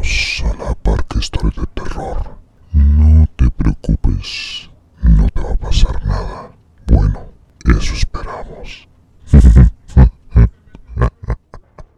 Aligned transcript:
Bienvenidos 0.00 0.44
a 0.44 0.64
la 0.64 0.74
Parque 0.76 1.18
Historia 1.18 1.52
de 1.60 1.66
Terror. 1.74 2.38
No 2.72 3.26
te 3.36 3.50
preocupes, 3.50 4.70
no 5.02 5.28
te 5.28 5.42
va 5.42 5.52
a 5.52 5.56
pasar 5.56 6.02
nada. 6.06 6.52
Bueno, 6.86 7.26
eso 7.66 7.94
esperamos. 7.94 8.88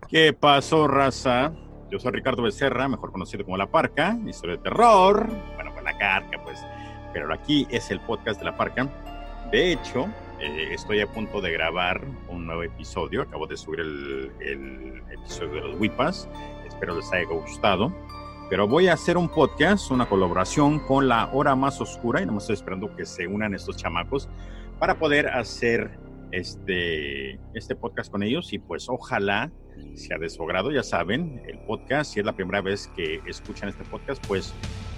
¿Qué 0.08 0.32
pasó, 0.32 0.88
raza? 0.88 1.52
Yo 1.90 2.00
soy 2.00 2.10
Ricardo 2.12 2.42
Becerra, 2.42 2.88
mejor 2.88 3.12
conocido 3.12 3.44
como 3.44 3.56
La 3.56 3.71
Parca, 3.71 4.19
historia 4.26 4.56
de 4.56 4.62
terror. 4.62 5.28
Bueno, 5.54 5.71
pues 5.72 5.84
la 5.84 5.96
carca, 5.96 6.42
pues. 6.42 6.60
Pero 7.12 7.32
aquí 7.32 7.69
es 7.71 7.90
el 7.92 8.00
podcast 8.00 8.40
de 8.40 8.46
La 8.46 8.56
Parca. 8.56 8.88
De 9.53 9.71
hecho, 9.71 10.06
eh, 10.40 10.71
estoy 10.72 11.00
a 11.00 11.06
punto 11.06 11.40
de 11.40 11.53
grabar 11.53 12.00
un 12.28 12.46
nuevo 12.46 12.64
episodio. 12.64 13.22
Acabo 13.22 13.46
de 13.46 13.56
subir 13.56 13.78
el, 13.78 14.32
el 14.40 15.03
episodio 15.12 15.54
de 15.54 15.60
los 15.69 15.80
Wipas. 15.80 16.28
Espero 16.83 16.96
les 16.96 17.12
haya 17.12 17.27
gustado. 17.27 17.92
Pero 18.51 18.66
voy 18.66 18.88
a 18.88 18.95
hacer 18.95 19.16
un 19.16 19.28
podcast, 19.28 19.92
una 19.92 20.09
colaboración 20.09 20.80
con 20.80 21.06
La 21.06 21.30
Hora 21.32 21.55
Más 21.55 21.80
Oscura. 21.80 22.20
Y 22.20 22.27
no 22.27 22.32
me 22.32 22.38
estoy 22.38 22.55
esperando 22.55 22.96
que 22.96 23.06
se 23.06 23.28
unan 23.28 23.55
estos 23.55 23.77
chamacos 23.77 24.28
para 24.80 24.98
poder 24.98 25.28
hacer 25.28 25.96
este, 26.32 27.38
este 27.55 27.77
podcast 27.77 28.10
con 28.10 28.24
ellos. 28.24 28.52
Y 28.52 28.58
pues 28.58 28.88
ojalá 28.88 29.52
sea 29.95 30.18
de 30.18 30.28
su 30.28 30.42
agrado. 30.42 30.72
Ya 30.72 30.82
saben, 30.82 31.41
el 31.46 31.60
podcast, 31.60 32.14
si 32.14 32.18
es 32.18 32.27
la 32.27 32.32
primera 32.32 32.60
vez 32.60 32.91
que 32.96 33.20
escuchan 33.27 33.69
este 33.69 33.84
podcast, 33.84 34.20
pues 34.27 34.52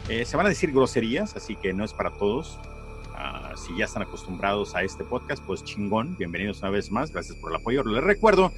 eh, 0.09 0.25
se 0.25 0.39
van 0.39 0.47
a 0.47 0.49
decir 0.49 0.73
groserías, 0.73 1.37
así 1.37 1.55
que 1.55 1.75
no 1.75 1.85
es 1.85 1.93
para 1.93 2.17
todos. 2.17 2.59
Uh, 3.11 3.57
si 3.59 3.77
ya 3.77 3.85
están 3.85 4.05
acostumbrados 4.05 4.75
a 4.75 4.83
este 4.83 5.05
podcast, 5.05 5.45
pues 5.45 5.63
chingón, 5.63 6.17
bienvenidos 6.17 6.63
una 6.63 6.71
vez 6.71 6.91
más, 6.91 7.13
gracias 7.13 7.37
por 7.37 7.53
el 7.53 7.57
apoyo. 7.57 7.85
Les 7.85 8.03
recuerdo 8.03 8.51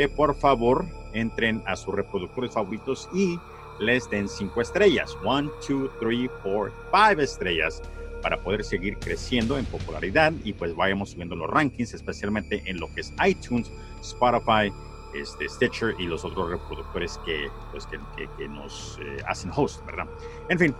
que 0.00 0.08
por 0.08 0.34
favor 0.34 0.86
entren 1.12 1.62
a 1.66 1.76
sus 1.76 1.94
reproductores 1.94 2.52
favoritos 2.52 3.06
y 3.12 3.38
les 3.80 4.08
den 4.08 4.30
cinco 4.30 4.62
estrellas, 4.62 5.14
one, 5.22 5.50
two, 5.66 5.90
three, 6.00 6.26
four, 6.42 6.72
five 6.90 7.22
estrellas 7.22 7.82
para 8.22 8.38
poder 8.38 8.64
seguir 8.64 8.96
creciendo 8.96 9.58
en 9.58 9.66
popularidad 9.66 10.32
y 10.42 10.54
pues 10.54 10.74
vayamos 10.74 11.10
subiendo 11.10 11.36
los 11.36 11.50
rankings, 11.50 11.92
especialmente 11.92 12.62
en 12.64 12.80
lo 12.80 12.86
que 12.94 13.02
es 13.02 13.12
iTunes, 13.26 13.70
Spotify, 14.00 14.72
este, 15.14 15.46
Stitcher 15.50 15.94
y 15.98 16.06
los 16.06 16.24
otros 16.24 16.48
reproductores 16.48 17.20
que, 17.26 17.50
pues, 17.70 17.86
que, 17.86 18.00
que, 18.38 18.48
nos 18.48 18.98
eh, 19.02 19.18
hacen 19.26 19.50
host, 19.54 19.84
¿verdad? 19.84 20.06
En 20.48 20.58
fin, 20.58 20.74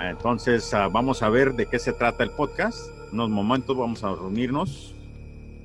entonces 0.00 0.72
uh, 0.72 0.90
vamos 0.90 1.22
a 1.22 1.28
ver 1.28 1.54
de 1.54 1.66
qué 1.66 1.78
se 1.78 1.92
trata 1.92 2.24
el 2.24 2.30
podcast. 2.30 2.88
En 3.12 3.20
unos 3.20 3.30
momentos 3.30 3.76
vamos 3.76 4.02
a 4.02 4.16
reunirnos 4.16 4.96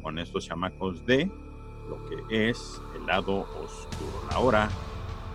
con 0.04 0.20
estos 0.20 0.46
chamacos 0.46 1.04
de 1.08 1.28
lo 1.90 1.98
que 2.08 2.50
es 2.50 2.80
el 2.96 3.06
lado 3.06 3.48
oscuro, 3.62 4.24
la 4.32 4.40
hora 4.40 4.70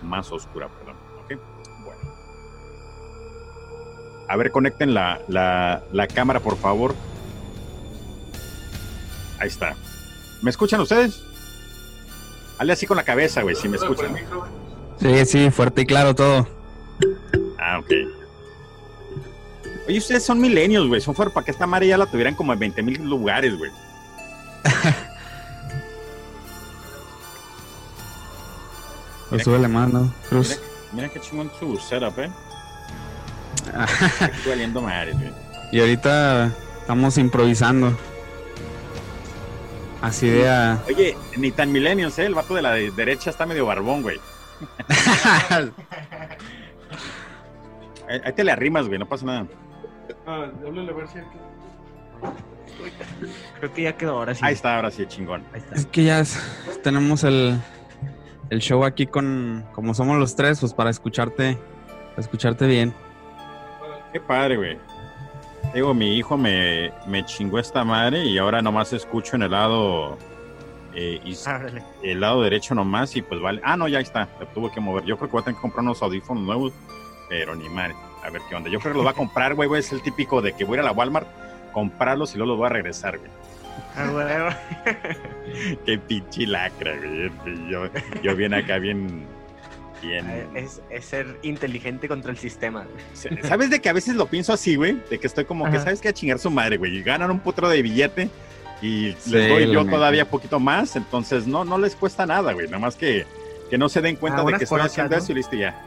más 0.03 0.31
oscura, 0.33 0.69
perdón. 0.69 0.97
¿ok? 1.25 1.41
Bueno. 1.85 2.01
A 4.29 4.37
ver, 4.37 4.51
conecten 4.51 4.95
la, 4.95 5.21
la, 5.29 5.83
la 5.93 6.07
cámara, 6.07 6.41
por 6.41 6.57
favor. 6.57 6.95
Ahí 9.39 9.49
está. 9.49 9.75
¿Me 10.43 10.51
escuchan 10.51 10.81
ustedes? 10.81 11.23
Hale 12.59 12.73
así 12.73 12.87
con 12.87 12.97
la 12.97 13.03
cabeza, 13.05 13.43
güey, 13.43 13.57
si 13.57 13.69
me 13.69 13.77
escuchan. 13.77 14.15
Sí, 15.01 15.27
sí, 15.27 15.51
fuerte 15.51 15.83
y 15.83 15.87
claro 15.87 16.15
todo. 16.15 16.47
Ah, 17.59 17.81
ok. 17.81 17.91
Oye, 19.89 19.99
ustedes 19.99 20.25
son 20.25 20.41
milenios, 20.41 20.87
güey. 20.87 21.01
Son 21.01 21.15
fuera 21.15 21.33
para 21.33 21.45
que 21.45 21.51
esta 21.51 21.67
madre 21.67 21.89
ya 21.89 21.99
la 21.99 22.07
tuvieran 22.07 22.35
como 22.35 22.53
en 22.53 22.59
20 22.59 22.83
mil 22.83 23.03
lugares, 23.05 23.57
güey. 23.59 23.71
Pues 29.35 29.45
súbele 29.45 29.69
más, 29.69 29.93
¿no? 29.93 30.13
Cruz. 30.29 30.49
Mira, 30.51 30.63
mira 30.93 31.09
qué 31.09 31.21
chingón 31.21 31.51
su 31.59 31.77
setup, 31.79 32.19
eh. 32.21 32.31
Estoy 34.21 34.51
valiendo 34.53 34.81
madre, 34.81 35.13
güey. 35.13 35.33
Y 35.73 35.81
ahorita 35.81 36.53
estamos 36.81 37.19
improvisando. 37.19 37.97
Así 40.01 40.29
de 40.29 40.49
a... 40.49 40.81
Oye, 40.87 41.17
ni 41.37 41.51
tan 41.51 41.73
milenios, 41.73 42.19
eh. 42.19 42.27
El 42.27 42.35
vato 42.35 42.55
de 42.55 42.63
la 42.63 42.73
de 42.73 42.91
derecha 42.91 43.31
está 43.31 43.47
medio 43.47 43.67
barbón, 43.67 44.03
güey. 44.03 44.21
Ahí 48.09 48.21
ahí 48.25 48.33
te 48.35 48.45
le 48.45 48.53
arrimas, 48.53 48.87
güey, 48.87 48.99
no 48.99 49.07
pasa 49.07 49.25
nada. 49.25 49.47
Ah, 50.27 50.47
háblale 50.67 50.91
a 50.91 50.95
ver 50.95 51.09
si 51.09 51.19
aquí. 51.19 51.39
Creo 53.59 53.73
que 53.73 53.83
ya 53.83 53.97
quedó 53.97 54.19
ahora 54.19 54.35
sí. 54.35 54.41
Ahí 54.45 54.55
está, 54.55 54.77
ahora 54.77 54.91
sí, 54.91 55.07
chingón. 55.07 55.43
Ahí 55.55 55.61
está. 55.61 55.75
Es 55.75 55.87
que 55.87 56.05
ya 56.05 56.21
es- 56.21 56.39
tenemos 56.83 57.25
el, 57.25 57.59
el 58.51 58.61
show 58.61 58.85
aquí 58.85 59.07
con... 59.07 59.65
Como 59.73 59.95
somos 59.95 60.19
los 60.19 60.37
tres, 60.37 60.61
pues 60.61 60.75
para 60.75 60.91
escucharte... 60.91 61.59
Para 62.11 62.21
escucharte 62.23 62.67
bien. 62.67 62.95
Qué 64.13 64.21
padre, 64.21 64.57
güey. 64.57 64.79
Digo, 65.75 65.93
mi 65.93 66.17
hijo 66.17 66.37
me, 66.37 66.93
me 67.07 67.25
chingó 67.25 67.59
esta 67.59 67.85
madre 67.85 68.25
y 68.25 68.39
ahora 68.39 68.63
nomás 68.63 68.93
escucho 68.93 69.35
en 69.35 69.43
el 69.43 69.51
lado 69.51 70.17
eh, 70.95 71.21
Ábrele. 71.47 71.83
el 72.03 72.21
lado 72.21 72.43
derecho 72.43 72.75
nomás 72.75 73.17
y 73.17 73.23
pues 73.23 73.41
vale. 73.41 73.61
Ah, 73.65 73.77
no, 73.77 73.89
ya 73.89 73.99
está. 73.99 74.29
Lo 74.39 74.47
tuve 74.49 74.71
que 74.71 74.81
mover. 74.81 75.05
Yo 75.05 75.17
creo 75.17 75.29
que 75.29 75.33
voy 75.33 75.43
a 75.43 75.45
tener 75.45 75.57
que 75.57 75.63
comprar 75.63 75.83
unos 75.83 76.01
audífonos 76.03 76.45
nuevos, 76.45 76.73
pero 77.29 77.57
ni 77.57 77.69
madre. 77.69 77.97
A 78.25 78.31
ver 78.31 78.43
qué 78.49 78.55
onda. 78.55 78.71
Yo 78.71 78.79
creo 78.79 78.93
que 78.93 78.99
los 78.99 79.05
voy 79.05 79.13
a 79.13 79.17
comprar, 79.17 79.55
güey. 79.55 79.69
güey. 79.69 79.81
Es 79.81 79.93
el 79.93 80.03
típico 80.03 80.41
de 80.41 80.53
que 80.53 80.65
voy 80.65 80.75
a 80.79 80.81
ir 80.83 80.87
a 80.87 80.91
la 80.91 80.93
Walmart, 80.93 81.27
comprarlos 81.73 82.35
y 82.35 82.39
luego 82.39 82.53
los 82.53 82.59
voy 82.59 82.67
a 82.67 82.71
regresar, 82.71 83.19
güey. 83.19 83.31
Qué 85.87 85.99
pinche 85.99 86.47
lacra, 86.47 86.97
güey. 86.97 87.31
Yo, 87.71 87.89
yo 88.23 88.35
bien 88.37 88.55
acá, 88.55 88.79
bien. 88.79 89.27
bien. 90.03 90.27
es, 90.55 90.81
es 90.91 91.05
ser 91.05 91.39
inteligente 91.43 92.09
contra 92.09 92.31
el 92.31 92.37
sistema. 92.39 92.87
¿Sabes 93.43 93.71
de 93.71 93.81
que 93.81 93.89
a 93.89 93.93
veces 93.93 94.17
lo 94.17 94.27
pienso 94.27 94.53
así, 94.53 94.77
güey? 94.77 95.01
De 95.11 95.19
que 95.19 95.27
estoy 95.27 95.45
como 95.45 95.71
que. 95.71 95.79
¿sabes 95.79 96.01
qué? 96.01 96.09
A 96.09 96.13
chingar 96.13 96.39
su 96.39 96.51
madre, 96.51 96.77
güey. 96.77 96.97
Y 96.97 97.03
ganan 97.03 97.31
un 97.31 97.41
putro 97.41 97.69
de 97.69 97.83
billete 97.83 98.29
y 98.83 99.15
Sí, 99.19 99.31
les 99.31 99.49
doy 99.49 99.73
yo 99.73 99.87
todavía 99.87 100.29
poquito 100.29 100.59
más. 100.59 100.97
Entonces, 100.97 101.47
no, 101.47 101.65
no 101.65 101.79
les 101.79 101.95
cuesta 101.95 102.27
nada, 102.27 102.53
güey. 102.53 102.67
Nada 102.67 102.81
más 102.81 102.97
que, 102.97 103.25
que 103.71 103.79
no 103.79 103.89
se 103.89 104.01
den 104.01 104.17
cuenta 104.17 104.41
Ah, 104.43 104.45
de 104.45 104.59
que 104.59 104.65
otras, 104.65 104.87
haciendo 104.87 105.17
¿no? 105.17 105.23
eso 105.23 105.33
y 105.33 105.35
listo 105.37 105.57
ya. 105.57 105.81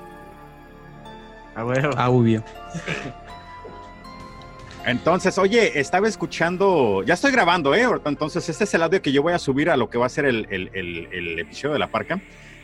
Ah, 1.55 1.65
huevo. 1.65 1.93
Ah, 1.97 2.09
obvio. 2.09 2.43
Entonces, 4.87 5.37
oye, 5.37 5.79
estaba 5.79 6.07
escuchando, 6.07 7.03
ya 7.05 7.13
estoy 7.15 7.31
grabando, 7.31 7.75
¿eh? 7.75 7.85
Entonces, 8.05 8.47
este 8.47 8.63
es 8.63 8.73
el 8.73 8.81
audio 8.83 9.01
que 9.01 9.11
yo 9.11 9.21
voy 9.21 9.33
a 9.33 9.39
subir 9.39 9.69
a 9.69 9.75
lo 9.77 9.89
que 9.89 9.97
va 9.97 10.05
a 10.05 10.09
ser 10.09 10.25
el, 10.25 10.47
el- 10.49 10.69
el- 10.73 11.07
el 11.11 11.39
episodio 11.39 11.73
de 11.73 11.79
La 11.79 11.87
Parca. 11.87 12.19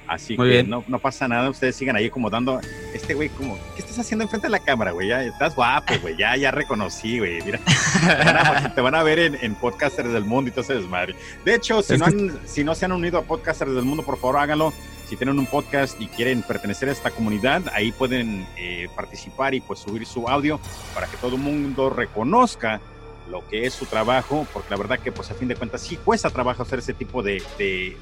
Así 0.06 0.36
Muy 0.38 0.50
que 0.50 0.64
no, 0.64 0.84
no 0.90 1.00
pasa 1.00 1.30
nada, 1.30 1.50
ustedes 1.50 1.78
sigan 1.78 1.96
ahí 1.96 2.10
como 2.10 2.30
dando, 2.30 2.60
este 2.94 3.14
güey, 3.14 3.30
como, 3.30 3.58
¿qué 3.76 3.82
estás 3.82 4.00
haciendo 4.00 4.24
enfrente 4.24 4.48
de 4.48 4.52
la 4.52 4.60
cámara, 4.60 4.92
güey? 4.92 5.08
Ya 5.08 5.24
estás 5.24 5.56
guapo, 5.56 5.94
güey, 6.02 6.18
ya, 6.18 6.36
ya 6.36 6.52
reconocí, 6.52 7.20
güey, 7.20 7.42
mira. 7.42 7.60
Te 8.06 8.24
van 8.26 8.38
a, 8.38 8.74
te 8.76 8.82
van 8.82 8.96
a 8.96 9.04
ver 9.04 9.20
en, 9.20 9.38
en 9.42 9.56
Podcasters 9.56 10.12
del 10.12 10.26
Mundo 10.26 10.50
y 10.50 10.52
todo 10.52 10.62
ese 10.62 10.76
desmadre. 10.76 11.16
De 11.46 11.56
hecho, 11.56 11.82
si 11.82 11.94
Es 11.94 12.00
no, 12.00 12.06
que- 12.08 12.12
han- 12.12 12.40
si 12.46 12.64
no 12.66 12.76
se 12.76 12.84
han 12.86 12.92
unido 12.92 13.18
a 13.18 13.22
Podcasters 13.24 13.74
del 13.76 13.86
Mundo, 13.86 14.04
por 14.04 14.18
favor 14.18 14.38
háganlo. 14.38 14.74
Si 15.08 15.16
tienen 15.18 15.38
un 15.38 15.46
podcast 15.46 16.00
y 16.02 16.08
quieren 16.08 16.42
pertenecer 16.42 16.90
a 16.90 16.92
esta 16.92 17.12
comunidad, 17.12 17.62
ahí 17.74 17.92
pueden 17.92 18.48
eh, 18.58 18.88
participar 18.96 19.54
y 19.54 19.62
pues 19.62 19.80
subir 19.80 20.06
su 20.06 20.28
audio 20.28 20.60
para 20.94 21.08
que 21.08 21.18
todo 21.18 21.36
el 21.36 21.42
mundo 21.42 21.90
reconozca 21.90 22.82
lo 23.30 23.48
que 23.48 23.66
es 23.66 23.74
su 23.74 23.86
trabajo, 23.86 24.46
porque 24.52 24.70
la 24.70 24.78
verdad 24.78 25.00
que 25.00 25.12
pues 25.12 25.30
a 25.32 25.34
fin 25.34 25.48
de 25.48 25.56
cuentas 25.56 25.82
sí 25.82 25.98
cuesta 25.98 26.30
trabajo 26.30 26.64
hacer 26.64 26.80
ese 26.80 26.94
tipo 26.94 27.24
de, 27.24 27.42
de, 27.58 27.96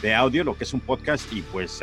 de- 0.00 0.14
audio, 0.14 0.42
lo 0.44 0.56
que 0.56 0.64
es 0.64 0.72
un 0.72 0.80
podcast, 0.80 1.32
y 1.32 1.42
pues 1.42 1.80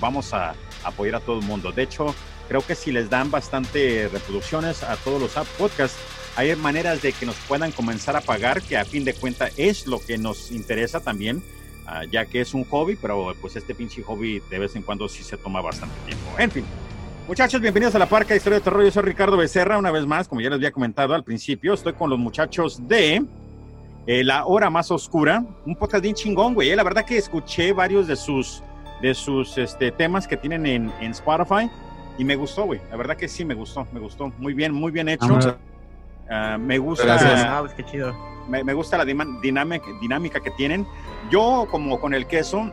vamos 0.00 0.34
a 0.34 0.54
apoyar 0.84 1.16
a 1.16 1.20
todo 1.20 1.40
el 1.40 1.46
mundo. 1.46 1.72
De 1.72 1.82
hecho, 1.82 2.14
creo 2.46 2.60
que 2.64 2.74
si 2.74 2.92
les 2.92 3.08
dan 3.10 3.30
bastante 3.30 4.08
reproducciones 4.12 4.82
a 4.82 4.96
todos 4.96 5.20
los 5.20 5.46
podcasts, 5.56 5.96
hay 6.36 6.54
maneras 6.56 7.02
de 7.02 7.12
que 7.12 7.26
nos 7.26 7.36
puedan 7.36 7.72
comenzar 7.72 8.16
a 8.16 8.20
pagar, 8.20 8.62
que 8.62 8.76
a 8.76 8.84
fin 8.84 9.04
de 9.04 9.14
cuentas 9.14 9.52
es 9.56 9.86
lo 9.86 9.98
que 9.98 10.18
nos 10.18 10.50
interesa 10.50 11.00
también, 11.00 11.42
ya 12.10 12.24
que 12.26 12.40
es 12.40 12.54
un 12.54 12.64
hobby, 12.64 12.96
pero 12.96 13.34
pues 13.40 13.56
este 13.56 13.74
pinche 13.74 14.02
hobby 14.02 14.40
de 14.50 14.58
vez 14.58 14.76
en 14.76 14.82
cuando 14.82 15.08
sí 15.08 15.22
se 15.22 15.36
toma 15.36 15.60
bastante 15.60 15.94
tiempo. 16.06 16.24
En 16.38 16.50
fin. 16.50 16.64
Muchachos, 17.26 17.60
bienvenidos 17.60 17.94
a 17.94 17.98
la 17.98 18.06
Parca 18.06 18.30
de 18.30 18.36
Historia 18.38 18.58
de 18.58 18.64
Terror. 18.64 18.82
Yo 18.82 18.90
soy 18.90 19.02
Ricardo 19.02 19.36
Becerra, 19.36 19.78
una 19.78 19.90
vez 19.90 20.06
más, 20.06 20.28
como 20.28 20.40
ya 20.40 20.48
les 20.48 20.56
había 20.56 20.72
comentado 20.72 21.14
al 21.14 21.24
principio, 21.24 21.74
estoy 21.74 21.92
con 21.92 22.08
los 22.08 22.18
muchachos 22.18 22.88
de 22.88 23.22
eh, 24.06 24.24
La 24.24 24.46
Hora 24.46 24.70
Más 24.70 24.90
Oscura, 24.90 25.44
un 25.66 25.76
podcast 25.76 26.02
bien 26.02 26.14
chingón, 26.14 26.54
güey. 26.54 26.70
eh. 26.70 26.76
La 26.76 26.84
verdad 26.84 27.04
que 27.04 27.18
escuché 27.18 27.72
varios 27.72 28.06
de 28.06 28.16
sus, 28.16 28.62
de 29.02 29.14
sus 29.14 29.58
este, 29.58 29.90
temas 29.90 30.26
que 30.26 30.38
tienen 30.38 30.64
en, 30.64 30.92
en 31.00 31.10
Spotify 31.10 31.70
y 32.16 32.24
me 32.24 32.34
gustó, 32.34 32.64
güey. 32.64 32.80
La 32.90 32.96
verdad 32.96 33.16
que 33.16 33.28
sí, 33.28 33.44
me 33.44 33.54
gustó, 33.54 33.86
me 33.92 34.00
gustó. 34.00 34.32
Muy 34.38 34.54
bien, 34.54 34.72
muy 34.72 34.90
bien 34.90 35.10
hecho. 35.10 35.38
Ah, 36.30 36.58
me 36.58 36.78
gusta 36.78 37.04
Gracias. 37.04 37.44
Ah, 37.46 37.58
pues 37.60 37.74
qué 37.74 37.84
chido. 37.84 38.37
Me, 38.48 38.64
me 38.64 38.72
gusta 38.74 38.96
la 38.98 39.04
dinámica, 39.04 39.86
dinámica 40.00 40.40
que 40.40 40.50
tienen. 40.52 40.86
Yo, 41.30 41.66
como 41.70 42.00
con 42.00 42.14
el 42.14 42.26
queso, 42.26 42.70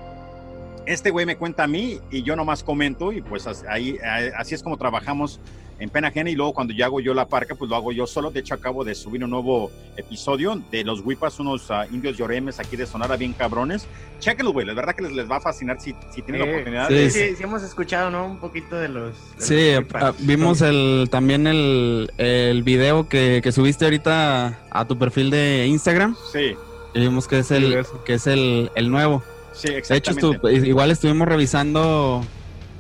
este 0.86 1.10
güey 1.12 1.26
me 1.26 1.36
cuenta 1.38 1.64
a 1.64 1.68
mí 1.68 2.00
y 2.12 2.24
yo 2.24 2.36
nomás 2.36 2.64
comento 2.64 3.12
y 3.12 3.22
pues 3.22 3.48
as- 3.48 3.66
ahí, 3.68 3.98
así 4.38 4.56
es 4.56 4.64
como 4.64 4.78
trabajamos 4.78 5.40
en 5.78 5.90
pena 5.90 6.08
ajena 6.08 6.30
y 6.30 6.36
luego 6.36 6.54
cuando 6.54 6.74
ya 6.74 6.86
hago 6.86 7.02
yo 7.02 7.14
la 7.14 7.28
parca, 7.28 7.56
pues 7.56 7.70
lo 7.70 7.76
hago 7.76 7.92
yo 7.92 8.08
solo. 8.08 8.32
De 8.32 8.40
hecho, 8.40 8.54
acabo 8.54 8.84
de 8.86 8.96
subir 8.96 9.24
un 9.24 9.30
nuevo 9.30 9.72
episodio 9.98 10.62
de 10.72 10.84
los 10.84 11.02
Wipas, 11.06 11.40
unos 11.40 11.70
ah, 11.70 11.86
indios 11.92 12.18
lloremes 12.18 12.60
aquí 12.60 12.76
de 12.78 12.86
Sonora 12.86 13.18
bien 13.18 13.34
cabrones. 13.34 13.86
Chéquenlo, 14.20 14.54
güey, 14.54 14.66
la 14.66 14.74
verdad 14.74 14.96
que 14.96 15.04
les, 15.04 15.12
les 15.12 15.30
va 15.30 15.38
a 15.38 15.42
fascinar 15.42 15.80
si, 15.82 15.94
si 16.14 16.22
tienen 16.22 16.42
la 16.46 16.52
oportunidad. 16.54 16.88
sí, 16.88 16.94
de- 16.94 17.10
Sí, 17.12 17.20
sí, 17.30 17.36
sí 17.36 17.44
hemos 17.44 17.62
escuchado, 17.64 18.10
¿no? 18.10 18.26
Un 18.26 18.38
poquito 18.40 18.76
de 18.78 18.88
los... 18.88 19.14
de 19.38 19.42
Sí, 19.46 19.74
los 19.74 20.02
ah, 20.02 20.14
vimos 20.20 20.62
el 20.62 21.08
también 21.12 21.46
el, 21.48 22.10
el 22.18 22.64
video 22.64 23.10
que, 23.10 23.42
que 23.44 23.52
subiste 23.52 23.84
ahorita 23.86 24.60
a 24.70 24.86
tu 24.86 24.98
perfil 24.98 25.30
de 25.30 25.68
Instagram. 25.68 26.16
Sí, 26.32 26.56
Y 26.94 27.00
vimos 27.02 27.28
que 27.28 27.40
es 27.40 27.52
el, 27.52 27.86
que 28.06 28.14
es 28.14 28.28
el, 28.28 28.72
el 28.76 28.90
nuevo. 28.90 29.22
sí, 29.52 29.68
De 29.70 29.80
hecho, 29.80 29.94
exactamente. 29.94 30.38
estu- 30.48 30.66
igual 30.68 30.92
estuvimos 30.92 31.28
revisando 31.28 32.24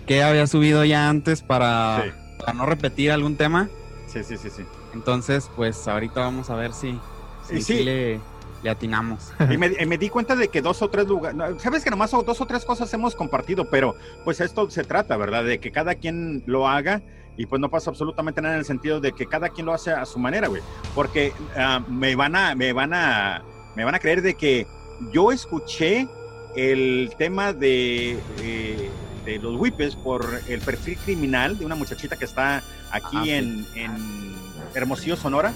qué 0.08 0.24
había 0.24 0.48
subido 0.48 0.86
ya 0.86 1.10
antes 1.10 1.42
para, 1.42 2.04
Sí. 2.06 2.10
Para 2.40 2.54
no 2.54 2.66
repetir 2.66 3.12
algún 3.12 3.36
tema. 3.36 3.70
Sí, 4.08 4.24
sí, 4.24 4.38
sí, 4.38 4.50
sí. 4.50 4.64
Entonces, 4.94 5.50
pues 5.56 5.88
ahorita 5.88 6.22
vamos 6.22 6.50
a 6.50 6.56
ver 6.56 6.74
si, 6.74 7.00
si, 7.48 7.62
sí. 7.62 7.84
le, 7.84 8.20
le 8.64 8.70
atinamos. 8.70 9.32
Y 9.52 9.58
me, 9.58 9.98
di 9.98 10.10
cuenta 10.10 10.36
de 10.36 10.48
que 10.50 10.62
dos 10.62 10.82
o 10.82 10.90
tres 10.90 11.08
lugares, 11.08 11.62
sabes 11.62 11.84
que 11.84 11.90
nomás 11.90 12.12
dos 12.12 12.42
o 12.42 12.46
tres 12.46 12.66
cosas 12.66 12.94
hemos 12.94 13.16
compartido, 13.16 13.70
pero 13.70 13.96
pues 14.24 14.42
esto 14.42 14.70
se 14.70 14.84
trata, 14.84 15.18
¿verdad? 15.18 15.44
De 15.44 15.60
que 15.60 15.72
cada 15.72 15.96
quien 15.96 16.44
lo 16.46 16.68
haga 16.68 17.02
y 17.38 17.46
pues 17.46 17.60
no 17.60 17.70
pasa 17.70 17.90
absolutamente 17.90 18.42
nada 18.42 18.56
en 18.56 18.60
el 18.60 18.66
sentido 18.66 19.00
de 19.00 19.12
que 19.12 19.26
cada 19.28 19.50
quien 19.50 19.66
lo 19.66 19.74
hace 19.74 19.92
a 19.92 20.06
su 20.06 20.20
manera, 20.20 20.48
güey. 20.48 20.62
Porque 20.94 21.34
ah, 21.56 21.82
me 21.88 22.16
van 22.16 22.36
a, 22.36 22.56
me 22.56 22.74
van 22.74 22.94
a, 22.94 23.44
me 23.76 23.84
van 23.84 23.96
a 23.96 24.00
creer 24.00 24.22
de 24.22 24.36
que 24.36 24.68
yo 25.12 25.32
escuché 25.32 26.08
el 26.56 27.14
tema 27.18 27.54
de, 27.54 28.18
eh, 28.42 28.90
de 29.26 29.40
los 29.40 29.60
whippes 29.60 29.96
por 29.96 30.42
el 30.48 30.62
perfil 30.62 30.98
criminal 30.98 31.58
de 31.58 31.66
una 31.66 31.76
muchachita 31.76 32.16
que 32.16 32.26
está 32.26 32.64
aquí 32.92 33.16
Ajá, 33.18 33.24
sí. 33.24 33.32
en, 33.32 33.68
en 33.76 34.36
Hermosillo, 34.74 35.16
Sonora, 35.18 35.54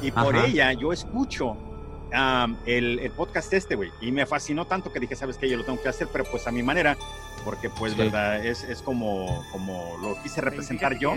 y 0.00 0.10
por 0.10 0.36
Ajá. 0.36 0.46
ella 0.46 0.72
yo 0.72 0.92
escucho 0.92 1.56
am, 2.12 2.56
el, 2.66 2.98
el 2.98 3.10
podcast 3.12 3.52
este, 3.52 3.74
güey, 3.76 3.90
y 4.00 4.10
me 4.12 4.26
fascinó 4.26 4.66
tanto 4.66 4.92
que 4.92 5.00
dije, 5.00 5.14
¿sabes 5.16 5.38
qué? 5.38 5.48
Yo 5.48 5.56
lo 5.56 5.64
tengo 5.64 5.80
que 5.80 5.88
hacer, 5.88 6.08
pero 6.12 6.24
pues 6.24 6.46
a 6.46 6.50
mi 6.50 6.62
manera, 6.62 6.96
porque 7.44 7.70
pues, 7.70 7.92
Sí. 7.92 7.98
verdad, 7.98 8.44
es, 8.44 8.64
es 8.64 8.82
como, 8.82 9.44
como 9.52 9.96
lo 10.02 10.20
quise 10.22 10.40
representar 10.40 10.98
yo. 10.98 11.16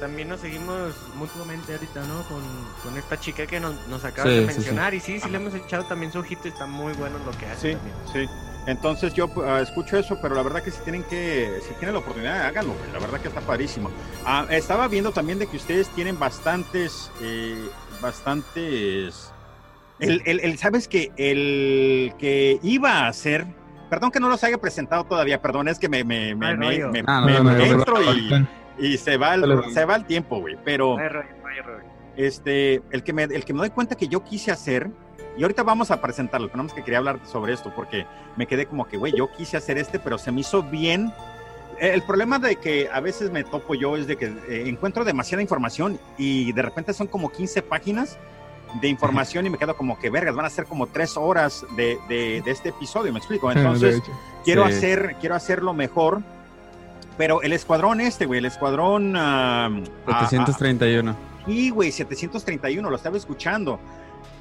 También 0.00 0.28
nos 0.28 0.40
seguimos 0.40 0.94
mutuamente 1.16 1.72
ahorita, 1.74 2.02
¿no? 2.04 2.22
Con, 2.24 2.42
con 2.82 2.96
esta 2.98 3.20
chica 3.20 3.46
que 3.46 3.60
nos, 3.60 3.74
nos 3.88 4.04
acaba 4.04 4.28
Sí, 4.28 4.34
de 4.36 4.40
sí, 4.42 4.48
sí. 4.48 4.56
mencionar. 4.56 4.94
Y 4.94 5.00
sí, 5.00 5.12
sí 5.14 5.18
Ajá. 5.20 5.28
le 5.28 5.36
hemos 5.36 5.54
echado 5.54 5.84
también 5.84 6.10
su 6.12 6.18
ojito 6.18 6.48
está 6.48 6.66
muy 6.66 6.92
bueno 6.94 7.18
lo 7.24 7.30
que 7.38 7.46
hace 7.46 7.72
Sí, 7.72 7.76
también. 7.76 7.96
sí. 8.12 8.51
Entonces 8.66 9.12
yo 9.14 9.28
ah, 9.44 9.60
escucho 9.60 9.98
eso, 9.98 10.18
pero 10.22 10.34
la 10.36 10.42
verdad 10.42 10.62
que 10.62 10.70
si 10.70 10.80
tienen 10.82 11.02
que, 11.04 11.58
si 11.66 11.74
tienen 11.74 11.94
la 11.94 12.00
oportunidad, 12.00 12.46
háganlo, 12.46 12.74
güey. 12.74 12.92
La 12.92 13.00
verdad 13.00 13.20
que 13.20 13.28
está 13.28 13.40
padrísimo. 13.40 13.90
Ah, 14.24 14.46
estaba 14.50 14.86
viendo 14.88 15.10
también 15.10 15.38
de 15.40 15.46
que 15.48 15.56
ustedes 15.56 15.88
tienen 15.90 16.18
bastantes, 16.18 17.10
eh, 17.20 17.56
bastantes. 18.00 19.32
El, 19.98 20.22
el, 20.26 20.40
el- 20.40 20.58
sabes 20.58 20.86
que 20.88 21.10
el 21.16 22.12
que 22.18 22.58
iba 22.62 23.06
a 23.06 23.12
ser, 23.12 23.46
perdón 23.90 24.10
que 24.10 24.20
no 24.20 24.28
los 24.28 24.42
haya 24.44 24.58
presentado 24.58 25.04
todavía, 25.04 25.40
perdón, 25.42 25.68
es 25.68 25.78
que 25.78 25.88
me, 25.88 26.04
me, 26.04 26.34
me, 26.34 26.56
me- 26.56 26.86
me- 26.88 27.04
Ah, 27.06 27.20
no, 27.20 27.26
me- 27.26 27.32
no, 27.34 27.44
me 27.44 27.52
no, 27.52 27.58
no, 27.58 27.64
entro 27.64 27.94
no, 28.00 28.12
y, 28.14 28.30
no. 28.30 28.48
y 28.78 28.96
se 28.96 29.16
va 29.16 29.34
el, 29.34 29.64
se 29.72 29.84
va 29.84 29.96
el 29.96 30.04
tiempo, 30.06 30.40
güey. 30.40 30.56
Pero 30.64 30.96
este, 32.16 32.82
el 32.90 33.02
que 33.02 33.12
me, 33.12 33.24
el 33.24 33.44
que 33.44 33.52
me 33.52 33.60
doy 33.60 33.70
cuenta 33.70 33.96
que 33.96 34.08
yo 34.08 34.22
quise 34.22 34.50
hacer, 34.50 34.90
y 35.36 35.42
ahorita 35.42 35.62
vamos 35.62 35.90
a 35.90 36.00
presentarlo, 36.00 36.48
tenemos 36.48 36.72
que 36.72 36.82
quería 36.82 36.98
hablar 36.98 37.18
sobre 37.24 37.52
esto, 37.54 37.72
porque 37.74 38.06
me 38.36 38.46
quedé 38.46 38.66
como 38.66 38.86
que, 38.86 38.96
güey, 38.96 39.12
yo 39.16 39.30
quise 39.32 39.56
hacer 39.56 39.78
este, 39.78 39.98
pero 39.98 40.18
se 40.18 40.30
me 40.32 40.40
hizo 40.40 40.62
bien. 40.62 41.12
El 41.78 42.02
problema 42.02 42.38
de 42.38 42.56
que 42.56 42.88
a 42.92 43.00
veces 43.00 43.30
me 43.30 43.42
topo 43.42 43.74
yo 43.74 43.96
es 43.96 44.06
de 44.06 44.16
que 44.16 44.26
eh, 44.26 44.64
encuentro 44.66 45.04
demasiada 45.04 45.42
información 45.42 45.98
y 46.18 46.52
de 46.52 46.62
repente 46.62 46.92
son 46.92 47.06
como 47.08 47.30
15 47.30 47.62
páginas 47.62 48.18
de 48.80 48.88
información 48.88 49.46
y 49.46 49.50
me 49.50 49.58
quedo 49.58 49.76
como 49.76 49.98
que, 49.98 50.08
vergas, 50.08 50.34
van 50.34 50.46
a 50.46 50.50
ser 50.50 50.66
como 50.66 50.86
tres 50.86 51.16
horas 51.16 51.64
de, 51.76 51.98
de- 52.08 52.40
de 52.44 52.50
este 52.50 52.68
episodio, 52.68 53.12
me 53.12 53.18
explico. 53.18 53.50
Entonces, 53.52 54.00
quiero 54.44 54.66
Sí. 54.68 54.74
hacer, 54.74 55.16
quiero 55.20 55.34
hacerlo 55.34 55.72
mejor. 55.74 56.20
Pero 57.18 57.42
el 57.42 57.52
escuadrón 57.52 58.00
este, 58.00 58.24
güey, 58.26 58.38
el 58.38 58.46
escuadrón... 58.46 59.14
ah, 59.16 59.66
ah, 60.06 60.20
ah, 60.22 60.26
731. 60.28 61.14
Sí, 61.46 61.70
güey, 61.70 61.90
731, 61.92 62.88
lo 62.88 62.96
estaba 62.96 63.16
escuchando. 63.16 63.78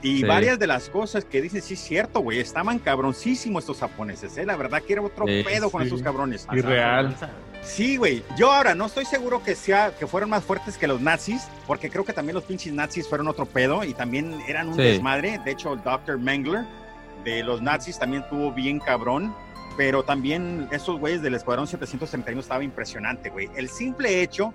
Y 0.03 0.17
Sí. 0.19 0.23
varias 0.23 0.57
de 0.57 0.65
las 0.67 0.89
cosas 0.89 1.25
que 1.25 1.41
dicen, 1.41 1.61
sí 1.61 1.75
es 1.75 1.79
cierto, 1.79 2.21
güey, 2.21 2.39
estaban 2.39 2.79
cabroncísimos 2.79 3.63
estos 3.63 3.79
japoneses, 3.79 4.35
¿eh? 4.37 4.45
La 4.45 4.55
verdad 4.55 4.81
que 4.81 4.93
era 4.93 5.01
otro 5.03 5.25
Sí, 5.27 5.43
pedo 5.45 5.69
con 5.69 5.81
sí. 5.81 5.87
estos 5.87 6.01
cabrones. 6.01 6.47
Y 6.51 6.61
real. 6.61 7.15
Sí, 7.61 7.97
güey. 7.97 8.23
Yo 8.35 8.51
ahora 8.51 8.73
no 8.73 8.87
estoy 8.87 9.05
seguro 9.05 9.43
que 9.43 9.53
sea 9.55 9.93
que 9.95 10.07
fueron 10.07 10.31
más 10.31 10.43
fuertes 10.43 10.77
que 10.79 10.87
los 10.87 10.99
nazis, 11.01 11.43
porque 11.67 11.91
creo 11.91 12.03
que 12.03 12.13
también 12.13 12.33
los 12.33 12.43
pinches 12.45 12.73
nazis 12.73 13.07
fueron 13.07 13.27
otro 13.27 13.45
pedo 13.45 13.83
y 13.83 13.93
también 13.93 14.39
eran 14.47 14.69
un 14.69 14.75
Sí. 14.75 14.81
desmadre. 14.81 15.39
De 15.45 15.51
hecho, 15.51 15.73
el 15.73 15.83
Dr. 15.83 16.17
Mengler 16.17 16.65
de 17.23 17.43
los 17.43 17.61
nazis 17.61 17.99
también 17.99 18.25
tuvo 18.27 18.51
bien 18.51 18.79
cabrón, 18.79 19.35
pero 19.77 20.01
también 20.03 20.67
esos 20.71 20.99
güeyes 20.99 21.21
del 21.21 21.35
Escuadrón 21.35 21.67
731 21.67 22.41
estaba 22.41 22.63
impresionante, 22.63 23.29
güey. 23.29 23.49
El 23.55 23.69
simple 23.69 24.23
hecho 24.23 24.53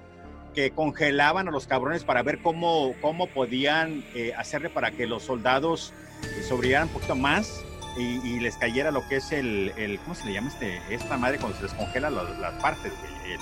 que 0.57 0.71
congelaban 0.71 1.47
a 1.49 1.51
los 1.51 1.67
cabrones 1.67 2.03
para 2.03 2.23
ver 2.23 2.39
cómo, 2.39 2.95
cómo 3.03 3.27
podían 3.29 4.03
eh, 4.15 4.33
hacerle 4.37 4.71
para 4.71 4.91
que 4.91 5.07
los 5.07 5.23
soldados 5.23 5.93
eh, 6.25 6.43
sobrevivieran 6.49 6.85
un 6.89 6.95
poquito 6.95 7.15
más 7.15 7.61
y, 7.99 8.27
y 8.27 8.41
les 8.41 8.57
cayera 8.57 8.91
lo 8.91 9.07
que 9.07 9.17
es 9.17 9.33
el, 9.33 9.73
el- 9.77 10.01
¿cómo 10.01 10.15
se 10.15 10.25
le 10.25 10.33
llama 10.33 10.49
este, 10.49 10.81
esta 10.91 11.19
madre 11.19 11.37
cuando 11.39 11.59
se 11.59 11.65
les 11.65 11.75
congela 11.75 12.09
las, 12.09 12.39
las 12.39 12.55
partes? 12.63 12.91
El- 13.27 13.39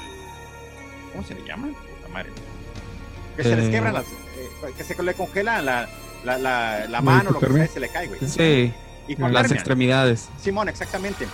¿Cómo 1.13 1.25
se 1.25 1.35
le 1.37 1.45
llama? 1.47 1.69
Puta 1.69 2.09
madre. 2.13 2.31
Que 3.37 3.45
se 3.45 3.55
les 3.57 3.67
Eh. 3.67 3.71
quebran 3.71 3.95
las, 3.95 4.07
eh, 4.07 4.73
que 4.77 4.83
se 4.83 5.01
le 5.01 5.15
congela 5.15 5.63
la, 5.63 5.89
la, 6.25 6.37
la, 6.37 6.79
la 6.81 6.89
¿La 6.89 7.01
mano, 7.01 7.31
lo 7.31 7.39
que 7.39 7.47
sea, 7.53 7.67
se 7.69 7.79
le 7.81 7.89
cae, 7.91 8.09
güey. 8.09 8.19
Sí, 8.27 8.73
Hipotermia. 9.07 9.43
las 9.43 9.53
extremidades. 9.53 10.29
Simón, 10.43 10.69
exactamente. 10.69 11.29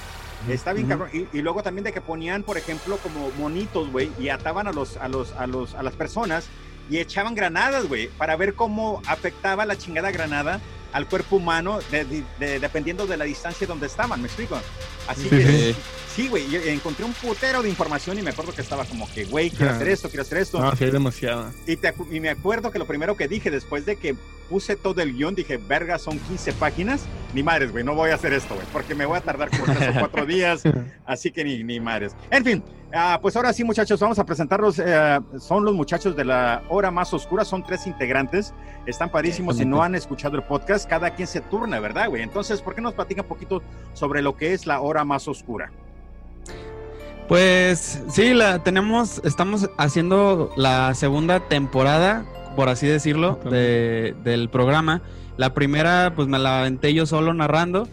Está 0.49 0.73
bien 0.73 0.87
Ujú. 0.87 0.99
cabrón. 0.99 1.11
Y, 1.33 1.39
y 1.39 1.43
luego 1.43 1.63
también 1.63 1.85
de 1.85 1.93
que 1.93 2.01
ponían, 2.01 2.43
por 2.43 2.57
ejemplo, 2.57 2.97
como 2.99 3.31
monitos, 3.39 3.91
güey, 3.91 4.11
y 4.19 4.29
ataban 4.31 4.67
a 4.67 4.73
los, 4.73 4.97
a 4.97 5.09
los, 5.09 5.33
a 5.33 5.47
los, 5.47 5.75
a 5.75 5.83
las 5.83 5.95
personas 5.95 6.47
y 6.89 6.99
echaban 6.99 7.35
granadas, 7.35 7.87
güey, 7.87 8.09
para 8.09 8.37
ver 8.37 8.55
cómo 8.55 9.01
afectaba 9.07 9.65
la 9.67 9.77
chingada 9.77 10.11
granada 10.11 10.61
al 10.93 11.07
cuerpo 11.07 11.37
humano 11.37 11.79
de- 11.93 12.05
de- 12.05 12.25
de- 12.41 12.59
dependiendo 12.59 13.07
de 13.07 13.17
la 13.17 13.25
distancia 13.25 13.65
donde 13.67 13.87
estaban, 13.87 14.21
¿me 14.21 14.27
explico? 14.27 14.59
Así 15.07 15.23
Sí, 15.23 15.29
que 15.29 15.47
sí. 15.47 15.77
sí, 16.17 16.29
güey, 16.29 16.57
encontré 16.69 17.05
un 17.05 17.13
putero 17.13 17.63
de 17.63 17.69
información 17.69 18.19
y 18.19 18.23
me 18.23 18.31
acuerdo 18.31 18.53
que 18.53 18.61
estaba 18.63 18.85
como 18.85 19.09
que, 19.13 19.25
güey, 19.25 19.51
quiero 19.51 19.71
hacer 19.73 19.87
esto, 19.89 20.09
quiero 20.09 20.23
hacer 20.23 20.39
esto. 20.39 20.59
No, 20.59 20.75
sí, 20.75 20.83
hay 20.85 20.91
demasiado. 20.91 21.53
Y, 21.67 21.77
te 21.77 21.95
y 22.11 22.19
me 22.19 22.31
acuerdo 22.31 22.73
que 22.73 22.81
lo 22.81 22.87
primero 22.87 23.17
que 23.17 23.29
dije 23.29 23.53
después 23.53 23.87
de 23.87 23.95
que 23.97 24.17
puse 24.51 24.77
todo 24.77 25.01
el 25.01 25.15
guion, 25.15 25.35
dije, 25.35 25.57
verga, 25.57 25.99
son 25.99 26.19
15 26.19 26.53
páginas. 26.55 27.07
Ni 27.33 27.43
madres, 27.43 27.71
güey, 27.71 27.85
no 27.85 27.95
voy 27.95 28.11
a 28.11 28.17
hacer 28.17 28.33
esto, 28.33 28.57
güey, 28.57 28.67
porque 28.73 28.95
me 28.97 29.07
voy 29.07 29.17
a 29.17 29.21
tardar 29.21 29.49
como 29.49 29.65
tres 29.65 29.97
o 29.97 30.01
cuatro 30.01 30.27
días. 30.27 30.63
Así 31.07 31.31
que 31.31 31.45
ni, 31.45 31.63
ni 31.63 31.79
madres. 31.79 32.17
En 32.31 32.45
fin, 32.45 32.63
ah, 32.93 33.19
pues 33.23 33.37
ahora 33.37 33.53
sí, 33.53 33.63
muchachos, 33.63 34.01
vamos 34.01 34.19
a 34.19 34.25
presentarlos. 34.25 34.81
eh, 34.85 35.21
son 35.39 35.65
los 35.65 35.75
muchachos 35.75 36.17
de 36.17 36.25
la 36.25 36.63
hora 36.69 36.91
más 36.91 37.15
oscura, 37.15 37.45
son 37.45 37.63
tres 37.63 37.87
integrantes. 37.87 38.53
Están 38.85 39.11
padrísimos. 39.11 39.57
Si 39.59 39.65
no 39.65 39.83
han 39.83 39.95
escuchado 39.95 40.37
el 40.37 40.43
podcast, 40.43 40.89
cada 40.91 41.11
quien 41.11 41.29
se 41.29 41.41
turna, 41.41 41.79
¿verdad, 41.79 42.09
güey? 42.09 42.23
Entonces, 42.23 42.61
¿por 42.61 42.75
qué 42.75 42.81
nos 42.81 42.95
platican 42.95 43.25
un 43.25 43.29
poquito 43.29 43.63
sobre 43.95 44.21
lo 44.21 44.37
que 44.37 44.53
es 44.53 44.67
la 44.67 44.81
hora 44.81 45.05
más 45.05 45.29
oscura? 45.29 45.71
Pues 47.29 48.03
sí, 48.09 48.35
la 48.35 48.59
tenemos, 48.65 49.21
estamos 49.25 49.71
haciendo 49.79 50.51
la 50.57 50.95
segunda 50.95 51.39
temporada, 51.39 52.25
por 52.61 52.69
así 52.69 52.87
decirlo, 52.87 53.41
de- 53.51 54.15
del 54.23 54.51
programa. 54.51 55.01
La 55.39 55.55
primera, 55.55 56.13
pues 56.15 56.29
me 56.29 56.39
la 56.39 56.61
aventé 56.61 56.93
yo 56.93 57.07
solo 57.07 57.33
narrando. 57.33 57.89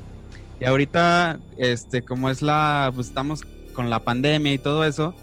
Y 0.59 0.65
ahorita, 0.65 1.39
este, 1.57 2.01
como 2.01 2.29
es 2.29 2.41
la, 2.41 2.91
pues 2.93 3.07
estamos 3.07 3.43
con 3.73 3.89
la 3.89 3.99
pandemia 4.03 4.51
y 4.51 4.57
todo 4.57 4.83
eso, 4.83 5.13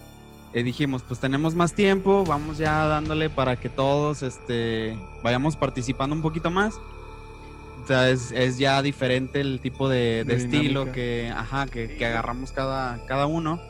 eh, 0.55 0.63
dijimos, 0.63 1.03
pues 1.07 1.21
tenemos 1.21 1.55
más 1.55 1.75
tiempo, 1.75 2.25
vamos 2.25 2.57
ya 2.57 2.87
dándole 2.87 3.29
para 3.29 3.57
que 3.57 3.69
todos, 3.69 4.23
este, 4.23 4.97
vayamos 5.23 5.57
participando 5.57 6.17
un 6.17 6.23
poquito 6.23 6.51
más. 6.51 6.77
O 7.83 7.87
sea, 7.87 8.09
es, 8.09 8.33
es 8.33 8.57
ya 8.57 8.81
diferente 8.81 9.43
el 9.43 9.61
tipo 9.61 9.91
de, 9.91 10.25
de 10.25 10.37
De 10.37 10.37
estilo 10.37 10.91
que, 10.91 11.31
ajá, 11.37 11.67
que, 11.67 11.99
que 11.99 12.07
agarramos 12.07 12.51
cada, 12.51 13.05
cada 13.05 13.27
uno. 13.27 13.61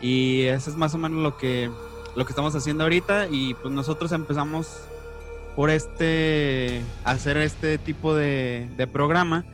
Y 0.00 0.42
eso 0.46 0.68
es 0.68 0.76
más 0.76 0.92
o 0.96 0.98
menos 0.98 1.22
lo 1.22 1.36
que, 1.36 1.70
lo 2.16 2.24
que 2.26 2.32
estamos 2.32 2.56
haciendo 2.56 2.82
ahorita. 2.82 3.28
Y 3.30 3.54
pues 3.54 3.72
nosotros 3.72 4.10
empezamos 4.10 4.80
por 5.56 5.70
este, 5.70 6.82
hacer 7.02 7.38
este 7.38 7.78
tipo 7.78 8.14
de, 8.14 8.68
de 8.76 8.86
programa. 8.86 9.44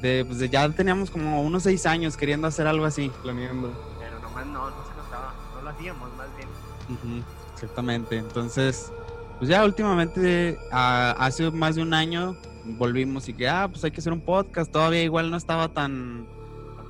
De, 0.00 0.24
pues 0.24 0.38
ya 0.50 0.68
teníamos 0.70 1.10
como 1.10 1.42
unos 1.42 1.62
seis 1.62 1.86
años 1.86 2.16
queriendo 2.16 2.48
hacer 2.48 2.66
algo 2.66 2.86
así. 2.86 3.12
Planeando. 3.22 3.70
Pero 4.00 4.18
nomás 4.18 4.46
no, 4.46 4.70
no 4.70 4.84
se 4.84 4.96
notaba. 4.96 5.34
No 5.54 5.62
lo 5.62 5.68
hacíamos, 5.70 6.10
más 6.16 6.28
bien. 6.36 7.24
Exactamente. 7.54 8.16
Entonces, 8.16 8.90
pues 9.38 9.48
ya 9.48 9.64
últimamente, 9.64 10.58
ah, 10.72 11.14
hace 11.18 11.50
más 11.50 11.76
de 11.76 11.82
un 11.82 11.94
año, 11.94 12.34
volvimos 12.64 13.28
y 13.28 13.34
que, 13.34 13.48
ah, 13.48 13.68
pues 13.70 13.84
hay 13.84 13.90
que 13.90 14.00
hacer 14.00 14.12
un 14.12 14.22
podcast. 14.22 14.72
Todavía 14.72 15.02
igual 15.02 15.30
no 15.30 15.36
estaba 15.36 15.68
tan, 15.68 16.26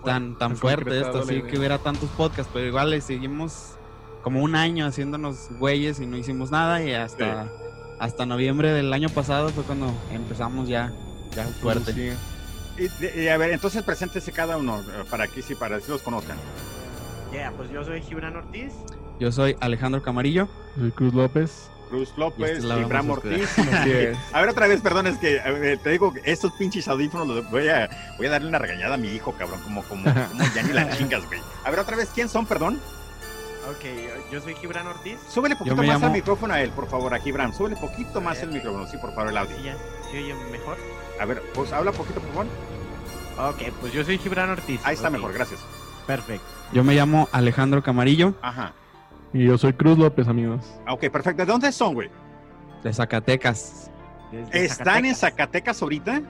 tan, 0.05 0.39
tan 0.39 0.57
fuerte 0.57 1.01
esto, 1.01 1.19
así 1.19 1.43
que 1.43 1.59
hubiera 1.59 1.79
tantos 1.79 2.09
podcasts, 2.11 2.51
pero 2.55 2.67
igual 2.67 2.91
le 2.91 3.01
seguimos 3.01 3.77
como 4.23 4.41
un 4.41 4.55
año 4.55 4.87
haciéndonos 4.87 5.49
güeyes 5.59 5.99
y 5.99 6.07
no 6.07 6.17
hicimos 6.17 6.53
nada 6.53 6.83
y 6.83 6.93
hasta, 6.93 7.49
hasta 8.03 8.27
noviembre 8.27 8.73
del 8.73 8.93
año 8.93 9.09
pasado 9.09 9.51
fue 9.51 9.63
cuando 9.63 9.95
empezamos 10.11 10.69
ya, 10.69 10.93
ya 11.37 11.45
fuerte. 11.45 11.93
Sí. 11.93 12.89
Y, 13.17 13.29
a 13.29 13.37
ver, 13.37 13.53
entonces 13.53 13.85
preséntese 13.85 14.33
cada 14.33 14.57
uno 14.57 14.81
eh, 14.81 15.05
para 15.09 15.29
que 15.29 15.41
sí, 15.41 15.55
para 15.55 15.79
que 15.79 15.89
los 15.89 16.03
conozcan. 16.03 16.37
Ya, 17.33 17.53
pues 17.57 17.71
yo 17.71 17.85
soy 17.85 18.03
Gibran 18.03 18.35
Ortiz. 18.35 18.73
Yo 19.21 19.31
soy 19.31 19.57
Alejandro 19.61 20.03
Camarillo. 20.03 20.49
Soy 20.77 20.91
Cruz 20.91 21.15
López. 21.15 21.71
Cruz 21.91 22.13
López, 22.17 22.59
este 22.59 22.75
Gibran 22.75 23.09
a 23.09 23.13
Ortiz. 23.13 23.49
A 24.33 24.41
ver, 24.41 24.49
otra 24.49 24.67
vez, 24.67 24.81
perdón, 24.81 25.07
es 25.07 25.19
que 25.19 25.39
ver, 25.39 25.79
te 25.79 25.91
digo, 25.91 26.13
que 26.13 26.23
estos 26.25 26.53
pinches 26.55 26.89
audífonos 26.89 27.29
los 27.29 27.51
voy 27.53 27.69
a, 27.69 27.89
voy 28.19 28.27
a 28.27 28.31
darle 28.31 28.49
una 28.49 28.59
regañada 28.59 28.95
a 28.95 28.99
mi 28.99 29.11
hijo, 29.11 29.33
cabrón, 29.39 29.61
como, 29.63 29.85
como, 29.85 30.13
como 30.13 30.45
ya 30.57 30.63
ni 30.65 30.73
la 30.73 30.91
chingas, 30.99 31.25
güey. 31.29 31.41
A 31.63 31.71
ver, 31.71 31.79
otra 31.79 31.97
vez, 31.97 32.11
¿quién 32.13 32.29
son, 32.29 32.47
perdón? 32.47 32.81
Ok, 33.71 33.85
yo- 34.33 34.41
soy 34.41 34.55
Gibran 34.57 34.87
Ortiz. 34.87 35.19
Súbele 35.29 35.55
poquito 35.57 35.77
más 35.77 35.87
al 35.87 36.01
llamo- 36.03 36.13
micrófono 36.13 36.55
a 36.55 36.61
él, 36.61 36.71
por 36.71 36.89
favor, 36.89 37.15
a 37.15 37.19
Gibran. 37.21 37.55
Súbele 37.55 37.77
poquito 37.77 38.21
más 38.21 38.43
el 38.43 38.51
micrófono, 38.51 38.87
sí, 38.87 38.97
por 38.99 39.15
favor, 39.15 39.31
el 39.31 39.37
audio. 39.37 39.57
Sí, 39.57 39.63
ya, 39.65 39.77
¿se 40.11 40.19
oye 40.19 40.35
mejor? 40.51 40.77
A 41.21 41.25
ver, 41.25 41.43
pues 41.55 41.73
habla 41.73 41.93
poquito, 41.93 42.21
por 42.21 42.31
favor. 42.31 42.47
Ok, 43.55 43.63
pues 43.81 43.93
yo 43.93 44.05
soy 44.05 44.19
Gibran 44.19 44.51
Ortiz. 44.51 44.81
Ahí 44.85 44.95
está 44.95 45.11
mejor, 45.11 45.33
gracias. 45.33 45.61
Perfecto. 46.07 46.45
Yo 46.73 46.83
me 46.83 46.95
llamo 46.95 47.29
Alejandro 47.33 47.83
Camarillo 47.83 48.35
Ajá. 48.43 48.73
Y 49.33 49.45
yo 49.47 49.57
soy 49.57 49.73
Cruz 49.73 49.97
López, 49.97 50.27
amigos. 50.29 50.65
Ah, 50.85 50.95
Ok, 50.95 51.09
perfecto. 51.11 51.47
¿De 51.47 51.53
dónde 51.53 51.73
son, 51.73 51.95
güey? 51.95 52.11
de 52.83 52.93
Zacatecas. 52.93 53.91
Desde 54.33 54.65
¿Están 54.65 55.05
en 55.05 55.15
Zacatecas 55.15 55.81
ahorita? 55.81 56.21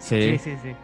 Sí, 0.00 0.38
sí, 0.42 0.56
sí. 0.62 0.74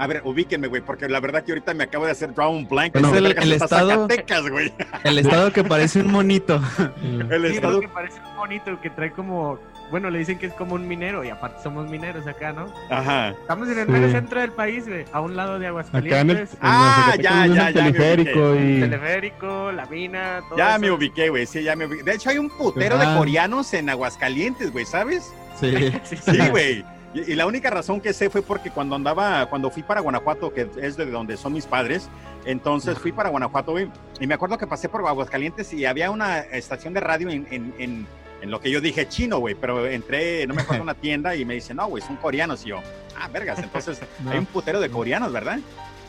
A 0.00 0.06
ver, 0.06 0.22
ubíquenme, 0.24 0.66
güey, 0.66 0.80
porque 0.80 1.08
la 1.08 1.20
verdad 1.20 1.44
que 1.44 1.52
ahorita 1.52 1.74
me 1.74 1.84
acabo 1.84 2.06
de 2.06 2.12
hacer 2.12 2.32
draw 2.34 2.50
un 2.52 2.66
blank. 2.66 2.96
Es 2.96 3.02
¿Dónde 3.02 3.18
el- 3.18 3.52
estado- 3.52 3.90
Zacatecas, 4.08 4.48
güey. 4.48 4.72
El 5.04 5.18
estado 5.18 5.52
que 5.52 5.62
parece 5.62 6.00
un 6.00 6.10
monito. 6.10 6.60
El 7.30 7.46
Sí, 7.50 7.54
estado. 7.56 7.80
que 7.80 7.88
parece 7.88 8.18
un 8.30 8.36
bonito, 8.36 8.80
que 8.80 8.88
trae 8.90 9.12
como... 9.12 9.58
Bueno, 9.90 10.08
le 10.08 10.20
dicen 10.20 10.38
que 10.38 10.46
es 10.46 10.52
como 10.54 10.76
un 10.76 10.86
minero 10.86 11.24
y 11.24 11.30
aparte 11.30 11.62
somos 11.64 11.90
mineros 11.90 12.24
acá, 12.26 12.52
¿no? 12.52 12.72
Ajá. 12.90 13.30
Estamos 13.30 13.68
en 13.68 13.78
el 13.80 13.86
Sí. 13.86 13.92
mero 13.92 14.10
centro 14.12 14.40
del 14.40 14.52
país, 14.52 14.86
güey, 14.88 15.04
a 15.12 15.20
un 15.20 15.34
lado 15.36 15.58
de 15.58 15.66
Acá 15.66 15.80
en 15.80 15.84
el, 15.84 15.90
Aguascalientes. 15.90 16.52
en 16.52 16.58
Ah, 16.62 17.14
ya, 17.16 17.22
ya, 17.22 17.44
el 17.44 17.54
ya, 17.56 17.72
teleférico 17.72 18.54
y 18.54 18.80
Teleférico, 18.80 19.72
la 19.72 19.86
mina, 19.86 20.40
todo 20.48 20.56
Ya 20.58 20.70
eso. 20.70 20.78
me 20.80 20.90
ubiqué, 20.92 21.28
güey. 21.28 21.44
Sí, 21.44 21.62
ya 21.64 21.74
me 21.76 21.86
ubiqué. 21.86 22.04
De 22.04 22.14
hecho, 22.14 22.30
hay 22.30 22.38
un 22.38 22.48
putero 22.50 22.94
Ajá. 22.96 23.10
de 23.12 23.18
coreanos 23.18 23.74
en 23.74 23.90
Aguascalientes, 23.90 24.72
güey, 24.72 24.86
¿sabes? 24.86 25.32
Sí. 25.58 25.92
Sí, 26.04 26.16
Sí, 26.24 26.38
güey. 26.50 26.84
Y, 27.14 27.32
y 27.32 27.34
la 27.34 27.46
única 27.46 27.70
razón 27.70 28.00
que 28.00 28.12
sé 28.12 28.30
fue 28.30 28.42
porque 28.42 28.70
cuando 28.70 28.94
andaba, 28.96 29.46
cuando 29.46 29.70
fui 29.70 29.82
para 29.82 30.00
Guanajuato, 30.00 30.52
que 30.52 30.68
es 30.80 30.96
de 30.96 31.06
donde 31.06 31.36
son 31.36 31.52
mis 31.52 31.66
padres, 31.66 32.08
entonces 32.44 32.98
fui 32.98 33.12
para 33.12 33.28
Guanajuato, 33.28 33.72
güey, 33.72 33.88
y 34.20 34.26
me 34.26 34.34
acuerdo 34.34 34.58
que 34.58 34.66
pasé 34.66 34.88
por 34.88 35.06
Aguascalientes 35.06 35.72
y 35.72 35.84
había 35.84 36.10
una 36.10 36.40
estación 36.40 36.94
de 36.94 37.00
radio 37.00 37.30
en, 37.30 37.46
en, 37.50 37.74
en, 37.78 38.06
en 38.42 38.50
lo 38.50 38.60
que 38.60 38.70
yo 38.70 38.80
dije 38.80 39.08
chino, 39.08 39.38
güey, 39.38 39.54
pero 39.54 39.86
entré, 39.86 40.46
no 40.46 40.54
me 40.54 40.62
acuerdo, 40.62 40.82
una 40.82 40.94
tienda 41.00 41.34
y 41.36 41.44
me 41.44 41.54
dicen, 41.54 41.76
no, 41.76 41.86
güey, 41.88 42.02
son 42.02 42.16
coreanos. 42.16 42.64
Y 42.64 42.70
yo, 42.70 42.80
ah, 43.18 43.28
vergas, 43.28 43.58
entonces 43.62 44.00
hay 44.28 44.38
un 44.38 44.46
putero 44.46 44.80
de 44.80 44.90
coreanos, 44.90 45.32
¿verdad? 45.32 45.58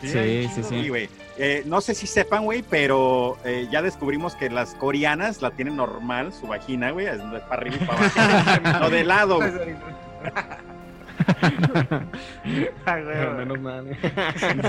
Sí, 0.01 0.49
sí, 0.55 0.63
sí. 0.63 0.91
Eh, 1.37 1.63
no 1.65 1.79
sé 1.79 1.93
si 1.93 2.07
sepan, 2.07 2.43
güey, 2.43 2.63
pero 2.63 3.37
eh, 3.45 3.67
ya 3.71 3.81
descubrimos 3.81 4.35
que 4.35 4.49
las 4.49 4.73
coreanas 4.73 5.41
la 5.41 5.51
tienen 5.51 5.75
normal, 5.75 6.33
su 6.33 6.47
vagina, 6.47 6.91
güey, 6.91 7.05
es 7.05 7.19
para 7.47 7.61
arriba 7.61 7.77
y 7.79 7.85
para 7.85 7.99
abajo. 7.99 8.79
no 8.79 8.89
de 8.89 9.03
lado. 9.03 9.39
Menos 13.37 13.59
mal. 13.59 13.97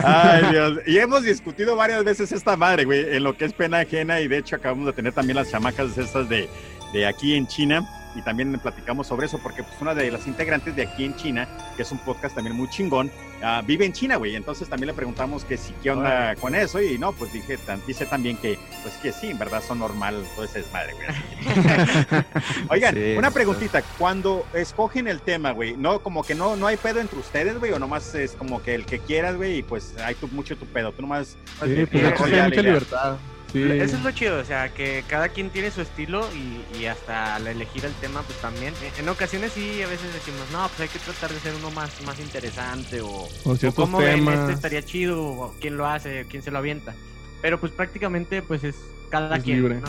Ay, 0.04 0.44
Dios. 0.50 0.78
Y 0.86 0.98
hemos 0.98 1.22
discutido 1.22 1.76
varias 1.76 2.04
veces 2.04 2.32
esta 2.32 2.56
madre, 2.56 2.84
güey, 2.84 3.16
en 3.16 3.24
lo 3.24 3.36
que 3.36 3.44
es 3.44 3.52
pena 3.52 3.80
ajena. 3.80 4.20
Y 4.20 4.28
de 4.28 4.38
hecho, 4.38 4.56
acabamos 4.56 4.86
de 4.86 4.92
tener 4.92 5.12
también 5.12 5.36
las 5.36 5.50
chamacas 5.50 5.96
estas 5.96 6.28
de, 6.28 6.48
de 6.92 7.06
aquí 7.06 7.34
en 7.34 7.46
China. 7.46 7.86
Y 8.14 8.22
también 8.22 8.52
platicamos 8.58 9.06
sobre 9.06 9.26
eso, 9.26 9.38
porque 9.38 9.62
pues 9.62 9.80
una 9.80 9.94
de 9.94 10.10
las 10.10 10.26
integrantes 10.26 10.76
de 10.76 10.82
aquí 10.82 11.04
en 11.04 11.16
China, 11.16 11.48
que 11.76 11.82
es 11.82 11.92
un 11.92 11.98
podcast 11.98 12.34
también 12.34 12.56
muy 12.56 12.68
chingón, 12.68 13.10
ah, 13.42 13.62
vive 13.64 13.86
en 13.86 13.92
China, 13.92 14.16
güey. 14.16 14.36
Entonces 14.36 14.68
también 14.68 14.88
le 14.88 14.94
preguntamos 14.94 15.44
que 15.44 15.56
si 15.56 15.72
qué 15.82 15.90
onda 15.90 16.36
con 16.36 16.54
eso. 16.54 16.80
Y 16.80 16.98
no, 16.98 17.12
pues 17.12 17.32
dije, 17.32 17.58
dice 17.86 18.06
también 18.06 18.36
que, 18.36 18.58
pues 18.82 18.94
que 18.98 19.12
sí, 19.12 19.30
en 19.30 19.38
verdad 19.38 19.62
son 19.66 19.78
normal 19.78 20.22
todo 20.34 20.44
ese 20.44 20.58
desmadre, 20.60 20.92
güey. 20.94 21.06
Oigan, 22.68 22.94
Sí, 22.94 23.14
una 23.16 23.30
preguntita. 23.30 23.82
Cuando 23.98 24.46
escogen 24.52 25.08
el 25.08 25.20
tema, 25.20 25.52
güey, 25.52 25.76
no, 25.76 26.00
como 26.00 26.22
que 26.22 26.34
no, 26.34 26.56
no 26.56 26.66
hay 26.66 26.76
pedo 26.76 27.00
entre 27.00 27.18
ustedes, 27.18 27.58
güey, 27.58 27.72
o 27.72 27.78
nomás 27.78 28.14
es 28.14 28.32
como 28.32 28.62
que 28.62 28.74
el 28.74 28.84
que 28.84 28.98
quieras, 28.98 29.36
güey, 29.36 29.58
y 29.58 29.62
pues 29.62 29.94
hay 30.04 30.14
tu, 30.14 30.28
mucho 30.28 30.56
tu 30.56 30.66
pedo. 30.66 30.92
Tú 30.92 31.02
nomás. 31.02 31.36
Sí, 31.64 31.86
Pues, 31.86 32.30
ya 32.30 32.44
hay 32.44 32.50
mucha 32.50 32.62
libertad. 32.62 33.16
Sí. 33.52 33.62
Eso 33.62 33.96
es 33.96 34.02
lo 34.02 34.10
chido, 34.12 34.38
o 34.40 34.44
sea, 34.44 34.72
que 34.72 35.04
cada 35.08 35.28
quien 35.28 35.50
tiene 35.50 35.70
su 35.70 35.82
estilo 35.82 36.26
y, 36.34 36.78
y 36.78 36.86
hasta 36.86 37.34
al 37.36 37.46
elegir 37.46 37.84
el 37.84 37.92
tema, 37.94 38.22
pues 38.22 38.38
también. 38.40 38.72
En- 38.96 39.04
En 39.04 39.08
ocasiones 39.10 39.52
sí, 39.52 39.82
a 39.82 39.86
veces 39.88 40.12
decimos, 40.14 40.40
no, 40.52 40.66
pues 40.68 40.80
hay 40.80 40.88
que 40.88 40.98
tratar 40.98 41.30
de 41.32 41.40
ser 41.40 41.54
uno 41.54 41.70
más, 41.70 41.90
más 42.06 42.18
interesante 42.20 43.00
o, 43.02 43.28
O 43.44 43.56
cómo 43.74 43.98
ven, 43.98 44.26
este 44.28 44.52
estaría 44.52 44.82
chido, 44.82 45.22
o 45.22 45.54
quién 45.60 45.76
lo 45.76 45.86
hace, 45.86 46.26
quién 46.30 46.42
se 46.42 46.50
lo 46.50 46.58
avienta. 46.58 46.94
Pero 47.42 47.58
pues 47.60 47.72
prácticamente 47.72 48.40
pues 48.42 48.64
es 48.64 48.76
cada 49.12 49.36
Es 49.36 49.44
quien, 49.44 49.58
libre. 49.58 49.80
¿no? 49.80 49.88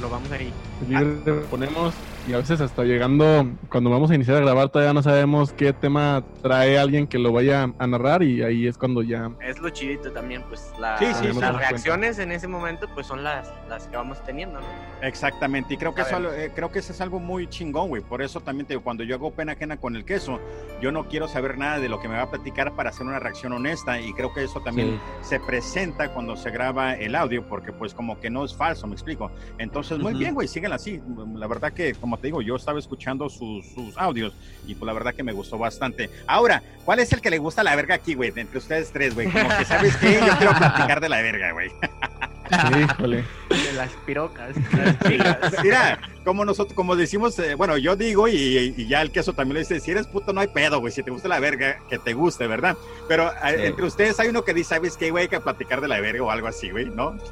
Lo 0.00 0.08
vamos 0.08 0.30
ahí. 0.32 0.50
Es 0.82 0.88
libre, 0.88 1.32
ponemos 1.50 1.94
y 2.26 2.32
a 2.34 2.36
veces 2.38 2.60
hasta 2.60 2.84
llegando, 2.84 3.48
cuando 3.68 3.90
vamos 3.90 4.10
a 4.12 4.14
iniciar 4.14 4.36
a 4.36 4.40
grabar 4.40 4.68
todavía 4.68 4.92
no 4.94 5.02
sabemos 5.02 5.52
qué 5.52 5.72
tema 5.72 6.22
trae 6.40 6.78
alguien 6.78 7.08
que 7.08 7.18
lo 7.18 7.32
vaya 7.32 7.72
a 7.78 7.86
narrar 7.88 8.22
y 8.22 8.42
ahí 8.44 8.68
es 8.68 8.78
cuando 8.78 9.02
ya... 9.02 9.30
Es 9.40 9.58
lo 9.58 9.68
chidito 9.70 10.12
también, 10.12 10.42
pues 10.48 10.72
la- 10.78 10.96
Sí, 10.98 11.06
sí, 11.14 11.26
las 11.26 11.34
sí. 11.36 11.58
reacciones 11.58 12.18
en 12.20 12.30
ese 12.30 12.46
momento 12.46 12.86
pues 12.94 13.08
son 13.08 13.24
las, 13.24 13.52
las 13.68 13.88
que 13.88 13.96
vamos 13.96 14.24
teniendo, 14.24 14.60
¿no? 14.60 14.66
Exactamente. 15.02 15.74
Y 15.74 15.76
creo 15.76 15.94
que, 15.96 16.02
eso, 16.02 16.32
eh, 16.32 16.52
creo 16.54 16.70
que 16.70 16.78
eso 16.78 16.92
es 16.92 17.00
algo 17.00 17.18
muy 17.18 17.48
chingón, 17.48 17.88
güey. 17.88 18.02
Por 18.02 18.22
eso 18.22 18.40
también 18.40 18.66
te 18.66 18.74
digo, 18.74 18.84
cuando 18.84 19.02
yo 19.02 19.16
hago 19.16 19.32
pena 19.32 19.52
ajena 19.52 19.76
con 19.76 19.96
el 19.96 20.04
queso, 20.04 20.38
yo 20.80 20.92
no 20.92 21.08
quiero 21.08 21.26
saber 21.26 21.58
nada 21.58 21.80
de 21.80 21.88
lo 21.88 21.98
que 22.00 22.06
me 22.08 22.14
va 22.16 22.22
a 22.22 22.30
platicar 22.30 22.72
para 22.76 22.90
hacer 22.90 23.04
una 23.04 23.18
reacción 23.18 23.52
honesta. 23.52 24.00
Y 24.00 24.12
creo 24.14 24.32
que 24.32 24.44
eso 24.44 24.60
también 24.60 25.00
Sí. 25.22 25.28
se 25.30 25.40
presenta 25.40 26.12
cuando 26.14 26.36
se 26.36 26.50
graba 26.52 26.94
el 26.94 27.16
audio, 27.16 27.44
porque 27.48 27.72
pues 27.72 27.94
como 27.94 28.20
que 28.20 28.30
no 28.30 28.44
es 28.44 28.54
falso, 28.62 28.86
me 28.86 28.94
explico. 28.94 29.32
Entonces, 29.58 29.98
muy 29.98 30.14
bien, 30.14 30.34
güey, 30.34 30.46
síguela 30.46 30.76
así. 30.76 31.00
La 31.34 31.48
verdad 31.48 31.72
que, 31.72 31.94
como 31.94 32.16
te 32.16 32.28
digo, 32.28 32.42
yo 32.42 32.54
estaba 32.54 32.78
escuchando 32.78 33.28
sus, 33.28 33.66
sus 33.74 33.98
audios 33.98 34.34
y 34.68 34.76
pues 34.76 34.86
la 34.86 34.92
verdad 34.92 35.14
que 35.14 35.24
me 35.24 35.32
gustó 35.32 35.58
bastante. 35.58 36.08
Ahora, 36.28 36.62
¿cuál 36.84 37.00
es 37.00 37.12
el 37.12 37.20
que 37.20 37.28
le 37.28 37.38
gusta 37.38 37.64
la 37.64 37.74
verga 37.74 37.96
aquí, 37.96 38.14
güey? 38.14 38.32
Entre 38.36 38.58
ustedes 38.58 38.92
tres, 38.92 39.16
güey. 39.16 39.28
Como 39.32 39.48
que, 39.58 39.64
¿sabes 39.64 39.96
qué? 39.96 40.20
Yo 40.24 40.38
quiero 40.38 40.54
platicar 40.54 41.00
de 41.00 41.08
la 41.08 41.22
verga, 41.22 41.50
güey. 41.50 41.72
Híjole. 42.52 43.24
De 43.48 43.72
las 43.74 43.90
pirocas, 44.06 44.56
las 44.72 44.98
chicas. 45.00 45.38
Mira, 45.62 45.98
como 46.24 46.44
nosotros, 46.44 46.74
como 46.74 46.96
decimos, 46.96 47.38
eh, 47.38 47.54
bueno, 47.54 47.76
yo 47.76 47.96
digo 47.96 48.28
y, 48.28 48.74
y 48.76 48.86
ya 48.86 49.02
el 49.02 49.10
queso 49.10 49.32
también 49.32 49.54
lo 49.54 49.60
dice, 49.60 49.80
si 49.80 49.90
eres 49.90 50.06
puto 50.06 50.32
no 50.32 50.40
hay 50.40 50.48
pedo, 50.48 50.80
güey, 50.80 50.92
si 50.92 51.02
te 51.02 51.10
gusta 51.10 51.28
la 51.28 51.40
verga, 51.40 51.78
que 51.88 51.98
te 51.98 52.12
guste, 52.12 52.46
¿verdad? 52.46 52.76
Pero 53.08 53.30
eh, 53.44 53.66
entre 53.66 53.84
ustedes 53.84 54.18
hay 54.20 54.28
uno 54.28 54.44
que 54.44 54.54
dice, 54.54 54.70
¿sabes 54.74 54.96
qué, 54.96 55.10
güey? 55.10 55.22
Hay 55.22 55.28
que 55.28 55.40
platicar 55.40 55.80
de 55.80 55.88
la 55.88 56.00
verga 56.00 56.22
o 56.22 56.30
algo 56.30 56.46
así, 56.48 56.70
güey, 56.70 56.86
¿no? 56.86 57.16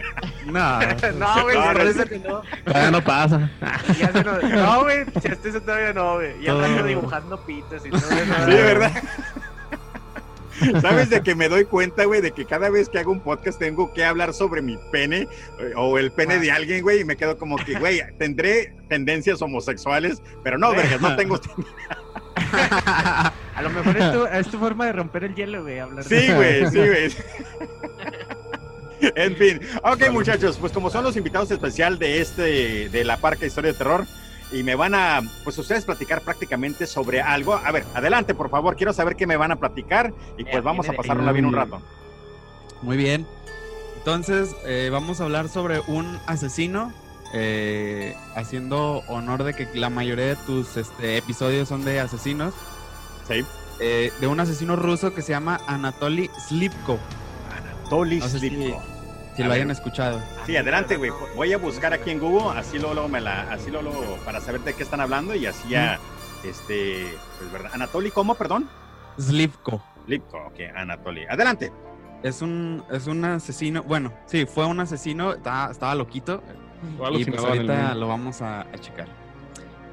No. 0.46 0.80
No, 0.80 1.42
güey, 1.42 1.56
No, 1.58 2.04
que. 2.04 2.18
Todavía 2.64 2.90
no 2.90 3.04
pasa. 3.04 3.50
Ya 3.98 4.10
se 4.10 4.24
nos... 4.24 4.42
No, 4.42 4.82
güey, 4.82 5.04
si 5.04 5.60
todavía 5.60 5.92
no, 5.92 6.14
güey. 6.14 6.42
Ya 6.42 6.52
ando 6.52 6.82
dibujando 6.82 7.38
pitos 7.44 7.84
y 7.84 7.90
todo 7.90 7.98
eso. 7.98 8.34
Sí, 8.46 8.52
¿verdad? 8.52 9.02
¿Sabes 10.80 11.10
de 11.10 11.22
que 11.22 11.34
me 11.34 11.48
doy 11.48 11.64
cuenta, 11.64 12.04
güey, 12.04 12.20
de 12.20 12.32
que 12.32 12.44
cada 12.44 12.70
vez 12.70 12.88
que 12.88 12.98
hago 12.98 13.12
un 13.12 13.20
podcast 13.20 13.58
tengo 13.58 13.92
que 13.92 14.04
hablar 14.04 14.34
sobre 14.34 14.62
mi 14.62 14.78
pene 14.92 15.28
eh, 15.58 15.72
o 15.76 15.98
el 15.98 16.10
pene 16.12 16.38
de 16.38 16.50
alguien, 16.50 16.82
güey, 16.82 17.00
y 17.00 17.04
me 17.04 17.16
quedo 17.16 17.36
como 17.38 17.56
que, 17.56 17.78
güey, 17.78 18.00
tendré 18.18 18.74
tendencias 18.88 19.40
homosexuales, 19.42 20.22
pero 20.42 20.58
no, 20.58 20.70
vergas, 20.72 21.00
no 21.00 21.16
tengo. 21.16 21.40
A 23.54 23.62
lo 23.62 23.70
mejor 23.70 23.96
es 23.96 24.12
tu, 24.12 24.26
es 24.26 24.48
tu 24.50 24.58
forma 24.58 24.86
de 24.86 24.92
romper 24.92 25.24
el 25.24 25.34
hielo, 25.34 25.62
güey, 25.62 25.78
hablar 25.78 26.04
de- 26.04 26.20
Sí, 26.20 26.32
güey, 26.32 26.66
sí, 26.70 26.78
güey. 26.78 27.10
En 29.16 29.34
fin, 29.36 29.60
ok 29.82 30.10
muchachos, 30.10 30.58
pues 30.58 30.72
como 30.72 30.90
son 30.90 31.04
los 31.04 31.16
invitados 31.16 31.50
especial 31.50 31.98
de 31.98 32.20
este, 32.20 32.88
de 32.90 33.04
la 33.04 33.16
Parca 33.16 33.46
Historia 33.46 33.72
de 33.72 33.78
Terror, 33.78 34.06
y 34.52 34.62
me 34.62 34.74
van 34.74 34.94
a, 34.94 35.20
pues 35.44 35.56
ustedes 35.58 35.84
platicar 35.84 36.22
prácticamente 36.22 36.86
sobre 36.86 37.20
algo. 37.22 37.54
A 37.54 37.70
ver, 37.72 37.84
adelante, 37.94 38.34
por 38.34 38.50
favor, 38.50 38.76
quiero 38.76 38.92
saber 38.92 39.16
qué 39.16 39.26
me 39.26 39.36
van 39.36 39.52
a 39.52 39.56
platicar 39.56 40.12
y 40.36 40.44
pues 40.44 40.62
vamos 40.62 40.88
a 40.88 40.92
pasárnosla 40.92 41.32
bien 41.32 41.46
un 41.46 41.54
rato. 41.54 41.80
Muy 42.82 42.96
bien. 42.96 43.26
Entonces, 43.98 44.54
eh, 44.64 44.88
vamos 44.90 45.20
a 45.20 45.24
hablar 45.24 45.48
sobre 45.48 45.80
un 45.86 46.18
asesino. 46.26 46.92
eh, 47.32 48.16
haciendo 48.34 49.02
honor 49.06 49.44
de 49.44 49.54
que 49.54 49.68
la 49.74 49.88
mayoría 49.88 50.26
de 50.26 50.36
tus 50.36 50.76
este, 50.76 51.16
episodios 51.16 51.68
son 51.68 51.84
de 51.84 52.00
asesinos. 52.00 52.54
Sí. 53.28 53.44
eh, 53.78 54.12
de 54.20 54.26
un 54.26 54.40
asesino 54.40 54.74
ruso 54.74 55.14
que 55.14 55.22
se 55.22 55.30
llama 55.30 55.60
Anatoly 55.68 56.28
Slipko. 56.48 56.98
Toli 57.88 58.18
No 58.18 58.28
sé 58.28 58.40
si, 58.40 58.48
Slipko. 58.48 58.82
si 58.82 58.99
A 59.38 59.44
lo 59.44 59.48
ver. 59.48 59.56
hayan 59.58 59.70
escuchado. 59.70 60.20
Sí, 60.46 60.56
adelante, 60.56 60.96
güey. 60.96 61.10
Voy 61.36 61.52
a 61.52 61.58
buscar 61.58 61.92
aquí 61.92 62.10
en 62.10 62.20
Google, 62.20 62.58
así 62.58 62.78
luego, 62.78 62.94
luego 62.94 63.08
me 63.08 63.20
la, 63.20 63.50
así 63.52 63.70
luego, 63.70 63.90
luego, 63.90 64.16
para 64.24 64.40
saber 64.40 64.60
de 64.62 64.74
qué 64.74 64.82
están 64.82 65.00
hablando 65.00 65.34
y 65.34 65.46
así 65.46 65.68
ya, 65.68 65.98
este, 66.44 67.06
pues 67.38 67.52
verdad. 67.52 67.70
Anatoly, 67.74 68.10
¿cómo, 68.10 68.34
perdón? 68.34 68.68
Slipko. 69.18 69.82
Lipko, 70.06 70.38
ok, 70.46 70.60
Anatoly. 70.74 71.24
Adelante. 71.26 71.72
Es 72.22 72.42
un, 72.42 72.84
es 72.90 73.06
un 73.06 73.24
asesino. 73.24 73.82
Bueno, 73.82 74.12
sí, 74.26 74.44
fue 74.46 74.66
un 74.66 74.80
asesino. 74.80 75.32
Estaba, 75.32 75.70
estaba 75.70 75.94
loquito. 75.94 76.42
Y 77.12 77.24
pues 77.24 77.42
ahorita 77.42 77.94
lo 77.94 78.08
vamos 78.08 78.42
a, 78.42 78.62
a 78.62 78.78
checar. 78.78 79.06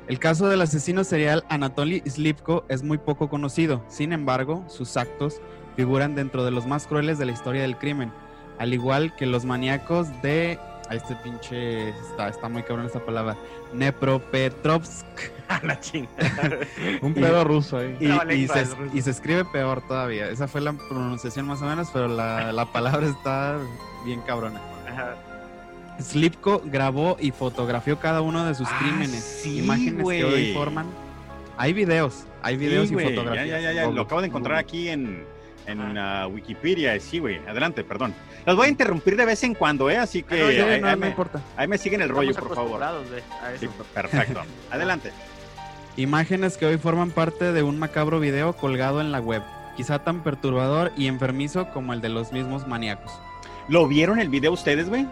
El 0.08 0.20
caso 0.20 0.48
del 0.48 0.62
asesino 0.62 1.04
serial 1.04 1.44
Anatoly 1.50 2.02
Slipko 2.06 2.66
es 2.70 2.82
muy 2.82 2.98
poco 2.98 3.30
conocido. 3.30 3.84
Sin 3.90 4.14
embargo, 4.14 4.64
sus 4.70 4.96
actos 4.96 5.42
figuran 5.76 6.16
dentro 6.16 6.46
de 6.46 6.52
los 6.52 6.66
más 6.66 6.88
crueles 6.88 7.18
de 7.18 7.26
la 7.26 7.34
historia 7.34 7.62
del 7.62 7.78
crimen. 7.78 8.12
Al 8.60 8.74
igual 8.74 9.16
que 9.16 9.26
los 9.26 9.46
maníacos 9.46 10.08
de... 10.22 10.60
a 10.90 10.96
este 10.96 11.16
pinche... 11.18 11.90
Está, 11.90 12.30
está 12.30 12.50
muy 12.50 12.64
cabrón 12.64 12.86
esta 12.86 13.00
palabra. 13.06 13.36
Nepropetrovsk. 13.74 15.06
A 15.48 15.62
la 15.66 15.80
chingada. 15.80 16.58
Un 17.02 17.14
pedo 17.14 17.44
ruso 17.46 17.78
ahí. 17.78 17.96
Y, 18.32 18.48
se, 18.50 18.68
y 18.94 19.00
escribe 19.00 19.46
peor 19.46 19.82
todavía. 19.88 20.30
Esa 20.30 20.48
fue 20.50 20.60
la 20.60 20.74
pronunciación 20.74 21.46
más 21.48 21.62
o 21.62 21.66
menos, 21.66 21.88
pero 21.94 22.10
la, 22.10 22.52
la 22.52 22.66
palabra 22.66 23.08
está 23.08 23.58
bien 24.06 24.20
cabrona. 24.28 24.60
Ajá. 24.90 25.16
Slipko 26.02 26.62
grabó 26.66 27.16
y 27.20 27.32
fotografió 27.32 27.98
cada 27.98 28.20
uno 28.22 28.46
de 28.46 28.56
sus 28.56 28.68
Ah, 28.70 28.78
crímenes. 28.80 29.24
sí, 29.24 29.60
imágenes 29.60 30.06
que 30.06 30.26
hoy 30.26 30.54
forman. 30.54 30.86
Hay 31.56 31.72
videos, 31.74 32.26
hay 32.44 32.58
videos 32.58 32.88
Sí, 32.90 32.92
y 32.92 32.96
güey, 32.96 33.10
fotografías. 33.16 33.48
Ya, 33.48 33.60
ya, 33.60 33.72
ya, 33.72 33.88
lo 33.90 34.02
acabo 34.02 34.22
de 34.22 34.28
encontrar 34.28 34.58
aquí 34.58 34.90
en, 34.90 35.24
en 35.68 35.98
ah, 35.98 36.28
Wikipedia. 36.28 37.00
Sí, 37.00 37.20
güey. 37.20 37.38
Adelante, 37.48 37.84
perdón. 37.84 38.14
Los 38.46 38.56
voy 38.56 38.68
a 38.68 38.70
interrumpir 38.70 39.16
de 39.16 39.26
vez 39.26 39.44
en 39.44 39.54
cuando, 39.54 39.90
¿eh? 39.90 39.98
Así 39.98 40.24
que 40.24 40.36
Ah, 40.36 40.44
no, 40.44 40.48
ahí, 40.48 40.82
no, 40.82 40.88
ahí 40.88 40.94
no 40.94 40.98
me, 40.98 41.08
importa. 41.10 41.42
ahí 41.56 41.68
me 41.68 41.78
siguen 41.78 42.02
el 42.02 42.10
rollo, 42.10 42.34
por 42.34 42.56
favor. 42.56 42.82
a 42.82 42.92
eso. 43.54 43.60
Sí, 43.60 43.70
perfecto. 43.94 44.42
Adelante. 44.72 45.12
Imágenes 45.98 46.58
que 46.58 46.66
hoy 46.66 46.78
forman 46.78 47.12
parte 47.12 47.52
de 47.52 47.64
un 47.64 47.78
macabro 47.80 48.20
video 48.20 48.54
colgado 48.54 49.02
en 49.02 49.12
la 49.12 49.20
web. 49.20 49.44
Quizá 49.76 50.00
tan 50.00 50.24
perturbador 50.24 50.92
y 50.96 51.08
enfermizo 51.08 51.70
como 51.70 51.94
el 51.94 52.02
de 52.02 52.10
los 52.10 52.32
mismos 52.32 52.68
maníacos. 52.68 53.12
¿Lo 53.68 53.88
vieron 53.88 54.20
el 54.20 54.30
video 54.30 54.54
ustedes, 54.54 54.90
güey? 54.90 55.08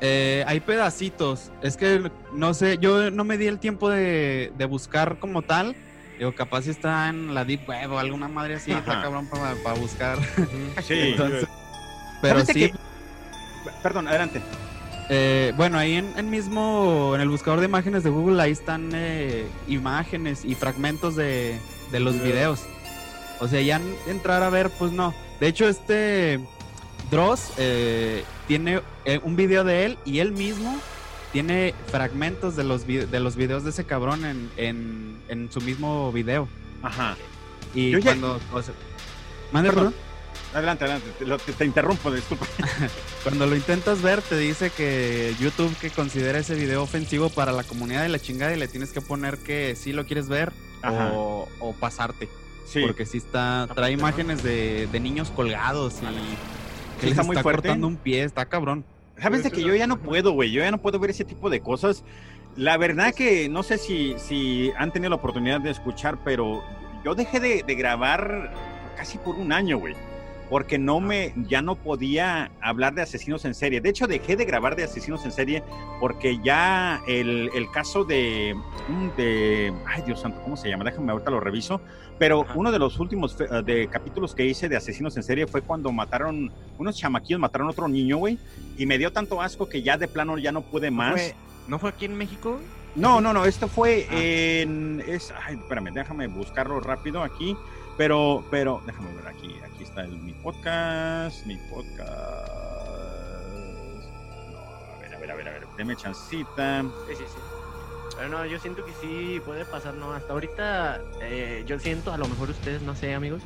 Eh, 0.00 0.44
hay 0.46 0.60
pedacitos. 0.60 1.50
Es 1.62 1.76
que 1.76 2.10
no 2.32 2.54
sé, 2.54 2.78
yo 2.78 3.10
no 3.10 3.24
me 3.24 3.36
di 3.38 3.46
el 3.46 3.58
tiempo 3.58 3.90
de, 3.90 4.52
de 4.56 4.64
buscar 4.66 5.18
como 5.18 5.42
tal. 5.42 5.74
Digo, 6.18 6.34
capaz 6.34 6.62
si 6.62 6.70
está 6.70 7.08
en 7.08 7.34
la 7.34 7.44
Deep 7.44 7.68
Web 7.68 7.92
o 7.92 7.98
alguna 7.98 8.28
madre 8.28 8.56
así, 8.56 8.72
está 8.72 9.02
cabrón 9.02 9.28
para 9.28 9.78
buscar. 9.78 10.18
Sí. 10.82 10.94
Entonces, 11.12 11.46
pero 12.20 12.40
¿Sabes 12.40 12.46
de 12.48 12.52
sí? 12.54 12.72
Perdón, 13.82 14.08
adelante. 14.08 14.42
Eh, 15.10 15.52
bueno, 15.56 15.78
ahí 15.78 15.94
en, 15.94 16.12
en 16.18 16.28
mismo, 16.28 17.12
en 17.14 17.20
el 17.20 17.28
buscador 17.28 17.60
de 17.60 17.66
imágenes 17.66 18.02
de 18.02 18.10
Google, 18.10 18.42
ahí 18.42 18.50
están 18.50 18.90
eh, 18.92 19.46
imágenes 19.68 20.44
y 20.44 20.54
fragmentos 20.54 21.16
de, 21.16 21.58
de 21.92 22.00
los 22.00 22.20
videos. 22.20 22.66
O 23.40 23.48
sea, 23.48 23.60
ya 23.60 23.80
entrar 24.06 24.42
a 24.42 24.50
ver, 24.50 24.70
pues 24.70 24.92
no. 24.92 25.14
De 25.40 25.46
hecho, 25.46 25.68
este 25.68 26.40
Dross 27.10 27.52
eh, 27.56 28.24
tiene 28.46 28.80
eh, 29.04 29.20
un 29.22 29.36
video 29.36 29.64
de 29.64 29.86
él 29.86 29.98
y 30.04 30.18
él 30.18 30.32
mismo 30.32 30.76
tiene 31.32 31.74
fragmentos 31.90 32.56
de 32.56 32.64
los, 32.64 32.86
vi- 32.86 32.98
de 33.06 33.20
los 33.20 33.36
videos 33.36 33.64
de 33.64 33.70
ese 33.70 33.84
cabrón 33.84 34.24
en, 34.24 34.50
en, 34.56 35.16
en 35.28 35.50
su 35.52 35.60
mismo 35.60 36.10
video. 36.12 36.48
Ajá. 36.82 37.16
Y 37.74 37.90
Yo 37.90 37.98
ya- 37.98 38.04
cuando... 38.12 38.40
o 38.52 38.62
sea, 38.62 38.74
¿Mande, 39.52 39.70
Perdón. 39.70 39.92
perdón? 39.92 40.08
Adelante, 40.54 40.84
adelante. 40.84 41.10
Te, 41.18 41.26
lo- 41.26 41.38
te- 41.38 41.52
te 41.52 41.64
interrumpo, 41.64 42.10
disculpa. 42.10 42.46
Cuando 43.22 43.46
lo 43.46 43.54
intentas 43.56 44.00
ver, 44.00 44.22
te 44.22 44.38
dice 44.38 44.70
que 44.70 45.34
YouTube 45.38 45.76
que 45.78 45.90
considera 45.90 46.38
ese 46.38 46.54
video 46.54 46.82
ofensivo 46.82 47.28
para 47.28 47.52
la 47.52 47.64
comunidad 47.64 48.02
de 48.02 48.08
la 48.08 48.18
chingada 48.18 48.54
y 48.54 48.58
le 48.58 48.68
tienes 48.68 48.90
que 48.92 49.00
poner 49.02 49.38
que 49.38 49.76
sí 49.76 49.92
lo 49.92 50.06
quieres 50.06 50.28
ver 50.28 50.52
o, 50.84 51.48
o 51.60 51.72
pasarte. 51.74 52.28
Sí. 52.66 52.80
Porque 52.82 53.04
sí 53.04 53.18
está, 53.18 53.62
Está 53.64 53.74
trae 53.74 53.92
imágenes 53.92 54.42
de, 54.42 54.88
de 54.90 55.00
niños 55.00 55.30
colgados 55.30 55.94
y 56.02 57.00
que 57.00 57.06
les 57.06 57.12
está 57.12 57.22
muy 57.24 57.36
fuerte. 57.36 57.62
cortando 57.68 57.86
un 57.86 57.96
pie, 57.96 58.22
está 58.24 58.46
cabrón. 58.46 58.84
¿Sabes 59.20 59.42
de 59.42 59.50
que 59.50 59.62
yo 59.62 59.74
ya 59.74 59.86
no 59.86 59.98
puedo, 59.98 60.32
güey? 60.32 60.50
Yo 60.50 60.62
ya 60.62 60.70
no 60.70 60.78
puedo 60.78 60.98
ver 60.98 61.10
ese 61.10 61.24
tipo 61.24 61.50
de 61.50 61.60
cosas. 61.60 62.04
La 62.56 62.76
verdad 62.76 63.14
que 63.14 63.48
no 63.48 63.62
sé 63.62 63.78
si, 63.78 64.14
si 64.18 64.72
han 64.76 64.92
tenido 64.92 65.10
la 65.10 65.16
oportunidad 65.16 65.60
de 65.60 65.70
escuchar, 65.70 66.18
pero 66.24 66.62
yo 67.04 67.14
dejé 67.14 67.40
de, 67.40 67.62
de 67.62 67.74
grabar 67.74 68.52
casi 68.96 69.18
por 69.18 69.36
un 69.36 69.52
año, 69.52 69.78
güey. 69.78 69.94
Porque 70.50 70.78
no 70.78 70.98
me, 70.98 71.34
ya 71.46 71.60
no 71.60 71.74
podía 71.74 72.50
hablar 72.62 72.94
de 72.94 73.02
asesinos 73.02 73.44
en 73.44 73.54
serie. 73.54 73.80
De 73.82 73.90
hecho, 73.90 74.06
dejé 74.06 74.34
de 74.34 74.46
grabar 74.46 74.76
de 74.76 74.84
asesinos 74.84 75.24
en 75.24 75.32
serie 75.32 75.62
porque 76.00 76.38
ya 76.42 77.02
el, 77.06 77.50
el 77.54 77.70
caso 77.70 78.04
de, 78.04 78.56
mm, 78.88 79.08
de, 79.16 79.72
ay 79.86 80.02
Dios 80.06 80.20
santo, 80.20 80.40
¿cómo 80.42 80.56
se 80.56 80.70
llama? 80.70 80.84
Déjame 80.84 81.12
ahorita 81.12 81.30
lo 81.30 81.40
reviso. 81.40 81.82
Pero 82.18 82.42
Ajá. 82.42 82.54
uno 82.56 82.72
de 82.72 82.78
los 82.80 82.98
últimos 82.98 83.36
eh, 83.40 83.62
de 83.64 83.88
capítulos 83.88 84.34
que 84.34 84.44
hice 84.44 84.68
de 84.68 84.76
asesinos 84.76 85.16
en 85.16 85.22
serie 85.22 85.46
fue 85.46 85.62
cuando 85.62 85.92
mataron, 85.92 86.52
unos 86.76 86.96
chamaquillos 86.96 87.40
mataron 87.40 87.68
a 87.68 87.70
otro 87.70 87.86
niño, 87.88 88.16
güey 88.18 88.38
y 88.76 88.86
me 88.86 88.98
dio 88.98 89.12
tanto 89.12 89.40
asco 89.40 89.68
que 89.68 89.82
ya 89.82 89.96
de 89.96 90.08
plano 90.08 90.36
ya 90.38 90.50
no 90.52 90.62
pude 90.62 90.90
¿No 90.90 90.96
más. 90.96 91.12
fue, 91.12 91.34
¿No 91.68 91.78
fue 91.78 91.90
aquí 91.90 92.04
en 92.06 92.16
México? 92.16 92.58
No, 92.96 93.20
no, 93.20 93.32
no, 93.32 93.44
esto 93.44 93.68
fue 93.68 94.06
Ah. 94.10 94.14
en 94.18 95.02
es 95.06 95.32
ay, 95.46 95.56
espérame, 95.56 95.92
déjame 95.92 96.26
buscarlo 96.26 96.80
rápido 96.80 97.22
aquí, 97.22 97.56
pero 97.96 98.44
pero 98.50 98.82
déjame 98.86 99.14
ver 99.14 99.28
aquí, 99.28 99.54
aquí 99.64 99.84
está 99.84 100.02
el, 100.02 100.10
mi 100.18 100.32
podcast, 100.34 101.46
mi 101.46 101.56
podcast. 101.70 102.08
No, 104.50 104.58
a 104.58 104.98
ver, 105.00 105.14
a 105.14 105.18
ver, 105.18 105.30
a 105.30 105.34
ver, 105.36 105.48
a 105.48 105.52
ver, 105.52 105.66
deme 105.76 105.94
chancita. 105.96 106.82
Sí, 107.08 107.14
sí, 107.16 107.24
sí. 107.28 107.38
Pero 108.18 108.30
no, 108.30 108.44
yo 108.44 108.58
siento 108.58 108.84
que 108.84 108.92
sí 109.00 109.40
puede 109.46 109.64
pasar, 109.64 109.94
¿no? 109.94 110.12
Hasta 110.12 110.32
ahorita 110.32 111.00
eh, 111.22 111.62
yo 111.66 111.78
siento, 111.78 112.12
a 112.12 112.18
lo 112.18 112.26
mejor 112.26 112.50
ustedes, 112.50 112.82
no 112.82 112.94
sé, 112.96 113.14
amigos, 113.14 113.42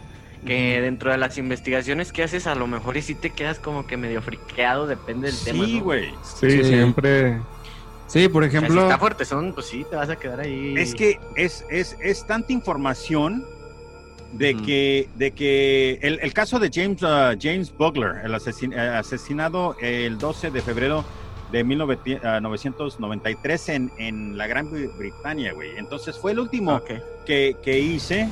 que 0.46 0.80
dentro 0.80 1.10
de 1.12 1.18
las 1.18 1.36
investigaciones 1.38 2.10
que 2.10 2.22
haces, 2.24 2.46
a 2.46 2.54
lo 2.54 2.66
mejor 2.66 2.96
y 2.96 3.02
sí 3.02 3.14
te 3.14 3.30
quedas 3.30 3.58
como 3.60 3.86
que 3.86 3.96
medio 3.96 4.22
friqueado, 4.22 4.86
depende 4.86 5.28
del 5.30 5.38
tema, 5.44 5.64
Sí, 5.66 5.78
¿no? 5.78 5.84
güey. 5.84 6.10
Sí, 6.24 6.50
Sí. 6.50 6.64
siempre. 6.64 7.38
Sí, 8.06 8.28
por 8.28 8.42
O 8.42 8.46
sea, 8.46 8.50
si 8.50 8.56
ejemplo, 8.64 8.82
está 8.82 8.98
fuerte 8.98 9.24
son, 9.24 9.52
pues 9.54 9.66
sí, 9.66 9.84
te 9.88 9.96
vas 9.96 10.08
a 10.10 10.16
quedar 10.16 10.40
ahí. 10.40 10.74
Es 10.76 10.94
que 10.94 11.18
es, 11.36 11.64
es, 11.70 11.96
es 12.00 12.26
tanta 12.26 12.52
información 12.52 13.44
de 14.32 14.56
que, 14.56 15.08
de 15.16 15.32
que 15.32 15.98
el, 16.02 16.18
el 16.22 16.32
caso 16.32 16.58
de 16.58 16.70
James, 16.72 17.02
uh, 17.02 17.36
James 17.40 17.72
Bugler, 17.76 18.24
el 18.24 18.32
asesin- 18.34 18.74
eh, 18.74 18.96
asesinado 18.96 19.76
el 19.80 20.18
12 20.18 20.50
de 20.50 20.60
febrero 20.62 21.04
de 21.52 21.64
1993 21.64 23.68
en, 23.68 23.92
en 23.98 24.38
la 24.38 24.46
Gran 24.46 24.70
Bretaña, 24.96 25.52
güey. 25.52 25.76
Entonces 25.76 26.18
fue 26.18 26.32
el 26.32 26.40
último 26.40 26.76
Ok. 26.76 26.90
que, 27.24 27.56
que 27.62 27.78
hice 27.78 28.28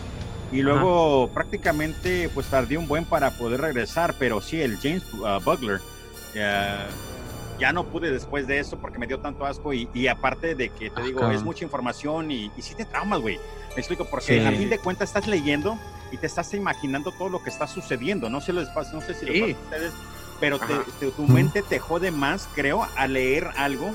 y 0.52 0.62
luego 0.62 1.30
prácticamente 1.32 2.28
pues 2.34 2.46
tardé 2.46 2.76
un 2.76 2.88
buen 2.88 3.04
para 3.04 3.30
poder 3.32 3.60
regresar, 3.60 4.14
pero 4.18 4.40
sí, 4.40 4.60
el 4.60 4.76
James 4.78 5.04
uh, 5.14 5.40
Bugler 5.44 5.80
eh, 6.34 6.86
ya 7.58 7.72
no 7.72 7.84
pude 7.84 8.10
después 8.10 8.46
de 8.46 8.58
eso 8.58 8.78
porque 8.78 8.98
me 8.98 9.06
dio 9.06 9.20
tanto 9.20 9.44
asco 9.46 9.72
y, 9.72 9.88
y 9.94 10.06
aparte 10.08 10.54
de 10.54 10.70
que 10.70 10.90
te 10.90 11.02
Ah, 11.02 11.04
digo, 11.04 11.30
es 11.30 11.42
mucha 11.42 11.64
información 11.64 12.30
y, 12.30 12.50
y 12.56 12.62
sí 12.62 12.74
te 12.74 12.84
traumas, 12.84 13.20
güey. 13.20 13.36
Me 13.76 13.80
explico, 13.80 14.06
porque 14.10 14.40
Sí. 14.40 14.46
a 14.46 14.50
fin 14.50 14.68
de 14.70 14.78
cuentas 14.78 15.10
estás 15.10 15.28
leyendo 15.28 15.78
y 16.10 16.16
te 16.16 16.26
estás 16.26 16.52
imaginando 16.54 17.12
todo 17.12 17.28
lo 17.28 17.42
que 17.42 17.50
está 17.50 17.66
sucediendo. 17.68 18.28
No 18.30 18.40
sé, 18.40 18.52
les 18.52 18.68
pasa, 18.70 18.92
no 18.94 19.00
sé 19.02 19.14
si 19.14 19.26
les 19.26 19.34
Sí. 19.34 19.40
pasa 19.54 19.58
a 19.58 19.62
ustedes, 19.64 19.92
pero 20.40 20.58
te- 20.58 21.10
tu 21.10 21.22
mente 21.28 21.62
te 21.62 21.78
jode 21.78 22.10
más, 22.10 22.48
creo, 22.54 22.86
a 22.96 23.06
leer 23.06 23.48
algo 23.56 23.92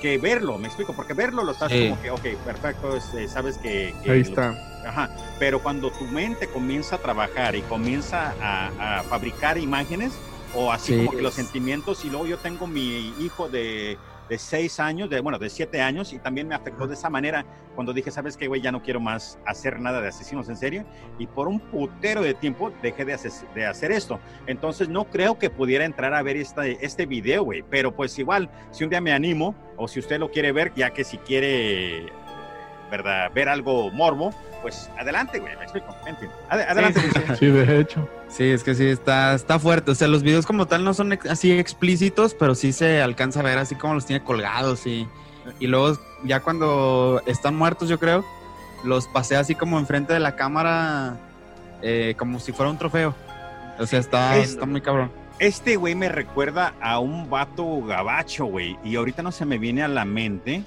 que 0.00 0.16
verlo. 0.16 0.56
Me 0.58 0.68
explico, 0.68 0.94
porque 0.94 1.12
verlo 1.12 1.42
lo 1.42 1.52
estás 1.52 1.72
Sí. 1.72 1.88
como 1.88 2.00
que, 2.00 2.10
ok, 2.12 2.40
perfecto, 2.44 2.96
es, 2.96 3.12
eh, 3.14 3.26
sabes 3.28 3.58
que, 3.58 3.94
que 4.04 4.10
Ahí 4.12 4.22
lo- 4.22 4.28
está. 4.28 4.64
Ajá, 4.86 5.10
pero 5.40 5.60
cuando 5.60 5.90
tu 5.90 6.04
mente 6.04 6.46
comienza 6.48 6.96
a 6.96 6.98
trabajar 7.00 7.56
y 7.56 7.62
comienza 7.62 8.32
a, 8.40 9.00
a 9.00 9.02
fabricar 9.02 9.58
imágenes, 9.58 10.12
o 10.54 10.72
así 10.72 10.92
Sí. 10.92 10.98
como 11.04 11.10
que 11.16 11.20
los 11.22 11.34
sentimientos, 11.34 12.04
y 12.04 12.10
luego 12.10 12.26
yo 12.26 12.38
tengo 12.38 12.66
mi 12.66 13.12
hijo 13.18 13.48
de, 13.48 13.98
de 14.28 14.38
seis 14.38 14.80
años, 14.80 15.10
de, 15.10 15.20
bueno, 15.20 15.38
de 15.38 15.48
siete 15.50 15.80
años, 15.80 16.12
y 16.12 16.18
también 16.18 16.48
me 16.48 16.54
afectó 16.54 16.86
de 16.86 16.94
esa 16.94 17.10
manera 17.10 17.44
cuando 17.74 17.92
dije, 17.92 18.10
¿sabes 18.10 18.36
qué, 18.36 18.48
güey? 18.48 18.60
Ya 18.60 18.72
no 18.72 18.82
quiero 18.82 19.00
más 19.00 19.38
hacer 19.46 19.80
nada 19.80 20.00
de 20.00 20.08
asesinos 20.08 20.48
en 20.48 20.56
serie, 20.56 20.84
y 21.18 21.26
por 21.26 21.48
un 21.48 21.60
putero 21.60 22.22
de 22.22 22.34
tiempo 22.34 22.72
dejé 22.82 23.04
de, 23.04 23.18
de 23.54 23.66
hacer 23.66 23.92
esto. 23.92 24.20
Entonces 24.46 24.88
no 24.88 25.04
creo 25.04 25.38
que 25.38 25.50
pudiera 25.50 25.84
entrar 25.84 26.14
a 26.14 26.22
ver 26.22 26.36
esta, 26.36 26.66
este 26.66 27.06
video, 27.06 27.44
güey, 27.44 27.62
pero 27.68 27.94
pues 27.94 28.18
igual, 28.18 28.50
si 28.70 28.84
un 28.84 28.90
día 28.90 29.00
me 29.00 29.12
animo, 29.12 29.54
o 29.76 29.86
si 29.88 30.00
usted 30.00 30.18
lo 30.18 30.30
quiere 30.30 30.52
ver, 30.52 30.72
ya 30.74 30.90
que 30.90 31.04
si 31.04 31.18
quiere, 31.18 32.06
¿verdad? 32.90 33.30
Ver 33.34 33.48
algo 33.48 33.90
morbo, 33.90 34.32
pues 34.62 34.90
adelante, 34.98 35.38
güey, 35.38 35.56
me 35.56 35.62
explico. 35.64 35.94
En 36.06 36.16
fin, 36.16 36.28
ade- 36.50 36.66
adelante. 36.68 37.00
sí, 37.00 37.08
sí. 37.14 37.36
Sí, 37.38 37.46
de 37.46 37.80
hecho. 37.80 38.08
sí, 38.28 38.44
es 38.44 38.64
que 38.64 38.74
sí, 38.74 38.86
está, 38.86 39.34
está 39.34 39.58
fuerte. 39.58 39.90
O 39.90 39.94
sea, 39.94 40.08
los 40.08 40.22
videos 40.22 40.46
como 40.46 40.66
tal 40.66 40.84
no 40.84 40.94
son 40.94 41.12
ex- 41.12 41.26
así 41.30 41.52
explícitos, 41.52 42.34
pero 42.34 42.54
sí 42.54 42.72
se 42.72 43.00
alcanza 43.02 43.40
a 43.40 43.42
ver 43.44 43.58
así 43.58 43.74
como 43.74 43.94
los 43.94 44.06
tiene 44.06 44.24
colgados 44.24 44.86
y, 44.86 45.06
y 45.60 45.66
luego 45.66 45.98
ya 46.24 46.40
cuando 46.40 47.22
están 47.26 47.54
muertos, 47.56 47.88
yo 47.88 47.98
creo, 47.98 48.24
los 48.84 49.06
pasea 49.08 49.40
así 49.40 49.54
como 49.54 49.78
enfrente 49.78 50.12
de 50.12 50.20
la 50.20 50.34
cámara, 50.36 51.16
eh, 51.82 52.14
como 52.18 52.40
si 52.40 52.52
fuera 52.52 52.70
un 52.70 52.78
trofeo. 52.78 53.14
O 53.78 53.86
sea, 53.86 54.00
está, 54.00 54.36
Es- 54.38 54.50
está 54.50 54.66
muy 54.66 54.80
cabrón. 54.80 55.10
Este 55.38 55.76
güey 55.76 55.94
me 55.94 56.08
recuerda 56.08 56.74
a 56.80 56.98
un 56.98 57.30
vato 57.30 57.80
gabacho, 57.82 58.46
güey, 58.46 58.76
y 58.82 58.96
ahorita 58.96 59.22
no 59.22 59.30
se 59.30 59.44
me 59.44 59.56
viene 59.58 59.84
a 59.84 59.88
la 59.88 60.04
mente. 60.04 60.64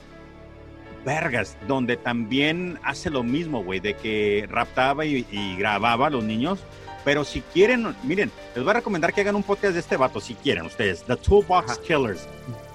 Vergas, 1.05 1.57
donde 1.67 1.97
también 1.97 2.77
hace 2.83 3.09
lo 3.09 3.23
mismo, 3.23 3.63
güey, 3.63 3.79
de 3.79 3.95
que 3.95 4.47
raptaba 4.49 5.05
y, 5.05 5.25
y 5.31 5.55
grababa 5.57 6.07
a 6.07 6.09
los 6.09 6.23
niños. 6.23 6.59
Pero 7.03 7.23
si 7.23 7.41
quieren, 7.41 7.95
miren, 8.03 8.31
les 8.55 8.63
voy 8.63 8.71
a 8.71 8.75
recomendar 8.75 9.11
que 9.11 9.21
hagan 9.21 9.35
un 9.35 9.41
podcast 9.43 9.73
de 9.73 9.79
este 9.79 9.97
vato, 9.97 10.19
si 10.19 10.35
quieren 10.35 10.65
ustedes. 10.65 11.03
The 11.03 11.15
Toolbox 11.15 11.79
Killers. 11.79 12.27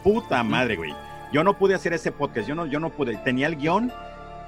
Puta 0.02 0.42
madre, 0.42 0.74
güey. 0.76 0.92
Yo 1.32 1.44
no 1.44 1.56
pude 1.56 1.74
hacer 1.74 1.92
ese 1.92 2.10
podcast, 2.12 2.48
yo 2.48 2.54
no, 2.56 2.66
yo 2.66 2.80
no 2.80 2.90
pude, 2.90 3.16
tenía 3.18 3.46
el 3.46 3.56
guion 3.56 3.92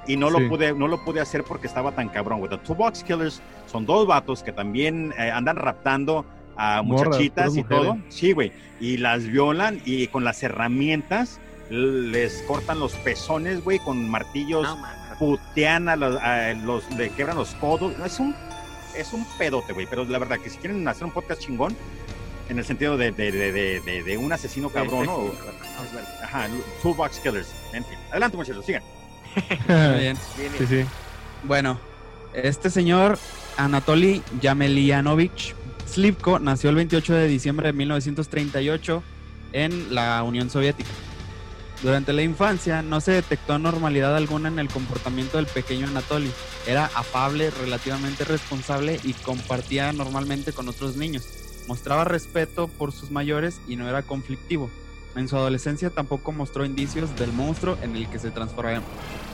y 0.07 0.17
no 0.17 0.29
Sí. 0.29 0.39
lo 0.39 0.49
pude, 0.49 0.73
no 0.73 0.87
lo 0.87 1.03
pude 1.05 1.21
hacer 1.21 1.43
porque 1.43 1.67
estaba 1.67 1.91
tan 1.93 2.09
cabrón, 2.09 2.39
güey. 2.39 2.49
The 2.49 2.57
Two 2.57 2.75
Box 2.75 3.03
Killers 3.03 3.41
son 3.67 3.85
dos 3.85 4.05
vatos 4.07 4.43
que 4.43 4.51
también 4.51 5.13
eh, 5.17 5.29
andan 5.31 5.55
raptando 5.55 6.25
a 6.57 6.81
muchachitas 6.81 7.55
y 7.55 7.63
todo. 7.63 7.97
Sí, 8.09 8.33
güey. 8.33 8.51
Y 8.81 8.97
las 8.97 9.25
violan 9.25 9.81
y 9.85 10.07
con 10.07 10.25
las 10.25 10.43
herramientas 10.43 11.39
les 11.69 12.41
cortan 12.43 12.79
los 12.79 12.93
pezones, 12.95 13.63
güey, 13.63 13.79
con 13.79 14.09
martillos 14.09 14.63
No, 14.63 14.77
putean 15.19 15.89
a 15.89 15.95
los, 15.95 16.15
a 16.21 16.53
los- 16.53 16.89
le 16.95 17.09
quebran 17.11 17.37
los 17.37 17.49
codos. 17.55 17.93
Es 18.05 18.19
un, 18.19 18.35
es 18.95 19.13
un 19.13 19.25
pedote, 19.37 19.73
güey. 19.73 19.85
Pero 19.89 20.05
la 20.05 20.17
verdad 20.19 20.39
que 20.39 20.49
si 20.49 20.57
quieren 20.57 20.87
hacer 20.87 21.03
un 21.05 21.11
podcast 21.11 21.41
chingón, 21.41 21.75
en 22.49 22.57
el 22.57 22.65
sentido 22.65 22.97
de, 22.97 23.11
de, 23.11 23.31
de, 23.31 23.51
de, 23.51 23.79
de- 23.81 24.03
de 24.03 24.17
un 24.17 24.33
asesino 24.33 24.69
cabrón, 24.69 25.05
¿no? 25.05 25.15
O- 25.15 25.35
Ajá, 26.23 26.47
Toolbox 26.81 27.19
Killers. 27.19 27.49
En 27.73 27.85
fin. 27.85 27.97
Adelante, 28.11 28.35
muchachos, 28.37 28.65
sigan. 28.65 28.83
Bien, 29.67 30.17
Sí, 30.57 30.65
sí. 30.67 30.85
Bueno, 31.43 31.79
este 32.33 32.69
señor 32.69 33.17
Anatoly 33.57 34.23
Yamelianovich 34.41 35.53
Slivko 35.87 36.39
nació 36.39 36.69
el 36.71 36.75
28 36.77 37.13
de 37.13 37.27
diciembre 37.27 37.67
de 37.67 37.73
1938 37.73 39.03
en 39.53 39.93
la 39.95 40.21
Unión 40.23 40.49
Soviética. 40.49 40.89
Durante 41.81 42.11
la 42.11 42.23
infancia 42.23 42.81
no 42.81 42.99
se 42.99 43.13
detectó 43.13 43.53
anormalidad 43.53 44.15
alguna 44.15 44.49
en 44.49 44.59
el 44.59 44.67
comportamiento 44.67 45.37
del 45.37 45.47
pequeño 45.47 45.87
Anatoly. 45.87 46.31
Era 46.67 46.85
afable, 46.87 47.51
relativamente 47.51 48.25
responsable 48.25 48.99
y 49.03 49.13
compartía 49.13 49.93
normalmente 49.93 50.51
con 50.51 50.67
otros 50.67 50.97
niños. 50.97 51.23
Mostraba 51.69 52.03
respeto 52.03 52.67
por 52.67 52.91
sus 52.91 53.11
mayores 53.11 53.61
y 53.67 53.77
no 53.77 53.87
era 53.87 54.01
conflictivo. 54.01 54.69
En 55.15 55.29
su 55.29 55.37
adolescencia 55.37 55.89
tampoco 55.89 56.33
mostró 56.33 56.65
indicios 56.65 57.17
del 57.17 57.31
monstruo 57.31 57.77
en 57.81 57.95
el 57.95 58.09
que 58.09 58.19
se 58.19 58.31
transformaría, 58.31 58.83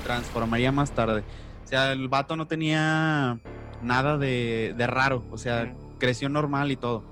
transformaría 0.03 0.71
más 0.71 0.91
tarde. 0.91 1.23
O 1.63 1.67
sea, 1.67 1.91
el 1.93 2.07
vato 2.09 2.35
no 2.35 2.45
tenía 2.45 3.39
nada 3.81 4.17
de, 4.19 4.75
de 4.77 4.87
raro. 4.87 5.23
O 5.31 5.37
sea, 5.39 5.73
creció 5.97 6.29
normal 6.29 6.71
y 6.71 6.75
todo. 6.75 7.03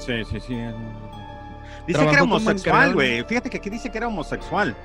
Sí, 0.00 0.24
sí, 0.24 0.40
sí. 0.40 0.54
Dice 1.86 2.04
que 2.04 2.10
era 2.12 2.22
homosexual, 2.22 2.94
güey. 2.94 3.24
Fíjate 3.24 3.50
que 3.50 3.58
aquí 3.58 3.70
dice 3.70 3.90
que 3.90 3.98
era 3.98 4.08
homosexual. 4.08 4.76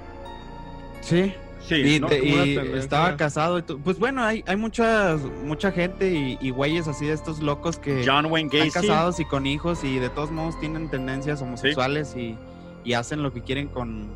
Sí. 1.01 1.33
Sí, 1.67 1.75
y 1.95 1.99
¿no? 1.99 2.07
te- 2.07 2.25
y 2.25 2.57
estaba 2.75 3.15
casado 3.15 3.59
y. 3.59 3.61
Pues 3.61 3.99
bueno, 3.99 4.23
hay, 4.23 4.43
hay 4.47 4.55
muchas, 4.55 5.21
mucha 5.45 5.71
gente 5.71 6.11
y, 6.11 6.37
y 6.41 6.49
güeyes 6.49 6.87
así 6.87 7.05
de 7.05 7.13
estos 7.13 7.39
locos 7.39 7.77
que 7.77 8.03
John 8.05 8.25
Wayne 8.25 8.49
están 8.51 8.81
casados 8.81 9.19
y 9.19 9.25
con 9.25 9.45
hijos 9.45 9.83
y 9.83 9.99
de 9.99 10.09
todos 10.09 10.31
modos 10.31 10.59
tienen 10.59 10.89
tendencias 10.89 11.41
homosexuales 11.41 12.15
y, 12.15 12.35
y 12.83 12.93
hacen 12.93 13.21
lo 13.21 13.31
que 13.31 13.41
quieren 13.41 13.67
con, 13.67 14.07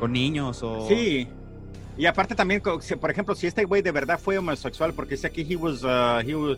con 0.00 0.12
niños 0.12 0.62
o... 0.62 0.88
Sí. 0.88 1.28
Y 1.98 2.06
aparte 2.06 2.34
también, 2.34 2.62
por 2.62 3.10
ejemplo, 3.10 3.34
si 3.34 3.46
este 3.46 3.64
güey 3.64 3.82
de 3.82 3.90
verdad 3.92 4.18
fue 4.18 4.38
homosexual, 4.38 4.94
porque 4.94 5.16
dice 5.16 5.30
que 5.30 5.42
he 5.42 5.56
was, 5.56 5.82
uh, 5.84 6.20
he 6.26 6.34
was, 6.34 6.56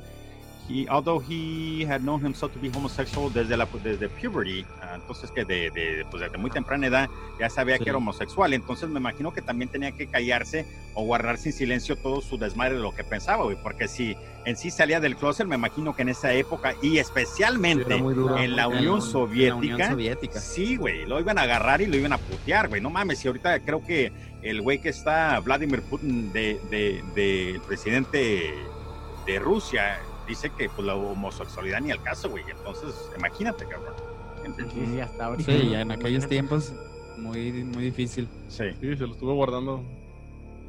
he, 0.71 0.87
although 0.89 1.21
he 1.29 1.85
had 1.85 2.01
known 2.03 2.25
himself 2.25 2.53
to 2.53 2.61
be 2.61 2.71
homosexual 2.73 3.33
desde 3.33 3.57
la 3.57 3.67
desde 3.83 4.09
puberty, 4.09 4.65
ah, 4.81 4.93
entonces 4.95 5.31
que 5.31 5.45
de, 5.45 5.71
de, 5.71 6.07
pues 6.11 6.23
desde 6.23 6.39
muy 6.39 6.51
temprana 6.51 6.87
edad 6.87 7.09
ya 7.39 7.51
sabía 7.51 7.77
Sí. 7.79 7.85
que 7.85 7.91
era 7.91 7.99
homosexual, 7.99 8.53
entonces 8.55 8.89
me 8.89 9.01
imagino 9.01 9.33
que 9.33 9.43
también 9.43 9.69
tenía 9.71 9.93
que 9.93 10.07
callarse 10.07 10.67
o 10.95 11.05
guardarse 11.05 11.49
en 11.51 11.53
silencio 11.55 11.97
todo 11.97 12.21
su 12.21 12.39
desmadre 12.39 12.75
de 12.77 12.81
lo 12.83 12.95
que 12.95 13.03
pensaba, 13.05 13.45
güey, 13.45 13.57
porque 13.63 13.89
si 13.89 14.17
en 14.45 14.57
sí 14.57 14.71
salía 14.71 15.01
del 15.01 15.17
closet, 15.17 15.47
me 15.47 15.57
imagino 15.57 15.95
que 15.95 16.03
en 16.03 16.09
esa 16.11 16.33
época 16.33 16.75
y 16.83 16.99
especialmente 16.99 17.97
muy 17.97 18.15
duro. 18.15 18.37
en 18.39 18.57
la 18.57 18.65
En 18.65 18.69
Unión 18.71 18.95
en 18.95 19.01
la 19.01 19.01
Soviética, 19.01 19.57
Unión 19.75 19.91
Soviética. 19.91 20.41
Sí, 20.41 20.77
güey, 20.77 21.05
lo 21.07 21.19
iban 21.21 21.39
a 21.39 21.43
agarrar 21.43 21.81
y 21.81 21.87
lo 21.87 21.97
iban 21.97 22.13
a 22.13 22.19
putear, 22.19 22.69
güey. 22.69 22.81
No 22.81 22.91
mames, 22.91 23.25
y 23.25 23.29
ahorita 23.29 23.61
creo 23.61 23.85
que 23.85 24.13
el 24.43 24.61
güey 24.63 24.81
que 24.81 24.89
está, 24.91 25.39
Vladimir 25.41 25.83
Putin, 25.83 26.33
de, 26.33 26.59
de, 26.71 27.03
de- 27.15 27.61
presidente 27.67 28.55
de 29.27 29.39
Rusia, 29.39 29.99
dice 30.31 30.51
que 30.57 30.69
pues 30.69 30.87
la 30.87 30.95
homosexualidad 30.95 31.81
ni 31.81 31.91
al 31.91 32.03
caso, 32.03 32.31
güey. 32.31 32.45
Entonces, 32.51 32.95
imagínate, 33.17 33.67
cabrón. 33.67 33.95
Sí, 34.73 34.99
hasta 35.01 35.27
ahorita. 35.27 35.53
Sí, 35.53 35.69
ya 35.71 35.81
en 35.83 35.91
aquellos 35.93 36.27
tiempos 36.27 36.73
muy, 37.19 37.53
muy 37.65 37.85
difícil. 37.85 38.27
Sí, 38.49 38.65
Sí, 38.81 38.97
se 38.97 39.07
lo 39.07 39.13
estuvo 39.13 39.35
guardando 39.35 39.83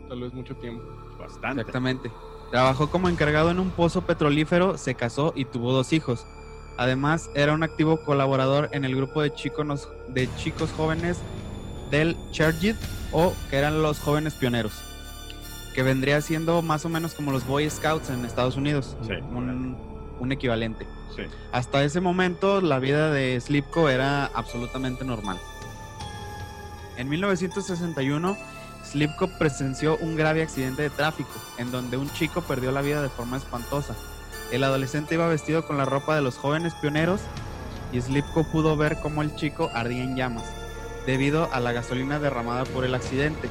tal 0.10 0.20
vez 0.22 0.34
mucho 0.34 0.56
tiempo. 0.56 0.84
bastante. 1.18 1.62
Exactamente. 1.62 2.12
Trabajó 2.52 2.90
como 2.90 3.08
encargado 3.08 3.50
en 3.50 3.60
un 3.60 3.70
pozo 3.72 4.02
petrolífero, 4.02 4.78
se 4.78 4.96
casó 4.96 5.32
y 5.36 5.46
tuvo 5.46 5.72
dos 5.72 5.94
hijos. 5.94 6.28
Además, 6.78 7.30
era 7.36 7.54
un 7.54 7.64
activo 7.64 8.02
colaborador 8.04 8.68
en 8.74 8.84
el 8.84 8.96
grupo 8.96 9.22
de 9.22 9.32
chicos, 9.34 9.88
de 10.10 10.28
chicos 10.36 10.72
jóvenes 10.76 11.20
del 11.92 12.18
Chergid, 12.32 12.76
o 13.14 13.34
que 13.50 13.58
eran 13.58 13.82
los 13.82 14.00
jóvenes 14.00 14.34
pioneros, 14.34 14.74
que 15.74 15.84
vendría 15.84 16.22
siendo 16.22 16.62
más 16.62 16.86
o 16.86 16.90
menos 16.90 17.14
como 17.14 17.32
los 17.32 17.46
Boy 17.46 17.70
Scouts 17.70 18.10
en 18.10 18.26
Estados 18.26 18.58
Unidos, 18.58 18.98
Sí, 19.04 19.14
un, 19.32 19.78
un 20.20 20.32
equivalente. 20.32 20.88
Sí. 21.16 21.24
Hasta 21.52 21.84
ese 21.84 22.00
momento, 22.02 22.62
la 22.62 22.80
vida 22.80 23.12
de 23.12 23.40
Slipko 23.40 23.90
era 23.90 24.26
absolutamente 24.26 25.04
normal. 25.04 25.38
En 26.98 27.10
1961, 27.10 28.38
Slipko 28.84 29.30
presenció 29.38 29.98
un 29.98 30.16
grave 30.16 30.42
accidente 30.42 30.82
de 30.84 30.90
tráfico, 30.90 31.32
en 31.58 31.72
donde 31.72 31.98
un 31.98 32.10
chico 32.12 32.42
perdió 32.42 32.72
la 32.72 32.82
vida 32.82 33.02
de 33.02 33.10
forma 33.10 33.38
espantosa. 33.38 33.96
El 34.52 34.64
adolescente 34.64 35.16
iba 35.16 35.28
vestido 35.28 35.66
con 35.66 35.78
la 35.78 35.86
ropa 35.86 36.16
de 36.16 36.22
los 36.22 36.38
jóvenes 36.38 36.74
pioneros 36.76 37.22
y 37.94 38.02
Slipko 38.02 38.44
pudo 38.52 38.76
ver 38.76 39.00
cómo 39.02 39.22
el 39.22 39.36
chico 39.36 39.70
ardía 39.74 40.04
en 40.04 40.16
llamas, 40.16 40.46
debido 41.06 41.52
a 41.54 41.60
la 41.60 41.72
gasolina 41.72 42.20
derramada 42.20 42.66
por 42.66 42.84
el 42.86 42.96
accidente. 42.96 43.50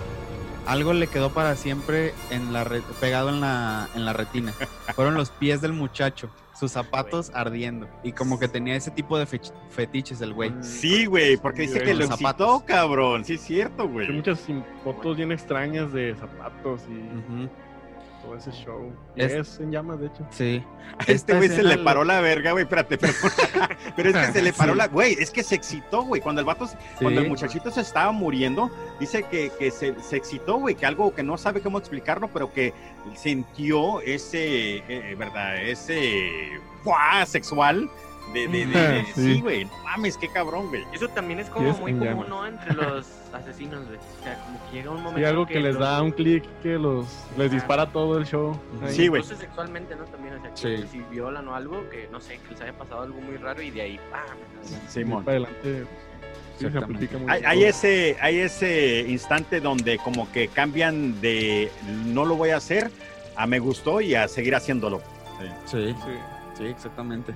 Algo 0.71 0.93
le 0.93 1.09
quedó 1.09 1.31
para 1.31 1.57
siempre 1.57 2.15
en 2.31 2.53
la 2.53 2.63
re- 2.63 2.81
pegado 3.01 3.29
en 3.31 3.41
la, 3.41 3.89
en 3.97 4.05
la 4.05 4.13
retina. 4.13 4.53
Fueron 4.95 5.15
los 5.15 5.31
pies 5.31 5.61
del 5.61 5.73
muchacho, 5.73 6.31
sus 6.59 6.71
zapatos 6.71 7.33
ardiendo. 7.35 7.89
Y 8.05 8.13
como 8.13 8.39
que 8.39 8.47
tenía 8.47 8.77
ese 8.77 8.93
tipo 8.93 9.19
de 9.19 9.27
fech- 9.27 9.53
fetiches 9.71 10.21
el 10.21 10.33
güey. 10.33 10.53
Sí, 10.61 11.07
güey, 11.07 11.37
porque 11.39 11.63
dice 11.63 11.81
que 11.81 11.93
lo 11.93 12.01
los 12.03 12.11
excitó, 12.11 12.29
zapatos. 12.29 12.63
cabrón. 12.63 13.25
Sí, 13.25 13.35
es 13.35 13.41
cierto, 13.41 13.83
Hay 13.83 13.89
güey. 13.89 14.13
muchas 14.13 14.49
im- 14.49 14.63
fotos 14.85 15.17
bien 15.17 15.33
extrañas 15.33 15.93
de 15.93 16.15
zapatos 16.15 16.83
y 16.89 17.19
Ujú. 17.19 17.51
Todo 18.23 18.37
ese 18.37 18.51
show. 18.53 18.93
Es- 19.17 19.33
Es, 19.33 19.61
en 19.61 19.71
llamas, 19.73 20.01
de 20.01 20.07
hecho. 20.09 20.27
Sí. 20.31 20.63
A 20.99 21.05
este 21.11 21.35
güey 21.37 21.49
se 21.49 21.63
le 21.63 21.77
lo- 21.77 21.85
paró 21.85 22.05
la 22.05 22.21
verga, 22.21 22.53
güey. 22.53 22.65
Espérate, 22.65 22.99
perdón. 22.99 23.17
Pero 23.97 24.11
es 24.11 24.27
que 24.27 24.33
se 24.33 24.43
le 24.43 24.53
paró 24.53 24.73
Sí. 24.73 24.79
la. 24.79 24.89
Güey, 24.89 25.17
es 25.19 25.31
que 25.31 25.43
se 25.43 25.55
excitó, 25.55 26.03
güey. 26.03 26.21
Cuando 26.21 26.41
el 26.41 26.47
vato 26.47 26.69
Cuando 27.01 27.21
el 27.21 27.29
muchachito 27.29 27.71
se 27.71 27.81
estaba 27.81 28.13
muriendo, 28.13 28.71
dice 28.99 29.25
que, 29.25 29.51
que 29.59 29.71
se, 29.71 29.95
se 30.03 30.17
excitó, 30.17 30.57
güey, 30.59 30.75
que 30.75 30.87
algo 30.87 31.15
que 31.15 31.23
no 31.23 31.39
sabe 31.39 31.61
cómo 31.61 31.79
explicarlo, 31.79 32.29
pero 32.29 32.53
que 32.53 32.73
sintió 33.17 34.01
ese, 34.03 34.79
eh, 34.89 35.15
¿verdad? 35.19 35.57
Ese 35.63 36.51
¡buah! 36.85 37.25
sexual 37.27 37.89
de, 38.33 38.49
de, 38.49 38.67
de- 38.67 38.67
de- 38.67 39.05
Sí. 39.15 39.35
sí, 39.35 39.41
güey, 39.41 39.65
no 39.65 39.73
mames, 39.85 40.17
qué 40.17 40.29
cabrón, 40.29 40.69
güey. 40.69 40.85
Eso 40.93 41.09
también 41.09 41.41
es 41.41 41.49
como 41.51 41.71
es 41.71 41.79
muy 41.81 41.93
común. 41.95 42.27
¿no? 42.29 42.47
Entre 42.47 42.75
los 42.75 43.07
asesinos, 43.33 43.85
güey. 43.87 43.99
O 43.99 44.23
sea, 44.25 44.39
como 44.45 44.59
que 44.71 44.77
llega 44.77 44.91
un 44.91 44.97
momento. 44.99 45.19
Sí, 45.19 45.25
algo 45.25 45.47
que, 45.47 45.61
les 45.61 45.75
los- 45.75 45.83
da 45.83 46.03
un 46.03 46.11
clic 46.13 46.45
que 46.63 46.79
los 46.79 47.07
les 47.37 47.51
dispara 47.51 47.87
todo 47.87 48.19
el 48.19 48.27
show. 48.27 48.59
ahí. 48.83 48.95
Sí, 48.95 49.09
güey. 49.09 49.23
Incluso 49.23 49.41
sexualmente, 49.41 49.97
¿no? 49.97 50.05
También, 50.05 50.35
o 50.35 50.41
sea, 50.41 50.51
que 50.55 50.79
Sí. 50.79 50.89
si 50.91 50.99
violan 51.11 51.47
o 51.49 51.55
algo, 51.55 51.89
que 51.91 52.09
no 52.13 52.21
sé, 52.21 52.39
que 52.39 52.51
les 52.53 52.61
haya 52.61 52.73
pasado 52.73 53.03
algo 53.03 53.21
muy 53.21 53.37
raro 53.37 53.61
y 53.63 53.71
de 53.71 53.81
ahí, 53.83 54.01
¡pam! 54.11 54.37
De 54.85 54.91
Simón. 54.91 55.25
para 55.25 55.37
adelante. 55.39 55.85
Sí, 56.59 56.67
se. 56.71 57.31
Hay, 57.31 57.43
hay 57.47 57.65
ese, 57.65 58.17
hay 58.21 58.39
ese 58.41 59.07
instante 59.09 59.61
donde 59.61 59.97
como 59.99 60.31
que 60.31 60.49
cambian 60.49 61.19
de 61.23 61.71
no 62.07 62.25
lo 62.27 62.37
voy 62.37 62.51
a 62.51 62.57
hacer 62.59 62.91
a 63.35 63.47
me 63.47 63.59
gustó 63.61 64.03
y 64.03 64.15
a 64.15 64.29
seguir 64.29 64.55
haciéndolo. 64.55 65.01
Sí. 65.41 65.47
Sí. 65.95 65.95
Sí, 66.59 66.65
exactamente. 66.67 67.33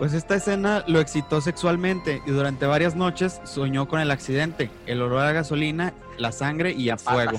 Pues 0.00 0.14
esta 0.14 0.34
escena 0.34 0.82
lo 0.86 0.98
excitó 0.98 1.42
sexualmente 1.42 2.22
y 2.24 2.30
durante 2.30 2.64
varias 2.64 2.96
noches 2.96 3.38
soñó 3.44 3.86
con 3.86 4.00
el 4.00 4.10
accidente, 4.10 4.70
el 4.86 5.02
olor 5.02 5.26
a 5.26 5.32
gasolina, 5.32 5.92
la 6.16 6.32
sangre 6.32 6.72
y 6.72 6.88
a 6.88 6.96
fuego. 6.96 7.38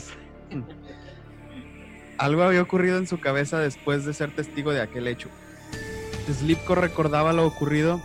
Algo 2.20 2.44
había 2.44 2.62
ocurrido 2.62 3.00
en 3.00 3.08
su 3.08 3.20
cabeza 3.20 3.58
después 3.58 4.06
de 4.06 4.14
ser 4.14 4.36
testigo 4.36 4.72
de 4.72 4.82
aquel 4.82 5.08
hecho. 5.08 5.28
Slipko 6.32 6.76
recordaba 6.76 7.34
lo 7.34 7.48
ocurrido 7.48 8.00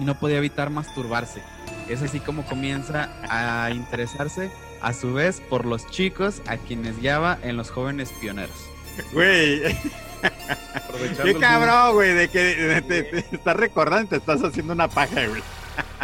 y 0.00 0.04
no 0.04 0.18
podía 0.18 0.38
evitar 0.38 0.70
masturbarse. 0.70 1.40
Es 1.88 2.02
así 2.02 2.18
como 2.18 2.44
comienza 2.46 3.10
a 3.30 3.70
interesarse 3.70 4.50
a 4.82 4.92
su 4.92 5.14
vez 5.14 5.40
por 5.48 5.64
los 5.64 5.86
chicos 5.86 6.42
a 6.48 6.56
quienes 6.56 7.00
guiaba 7.00 7.38
en 7.44 7.56
los 7.56 7.70
jóvenes 7.70 8.12
pioneros. 8.20 8.58
Güey, 9.12 9.62
qué 11.22 11.34
cabrón, 11.36 11.94
güey, 11.94 12.14
de 12.14 12.28
que 12.28 12.38
de- 12.42 12.82
te, 12.82 13.02
te 13.04 13.36
estás 13.36 13.56
recordando 13.56 14.06
y 14.06 14.08
te 14.08 14.16
estás 14.16 14.42
haciendo 14.42 14.72
una 14.72 14.88
paja, 14.88 15.26
güey. 15.26 15.42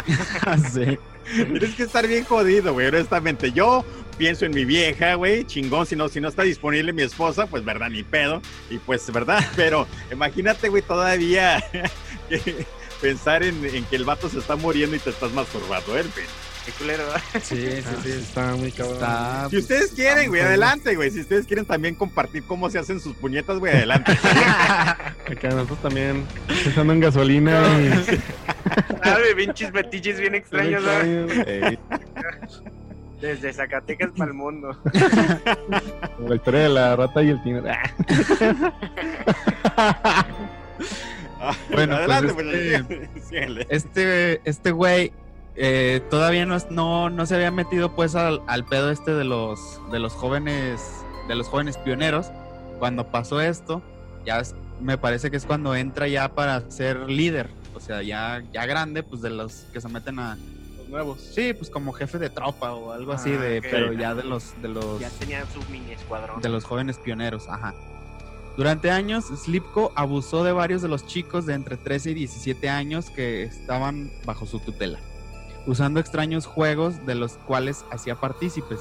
sí. 0.73 0.97
Tienes 1.25 1.75
que 1.75 1.83
estar 1.83 2.07
bien 2.07 2.23
jodido, 2.23 2.73
güey, 2.73 2.87
honestamente. 2.87 3.51
Yo 3.51 3.83
pienso 4.17 4.45
en 4.45 4.53
mi 4.53 4.63
vieja, 4.63 5.15
güey, 5.15 5.43
chingón, 5.45 5.85
si 5.85 5.95
no, 5.95 6.07
si 6.07 6.21
no 6.21 6.27
está 6.29 6.43
disponible 6.43 6.93
mi 6.93 7.01
esposa, 7.01 7.47
pues 7.47 7.65
verdad, 7.65 7.89
ni 7.89 8.03
pedo. 8.03 8.41
Y 8.69 8.77
pues, 8.77 9.11
verdad, 9.11 9.43
pero 9.55 9.87
imagínate, 10.11 10.69
güey, 10.69 10.83
todavía 10.83 11.63
que 12.29 12.65
pensar 13.01 13.43
en, 13.43 13.63
en 13.65 13.83
que 13.85 13.95
el 13.95 14.05
vato 14.05 14.29
se 14.29 14.39
está 14.39 14.55
muriendo 14.55 14.95
y 14.95 14.99
te 14.99 15.09
estás 15.09 15.31
masturbando, 15.31 15.97
¿eh? 15.97 16.05
Güey. 16.65 16.65
Qué 16.65 16.71
culero. 16.73 17.03
Sí, 17.41 17.55
sí, 17.55 17.83
Ah, 17.85 17.95
sí. 18.03 18.11
Está 18.11 18.55
muy 18.55 18.71
cabrón. 18.71 18.95
Está, 18.95 19.47
Si 19.49 19.57
ustedes 19.57 19.91
quieren, 19.91 20.29
güey, 20.29 20.41
adelante, 20.41 20.95
güey. 20.95 21.11
Si 21.11 21.21
ustedes 21.21 21.45
quieren 21.45 21.65
también 21.65 21.95
compartir 21.95 22.43
cómo 22.45 22.69
se 22.69 22.79
hacen 22.79 22.99
sus 22.99 23.15
puñetas, 23.15 23.59
güey, 23.59 23.73
adelante. 23.73 24.11
Acá 25.31 25.49
nosotros 25.49 25.81
también 25.81 26.25
pensando 26.47 26.93
en 26.93 26.99
gasolina 26.99 27.61
y... 27.79 28.19
Ah, 29.03 29.19
de 29.19 29.35
pinches 29.35 29.71
fetiches 29.71 30.19
bien 30.19 30.33
extraños. 30.33 30.83
Eh, 30.87 31.77
Desde 33.21 33.53
Zacatecas 33.53 34.09
para 34.17 34.31
el 34.31 34.35
mundo. 34.37 34.75
Como 36.17 36.29
La 36.29 36.35
historia 36.35 36.61
de 36.61 36.69
la 36.69 36.95
rata 36.95 37.21
y 37.21 37.29
el 37.29 37.43
tiner. 37.43 37.63
Ah, 39.77 41.55
Bueno, 41.71 41.95
pues, 41.97 42.09
adelante, 42.09 43.09
este- 43.15 43.47
pues, 43.47 43.67
este, 43.69 44.41
este 44.45 44.71
güey 44.71 45.11
eh, 45.55 46.01
todavía 46.09 46.45
no, 46.45 46.55
es- 46.55 46.69
no, 46.71 47.09
no 47.09 47.25
se 47.25 47.35
había 47.35 47.51
metido 47.51 47.95
pues 47.95 48.15
al, 48.15 48.41
al 48.47 48.65
pedo 48.65 48.91
este 48.91 49.13
de 49.13 49.23
los, 49.23 49.79
de 49.91 49.99
los 49.99 50.13
jóvenes, 50.13 50.81
de 51.27 51.35
los 51.35 51.47
jóvenes 51.47 51.77
pioneros. 51.77 52.27
Cuando 52.79 53.07
pasó 53.07 53.39
esto, 53.41 53.81
ya 54.25 54.39
es- 54.39 54.55
me 54.81 54.97
parece 54.97 55.31
que 55.31 55.37
es 55.37 55.45
cuando 55.45 55.75
entra 55.75 56.07
ya 56.07 56.29
para 56.35 56.69
ser 56.69 57.09
líder. 57.09 57.49
O 57.73 57.79
sea, 57.79 58.01
ya, 58.01 58.43
ya 58.53 58.65
grande, 58.65 59.03
pues 59.03 59.21
de 59.21 59.29
los 59.29 59.65
que 59.73 59.79
se 59.81 59.87
meten 59.89 60.19
a. 60.19 60.37
Los 60.77 60.89
nuevos. 60.89 61.21
Sí, 61.33 61.53
pues 61.53 61.69
como 61.69 61.91
jefe 61.93 62.17
de 62.19 62.29
tropa 62.29 62.73
o 62.73 62.91
algo 62.91 63.11
así 63.13 63.31
Ah, 63.33 63.39
de. 63.41 63.61
Pero 63.61 63.93
ya 63.93 64.13
de 64.15 64.23
los, 64.23 64.53
de 64.61 64.67
los. 64.69 64.99
Ya 64.99 65.09
tenían 65.09 65.43
su 65.53 65.61
mini 65.71 65.91
escuadrón. 65.91 66.41
de 66.41 66.49
los 66.49 66.63
jóvenes 66.65 66.97
pioneros, 66.97 67.47
ajá. 67.49 67.73
Durante 68.57 68.89
años, 68.91 69.25
Slipko 69.25 69.91
abusó 69.95 70.43
de 70.45 70.53
varios 70.53 70.81
de 70.81 70.87
los 70.87 71.05
chicos 71.05 71.45
de 71.45 71.53
entre 71.55 71.75
13 71.75 72.11
y 72.11 72.13
17 72.13 72.69
años 72.69 73.09
que 73.09 73.43
estaban 73.43 74.09
bajo 74.25 74.45
su 74.45 74.59
tutela, 74.59 74.99
usando 75.67 75.99
extraños 75.99 76.45
juegos 76.45 77.05
de 77.05 77.15
los 77.15 77.33
cuales 77.33 77.85
hacía 77.91 78.15
partícipes. 78.15 78.79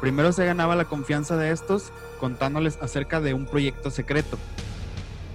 Primero 0.00 0.32
se 0.32 0.44
ganaba 0.44 0.74
la 0.74 0.86
confianza 0.86 1.36
de 1.36 1.50
estos 1.50 1.92
contándoles 2.18 2.78
acerca 2.82 3.20
de 3.20 3.34
un 3.34 3.46
proyecto 3.46 3.90
secreto. 3.90 4.38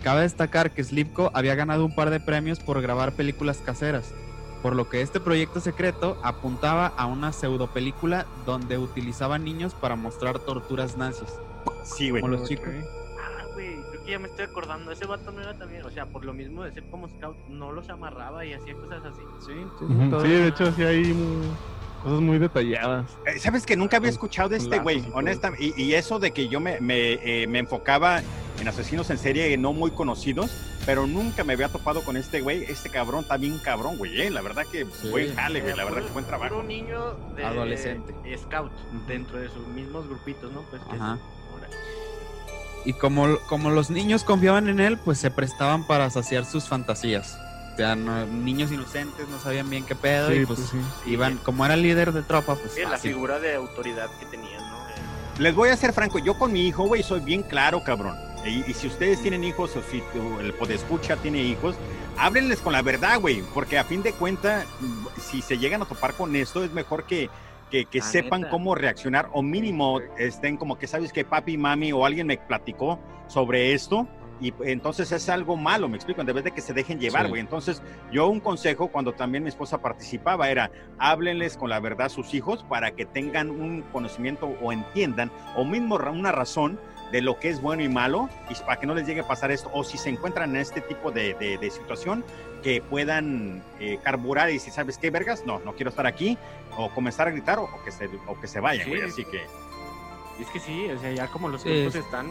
Cabe 0.04 0.22
destacar 0.22 0.72
que 0.72 0.84
Slipko 0.84 1.32
había 1.34 1.56
ganado 1.56 1.86
un 1.86 1.96
par 1.96 2.10
de 2.10 2.20
premios 2.20 2.60
por 2.60 2.82
grabar 2.82 3.14
películas 3.14 3.58
caseras, 3.58 4.14
por 4.62 4.76
lo 4.76 4.90
que 4.90 5.02
este 5.02 5.20
proyecto 5.20 5.60
secreto 5.60 6.20
apuntaba 6.24 6.88
a 6.88 7.06
una 7.06 7.34
pseudo 7.34 7.68
película 7.68 8.26
donde 8.46 8.78
utilizaba 8.78 9.40
niños 9.40 9.74
para 9.74 9.96
mostrar 9.96 10.40
torturas 10.40 10.98
nazis. 10.98 11.30
Sí, 11.84 12.10
güey. 12.10 12.22
Como 12.22 12.36
los 12.36 12.48
chicos. 12.48 12.68
Ah, 13.20 13.46
güey, 13.54 13.78
que 14.08 14.14
ya 14.14 14.20
me 14.20 14.28
estoy 14.30 14.46
acordando. 14.46 14.90
Ese 14.92 15.06
vato 15.06 15.32
no 15.32 15.42
era 15.42 15.58
también, 15.58 15.84
o 15.86 15.92
sea, 15.92 16.06
por 16.06 16.24
lo 16.24 16.34
mismo 16.34 16.64
de 16.64 16.72
ser 16.72 16.84
como 16.90 17.10
scout, 17.10 17.38
no 17.50 17.72
los 17.74 17.90
amarraba 17.90 18.46
y 18.46 18.54
hacía 18.54 18.74
cosas 18.76 19.04
así. 19.06 19.22
Sí, 19.46 19.52
Ujú, 19.84 20.22
Sí, 20.22 20.30
de 20.30 20.48
hecho 20.48 20.72
sí 20.72 20.84
hay 20.84 21.14
cosas 22.02 22.22
muy 22.22 22.40
detalladas. 22.40 23.18
Eh, 23.26 23.38
¿Sabes 23.38 23.66
que 23.66 23.76
nunca 23.76 23.98
había 23.98 24.10
escuchado 24.10 24.48
de 24.50 24.58
este 24.58 24.80
güey? 24.80 25.04
Honestamente. 25.14 25.74
Y, 25.78 25.84
y 25.84 25.94
eso 25.96 26.20
de 26.20 26.32
que 26.32 26.48
yo 26.48 26.60
me, 26.62 26.80
me, 26.80 27.14
eh, 27.44 27.48
me 27.48 27.60
enfocaba 27.60 28.22
en 28.62 28.68
asesinos 28.68 29.10
en 29.10 29.18
serie 29.18 29.56
no 29.58 29.74
muy 29.74 29.92
conocidos, 29.92 30.50
pero 30.86 31.06
nunca 31.06 31.44
me 31.44 31.52
había 31.54 31.68
topado 31.68 32.02
con 32.04 32.16
este 32.16 32.40
güey. 32.40 32.64
Este 32.64 32.90
cabrón 32.90 33.22
está 33.22 33.36
bien 33.36 33.60
cabrón, 33.60 33.98
güey. 33.98 34.22
eh, 34.22 34.30
La 34.32 34.42
verdad 34.42 34.64
que 34.72 34.86
Sí. 34.86 35.10
buen 35.12 35.36
jale, 35.36 35.60
güey. 35.62 35.76
La 35.76 35.82
Eh, 35.82 35.86
verdad 35.86 35.98
puro- 36.00 36.08
que 36.08 36.14
buen 36.14 36.26
trabajo. 36.26 36.64
niño 36.64 37.14
de, 37.36 37.44
Adolescente. 37.46 38.14
scout 38.38 38.72
dentro 39.06 39.38
de 39.38 39.50
sus 39.50 39.68
mismos 39.68 40.08
grupitos, 40.08 40.50
¿no? 40.54 40.62
Pues 40.70 40.82
que 40.84 40.96
Ajá. 40.96 41.18
sí. 41.18 41.22
Y 42.88 42.94
como, 42.94 43.38
como 43.48 43.70
los 43.70 43.90
niños 43.90 44.24
confiaban 44.24 44.70
en 44.70 44.80
él, 44.80 44.98
pues 44.98 45.18
se 45.20 45.30
prestaban 45.30 45.86
para 45.86 46.10
saciar 46.10 46.46
sus 46.46 46.70
fantasías. 46.70 47.38
O 47.74 47.76
sea, 47.76 47.98
no- 47.98 48.26
niños 48.26 48.72
inocentes 48.72 49.28
no 49.28 49.40
sabían 49.42 49.70
bien 49.70 49.84
qué 49.86 49.94
pedo 49.94 50.34
y 50.34 50.46
pues 50.46 50.60
pues 50.60 50.70
sí. 50.70 51.12
iban, 51.12 51.36
como 51.40 51.66
era 51.66 51.76
líder 51.76 52.14
de 52.14 52.24
tropa, 52.24 52.56
pues 52.56 52.72
Sí, 52.72 52.82
la 52.90 52.98
figura 52.98 53.40
de 53.40 53.56
autoridad 53.56 54.08
que 54.22 54.26
tenían, 54.28 54.62
¿no? 54.70 54.88
Eh, 54.88 54.94
Les 55.40 55.54
voy 55.54 55.68
a 55.68 55.76
ser 55.76 55.92
franco, 55.92 56.18
yo 56.18 56.38
con 56.38 56.54
mi 56.54 56.66
hijo, 56.66 56.84
güey, 56.88 57.04
soy 57.04 57.20
bien 57.20 57.44
claro, 57.44 57.84
cabrón. 57.84 58.16
Y, 58.46 58.72
y 58.72 58.74
si 58.74 58.88
ustedes 58.88 59.22
tienen 59.22 59.44
hijos 59.44 59.76
o 59.76 59.82
si 59.92 60.02
tu- 60.14 60.40
el 60.40 60.54
podescucha 60.54 61.18
tiene 61.18 61.40
hijos, 61.44 61.76
háblenles 62.18 62.62
con 62.62 62.72
la 62.72 62.82
verdad, 62.82 63.20
güey, 63.20 63.44
porque 63.54 63.78
a 63.78 63.84
fin 63.84 64.02
de 64.02 64.14
cuentas, 64.14 64.66
si 65.30 65.42
se 65.42 65.58
llegan 65.58 65.82
a 65.82 65.86
topar 65.86 66.14
con 66.14 66.34
esto, 66.38 66.64
es 66.64 66.72
mejor 66.72 67.04
que, 67.04 67.30
que, 67.70 68.02
sepan 68.02 68.42
neta. 68.42 68.52
cómo 68.52 68.76
reaccionar 68.76 69.30
o 69.34 69.42
mínimo 69.42 70.00
estén 70.18 70.58
como 70.58 70.78
que 70.78 70.88
sabes 70.88 71.12
que 71.12 71.26
papi, 71.26 71.58
mami 71.58 71.92
o 71.92 72.06
alguien 72.06 72.28
me 72.28 72.38
platicó 72.38 73.00
sobre 73.28 73.74
esto. 73.74 74.08
Y 74.40 74.54
entonces 74.66 75.12
es 75.12 75.30
algo 75.30 75.58
malo, 75.58 75.90
me 75.90 75.96
explico, 75.96 76.22
en 76.22 76.28
vez 76.28 76.44
de 76.44 76.52
que 76.52 76.62
se 76.62 76.72
dejen 76.72 77.00
llevar, 77.00 77.24
Sí. 77.24 77.30
güey. 77.30 77.42
Entonces, 77.42 77.82
yo 78.12 78.28
un 78.28 78.40
consejo 78.40 78.90
cuando 78.90 79.14
también 79.14 79.44
mi 79.44 79.50
esposa 79.50 79.80
participaba 79.82 80.52
era, 80.52 80.70
háblenles 81.00 81.58
con 81.58 81.72
la 81.72 81.80
verdad 81.80 82.06
a 82.06 82.10
sus 82.10 82.36
hijos 82.36 82.64
para 82.70 82.92
que 82.92 83.06
tengan 83.08 83.50
un 83.50 83.82
conocimiento 83.92 84.46
o 84.62 84.72
entiendan, 84.72 85.32
o 85.56 85.66
mismo 85.66 85.96
una 85.96 86.32
razón 86.32 86.80
de 87.12 87.22
lo 87.22 87.40
que 87.40 87.50
es 87.50 87.62
bueno 87.62 87.84
y 87.84 87.90
malo, 87.90 88.30
y 88.50 88.56
para 88.64 88.80
que 88.80 88.86
no 88.86 88.94
les 88.94 89.08
llegue 89.08 89.22
a 89.22 89.28
pasar 89.28 89.52
esto, 89.52 89.70
o 89.74 89.84
si 89.84 89.98
se 89.98 90.10
encuentran 90.10 90.50
en 90.52 90.58
este 90.62 90.82
tipo 90.82 91.12
de, 91.12 91.34
de- 91.36 91.58
de 91.58 91.70
situación, 91.70 92.24
que 92.64 92.82
puedan 92.82 93.64
eh, 93.80 93.98
carburar 94.04 94.50
y 94.50 94.54
decir, 94.54 94.74
¿sabes 94.74 94.98
qué, 94.98 95.10
vergas? 95.10 95.46
No, 95.46 95.60
no 95.60 95.74
quiero 95.74 95.90
estar 95.90 96.06
aquí, 96.08 96.38
o 96.76 96.90
comenzar 96.90 97.28
a 97.28 97.32
gritar, 97.32 97.60
o, 97.60 97.64
o 97.64 97.84
que, 97.86 97.92
se, 97.92 98.10
o 98.28 98.40
que 98.40 98.48
se 98.48 98.60
vayan, 98.60 98.84
Sí. 98.86 98.90
güey. 98.90 99.02
Así 99.04 99.24
que, 99.26 99.42
Y 100.40 100.44
es 100.44 100.50
que 100.50 100.60
sí, 100.60 100.88
o 100.92 101.00
sea, 101.00 101.12
ya 101.12 101.28
como 101.28 101.48
los 101.50 101.62
Sí, 101.62 101.70
tiempos 101.70 101.96
es- 101.96 102.04
están, 102.06 102.28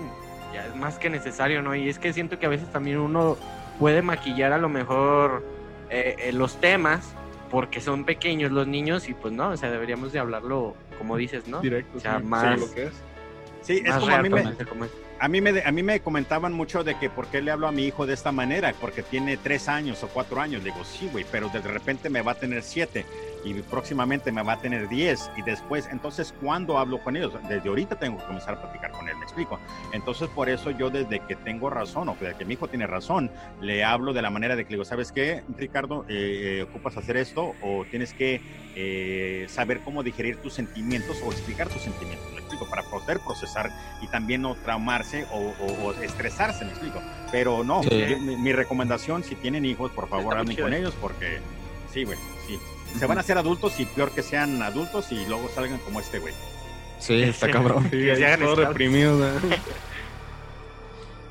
ya 0.52 0.66
es 0.66 0.76
más 0.76 0.98
que 0.98 1.10
necesario, 1.10 1.62
¿no? 1.62 1.74
Y 1.74 1.88
es 1.88 1.98
que 1.98 2.12
siento 2.12 2.38
que 2.38 2.46
a 2.46 2.50
veces 2.50 2.70
también 2.70 2.98
uno 2.98 3.36
puede 3.78 4.02
maquillar 4.02 4.52
a 4.52 4.58
lo 4.58 4.68
mejor 4.68 5.44
eh, 5.90 6.16
eh, 6.18 6.32
los 6.32 6.60
temas 6.60 7.12
porque 7.50 7.80
son 7.80 8.04
pequeños 8.04 8.50
los 8.52 8.66
niños 8.66 9.08
y 9.08 9.14
pues 9.14 9.32
no, 9.32 9.50
o 9.50 9.56
sea, 9.56 9.70
deberíamos 9.70 10.12
de 10.12 10.18
hablarlo 10.18 10.74
como 10.98 11.16
dices, 11.16 11.46
¿no? 11.46 11.60
Directo. 11.60 11.98
O 11.98 12.00
sea, 12.00 12.18
sí, 12.18 12.24
más- 12.24 12.58
lo 12.60 12.72
que 12.72 12.84
es. 12.86 12.92
Sí, 13.66 13.82
es 13.84 13.94
como 13.96 14.14
a 14.14 14.22
mí 14.22 14.28
me, 14.28 14.54
como 14.64 14.84
es. 14.84 14.90
A 15.18 15.28
mí, 15.28 15.40
me, 15.40 15.62
a 15.62 15.72
mí 15.72 15.82
me 15.82 16.00
comentaban 16.00 16.52
mucho 16.52 16.84
de 16.84 16.98
que 16.98 17.08
por 17.08 17.28
qué 17.28 17.40
le 17.40 17.50
hablo 17.50 17.66
a 17.66 17.72
mi 17.72 17.84
hijo 17.84 18.06
de 18.06 18.12
esta 18.12 18.32
manera, 18.32 18.74
porque 18.78 19.02
tiene 19.02 19.38
tres 19.38 19.66
años 19.66 20.02
o 20.02 20.08
cuatro 20.08 20.40
años. 20.40 20.62
Le 20.62 20.70
digo, 20.70 20.84
sí, 20.84 21.08
güey, 21.10 21.24
pero 21.30 21.48
de 21.48 21.60
repente 21.60 22.10
me 22.10 22.20
va 22.20 22.32
a 22.32 22.34
tener 22.34 22.62
siete 22.62 23.06
y 23.46 23.54
próximamente 23.62 24.32
me 24.32 24.42
va 24.42 24.54
a 24.54 24.60
tener 24.60 24.88
diez 24.88 25.30
y 25.36 25.42
después, 25.42 25.88
entonces, 25.90 26.34
¿cuándo 26.40 26.78
hablo 26.78 26.98
con 26.98 27.16
ellos? 27.16 27.32
Desde 27.48 27.68
ahorita 27.68 27.96
tengo 27.96 28.18
que 28.18 28.24
comenzar 28.24 28.54
a 28.54 28.60
platicar 28.62 28.90
con 28.90 29.08
él, 29.08 29.16
me 29.16 29.24
explico. 29.24 29.58
Entonces, 29.92 30.28
por 30.28 30.48
eso 30.48 30.70
yo 30.70 30.90
desde 30.90 31.20
que 31.20 31.36
tengo 31.36 31.70
razón 31.70 32.08
o 32.08 32.16
desde 32.20 32.36
que 32.36 32.44
mi 32.44 32.54
hijo 32.54 32.68
tiene 32.68 32.86
razón, 32.86 33.30
le 33.60 33.84
hablo 33.84 34.12
de 34.12 34.22
la 34.22 34.30
manera 34.30 34.56
de 34.56 34.64
que 34.64 34.70
le 34.70 34.76
digo, 34.76 34.84
¿sabes 34.84 35.12
qué, 35.12 35.44
Ricardo? 35.56 36.04
Eh, 36.08 36.58
eh, 36.58 36.62
ocupas 36.62 36.96
hacer 36.96 37.16
esto 37.16 37.54
o 37.62 37.84
tienes 37.88 38.12
que 38.12 38.42
eh, 38.74 39.46
saber 39.48 39.80
cómo 39.80 40.02
digerir 40.02 40.36
tus 40.38 40.52
sentimientos 40.54 41.22
o 41.24 41.30
explicar 41.30 41.68
tus 41.68 41.82
sentimientos, 41.82 42.26
explico, 42.56 42.68
para 42.70 42.82
poder 42.82 43.20
procesar 43.20 43.70
y 44.02 44.06
también 44.08 44.42
no 44.42 44.54
traumarse 44.56 45.26
o, 45.32 45.38
o- 45.60 45.84
o 45.86 45.92
estresarse, 46.02 46.64
me 46.64 46.70
explico. 46.72 47.00
Pero 47.30 47.62
no, 47.64 47.82
Sí. 47.82 47.90
yo- 48.08 48.18
mi, 48.18 48.36
mi 48.36 48.52
recomendación, 48.52 49.22
si 49.24 49.34
tienen 49.34 49.64
hijos, 49.64 49.90
por 49.92 50.08
favor, 50.08 50.36
hablen 50.38 50.56
con 50.56 50.72
ellos 50.74 50.94
porque 51.00 51.38
sí, 51.92 52.04
güey, 52.04 52.18
sí. 52.46 52.58
Se 52.98 53.06
van 53.06 53.18
a 53.18 53.20
hacer 53.20 53.36
adultos 53.36 53.78
y 53.80 53.84
peor 53.84 54.10
que 54.12 54.22
sean 54.22 54.62
adultos 54.62 55.10
y 55.12 55.26
luego 55.26 55.48
salgan 55.54 55.78
como 55.78 56.00
este 56.00 56.18
güey. 56.18 56.32
Sí, 56.98 57.22
está 57.22 57.50
cabrón. 57.50 57.88
Sí, 57.90 58.08
hagan 58.24 58.40
todo 58.40 58.54
reprimido. 58.56 59.18
¿no? 59.18 59.26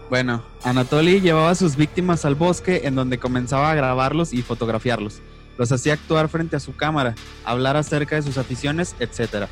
Bueno, 0.09 0.43
Anatoly 0.63 1.19
llevaba 1.19 1.49
a 1.49 1.55
sus 1.55 1.75
víctimas 1.75 2.25
al 2.25 2.35
bosque 2.35 2.81
en 2.85 2.93
donde 2.93 3.17
comenzaba 3.17 3.71
a 3.71 3.75
grabarlos 3.75 4.33
y 4.33 4.43
fotografiarlos. 4.43 5.21
Los 5.57 5.71
hacía 5.71 5.93
actuar 5.93 6.29
frente 6.29 6.55
a 6.55 6.59
su 6.59 6.75
cámara, 6.75 7.15
hablar 7.43 7.75
acerca 7.75 8.15
de 8.15 8.21
sus 8.21 8.37
aficiones, 8.37 8.95
etc. 8.99 9.47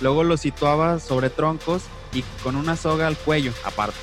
Luego 0.00 0.24
los 0.24 0.40
situaba 0.40 0.98
sobre 0.98 1.30
troncos 1.30 1.82
y 2.12 2.22
con 2.42 2.56
una 2.56 2.76
soga 2.76 3.06
al 3.06 3.16
cuello, 3.16 3.52
aparte. 3.64 3.96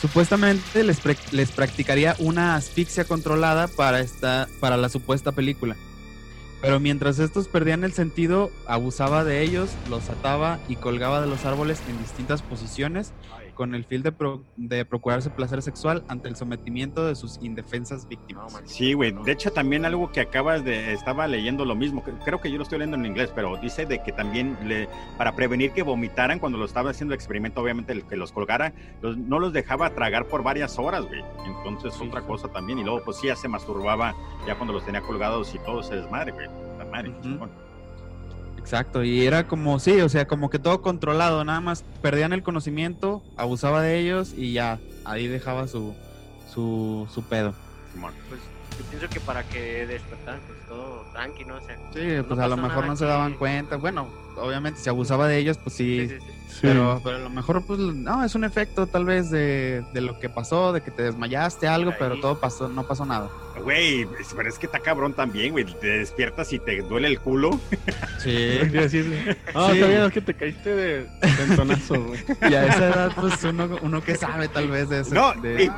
Supuestamente 0.00 0.84
les, 0.84 1.00
les 1.32 1.50
practicaría 1.50 2.14
una 2.18 2.54
asfixia 2.54 3.04
controlada 3.04 3.66
para, 3.66 4.00
esta, 4.00 4.48
para 4.60 4.76
la 4.76 4.88
supuesta 4.88 5.32
película. 5.32 5.76
Pero 6.60 6.80
mientras 6.80 7.18
estos 7.18 7.46
perdían 7.46 7.84
el 7.84 7.92
sentido, 7.92 8.50
abusaba 8.66 9.24
de 9.24 9.42
ellos, 9.42 9.70
los 9.88 10.08
ataba 10.08 10.58
y 10.68 10.76
colgaba 10.76 11.20
de 11.20 11.28
los 11.28 11.44
árboles 11.44 11.80
en 11.88 11.98
distintas 11.98 12.42
posiciones 12.42 13.12
con 13.58 13.74
el 13.74 13.84
fin 13.84 14.04
de, 14.04 14.12
pro- 14.12 14.44
de 14.54 14.84
procurarse 14.84 15.30
placer 15.30 15.62
sexual 15.62 16.04
ante 16.06 16.28
el 16.28 16.36
sometimiento 16.36 17.04
de 17.04 17.16
sus 17.16 17.42
indefensas 17.42 18.06
víctimas. 18.06 18.62
Sí, 18.66 18.92
güey. 18.92 19.10
De 19.24 19.32
hecho, 19.32 19.50
también 19.50 19.84
algo 19.84 20.12
que 20.12 20.20
acabas 20.20 20.64
de, 20.64 20.92
estaba 20.92 21.26
leyendo 21.26 21.64
lo 21.64 21.74
mismo. 21.74 22.04
Creo 22.24 22.40
que 22.40 22.52
yo 22.52 22.56
lo 22.56 22.62
estoy 22.62 22.78
leyendo 22.78 22.96
en 22.96 23.04
inglés, 23.06 23.32
pero 23.34 23.56
dice 23.56 23.84
de 23.84 24.00
que 24.00 24.12
también 24.12 24.56
le, 24.64 24.88
para 25.16 25.34
prevenir 25.34 25.72
que 25.72 25.82
vomitaran 25.82 26.38
cuando 26.38 26.56
lo 26.56 26.66
estaba 26.66 26.90
haciendo 26.90 27.14
el 27.14 27.18
experimento, 27.18 27.60
obviamente 27.60 27.92
el 27.92 28.06
que 28.06 28.16
los 28.16 28.30
colgara, 28.30 28.72
los- 29.02 29.16
no 29.18 29.40
los 29.40 29.52
dejaba 29.52 29.90
tragar 29.90 30.26
por 30.28 30.44
varias 30.44 30.78
horas, 30.78 31.04
güey. 31.06 31.24
Entonces, 31.44 31.94
Sí, 31.94 32.06
otra 32.06 32.20
sí. 32.20 32.26
cosa 32.28 32.46
también. 32.52 32.78
Y 32.78 32.84
luego, 32.84 33.02
pues 33.04 33.16
sí, 33.16 33.26
ya 33.26 33.34
se 33.34 33.48
masturbaba 33.48 34.14
ya 34.46 34.54
cuando 34.54 34.72
los 34.72 34.84
tenía 34.84 35.00
colgados 35.00 35.52
y 35.52 35.58
todo 35.58 35.82
se 35.82 35.96
desmadre, 35.96 36.30
güey. 36.30 36.46
La 36.78 36.84
madre, 36.84 37.08
Ujú. 37.10 37.22
chingón. 37.22 37.50
Exacto, 38.68 39.02
y 39.02 39.24
era 39.24 39.46
como, 39.46 39.80
sí, 39.80 39.98
o 40.02 40.10
sea, 40.10 40.26
como 40.26 40.50
que 40.50 40.58
todo 40.58 40.82
controlado, 40.82 41.42
nada 41.42 41.62
más 41.62 41.86
perdían 42.02 42.34
el 42.34 42.42
conocimiento, 42.42 43.22
abusaba 43.34 43.80
de 43.80 43.98
ellos 43.98 44.34
y 44.36 44.52
ya, 44.52 44.78
ahí 45.06 45.26
dejaba 45.26 45.66
su, 45.66 45.94
su, 46.52 47.08
su 47.10 47.22
pedo. 47.22 47.54
Simón. 47.94 48.12
Pues 48.28 48.42
Yo 48.78 48.84
pienso 48.90 49.08
que 49.08 49.20
para 49.20 49.42
que 49.44 49.86
despertaran, 49.86 50.42
pues 50.46 50.58
todo 50.68 51.02
tranqui, 51.14 51.46
¿no? 51.46 51.56
O 51.56 51.60
sea, 51.62 51.78
Sí, 51.94 52.16
no 52.18 52.28
pues 52.28 52.40
a 52.40 52.46
lo 52.46 52.58
mejor 52.58 52.84
no 52.84 52.94
se 52.94 53.06
daban 53.06 53.38
cuenta. 53.38 53.76
Bueno, 53.76 54.06
obviamente 54.36 54.78
si 54.80 54.90
abusaba 54.90 55.28
de 55.28 55.38
ellos, 55.38 55.56
pues 55.56 55.74
sí. 55.74 56.06
sí, 56.06 56.18
sí, 56.18 56.26
sí. 56.26 56.37
Sí. 56.48 56.60
Pero, 56.62 57.00
pero 57.04 57.16
a 57.16 57.20
lo 57.20 57.30
mejor, 57.30 57.62
pues, 57.64 57.78
no, 57.78 58.24
es 58.24 58.34
un 58.34 58.42
efecto 58.44 58.86
tal 58.86 59.04
vez 59.04 59.30
de, 59.30 59.84
de 59.92 60.00
lo 60.00 60.18
que 60.18 60.28
pasó, 60.28 60.72
de 60.72 60.80
que 60.80 60.90
te 60.90 61.02
desmayaste, 61.04 61.68
algo, 61.68 61.92
pero 61.98 62.18
todo 62.20 62.40
pasó, 62.40 62.68
no 62.68 62.84
pasó 62.86 63.04
nada. 63.06 63.28
Güey, 63.62 64.06
pero 64.36 64.48
es 64.48 64.56
que 64.58 64.66
está 64.66 64.78
cabrón 64.78 65.12
también, 65.14 65.50
güey. 65.52 65.64
Te 65.64 65.86
despiertas 65.98 66.52
y 66.52 66.58
te 66.60 66.80
duele 66.82 67.08
el 67.08 67.18
culo. 67.20 67.58
Sí. 68.18 68.58
No, 68.72 68.88
Sí. 68.88 68.98
está 69.74 69.86
bien, 69.88 70.02
es 70.02 70.12
que 70.12 70.20
te 70.20 70.34
caíste 70.34 70.74
de 70.74 71.06
tentonazo, 71.36 72.02
güey. 72.04 72.20
Y 72.42 72.54
a 72.54 72.66
esa 72.66 72.88
edad, 72.88 73.12
pues 73.16 73.42
uno, 73.44 73.68
uno 73.82 74.02
que 74.02 74.14
sabe 74.16 74.48
tal 74.48 74.68
vez 74.68 74.88
de 74.88 75.00
eso. 75.00 75.14
No, 75.14 75.32
de- 75.34 75.64
y- 75.64 75.70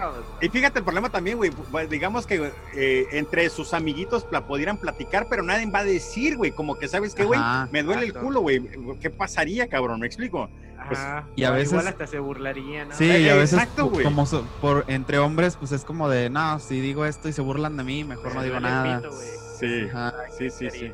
Y 0.47 0.49
fíjate 0.49 0.79
el 0.81 0.85
problema 0.85 1.09
también, 1.11 1.37
güey. 1.39 1.51
pues, 1.51 1.89
Digamos 1.91 2.27
que 2.27 2.51
eh, 2.75 3.07
entre 3.13 3.49
sus 3.51 3.73
amiguitos 3.75 4.27
la 4.31 4.47
pudieran 4.47 4.77
platicar, 4.77 5.27
pero 5.31 5.43
nadie 5.43 5.67
va 5.71 5.81
a 5.81 5.85
decir, 5.85 6.37
güey. 6.37 6.51
Como 6.53 6.79
que, 6.79 6.89
¿sabes 6.89 7.15
qué, 7.15 7.25
güey? 7.25 7.41
Me 7.73 7.83
duele 7.83 8.07
el 8.07 8.13
culo, 8.15 8.41
güey. 8.41 8.61
¿Qué 9.01 9.11
pasaría, 9.11 9.69
cabrón? 9.69 10.01
¿Me 10.01 10.07
explico? 10.07 10.51
Pues, 10.91 10.99
Ajá. 11.01 11.25
y 11.37 11.45
a 11.45 11.51
veces- 11.53 11.71
Igual 11.73 11.87
hasta 11.87 12.07
se 12.09 12.19
burlarían, 12.19 12.89
¿no? 12.89 12.97
Sí, 12.97 13.09
Eh, 13.09 13.21
y 13.23 13.29
a 13.29 13.35
veces 13.37 13.55
exacto, 13.61 13.91
como 14.03 14.27
so- 14.27 14.45
por 14.61 14.85
entre 14.89 15.19
hombres, 15.19 15.57
pues 15.57 15.71
es 15.73 15.85
como 15.85 16.09
de, 16.09 16.31
no, 16.31 16.59
si 16.59 16.81
digo 16.81 17.05
esto 17.07 17.29
y 17.29 17.33
se 17.33 17.41
burlan 17.43 17.77
de 17.77 17.85
mí, 17.85 18.03
mejor 18.03 18.35
no 18.35 18.41
Me 18.41 18.47
digo 18.47 18.59
nada. 18.61 18.99
pito. 19.01 19.13
Sí, 19.59 19.87
Ajá. 19.89 20.15
sí, 20.37 20.51
sí, 20.51 20.69
sí. 20.71 20.93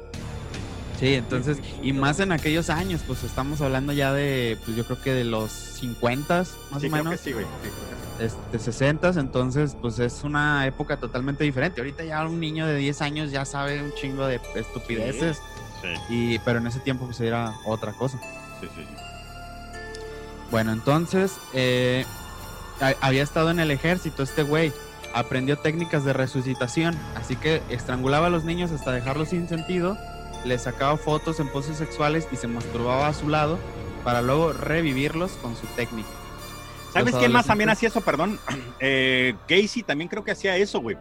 Sí, 1.00 1.14
entonces, 1.14 1.58
y 1.82 1.92
más 1.92 2.20
en 2.20 2.32
aquellos 2.32 2.68
años, 2.70 3.02
pues 3.06 3.22
estamos 3.24 3.60
hablando 3.60 3.92
ya 3.92 4.12
de, 4.12 4.58
pues 4.64 4.76
yo 4.76 4.84
creo 4.84 5.00
que 5.02 5.12
de 5.12 5.24
los 5.24 5.50
50 5.50 6.38
más 6.38 6.48
Sí, 6.48 6.74
o 6.74 6.78
creo 6.78 6.90
menos. 6.90 7.10
que 7.12 7.18
sí, 7.18 7.32
güey. 7.32 7.44
Sí, 7.44 7.50
creo 7.62 7.72
que 7.72 8.28
sí. 8.28 8.34
este, 8.52 8.58
60, 8.58 9.08
entonces 9.20 9.76
pues 9.80 9.98
es 9.98 10.24
una 10.24 10.66
época 10.66 10.96
totalmente 10.98 11.44
diferente. 11.44 11.80
Ahorita 11.80 12.02
ya 12.04 12.24
un 12.26 12.40
niño 12.40 12.66
de 12.66 12.76
10 12.76 13.02
años 13.02 13.30
ya 13.30 13.44
sabe 13.44 13.82
un 13.82 13.92
chingo 13.94 14.26
de 14.26 14.40
estupideces, 14.54 15.38
Sí, 15.82 15.88
y, 16.08 16.38
pero 16.40 16.58
en 16.58 16.66
ese 16.66 16.80
tiempo 16.80 17.04
pues 17.04 17.20
era 17.20 17.52
otra 17.66 17.92
cosa. 17.92 18.18
sí, 18.60 18.66
sí. 18.74 18.82
sí. 18.88 18.94
Bueno, 20.50 20.72
entonces 20.72 21.36
eh, 21.52 22.04
ha- 22.80 22.94
había 23.00 23.22
estado 23.22 23.50
en 23.50 23.58
el 23.60 23.70
ejército 23.70 24.22
este 24.22 24.42
güey, 24.42 24.72
aprendió 25.14 25.58
técnicas 25.58 26.04
de 26.04 26.12
resucitación, 26.12 26.96
así 27.16 27.36
que 27.36 27.62
estrangulaba 27.68 28.26
a 28.26 28.30
los 28.30 28.44
niños 28.44 28.70
hasta 28.70 28.92
dejarlos 28.92 29.30
sin 29.30 29.48
sentido, 29.48 29.96
les 30.44 30.62
sacaba 30.62 30.96
fotos 30.96 31.40
en 31.40 31.48
poses 31.48 31.76
sexuales 31.78 32.28
y 32.30 32.36
se 32.36 32.46
masturbaba 32.46 33.08
a 33.08 33.14
su 33.14 33.28
lado 33.28 33.58
para 34.04 34.22
luego 34.22 34.52
revivirlos 34.52 35.32
con 35.42 35.56
su 35.56 35.66
técnica. 35.68 36.08
¿Sabes 36.92 37.14
quién 37.16 37.32
más 37.32 37.46
también 37.46 37.68
hacía 37.70 37.88
eso? 37.88 38.00
Perdón. 38.00 38.38
Eh, 38.80 39.34
Casey 39.48 39.82
también 39.82 40.08
creo 40.08 40.22
que 40.22 40.30
hacía 40.30 40.56
eso, 40.56 40.80
güey. 40.80 40.96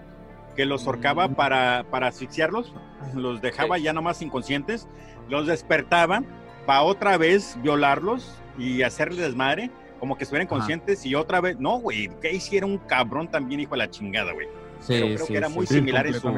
Que 0.56 0.66
los 0.66 0.88
ahorcaba 0.88 1.28
Mm. 1.28 1.36
para, 1.36 1.86
para 1.92 2.08
asfixiarlos, 2.08 2.74
los 3.14 3.42
dejaba 3.42 3.78
ya 3.78 3.92
nomás 3.94 4.22
inconscientes, 4.22 4.88
los 5.30 5.46
despertaba 5.48 6.24
para 6.66 6.82
otra 6.84 7.18
vez 7.18 7.58
violarlos 7.62 8.32
y 8.58 8.82
hacerles 8.84 9.20
desmadre, 9.20 9.70
como 10.00 10.18
que 10.18 10.24
estuvieran 10.24 10.48
Ajá. 10.48 10.58
conscientes 10.58 11.06
y 11.06 11.15
otra 11.15 11.41
vez. 11.41 11.60
No, 11.60 11.78
güey, 11.80 12.10
Casey 12.22 12.58
era 12.58 12.65
un 12.65 12.78
cabrón 12.78 13.30
también, 13.30 13.60
hijo 13.62 13.72
de 13.72 13.78
la 13.78 13.89
chingada, 13.89 14.34
güey. 14.34 14.48
Sí, 14.82 14.94
Pero 15.00 15.15
creo 15.15 15.28
que 15.28 15.38
era 15.38 15.50
muy 15.50 15.65
Sí, 15.65 15.76
similar 15.76 16.06
en 16.06 16.13
su. 16.13 16.30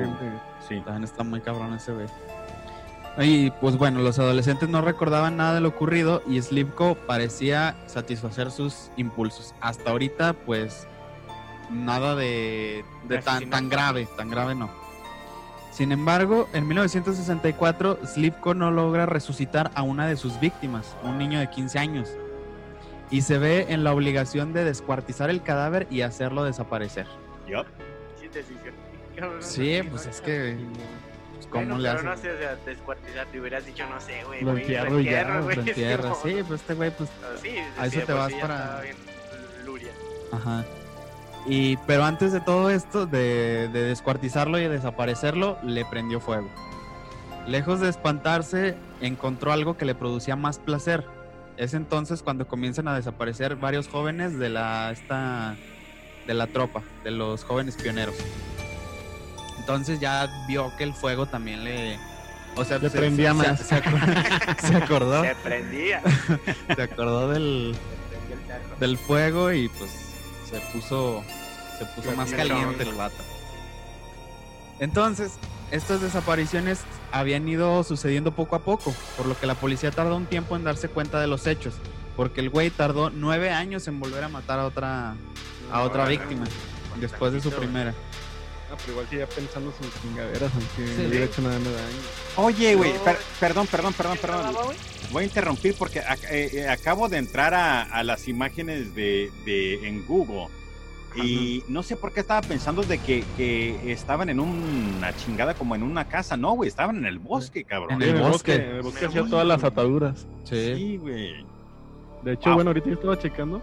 Sí. 0.67 0.81
También 0.85 1.03
está 1.03 1.23
muy 1.23 1.41
cabrón 1.41 1.73
ese 1.73 1.91
güey. 1.91 2.07
Y 3.19 3.49
pues 3.49 3.77
bueno, 3.77 3.99
los 4.01 4.19
adolescentes 4.19 4.69
no 4.69 4.81
recordaban 4.81 5.37
nada 5.37 5.55
de 5.55 5.61
lo 5.61 5.69
ocurrido 5.69 6.21
y 6.27 6.39
Slipko 6.39 6.95
parecía 6.95 7.75
satisfacer 7.87 8.51
sus 8.51 8.91
impulsos. 8.95 9.55
Hasta 9.59 9.89
ahorita, 9.89 10.33
pues, 10.33 10.87
nada 11.71 12.15
de, 12.15 12.85
de 13.07 13.17
tan, 13.19 13.49
tan 13.49 13.69
grave, 13.69 14.07
tan 14.15 14.29
grave 14.29 14.53
no. 14.53 14.69
Sin 15.77 15.91
embargo, 15.91 16.49
en 16.53 16.67
1964, 16.67 17.99
Slipko 18.03 18.55
no 18.55 18.71
logra 18.71 19.05
resucitar 19.05 19.69
a 19.75 19.83
una 19.83 20.07
de 20.07 20.17
sus 20.17 20.39
víctimas, 20.39 20.95
un 21.03 21.19
niño 21.19 21.39
de 21.39 21.51
15 21.51 21.77
años, 21.77 22.09
y 23.11 23.21
se 23.21 23.37
ve 23.37 23.67
en 23.69 23.83
la 23.83 23.93
obligación 23.93 24.53
de 24.53 24.63
descuartizar 24.63 25.29
el 25.29 25.43
cadáver 25.43 25.85
y 25.91 26.01
hacerlo 26.01 26.43
desaparecer. 26.45 27.05
Yup. 27.47 27.67
Sí, 29.39 29.79
no, 29.83 29.89
pues 29.91 30.05
no, 30.05 30.11
es 30.11 30.19
no. 30.19 30.25
que, 30.25 30.57
pues, 31.35 31.47
¿cómo 31.47 31.65
Bueno, 31.65 31.77
le 31.77 31.89
pero 31.89 31.99
hace? 31.99 32.07
no 32.09 32.17
sé, 32.17 32.31
o 32.31 32.37
sea, 32.39 32.55
descuartizar, 32.65 33.27
te 33.27 33.39
hubieras 33.39 33.63
dicho, 33.65 33.83
no 33.87 34.01
sé, 34.01 34.23
güey. 34.25 34.41
Lo 34.43 34.57
entierro 34.57 34.99
y 34.99 35.03
ya, 35.05 35.21
entierro, 35.21 35.43
güey, 35.43 35.55
Lo 36.01 36.09
mo- 36.09 36.15
sí, 36.23 36.35
pues 36.47 36.61
este 36.61 36.73
güey, 36.73 36.89
pues 36.97 37.09
Ah, 37.21 37.35
Sí, 37.39 37.49
A 37.79 37.87
sí, 37.89 37.97
eso 37.97 38.05
te 38.07 38.13
vas 38.13 38.33
para- 38.33 38.81
luria. 39.63 39.91
Ajá. 40.31 40.65
Y, 41.47 41.77
pero 41.87 42.03
antes 42.03 42.33
de 42.33 42.41
todo 42.41 42.69
esto, 42.69 43.05
de, 43.05 43.69
de 43.71 43.81
descuartizarlo 43.83 44.57
y 44.59 44.63
de 44.63 44.69
desaparecerlo, 44.69 45.57
le 45.63 45.85
prendió 45.85 46.19
fuego. 46.19 46.49
Lejos 47.47 47.79
de 47.79 47.87
espantarse, 47.89 48.75
encontró 48.99 49.53
algo 49.53 49.77
que 49.77 49.85
le 49.85 49.95
producía 49.95 50.35
más 50.35 50.59
placer. 50.59 51.05
Es 51.55 51.73
entonces 51.73 52.21
cuando 52.21 52.47
comienzan 52.47 52.87
a 52.89 52.95
desaparecer 52.95 53.55
varios 53.55 53.87
jóvenes 53.87 54.37
de 54.37 54.49
la, 54.49 54.91
esta, 54.91 55.55
de 56.27 56.33
la 56.33 56.47
tropa, 56.47 56.81
de 57.05 57.11
los 57.11 57.45
jóvenes 57.45 57.77
pioneros. 57.77 58.15
Entonces 59.59 59.99
ya 59.99 60.27
vio 60.47 60.71
que 60.77 60.83
el 60.83 60.93
fuego 60.93 61.25
también 61.25 61.63
le... 61.63 61.97
O 62.55 62.65
sea, 62.65 62.77
Le 62.79 62.89
se- 62.89 62.97
prendía 62.97 63.29
se- 63.29 63.33
más. 63.35 63.59
Se, 63.61 63.75
acor- 63.81 64.59
se 64.67 64.75
acordó, 64.75 65.23
Se 65.23 65.35
prendía. 65.35 66.01
se 66.75 66.81
acordó 66.81 67.29
del, 67.29 67.75
del 68.79 68.97
fuego 68.97 69.51
y 69.53 69.69
pues 69.69 69.91
se 70.49 70.59
puso 70.71 71.23
se 71.77 71.85
puso 71.85 72.11
más 72.15 72.31
Caliente. 72.31 72.83
el 72.83 72.93
vato. 72.93 73.15
Entonces, 74.79 75.33
estas 75.71 76.01
desapariciones 76.01 76.79
habían 77.11 77.47
ido 77.47 77.83
sucediendo 77.83 78.31
poco 78.33 78.55
a 78.55 78.59
poco, 78.59 78.93
por 79.17 79.25
lo 79.25 79.37
que 79.39 79.47
la 79.47 79.55
policía 79.55 79.91
tardó 79.91 80.15
un 80.15 80.25
tiempo 80.27 80.55
en 80.55 80.63
darse 80.63 80.87
cuenta 80.87 81.19
de 81.19 81.27
los 81.27 81.47
hechos, 81.47 81.73
porque 82.15 82.41
el 82.41 82.49
güey 82.49 82.69
tardó 82.69 83.09
nueve 83.09 83.49
años 83.49 83.87
en 83.87 83.99
volver 83.99 84.23
a 84.23 84.29
matar 84.29 84.59
a 84.59 84.65
otra 84.65 85.15
a 85.71 85.81
otra 85.81 86.05
víctima 86.07 86.45
después 87.01 87.33
de 87.33 87.41
su 87.41 87.51
primera. 87.51 87.93
Ah, 88.71 88.75
pero 88.79 88.91
igual 88.93 89.07
sigue 89.09 89.25
pensando 89.27 89.73
sus 89.81 90.01
chingaderas, 90.01 90.51
aunque 90.53 90.93
Sí. 90.95 91.01
no 91.01 91.07
hubiera 91.09 91.25
hecho 91.25 91.41
nada 91.41 91.57
de 91.57 91.63
daño. 91.63 91.97
Oye, 92.35 92.75
güey, 92.75 92.93
No. 92.93 93.03
per- 93.03 93.19
perdón, 93.39 93.67
perdón, 93.67 93.93
perdón, 93.93 94.15
¿Qué 94.17 94.21
perdón. 94.27 94.55
Voy 95.11 95.23
a 95.23 95.25
interrumpir 95.25 95.75
porque 95.77 96.01
ac- 96.03 96.25
eh, 96.29 96.49
eh, 96.53 96.69
acabo 96.69 97.07
de 97.07 97.17
entrar 97.17 97.53
a, 97.53 97.81
a 97.83 98.03
las 98.03 98.27
imágenes 98.27 98.93
de, 98.93 99.31
de- 99.45 99.87
en 99.87 100.05
Google 100.05 100.47
y 101.23 101.63
no 101.67 101.83
sé 101.83 101.95
por 101.95 102.13
qué 102.13 102.19
estaba 102.21 102.41
pensando 102.41 102.81
de 102.83 102.97
que, 102.99 103.23
que 103.35 103.91
estaban 103.91 104.29
en 104.29 104.39
una 104.39 105.15
chingada 105.15 105.53
como 105.53 105.75
en 105.75 105.83
una 105.83 106.05
casa. 106.07 106.37
No, 106.37 106.53
güey, 106.53 106.67
estaban 106.69 106.97
en 106.97 107.05
el 107.05 107.19
bosque, 107.19 107.63
cabrón. 107.63 108.01
En 108.01 108.15
el 108.15 108.21
bosque. 108.21 108.55
En 108.55 108.61
el 108.77 108.81
bosque 108.81 109.05
hacía 109.05 109.25
todas 109.25 109.45
las 109.47 109.63
ataduras. 109.63 110.27
Sí. 110.43 110.75
Sí, 110.75 110.97
güey. 110.97 111.45
De 112.23 112.33
hecho, 112.33 112.49
Wow. 112.49 112.55
bueno, 112.55 112.69
ahorita 112.71 112.87
yo 112.87 112.93
estaba 112.95 113.17
checando 113.19 113.61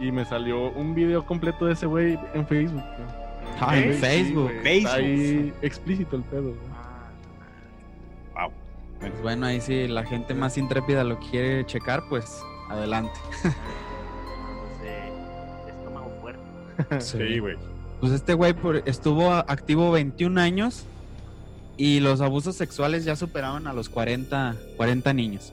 y 0.00 0.12
me 0.12 0.24
salió 0.24 0.70
un 0.72 0.94
video 0.94 1.24
completo 1.24 1.66
de 1.66 1.72
ese 1.72 1.86
güey 1.86 2.18
en 2.34 2.46
Facebook. 2.46 2.82
Ah, 3.60 3.76
en 3.78 3.90
¿Eh? 3.90 3.94
Sí, 3.94 4.00
Facebook. 4.00 4.50
está 4.50 4.62
Facebook. 4.62 4.90
ahí 4.94 5.52
explícito 5.62 6.16
el 6.16 6.22
pedo. 6.24 6.42
güey. 6.42 6.56
Ah, 6.74 8.42
Wow. 8.46 8.52
Pues 9.00 9.22
bueno, 9.22 9.46
ahí 9.46 9.60
sí 9.60 9.86
la 9.86 10.04
gente 10.04 10.34
más 10.34 10.56
intrépida 10.58 11.04
lo 11.04 11.18
quiere 11.18 11.64
checar, 11.66 12.04
pues 12.08 12.42
adelante. 12.68 13.12
Sí, 16.98 17.38
güey. 17.38 17.56
Pues 18.00 18.12
este 18.12 18.34
güey 18.34 18.54
estuvo 18.84 19.32
activo 19.32 19.90
21 19.90 20.40
años 20.40 20.84
y 21.76 22.00
los 22.00 22.20
abusos 22.20 22.56
sexuales 22.56 23.04
ya 23.04 23.16
superaban 23.16 23.66
a 23.66 23.72
los 23.72 23.88
40, 23.88 24.56
40 24.76 25.12
niños. 25.12 25.52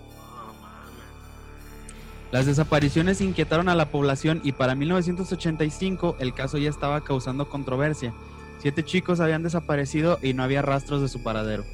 Las 2.31 2.45
desapariciones 2.45 3.19
inquietaron 3.19 3.67
a 3.67 3.75
la 3.75 3.89
población 3.89 4.39
y 4.43 4.53
para 4.53 4.73
1985 4.75 6.15
el 6.19 6.33
caso 6.33 6.57
ya 6.57 6.69
estaba 6.69 7.01
causando 7.01 7.49
controversia. 7.49 8.13
Siete 8.59 8.85
chicos 8.85 9.19
habían 9.19 9.43
desaparecido 9.43 10.17
y 10.21 10.33
no 10.33 10.43
había 10.43 10.61
rastros 10.61 11.01
de 11.01 11.09
su 11.09 11.23
paradero. 11.23 11.65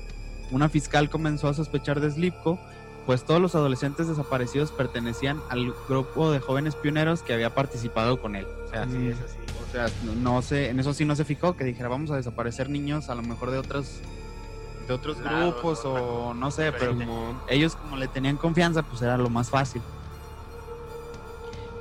Una 0.50 0.70
fiscal 0.70 1.10
comenzó 1.10 1.48
a 1.48 1.54
sospechar 1.54 2.00
de 2.00 2.10
Slipko, 2.10 2.60
pues 3.08 3.24
todos 3.24 3.42
los 3.42 3.56
adolescentes 3.56 4.10
desaparecidos 4.10 4.72
pertenecían 4.72 5.42
al 5.50 5.74
grupo 5.88 6.30
de 6.30 6.42
jóvenes 6.42 6.76
pioneros 6.76 7.24
que 7.24 7.34
había 7.34 7.56
participado 7.56 8.20
con 8.22 8.36
él. 8.36 8.46
O 8.66 8.70
sea, 8.70 8.86
Sí, 8.86 9.08
eso 9.08 9.22
sí. 9.26 9.38
o 9.66 9.72
sea, 9.72 9.88
no, 10.22 10.42
sé, 10.42 10.70
en 10.70 10.80
eso 10.82 10.94
sí 10.94 11.06
no 11.06 11.16
se 11.16 11.24
fijó 11.24 11.56
que 11.56 11.64
dijera 11.64 11.88
vamos 11.88 12.12
a 12.12 12.18
desaparecer 12.18 12.70
niños 12.70 13.10
a 13.10 13.16
lo 13.16 13.24
mejor 13.24 13.50
de 13.52 13.60
otros 13.60 14.02
de 14.90 14.94
otros 14.94 15.18
grupos 15.22 15.86
o 15.86 15.94
o 15.94 16.34
no 16.34 16.52
sé, 16.52 16.74
pero 16.74 16.98
como 16.98 17.42
ellos 17.48 17.78
como 17.78 17.96
le 17.96 18.10
tenían 18.10 18.36
confianza, 18.36 18.84
pues 18.84 19.02
era 19.02 19.18
lo 19.18 19.30
más 19.30 19.50
fácil. 19.50 19.82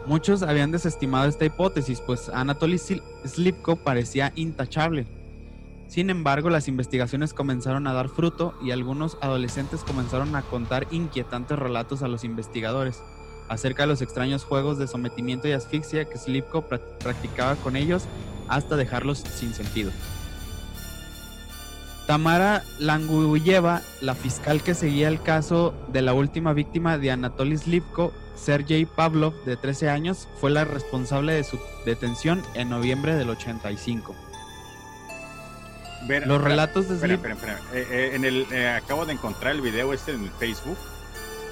Muchos 0.07 0.42
habían 0.42 0.70
desestimado 0.70 1.26
esta 1.26 1.44
hipótesis, 1.44 2.01
pues 2.01 2.28
Anatoly 2.28 2.78
Slipko 2.78 3.74
parecía 3.74 4.32
intachable. 4.36 5.09
Sin 5.89 6.11
embargo, 6.11 6.51
las 6.51 6.68
investigaciones 6.68 7.32
comenzaron 7.32 7.87
a 7.87 7.93
dar 7.93 8.09
fruto 8.09 8.55
y 8.62 8.70
algunos 8.72 9.16
adolescentes 9.20 9.82
comenzaron 9.84 10.34
a 10.37 10.43
contar 10.43 10.87
inquietantes 10.91 11.59
relatos 11.59 12.03
a 12.03 12.09
los 12.09 12.24
investigadores 12.24 13.03
acerca 13.49 13.84
de 13.84 13.89
los 13.89 14.03
extraños 14.03 14.45
juegos 14.45 14.76
de 14.78 14.89
sometimiento 14.89 15.47
y 15.47 15.53
asfixia 15.53 16.05
que 16.07 16.18
Slipko 16.18 16.68
pra- 16.68 16.80
practicaba 16.99 17.55
con 17.57 17.76
ellos 17.76 18.05
hasta 18.49 18.76
dejarlos 18.76 19.18
sin 19.18 19.55
sentido. 19.55 19.93
Tamara 22.09 22.62
Languyeva, 22.78 23.82
la 24.01 24.14
fiscal 24.14 24.62
que 24.62 24.74
seguía 24.74 25.09
el 25.09 25.20
caso 25.22 25.74
de 25.93 26.03
la 26.03 26.12
última 26.14 26.53
víctima 26.53 26.99
de 26.99 27.11
Anatoly 27.11 27.57
Slivko, 27.59 28.12
Sergei 28.37 28.84
Pavlov, 28.87 29.34
de 29.45 29.57
13 29.57 29.89
años, 29.91 30.28
fue 30.41 30.51
la 30.51 30.64
responsable 30.64 31.32
de 31.32 31.43
su 31.43 31.59
detención 31.84 32.43
en 32.55 32.68
noviembre 32.70 33.14
del 33.16 33.30
85. 33.30 34.14
Ver- 36.07 36.26
Los 36.26 36.36
espera, 36.36 36.48
relatos 36.50 36.88
de 36.88 36.94
espera, 36.94 37.14
Slip... 37.16 37.26
espera, 37.32 37.54
espera. 37.54 37.78
Eh, 37.80 37.86
eh, 37.90 38.11
en 38.14 38.24
el, 38.24 38.46
eh, 38.52 38.68
acabo 38.68 39.04
de 39.07 39.12
encontrar 39.14 39.54
el 39.54 39.61
video 39.61 39.92
este 39.92 40.12
en 40.12 40.30
Facebook. 40.38 40.78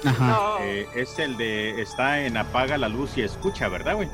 Ajá. 0.05 0.27
No. 0.27 0.57
Eh, 0.61 0.87
es 0.95 1.17
el 1.19 1.35
de. 1.37 1.81
Está 1.81 2.21
en 2.21 2.37
Apaga 2.37 2.77
la 2.77 2.87
luz 2.89 3.17
y 3.17 3.21
escucha, 3.21 3.67
¿verdad, 3.69 3.95
güey? 3.95 4.09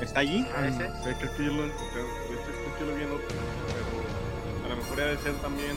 ¿Está 0.00 0.20
allí? 0.20 0.46
¿A 0.56 0.66
ese? 0.66 0.86
Sí, 1.04 1.10
creo 1.18 1.36
que 1.36 1.44
yo 1.44 1.52
lo 1.52 1.64
encontré. 1.64 2.02
De 2.02 2.08
hecho, 2.34 2.50
es 2.50 2.74
que 2.74 2.80
yo 2.80 2.86
lo 2.90 2.96
vi 2.96 3.02
en 3.02 3.10
otro, 3.12 3.26
pero 4.62 4.66
a 4.66 4.76
lo 4.76 4.82
mejor 4.82 5.00
ha 5.00 5.06
de 5.06 5.18
ser 5.18 5.32
también 5.34 5.76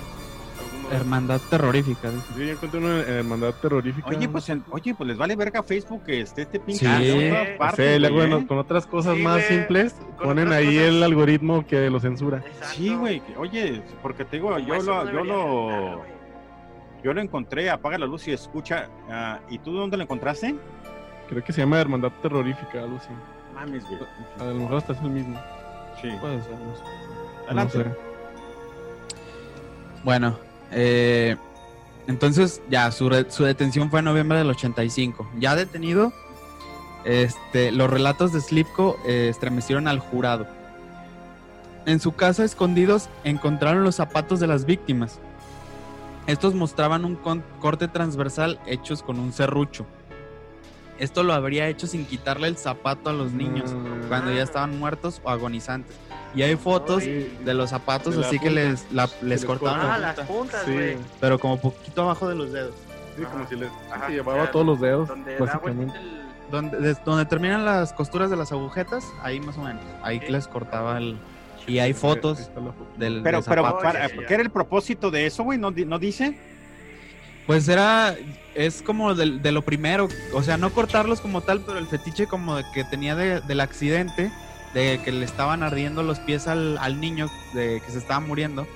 Hermandad 0.92 1.40
terrorífica. 1.50 2.10
dice. 2.10 2.34
Sí, 2.36 2.46
yo 2.46 2.52
encontré 2.52 2.80
una 2.80 3.00
en 3.02 3.10
hermandad 3.10 3.54
terrorífica. 3.62 4.08
Oye, 4.10 4.28
pues, 4.30 4.50
en- 4.50 4.64
oye, 4.72 4.94
pues 4.94 5.08
les 5.08 5.18
vale 5.18 5.36
verga 5.36 5.64
Facebook 5.64 6.04
que 6.04 6.22
esté 6.22 6.44
este 6.44 6.60
pinche 6.60 6.86
Sí. 6.86 6.92
en 6.92 7.02
Sí, 7.22 7.30
todas 7.30 7.48
No 7.50 7.58
partes, 7.58 7.76
sé, 7.78 8.00
güey, 8.00 8.12
luego 8.14 8.38
¿eh? 8.38 8.48
con 8.48 8.58
otras 8.58 8.86
cosas 8.88 9.16
Sí, 9.16 9.22
más 9.24 9.42
simples 9.44 9.96
ponen 10.22 10.52
ahí 10.52 10.66
cosas. 10.76 10.90
el 10.90 11.04
algoritmo 11.04 11.66
que 11.66 11.90
lo 11.90 12.00
censura. 12.00 12.38
Exacto. 12.40 12.66
Sí, 12.76 12.96
güey. 12.96 13.22
Oye, 13.38 13.82
porque 14.02 14.26
te 14.26 14.38
digo, 14.38 14.50
Como 14.50 14.60
yo 14.60 14.82
lo, 14.82 15.12
yo 15.12 15.24
lo, 15.24 16.02
yo 17.04 17.14
lo 17.14 17.22
encontré, 17.22 17.70
apaga 17.70 17.98
la 17.98 18.06
luz 18.06 18.28
y 18.28 18.32
escucha. 18.34 18.90
ah, 19.10 19.40
¿Y 19.50 19.58
tú 19.60 19.72
dónde 19.74 19.98
lo 19.98 20.04
encontraste? 20.04 20.56
Creo 21.30 21.44
que 21.44 21.54
se 21.54 21.62
llama 21.62 21.80
hermandad 21.80 22.12
terrorífica, 22.22 22.80
algo 22.84 22.98
así. 22.98 23.10
Mames, 23.56 23.86
güey. 23.88 24.00
A 24.40 24.44
lo 24.46 24.56
mejor 24.56 24.76
hasta 24.78 24.94
es 24.94 25.00
el 25.02 25.10
mismo. 25.10 25.40
Sí. 26.02 26.10
Puede 26.20 26.42
ser, 26.42 26.52
no 26.54 26.76
sé. 26.76 26.84
Adelante. 27.48 27.78
No 27.78 27.84
sé. 27.86 27.90
Bueno, 30.04 30.38
eh, 30.72 31.38
entonces 32.08 32.62
ya 32.70 32.92
su, 32.92 33.10
su 33.30 33.44
detención 33.44 33.90
fue 33.90 34.00
en 34.00 34.06
noviembre 34.06 34.38
del 34.38 34.50
85. 34.50 35.30
Ya 35.40 35.56
detenido, 35.56 36.12
este, 37.04 37.72
los 37.72 37.90
relatos 37.90 38.34
de 38.34 38.42
Slipko 38.42 39.00
eh, 39.06 39.28
estremecieron 39.30 39.88
al 39.88 40.00
jurado. 40.00 40.48
En 41.86 42.00
su 42.00 42.14
casa 42.14 42.44
escondidos 42.44 43.10
encontraron 43.24 43.84
los 43.84 43.96
zapatos 43.96 44.40
de 44.40 44.48
las 44.48 44.66
víctimas. 44.66 45.20
Estos 46.28 46.54
mostraban 46.54 47.06
un 47.06 47.18
corte 47.60 47.88
transversal 47.88 48.60
hechos 48.68 49.02
con 49.02 49.20
un 49.20 49.34
serrucho. 49.34 49.86
Esto 51.00 51.24
lo 51.24 51.34
habría 51.34 51.68
hecho 51.68 51.88
sin 51.88 52.06
quitarle 52.06 52.48
el 52.48 52.58
zapato 52.58 53.10
a 53.10 53.14
los 53.14 53.32
niños 53.32 53.74
cuando 54.08 54.32
ya 54.32 54.44
estaban 54.44 54.78
muertos 54.78 55.20
o 55.24 55.32
agonizantes. 55.32 55.96
Y 56.34 56.42
hay 56.44 56.56
fotos 56.56 57.04
Ay. 57.04 57.38
de 57.44 57.54
los 57.54 57.70
zapatos 57.72 58.16
De 58.16 58.26
así 58.26 58.40
que 58.40 58.50
les, 58.50 58.86
la- 58.92 59.10
les 59.22 59.44
cortaban. 59.44 59.80
Ah, 59.82 59.98
la 59.98 59.98
las 60.00 60.16
punta, 60.16 60.34
puntas, 60.34 60.62
Sí, 60.66 60.72
güey. 60.74 60.98
pero 61.20 61.38
como 61.40 61.60
poquito 61.60 62.04
abajo 62.04 62.28
de 62.30 62.36
los 62.36 62.52
dedos. 62.54 62.74
sí, 63.18 63.24
como 63.24 63.48
si 63.48 63.56
les 63.56 63.70
Ajá, 63.92 64.06
se 64.08 64.14
o 64.14 64.16
llevaba 64.16 64.50
todos 64.52 64.66
los 64.66 64.80
dedos, 64.80 65.08
Donde 65.10 65.38
básicamente. 65.38 65.98
el... 65.98 66.22
Donde, 66.50 66.78
des- 66.80 67.04
donde 67.06 67.26
terminan 67.26 67.64
las 67.66 67.94
costuras 67.94 68.30
de 68.30 68.36
las 68.38 68.52
agujetas, 68.52 69.06
ahí 69.22 69.40
más 69.40 69.58
o 69.58 69.62
menos. 69.64 69.82
Ahí 70.04 70.20
Sí. 70.26 70.32
les 70.32 70.48
cortaba 70.48 70.98
el... 70.98 71.18
Y 71.68 71.80
hay 71.80 71.94
fotos 71.94 72.50
del, 72.98 73.22
Pero, 73.24 73.38
del 73.38 73.46
pero, 73.48 73.64
para-. 73.80 74.10
¿qué 74.10 74.34
era 74.34 74.42
el 74.44 74.50
propósito 74.50 75.12
de 75.12 75.26
eso, 75.28 75.44
güey? 75.44 75.58
¿No, 75.60 75.72
¿No 75.72 76.00
dice? 76.00 76.38
Pues 77.48 77.68
era... 77.68 78.16
Es 78.54 78.82
como 78.82 79.16
del- 79.16 79.42
de, 79.42 79.52
lo 79.52 79.62
primero. 79.62 80.08
O 80.34 80.44
sea, 80.44 80.58
no 80.58 80.70
cortarlos 80.72 81.22
como 81.22 81.42
tal, 81.42 81.62
pero 81.62 81.78
el 81.78 81.88
fetiche 81.88 82.28
como 82.28 82.56
de 82.58 82.64
que 82.74 82.84
tenía 82.84 83.16
de- 83.16 83.40
del 83.42 83.60
accidente, 83.62 84.32
de 84.74 85.02
que 85.04 85.12
le 85.12 85.26
estaban 85.26 85.64
ardiendo 85.64 86.04
los 86.04 86.20
pies 86.20 86.48
al, 86.48 86.78
al 86.78 87.00
niño, 87.00 87.28
de 87.54 87.82
que 87.86 87.92
se 87.92 87.98
estaba 87.98 88.20
muriendo. 88.20 88.68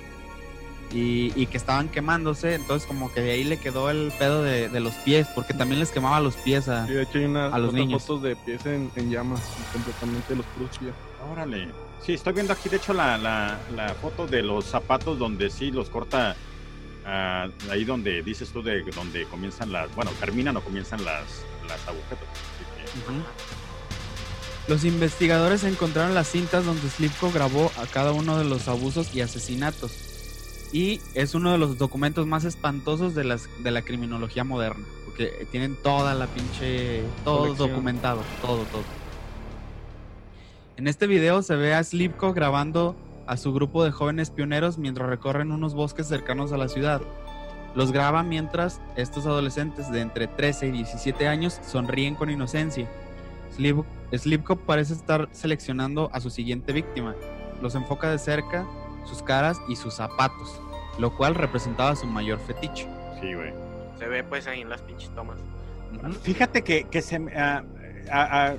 Y, 0.92 1.32
y 1.34 1.46
que 1.46 1.56
estaban 1.56 1.88
quemándose, 1.88 2.54
entonces 2.54 2.86
como 2.86 3.12
que 3.12 3.20
de 3.20 3.32
ahí 3.32 3.42
le 3.42 3.58
quedó 3.58 3.90
el 3.90 4.12
pedo 4.20 4.42
de, 4.44 4.68
de 4.68 4.80
los 4.80 4.94
pies, 4.94 5.26
porque 5.34 5.52
también 5.52 5.80
les 5.80 5.90
quemaba 5.90 6.20
los 6.20 6.36
pies 6.36 6.68
a... 6.68 6.86
Sí, 6.86 6.92
de 6.92 7.02
hecho 7.02 7.18
hay 7.18 7.24
una, 7.24 7.48
a 7.48 7.58
los 7.58 7.72
niños. 7.74 8.02
fotos 8.04 8.22
de 8.22 8.36
pies 8.36 8.64
en, 8.66 8.88
en 8.94 9.10
llamas, 9.10 9.40
completamente 9.72 10.36
los 10.36 10.46
puros 10.46 10.78
pies. 10.78 10.92
Órale. 11.32 11.68
Sí, 12.04 12.12
estoy 12.14 12.34
viendo 12.34 12.52
aquí, 12.52 12.68
de 12.68 12.76
hecho, 12.76 12.92
la, 12.92 13.18
la, 13.18 13.58
la 13.74 13.94
foto 13.94 14.28
de 14.28 14.42
los 14.42 14.64
zapatos 14.64 15.18
donde 15.18 15.50
sí 15.50 15.72
los 15.72 15.90
corta. 15.90 16.36
ah, 17.04 17.48
ahí 17.68 17.84
donde 17.84 18.22
dices 18.22 18.50
tú 18.52 18.62
de 18.62 18.82
donde 18.82 19.24
comienzan 19.24 19.72
las. 19.72 19.92
Bueno, 19.96 20.12
terminan 20.20 20.56
o 20.56 20.60
comienzan 20.60 21.04
las, 21.04 21.42
las 21.68 21.80
agujetas. 21.88 22.28
Así 22.30 22.64
que- 22.76 23.12
Ujú. 23.12 23.22
Los 24.68 24.84
investigadores 24.84 25.62
encontraron 25.62 26.14
las 26.14 26.26
cintas 26.26 26.64
donde 26.64 26.88
Slipko 26.88 27.30
grabó 27.30 27.70
a 27.80 27.86
cada 27.86 28.10
uno 28.10 28.36
de 28.36 28.44
los 28.44 28.66
abusos 28.66 29.14
y 29.14 29.20
asesinatos. 29.20 29.92
Y 30.72 31.00
es 31.14 31.36
uno 31.36 31.52
de 31.52 31.58
los 31.58 31.78
documentos 31.78 32.26
más 32.26 32.44
espantosos 32.44 33.14
de, 33.14 33.22
las, 33.22 33.48
de 33.62 33.70
la 33.70 33.82
criminología 33.82 34.42
moderna. 34.42 34.84
Porque 35.04 35.46
tienen 35.52 35.76
toda 35.76 36.14
la 36.14 36.26
pinche... 36.26 37.02
Todo 37.24 37.42
Colección. 37.42 37.68
documentado. 37.68 38.22
Todo, 38.42 38.64
todo. 38.64 38.82
En 40.76 40.88
este 40.88 41.06
video 41.06 41.42
se 41.42 41.54
ve 41.54 41.72
a 41.72 41.84
Slipko 41.84 42.32
grabando 42.34 42.96
a 43.28 43.36
su 43.36 43.52
grupo 43.52 43.84
de 43.84 43.92
jóvenes 43.92 44.30
pioneros 44.30 44.78
mientras 44.78 45.08
recorren 45.08 45.52
unos 45.52 45.74
bosques 45.74 46.08
cercanos 46.08 46.50
a 46.50 46.56
la 46.56 46.68
ciudad. 46.68 47.02
Los 47.76 47.92
graba 47.92 48.24
mientras 48.24 48.80
estos 48.96 49.26
adolescentes 49.26 49.92
de 49.92 50.00
entre 50.00 50.26
13 50.26 50.66
y 50.66 50.70
17 50.72 51.28
años 51.28 51.60
sonríen 51.64 52.16
con 52.16 52.30
inocencia. 52.30 52.88
Slip- 53.58 54.56
parece 54.66 54.92
estar 54.94 55.28
seleccionando 55.32 56.10
a 56.12 56.20
su 56.20 56.30
siguiente 56.30 56.72
víctima. 56.72 57.14
Los 57.62 57.74
enfoca 57.74 58.10
de 58.10 58.18
cerca, 58.18 58.66
sus 59.06 59.22
caras 59.22 59.58
y 59.68 59.76
sus 59.76 59.94
zapatos, 59.94 60.60
lo 60.98 61.16
cual 61.16 61.34
representaba 61.34 61.96
su 61.96 62.06
mayor 62.06 62.38
fetiche. 62.40 62.86
Sí, 63.20 63.34
güey. 63.34 63.52
Se 63.98 64.06
ve 64.06 64.22
pues 64.24 64.46
ahí 64.46 64.60
en 64.60 64.68
las 64.68 64.82
pinches 64.82 65.10
tomas. 65.14 65.38
Fíjate 66.22 66.62
que, 66.62 66.84
que 66.84 67.00
se 67.00 67.18
me- 67.18 67.34
ah, 67.34 67.64
ah, 68.12 68.28
ah, 68.30 68.54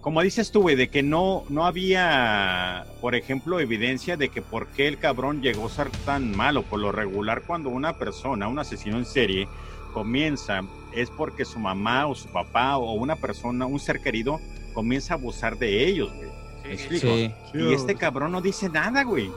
como 0.00 0.22
dices 0.22 0.52
tú, 0.52 0.62
güey, 0.62 0.76
de 0.76 0.88
que 0.88 1.02
no, 1.02 1.42
no 1.48 1.66
había, 1.66 2.86
por 3.00 3.14
ejemplo, 3.16 3.58
evidencia 3.58 4.16
de 4.16 4.28
que 4.28 4.40
por 4.40 4.68
qué 4.68 4.86
el 4.86 4.98
cabrón 4.98 5.42
llegó 5.42 5.66
a 5.66 5.70
ser 5.70 5.90
tan 6.04 6.36
malo. 6.36 6.62
Por 6.62 6.78
lo 6.80 6.92
regular, 6.92 7.42
cuando 7.46 7.70
una 7.70 7.94
persona, 7.98 8.46
un 8.46 8.58
asesino 8.58 8.98
en 8.98 9.04
serie, 9.04 9.48
comienza, 9.92 10.62
es 10.96 11.10
porque 11.10 11.44
su 11.44 11.58
mamá 11.58 12.06
o 12.06 12.14
su 12.14 12.28
papá 12.28 12.76
o 12.78 12.92
una 12.94 13.16
persona, 13.16 13.66
un 13.66 13.78
ser 13.78 14.00
querido, 14.00 14.40
comienza 14.74 15.14
a 15.14 15.16
abusar 15.16 15.56
de 15.58 15.86
ellos, 15.86 16.12
güey. 16.14 16.28
¿Me 16.64 16.72
explico? 16.74 17.06
Sí. 17.06 17.32
Y 17.54 17.72
este 17.72 17.94
cabrón 17.94 18.32
no 18.32 18.40
dice 18.40 18.68
nada, 18.68 19.04
güey. 19.04 19.28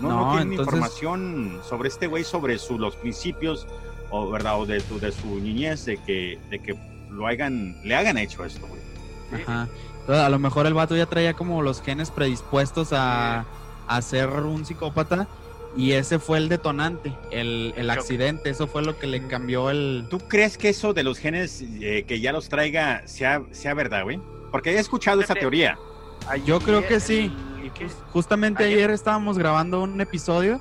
No, 0.00 0.08
no, 0.08 0.24
No, 0.26 0.36
tiene 0.36 0.52
entonces- 0.54 0.72
información 0.74 1.60
sobre 1.68 1.88
este 1.88 2.06
güey, 2.06 2.24
sobre 2.24 2.58
su, 2.58 2.78
los 2.78 2.96
principios, 2.96 3.66
o 4.10 4.30
verdad, 4.30 4.58
o 4.60 4.64
de, 4.66 4.80
su- 4.80 4.98
de 4.98 5.12
su 5.12 5.38
niñez, 5.38 5.84
de 5.84 5.98
que, 5.98 6.38
de 6.50 6.58
que 6.60 6.74
lo 7.10 7.26
hagan, 7.26 7.76
le 7.84 7.94
hagan 7.94 8.16
hecho 8.18 8.44
esto, 8.44 8.66
güey. 8.66 8.80
Ajá. 9.42 9.68
Entonces, 10.00 10.24
a 10.24 10.28
lo 10.30 10.38
mejor 10.38 10.66
el 10.66 10.74
vato 10.74 10.96
ya 10.96 11.06
traía 11.06 11.34
como 11.34 11.62
los 11.62 11.80
genes 11.82 12.10
predispuestos 12.10 12.92
a, 12.92 13.44
a 13.86 14.02
ser 14.02 14.28
un 14.30 14.64
psicópata 14.64 15.28
y 15.76 15.92
ese 15.92 16.18
fue 16.18 16.38
el 16.38 16.48
detonante, 16.48 17.12
el, 17.30 17.72
el 17.76 17.88
accidente, 17.90 18.50
eso 18.50 18.66
fue 18.66 18.82
lo 18.82 18.98
que 18.98 19.06
le 19.06 19.26
cambió 19.26 19.70
el... 19.70 20.06
¿Tú 20.10 20.18
crees 20.18 20.58
que 20.58 20.68
eso 20.68 20.92
de 20.92 21.02
los 21.02 21.18
genes 21.18 21.64
eh, 21.80 22.04
que 22.06 22.20
ya 22.20 22.32
los 22.32 22.48
traiga 22.48 23.02
sea, 23.06 23.42
sea 23.52 23.72
verdad, 23.74 24.02
güey? 24.02 24.20
Porque 24.50 24.72
he 24.72 24.78
escuchado 24.78 25.20
esa 25.22 25.34
teoría. 25.34 25.78
Yo 26.44 26.60
creo 26.60 26.86
que 26.86 27.00
sí. 27.00 27.32
Justamente 28.12 28.64
Ayer. 28.64 28.76
ayer 28.78 28.90
estábamos 28.90 29.38
grabando 29.38 29.80
un 29.82 30.00
episodio 30.00 30.60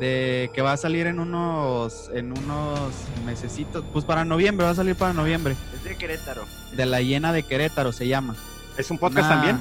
de 0.00 0.50
que 0.52 0.62
va 0.62 0.72
a 0.72 0.76
salir 0.76 1.06
en 1.06 1.20
unos 1.20 2.10
en 2.12 2.32
unos 2.36 2.78
mesecitos, 3.24 3.84
pues 3.92 4.04
para 4.04 4.24
noviembre, 4.24 4.64
va 4.64 4.72
a 4.72 4.74
salir 4.74 4.96
para 4.96 5.12
noviembre, 5.12 5.54
Es 5.72 5.84
de 5.84 5.96
Querétaro. 5.96 6.44
de 6.76 6.86
la 6.86 7.00
hiena 7.00 7.32
de 7.32 7.44
Querétaro 7.44 7.92
se 7.92 8.08
llama. 8.08 8.34
¿Es 8.76 8.90
un 8.90 8.98
podcast 8.98 9.26
Una- 9.28 9.34
también? 9.36 9.60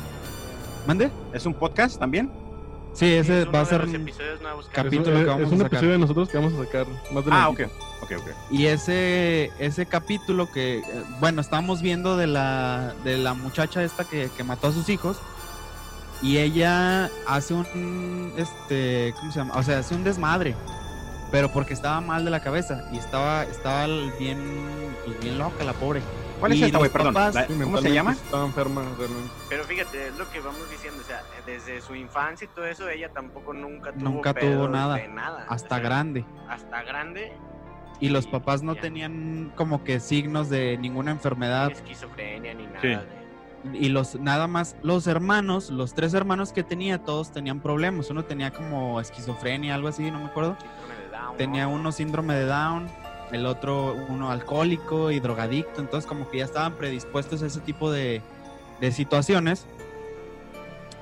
¿Mande? 0.87 1.11
¿Es 1.31 1.45
un 1.45 1.53
podcast 1.53 1.99
también? 1.99 2.31
Sí, 2.93 3.05
ese 3.13 3.41
Es 3.41 3.47
va 3.47 3.59
a 3.61 3.63
de 3.63 3.69
ser 3.69 3.79
los 3.81 3.89
un- 3.89 3.95
episodios 3.95 4.41
nuevos 4.41 4.65
que 4.67 4.71
capítulo 4.75 5.09
es, 5.09 5.15
que 5.15 5.21
es 5.21 5.27
vamos 5.27 5.47
un 5.47 5.53
a 5.53 5.57
sacar. 5.57 5.65
episodio 5.67 5.91
de 5.93 5.97
nosotros 5.97 6.29
que 6.29 6.37
vamos 6.37 6.53
a 6.53 6.63
sacar 6.65 6.85
más 7.11 7.25
de 7.25 7.31
Ah, 7.33 7.49
ok. 7.49 7.59
Ok, 8.03 8.11
ok. 8.19 8.27
y 8.51 8.65
ese 8.67 9.51
ese 9.59 9.85
capítulo 9.85 10.51
que 10.51 10.79
eh, 10.79 10.83
bueno, 11.19 11.41
estábamos 11.41 11.81
viendo 11.81 12.17
de 12.17 12.27
la 12.27 12.93
de 13.03 13.17
la 13.17 13.33
muchacha 13.33 13.81
esta 13.83 14.03
que, 14.03 14.29
que 14.35 14.43
mató 14.43 14.67
a 14.67 14.71
sus 14.73 14.89
hijos 14.89 15.17
y 16.21 16.37
ella 16.37 17.09
hace 17.27 17.53
un 17.53 18.31
este, 18.37 19.13
¿cómo 19.19 19.31
se 19.31 19.39
llama? 19.39 19.55
O 19.55 19.63
sea, 19.63 19.79
hace 19.79 19.95
un 19.95 20.03
desmadre. 20.03 20.55
Pero 21.31 21.51
porque 21.51 21.73
estaba 21.73 21.99
mal 21.99 22.23
de 22.25 22.29
la 22.31 22.41
cabeza 22.43 22.83
y 22.93 22.97
estaba 22.97 23.43
estaba 23.45 23.87
bien 24.19 24.37
pues 25.03 25.19
bien 25.19 25.39
loca 25.39 25.63
la 25.63 25.73
pobre. 25.73 26.01
¿Cuál 26.43 26.51
es 26.51 26.61
esta, 26.61 26.77
güey? 26.77 26.91
Perdón. 26.91 27.13
La- 27.13 27.47
¿Cómo 27.47 27.77
se 27.77 27.93
llama? 27.93 28.11
Estaba 28.11 28.45
enferma 28.45 28.81
realmente. 28.97 29.31
Pero 29.47 29.63
fíjate, 29.63 30.07
es 30.09 30.17
lo 30.17 30.29
que 30.29 30.41
vamos 30.41 30.69
diciendo, 30.69 30.99
o 31.01 31.07
sea, 31.07 31.23
desde 31.45 31.79
su 31.81 31.95
infancia 31.95 32.43
y 32.45 32.47
todo 32.53 32.65
eso, 32.65 32.89
ella 32.89 33.09
tampoco 33.13 33.53
nunca 33.53 33.93
tuvo 33.93 34.09
Nunca 34.09 34.33
tuvo 34.33 34.67
nada. 34.67 34.95
de 34.95 35.07
nada. 35.07 35.45
hasta 35.47 35.75
o 35.75 35.77
sea, 35.77 35.79
grande. 35.79 36.25
Hasta 36.49 36.83
grande. 36.83 37.31
Y 38.01 38.09
los 38.09 38.27
papás 38.27 38.61
no 38.61 38.75
ya. 38.75 38.81
tenían 38.81 39.53
como 39.55 39.85
que 39.85 40.01
signos 40.01 40.49
de 40.49 40.77
ninguna 40.77 41.11
enfermedad. 41.11 41.67
Ni 41.67 41.73
esquizofrenia 41.75 42.53
ni 42.53 42.67
nada. 42.67 42.81
Sí. 42.81 42.87
de- 42.89 43.23
y 43.79 43.87
los 43.87 44.15
nada 44.19 44.47
más 44.47 44.75
los 44.83 45.07
hermanos, 45.07 45.69
los 45.69 45.93
tres 45.93 46.13
hermanos 46.13 46.51
que 46.51 46.63
tenía, 46.63 46.97
todos 46.97 47.31
tenían 47.31 47.61
problemas. 47.61 48.09
Uno 48.09 48.25
tenía 48.25 48.51
como 48.51 48.99
esquizofrenia, 48.99 49.75
algo 49.75 49.87
así, 49.87 50.11
no 50.11 50.19
me 50.19 50.25
acuerdo. 50.25 50.57
Síndrome 50.59 50.95
de 51.05 51.09
Down, 51.17 51.37
Tenía 51.37 51.63
¿no? 51.63 51.69
uno 51.71 51.91
síndrome 51.93 52.33
de 52.35 52.45
Down, 52.45 52.89
el 53.33 53.45
otro 53.45 53.95
uno 54.09 54.29
alcohólico 54.31 55.11
y 55.11 55.19
drogadicto, 55.19 55.81
entonces 55.81 56.07
como 56.07 56.29
que 56.29 56.37
ya 56.39 56.45
estaban 56.45 56.73
predispuestos 56.75 57.41
a 57.43 57.47
ese 57.47 57.59
tipo 57.59 57.91
de, 57.91 58.21
de 58.79 58.91
situaciones. 58.91 59.65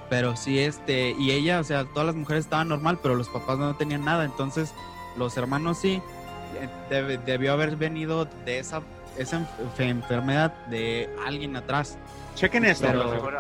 Pero 0.10 0.36
sí, 0.36 0.60
este, 0.60 1.16
y 1.18 1.32
ella, 1.32 1.60
o 1.60 1.64
sea, 1.64 1.86
todas 1.86 2.06
las 2.08 2.16
mujeres 2.16 2.46
estaban 2.46 2.68
normal, 2.68 3.00
pero 3.02 3.16
los 3.16 3.30
papás 3.30 3.58
no 3.58 3.76
tenían 3.76 4.04
nada, 4.04 4.26
entonces 4.26 4.74
los 5.18 5.38
hermanos 5.38 5.78
sí, 5.78 6.02
eh, 6.90 7.20
debió 7.26 7.54
haber 7.54 7.78
venido 7.78 8.26
de 8.46 8.60
esa, 8.60 8.82
esa 9.18 9.40
enf- 9.40 9.80
enfermedad 9.80 10.54
de 10.68 11.10
alguien 11.26 11.56
atrás. 11.56 11.98
Chequen 12.36 12.66
esto. 12.66 12.88
Pero- 12.88 13.32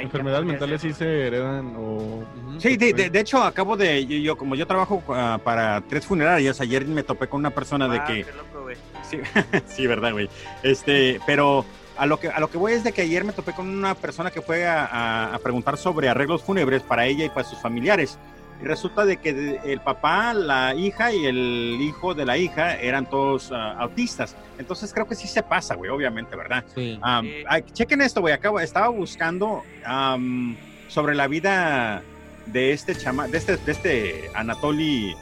Enfermedades 0.00 0.46
mentales 0.46 0.80
sí 0.80 0.92
se 0.92 1.26
heredan 1.28 1.74
o... 1.76 2.24
Sí, 2.58 2.76
de, 2.76 2.92
de- 2.92 3.10
de 3.10 3.20
hecho, 3.20 3.42
acabo 3.42 3.76
de, 3.76 4.04
yo, 4.06 4.16
yo- 4.18 4.36
como 4.36 4.54
yo 4.54 4.66
trabajo 4.66 5.02
ah, 5.10 5.38
para 5.42 5.80
tres 5.82 6.06
funerarias, 6.06 6.60
ayer 6.60 6.86
me 6.86 7.02
topé 7.02 7.28
con 7.28 7.40
una 7.40 7.50
persona 7.50 7.88
de 7.88 7.98
Ah, 7.98 8.04
que, 8.04 8.24
qué 8.24 8.32
loco, 8.32 8.62
güey. 8.62 8.76
sí, 9.08 9.18
sí, 9.66 9.86
verdad, 9.86 10.12
güey, 10.12 10.28
este, 10.62 11.20
pero 11.26 11.64
a 11.96 12.06
lo 12.06 12.18
que 12.20 12.28
a 12.28 12.38
lo 12.40 12.48
que 12.50 12.58
voy 12.58 12.72
es 12.72 12.84
de 12.84 12.92
que 12.92 13.02
ayer 13.02 13.24
me 13.24 13.32
topé 13.32 13.52
con 13.52 13.68
una 13.68 13.94
persona 13.94 14.30
que 14.30 14.40
fue 14.40 14.66
a, 14.66 14.84
a- 14.86 15.34
a 15.34 15.38
preguntar 15.38 15.76
sobre 15.76 16.08
arreglos 16.08 16.42
fúnebres 16.42 16.82
para 16.82 17.06
ella 17.06 17.24
y 17.24 17.28
para 17.28 17.44
sus 17.44 17.58
familiares. 17.60 18.18
Y 18.60 18.64
resulta 18.64 19.04
de 19.04 19.18
que 19.18 19.60
el 19.64 19.80
papá, 19.80 20.34
la 20.34 20.74
hija 20.74 21.12
y 21.12 21.26
el 21.26 21.78
hijo 21.80 22.14
de 22.14 22.24
la 22.24 22.36
hija 22.36 22.74
eran 22.76 23.08
todos 23.08 23.52
ah, 23.52 23.76
autistas. 23.78 24.34
Entonces 24.58 24.92
creo 24.92 25.06
que 25.06 25.14
sí 25.14 25.28
se 25.28 25.42
pasa, 25.42 25.76
güey, 25.76 25.90
obviamente, 25.90 26.36
¿verdad? 26.36 26.64
Sí. 26.74 26.98
Um, 27.02 27.28
ay, 27.48 27.64
chequen 27.72 28.00
esto, 28.00 28.20
güey. 28.20 28.34
Acabo, 28.34 28.58
estaba 28.58 28.88
buscando 28.88 29.62
um, 29.88 30.56
sobre 30.88 31.14
la 31.14 31.28
vida 31.28 32.02
de 32.46 32.72
este 32.72 32.96
chama, 32.96 33.28
de 33.28 33.38
este, 33.38 33.56
de 33.58 33.72
este 33.72 34.30
Anatoly 34.34 35.14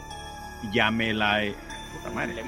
Yamela, 0.73 1.43
puta 1.93 2.11
madre, 2.15 2.43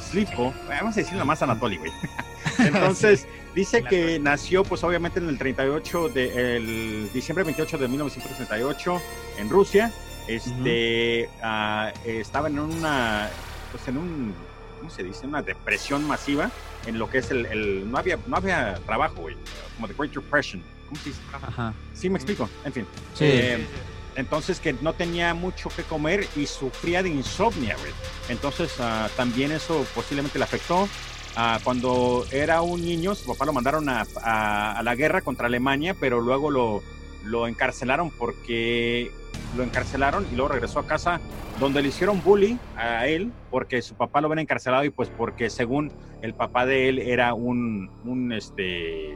Slivko. 0.00 0.52
Vamos 0.68 0.96
a 0.96 1.00
decirlo 1.00 1.24
más 1.24 1.42
Anatoly, 1.42 1.76
güey. 1.76 1.92
Entonces, 2.58 3.26
dice 3.54 3.82
que 3.82 4.18
nació, 4.18 4.64
pues 4.64 4.82
obviamente 4.84 5.20
en 5.20 5.28
el 5.28 5.38
38 5.38 6.08
de, 6.08 6.56
el 6.56 7.12
diciembre 7.12 7.44
28 7.44 7.78
de 7.78 7.88
1938 7.88 9.02
en 9.38 9.48
Rusia. 9.50 9.92
Este, 10.28 11.28
ah, 11.42 11.92
estaba 12.04 12.48
en 12.48 12.58
una, 12.58 13.28
pues 13.70 13.86
en 13.88 13.98
un, 13.98 14.34
¿cómo 14.78 14.90
se 14.90 15.02
dice? 15.02 15.26
Una 15.26 15.42
depresión 15.42 16.06
masiva 16.06 16.50
en 16.86 16.98
lo 16.98 17.08
que 17.08 17.18
es 17.18 17.30
el, 17.30 17.46
el- 17.46 17.90
no 17.90 17.98
había, 17.98 18.18
no 18.26 18.36
había 18.36 18.74
trabajo, 18.86 19.16
güey, 19.22 19.36
como 19.76 19.88
the 19.88 19.94
Great 19.94 20.12
Depression. 20.14 20.62
¿Cómo 20.88 21.00
se 21.00 21.10
dice? 21.10 21.20
Ajá. 21.32 21.74
Sí, 21.94 22.08
me 22.10 22.16
explico. 22.18 22.48
En 22.64 22.72
fin. 22.72 22.86
Sí. 23.14 23.24
Eh, 23.24 23.56
Sí, 23.58 23.62
sí. 23.64 23.68
entonces 24.16 24.60
que 24.60 24.74
no 24.74 24.92
tenía 24.92 25.34
mucho 25.34 25.68
que 25.70 25.82
comer 25.82 26.26
y 26.36 26.46
sufría 26.46 27.02
de 27.02 27.08
insomnia, 27.10 27.76
güey. 27.78 27.92
Entonces 28.28 28.72
ah, 28.80 29.08
también 29.16 29.52
eso 29.52 29.84
posiblemente 29.94 30.38
le 30.38 30.44
afectó. 30.44 30.88
Ah, 31.36 31.58
cuando 31.64 32.24
era 32.30 32.62
un 32.62 32.80
niño, 32.84 33.14
su 33.16 33.26
papá 33.26 33.44
lo 33.44 33.52
mandaron 33.52 33.88
a, 33.88 34.06
a- 34.22 34.78
a 34.78 34.82
la 34.82 34.94
guerra 34.94 35.20
contra 35.22 35.46
Alemania, 35.48 35.94
pero 35.98 36.20
luego 36.20 36.50
lo, 36.50 36.82
lo 37.24 37.48
encarcelaron 37.48 38.10
porque 38.10 39.10
lo 39.56 39.62
encarcelaron 39.62 40.26
y 40.30 40.34
luego 40.36 40.48
regresó 40.52 40.78
a 40.80 40.86
casa 40.86 41.20
donde 41.60 41.82
le 41.82 41.88
hicieron 41.88 42.22
bully 42.22 42.58
a 42.76 43.06
él 43.06 43.32
porque 43.50 43.80
su 43.82 43.94
papá 43.94 44.20
lo 44.20 44.28
había 44.30 44.42
encarcelado 44.42 44.84
y 44.84 44.90
pues 44.90 45.08
porque 45.10 45.50
según 45.50 45.92
el 46.22 46.34
papá 46.34 46.66
de 46.66 46.88
él 46.88 46.98
era 46.98 47.34
un, 47.34 47.90
un 48.04 48.32
este, 48.32 49.14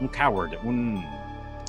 un 0.00 0.08
coward, 0.08 0.58
un 0.64 1.04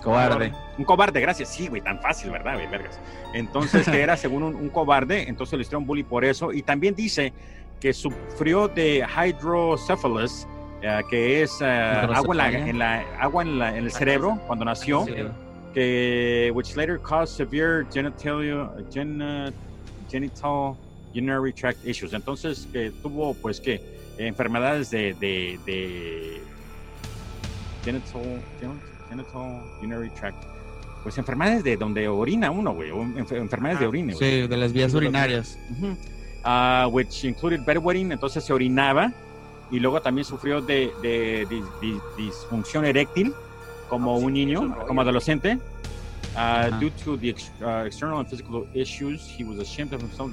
Cobarde. 0.04 0.52
un 0.78 0.84
cobarde, 0.84 1.22
gracias. 1.22 1.48
Sí, 1.48 1.68
güey, 1.70 1.82
tan 1.82 1.98
fácil, 2.02 2.30
¿verdad, 2.32 2.56
güey? 2.56 2.68
Vergas. 2.68 3.00
Entonces, 3.34 3.88
que 3.88 4.02
era 4.02 4.18
según 4.18 4.44
un, 4.44 4.54
un 4.56 4.68
cobarde, 4.68 5.30
entonces 5.30 5.58
le 5.58 5.62
hicieron 5.62 5.86
bully 5.86 6.04
por 6.04 6.26
eso. 6.26 6.52
Y 6.52 6.62
también 6.62 6.94
dice 6.94 7.32
que 7.80 7.94
sufrió 7.94 8.68
de 8.68 9.06
hydrocephalus, 9.08 10.46
eh, 10.82 11.02
que 11.10 11.41
es 11.44 11.58
eh, 11.62 11.66
agua, 11.66 12.04
en 12.04 12.10
la, 12.38 12.52
Hidrocefalia. 12.52 12.68
en 12.68 12.80
la- 12.80 13.04
agua 13.18 13.44
en, 13.44 13.60
la- 13.60 13.70
en 13.78 13.84
el 13.86 13.91
cerebro 13.91 14.38
cuando 14.46 14.66
nació. 14.66 15.06
Que 15.74 16.51
which 16.53 16.76
later 16.76 16.99
caused 16.99 17.36
severe 17.36 17.86
genitalia, 17.91 18.69
gen- 18.91 19.21
uh, 19.21 19.51
genital 20.09 20.78
urinary 21.13 21.53
tract 21.53 21.84
issues. 21.86 22.13
Entonces, 22.13 22.67
que 22.71 22.91
tuvo, 23.01 23.34
pues, 23.36 23.59
que 23.59 23.82
enfermedades 24.17 24.89
de, 24.91 25.13
de, 25.15 25.59
de 25.65 26.41
genital, 27.84 28.41
gen- 28.59 28.82
genital 29.09 29.61
urinary 29.80 30.09
tract. 30.11 30.38
Pues 31.03 31.17
enfermedades 31.17 31.63
de 31.65 31.76
donde 31.76 32.07
orina 32.07 32.49
uno, 32.49 32.74
güey. 32.74 32.89
enfermedades 32.89 33.80
de 33.80 33.86
Ajá. 33.86 33.89
orina, 33.89 34.13
güey. 34.13 34.41
Sí, 34.41 34.47
de 34.47 34.57
las 34.57 34.71
vías 34.71 34.93
urinarias. 34.93 35.57
Ujú. 35.71 35.97
Ah, 36.45 36.88
which 36.91 37.24
included 37.26 37.59
bedwetting, 37.65 38.11
entonces 38.11 38.43
se 38.43 38.53
orinaba 38.53 39.11
y 39.69 39.80
luego 39.80 40.01
también 40.01 40.24
sufrió 40.24 40.61
de, 40.61 40.93
de 41.01 41.45
dis- 41.49 41.65
dis- 41.82 42.01
disfunción 42.17 42.86
eréctil 42.86 43.34
como 43.90 44.16
Ah, 44.16 44.20
un 44.20 44.34
niño, 44.34 44.76
como 44.88 45.02
adolescente. 45.02 45.60
Ajá. 46.36 46.80
due 46.80 46.90
to 47.04 47.16
the 47.18 47.30
ex- 47.30 47.52
ah, 47.62 47.84
external 47.86 48.18
and 48.20 48.28
physical 48.28 48.66
issues, 48.74 49.22
he 49.38 49.44
was 49.44 49.60
ashamed 49.60 49.94
of 49.94 50.02
himself. 50.02 50.32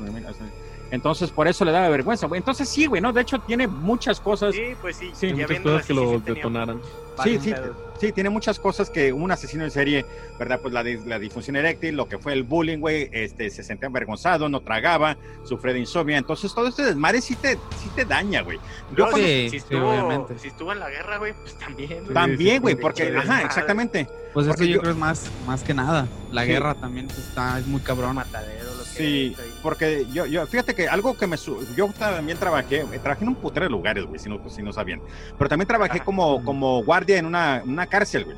Entonces, 0.90 1.30
por 1.30 1.46
eso 1.48 1.64
le 1.64 1.72
daba 1.72 1.88
vergüenza, 1.88 2.26
güey. 2.26 2.38
Entonces, 2.38 2.68
sí, 2.68 2.86
güey, 2.86 3.00
¿no? 3.00 3.12
De 3.12 3.20
hecho, 3.20 3.38
tiene 3.40 3.66
muchas 3.68 4.20
cosas. 4.20 4.54
Sí, 4.54 4.72
pues 4.80 4.96
sí. 4.96 5.10
Sí, 5.14 5.32
Muchas 5.32 5.60
cosas 5.60 5.86
que 5.86 5.92
así, 5.92 5.94
lo 5.94 6.18
detonaran. 6.20 6.80
Sí, 7.22 7.38
sí, 7.38 7.52
sí, 8.00 8.12
tiene 8.12 8.30
muchas 8.30 8.58
cosas 8.58 8.88
que 8.88 9.12
un 9.12 9.30
asesino 9.30 9.62
en 9.64 9.70
serie, 9.70 10.06
¿verdad? 10.38 10.58
Pues 10.62 10.72
la, 10.72 10.82
dis- 10.82 11.04
la 11.04 11.18
disfunción 11.18 11.54
eréctil, 11.56 11.94
lo 11.96 12.08
que 12.08 12.16
fue 12.18 12.32
el 12.32 12.44
bullying, 12.44 12.78
güey, 12.78 13.10
este, 13.12 13.50
se 13.50 13.62
sentía 13.62 13.88
avergonzado, 13.88 14.48
no 14.48 14.60
tragaba, 14.60 15.18
sufre 15.44 15.74
de 15.74 15.80
insomnia. 15.80 16.16
Entonces, 16.16 16.54
todo 16.54 16.66
este 16.68 16.82
desmadre 16.82 17.20
sí 17.20 17.36
te, 17.36 17.56
sí 17.56 17.90
te 17.94 18.06
daña, 18.06 18.40
güey. 18.40 18.58
Yo 18.96 19.10
cuando- 19.10 19.18
Sí, 19.18 19.24
si, 19.44 19.50
sí, 19.50 19.56
estuvo, 19.58 19.90
obviamente. 19.90 20.38
si 20.38 20.48
estuvo 20.48 20.72
en 20.72 20.78
la 20.80 20.88
guerra, 20.88 21.18
güey, 21.18 21.34
pues 21.34 21.54
también. 21.58 22.00
güey. 22.04 22.14
También, 22.14 22.62
güey, 22.62 22.74
porque, 22.76 23.14
ajá, 23.14 23.42
exactamente. 23.42 24.08
Pues 24.32 24.46
eso 24.46 24.56
yo, 24.64 24.64
yo- 24.76 24.80
creo 24.80 24.92
es 24.92 24.98
más, 24.98 25.30
más 25.46 25.62
que 25.62 25.74
nada. 25.74 26.08
La 26.32 26.42
Sí. 26.42 26.48
guerra 26.48 26.74
también 26.74 27.06
pues, 27.06 27.18
está, 27.18 27.58
es 27.58 27.66
muy 27.66 27.80
cabrón. 27.82 28.14
matadero, 28.14 28.69
Sí, 29.00 29.36
porque 29.62 30.06
yo, 30.12 30.26
yo, 30.26 30.46
fíjate 30.46 30.74
que 30.74 30.88
algo 30.88 31.16
que 31.16 31.26
me, 31.26 31.36
su- 31.36 31.66
yo 31.76 31.88
también 31.98 32.38
trabajé, 32.38 32.84
trabajé 33.02 33.24
en 33.24 33.28
un 33.30 33.34
putero 33.36 33.64
de 33.66 33.70
lugares, 33.70 34.04
güey, 34.04 34.18
si 34.18 34.28
no, 34.28 34.40
si 34.48 34.62
no 34.62 34.72
sabían, 34.72 35.00
pero 35.38 35.48
también 35.48 35.66
trabajé 35.68 35.96
Ajá. 35.98 36.04
como, 36.04 36.44
como 36.44 36.82
guardia 36.84 37.18
en 37.18 37.26
una, 37.26 37.62
una 37.64 37.86
cárcel, 37.86 38.24
güey. 38.24 38.36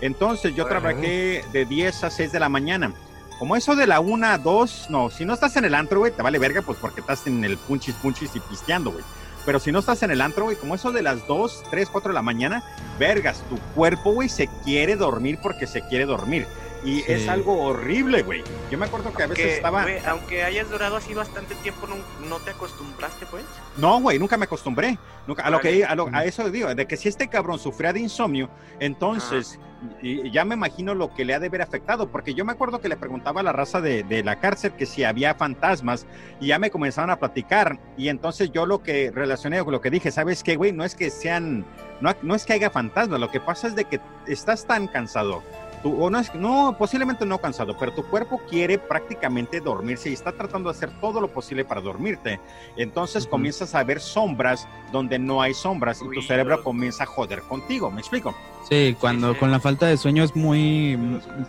Entonces 0.00 0.54
yo 0.54 0.66
trabajé 0.66 1.44
de 1.52 1.64
10 1.64 2.04
a 2.04 2.10
6 2.10 2.32
de 2.32 2.40
la 2.40 2.48
mañana. 2.48 2.92
Como 3.38 3.56
eso 3.56 3.74
de 3.74 3.86
la 3.86 4.00
1 4.00 4.26
a 4.26 4.38
2, 4.38 4.86
no, 4.90 5.10
si 5.10 5.24
no 5.24 5.34
estás 5.34 5.56
en 5.56 5.64
el 5.64 5.74
antro, 5.74 5.98
güey, 6.00 6.12
te 6.12 6.22
vale 6.22 6.38
verga, 6.38 6.62
pues 6.62 6.78
porque 6.80 7.00
estás 7.00 7.26
en 7.26 7.44
el 7.44 7.56
punchis 7.56 7.94
punchis 7.96 8.34
y 8.36 8.40
pisteando, 8.40 8.90
güey. 8.92 9.04
Pero 9.44 9.58
si 9.60 9.72
no 9.72 9.80
estás 9.80 10.02
en 10.02 10.10
el 10.10 10.20
antro, 10.20 10.44
güey, 10.44 10.56
como 10.56 10.74
eso 10.74 10.90
de 10.92 11.02
las 11.02 11.26
2, 11.26 11.64
3, 11.70 11.88
4 11.90 12.10
de 12.10 12.14
la 12.14 12.22
mañana, 12.22 12.62
vergas, 12.98 13.42
tu 13.50 13.58
cuerpo, 13.74 14.12
güey, 14.12 14.28
se 14.28 14.48
quiere 14.64 14.96
dormir 14.96 15.38
porque 15.42 15.66
se 15.66 15.82
quiere 15.88 16.06
dormir. 16.06 16.46
Y 16.84 17.00
Sí. 17.00 17.12
es 17.12 17.28
algo 17.28 17.62
horrible, 17.62 18.22
güey. 18.22 18.44
Yo 18.70 18.76
me 18.78 18.84
acuerdo 18.86 19.12
que 19.14 19.22
a 19.22 19.26
veces 19.26 19.44
Aunque, 19.44 19.56
estaba... 19.56 20.10
aunque 20.12 20.44
hayas 20.44 20.68
durado 20.70 20.96
así 20.96 21.14
bastante 21.14 21.54
tiempo, 21.56 21.86
¿no, 21.86 21.96
no 22.28 22.36
te 22.40 22.50
acostumbraste, 22.50 23.24
pues? 23.26 23.44
No, 23.78 24.00
güey, 24.00 24.18
nunca 24.18 24.36
me 24.36 24.44
acostumbré. 24.44 24.98
Nunca, 25.26 25.42
a, 25.44 25.50
lo 25.50 25.60
que, 25.60 25.84
a, 25.84 25.94
lo- 25.94 26.10
a 26.12 26.24
eso 26.24 26.50
digo, 26.50 26.74
de 26.74 26.86
que 26.86 26.96
si 26.98 27.08
este 27.08 27.28
cabrón 27.28 27.58
sufría 27.58 27.92
de 27.94 28.00
insomnio, 28.00 28.50
entonces 28.80 29.58
y 30.00 30.30
ya 30.30 30.46
me 30.46 30.54
imagino 30.54 30.94
lo 30.94 31.12
que 31.12 31.26
le 31.26 31.34
ha 31.34 31.38
de 31.40 31.48
haber 31.48 31.60
afectado, 31.60 32.08
porque 32.08 32.32
yo 32.32 32.46
me 32.46 32.52
acuerdo 32.52 32.80
que 32.80 32.88
le 32.88 32.96
preguntaba 32.96 33.40
a 33.40 33.42
la 33.42 33.52
raza 33.52 33.82
de, 33.82 34.02
de 34.02 34.24
la 34.24 34.40
cárcel 34.40 34.72
que 34.72 34.86
si 34.86 35.04
había 35.04 35.34
fantasmas 35.34 36.06
y 36.40 36.46
ya 36.46 36.58
me 36.58 36.70
comenzaron 36.70 37.10
a 37.10 37.16
platicar 37.18 37.78
y 37.98 38.08
entonces 38.08 38.50
yo 38.50 38.64
lo 38.64 38.82
que 38.82 39.10
relacioné 39.14 39.62
con 39.62 39.72
lo 39.72 39.82
que 39.82 39.90
dije, 39.90 40.10
¿sabes 40.10 40.42
qué, 40.42 40.56
güey? 40.56 40.72
No 40.72 40.84
es 40.84 40.94
que 40.94 41.10
sean, 41.10 41.66
no, 42.00 42.14
no 42.22 42.34
es 42.34 42.46
que 42.46 42.54
haya 42.54 42.70
fantasmas, 42.70 43.20
lo 43.20 43.30
que 43.30 43.40
pasa 43.40 43.66
es 43.66 43.74
de 43.74 43.84
que 43.84 44.00
estás 44.26 44.66
tan 44.66 44.86
cansado. 44.86 45.42
Tú, 45.84 46.02
o 46.02 46.10
no, 46.10 46.18
es, 46.18 46.34
no, 46.34 46.74
posiblemente 46.76 47.24
no 47.26 47.38
cansado, 47.38 47.76
pero 47.78 47.92
tu 47.92 48.02
cuerpo 48.04 48.40
quiere 48.48 48.78
prácticamente 48.78 49.60
dormirse 49.60 50.08
y 50.08 50.14
está 50.14 50.32
tratando 50.32 50.70
de 50.72 50.76
hacer 50.76 50.90
todo 50.98 51.20
lo 51.20 51.28
posible 51.28 51.64
para 51.64 51.80
dormirte. 51.80 52.40
Entonces 52.76 53.26
comienzas 53.26 53.74
a 53.74 53.84
ver 53.84 54.00
sombras 54.00 54.66
donde 54.90 55.18
no 55.18 55.42
hay 55.42 55.52
sombras 55.52 56.00
y 56.00 56.08
tu 56.14 56.22
cerebro 56.22 56.62
comienza 56.64 57.04
a 57.04 57.06
joder 57.06 57.42
contigo. 57.42 57.90
¿Me 57.90 58.00
explico? 58.00 58.34
Sí, 58.68 58.96
cuando 58.98 59.34
sí. 59.34 59.38
con 59.38 59.50
la 59.50 59.60
falta 59.60 59.84
de 59.86 59.98
sueño 59.98 60.24
es 60.24 60.34
muy... 60.34 60.98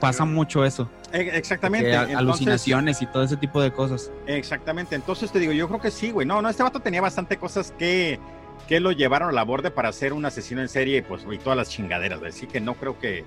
pasa 0.02 0.26
mucho 0.26 0.66
eso. 0.66 0.90
E- 1.14 1.32
Exactamente. 1.38 1.90
Entonces- 1.94 2.18
alucinaciones 2.18 3.02
y 3.02 3.06
todo 3.06 3.24
ese 3.24 3.38
tipo 3.38 3.62
de 3.62 3.72
cosas. 3.72 4.12
Exactamente. 4.28 4.96
Entonces 4.96 5.32
te 5.32 5.40
digo, 5.40 5.54
yo 5.54 5.68
creo 5.70 5.80
que 5.80 5.92
sí, 5.92 6.12
güey. 6.12 6.28
No, 6.28 6.42
no, 6.42 6.50
este 6.50 6.62
vato 6.62 6.82
tenía 6.82 7.00
bastante 7.02 7.38
cosas 7.38 7.74
que, 7.78 8.20
que 8.68 8.80
lo 8.80 8.92
llevaron 8.92 9.30
a 9.30 9.32
la 9.32 9.44
borde 9.44 9.72
para 9.72 9.92
ser 9.92 10.14
un 10.14 10.26
asesino 10.26 10.62
en 10.62 10.70
serie, 10.70 11.04
pues, 11.04 11.26
y 11.32 11.38
todas 11.38 11.56
las 11.58 11.70
chingaderas. 11.70 12.22
Así 12.24 12.48
que 12.48 12.60
no 12.60 12.74
creo 12.76 13.00
que. 13.00 13.24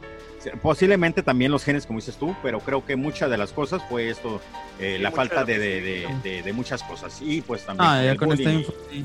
Posiblemente 0.62 1.22
también 1.22 1.50
los 1.50 1.64
genes, 1.64 1.84
como 1.86 1.98
dices 1.98 2.16
tú, 2.16 2.34
pero 2.42 2.60
creo 2.60 2.84
que 2.84 2.96
muchas 2.96 3.28
de 3.30 3.36
las 3.38 3.52
cosas 3.52 3.82
fue 3.88 4.08
esto, 4.08 4.40
eh, 4.78 4.94
Sí, 4.96 5.02
la 5.02 5.10
falta 5.10 5.44
de 5.44 5.58
de, 5.58 6.42
de, 6.42 6.52
muchas 6.52 6.82
cosas. 6.82 7.20
Y 7.22 7.40
pues 7.42 7.64
también. 7.66 7.88
Ah, 7.90 8.02
ya 8.02 8.16
con 8.16 8.32
esta 8.32 8.52
info. 8.52 8.72
sí. 8.90 9.04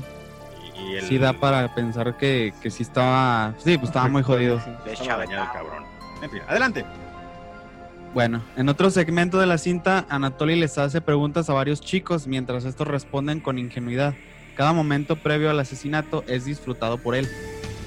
y 0.78 0.94
el- 0.96 1.04
Sí 1.04 1.18
da 1.18 1.32
para 1.32 1.74
pensar 1.74 2.16
que, 2.16 2.52
que 2.62 2.70
sí 2.70 2.82
estaba, 2.82 3.54
sí, 3.58 3.76
pues 3.78 3.90
estaba 3.90 4.08
muy 4.08 4.22
jodido. 4.22 4.60
estaba 4.86 5.18
dañado 5.24 5.44
el 5.44 5.50
cabrón. 5.52 5.84
En 6.22 6.30
fin, 6.30 6.40
adelante. 6.48 6.84
Bueno, 8.12 8.42
en 8.56 8.68
otro 8.68 8.90
segmento 8.90 9.38
de 9.40 9.46
la 9.46 9.58
cinta, 9.58 10.06
Anatoly 10.08 10.54
les 10.54 10.78
hace 10.78 11.00
preguntas 11.00 11.50
a 11.50 11.52
varios 11.52 11.80
chicos 11.80 12.28
mientras 12.28 12.64
estos 12.64 12.86
responden 12.86 13.40
con 13.40 13.58
ingenuidad. 13.58 14.14
Cada 14.56 14.72
momento 14.72 15.16
previo 15.16 15.50
al 15.50 15.58
asesinato 15.60 16.24
es 16.26 16.44
disfrutado 16.44 16.98
por 16.98 17.14
él, 17.14 17.28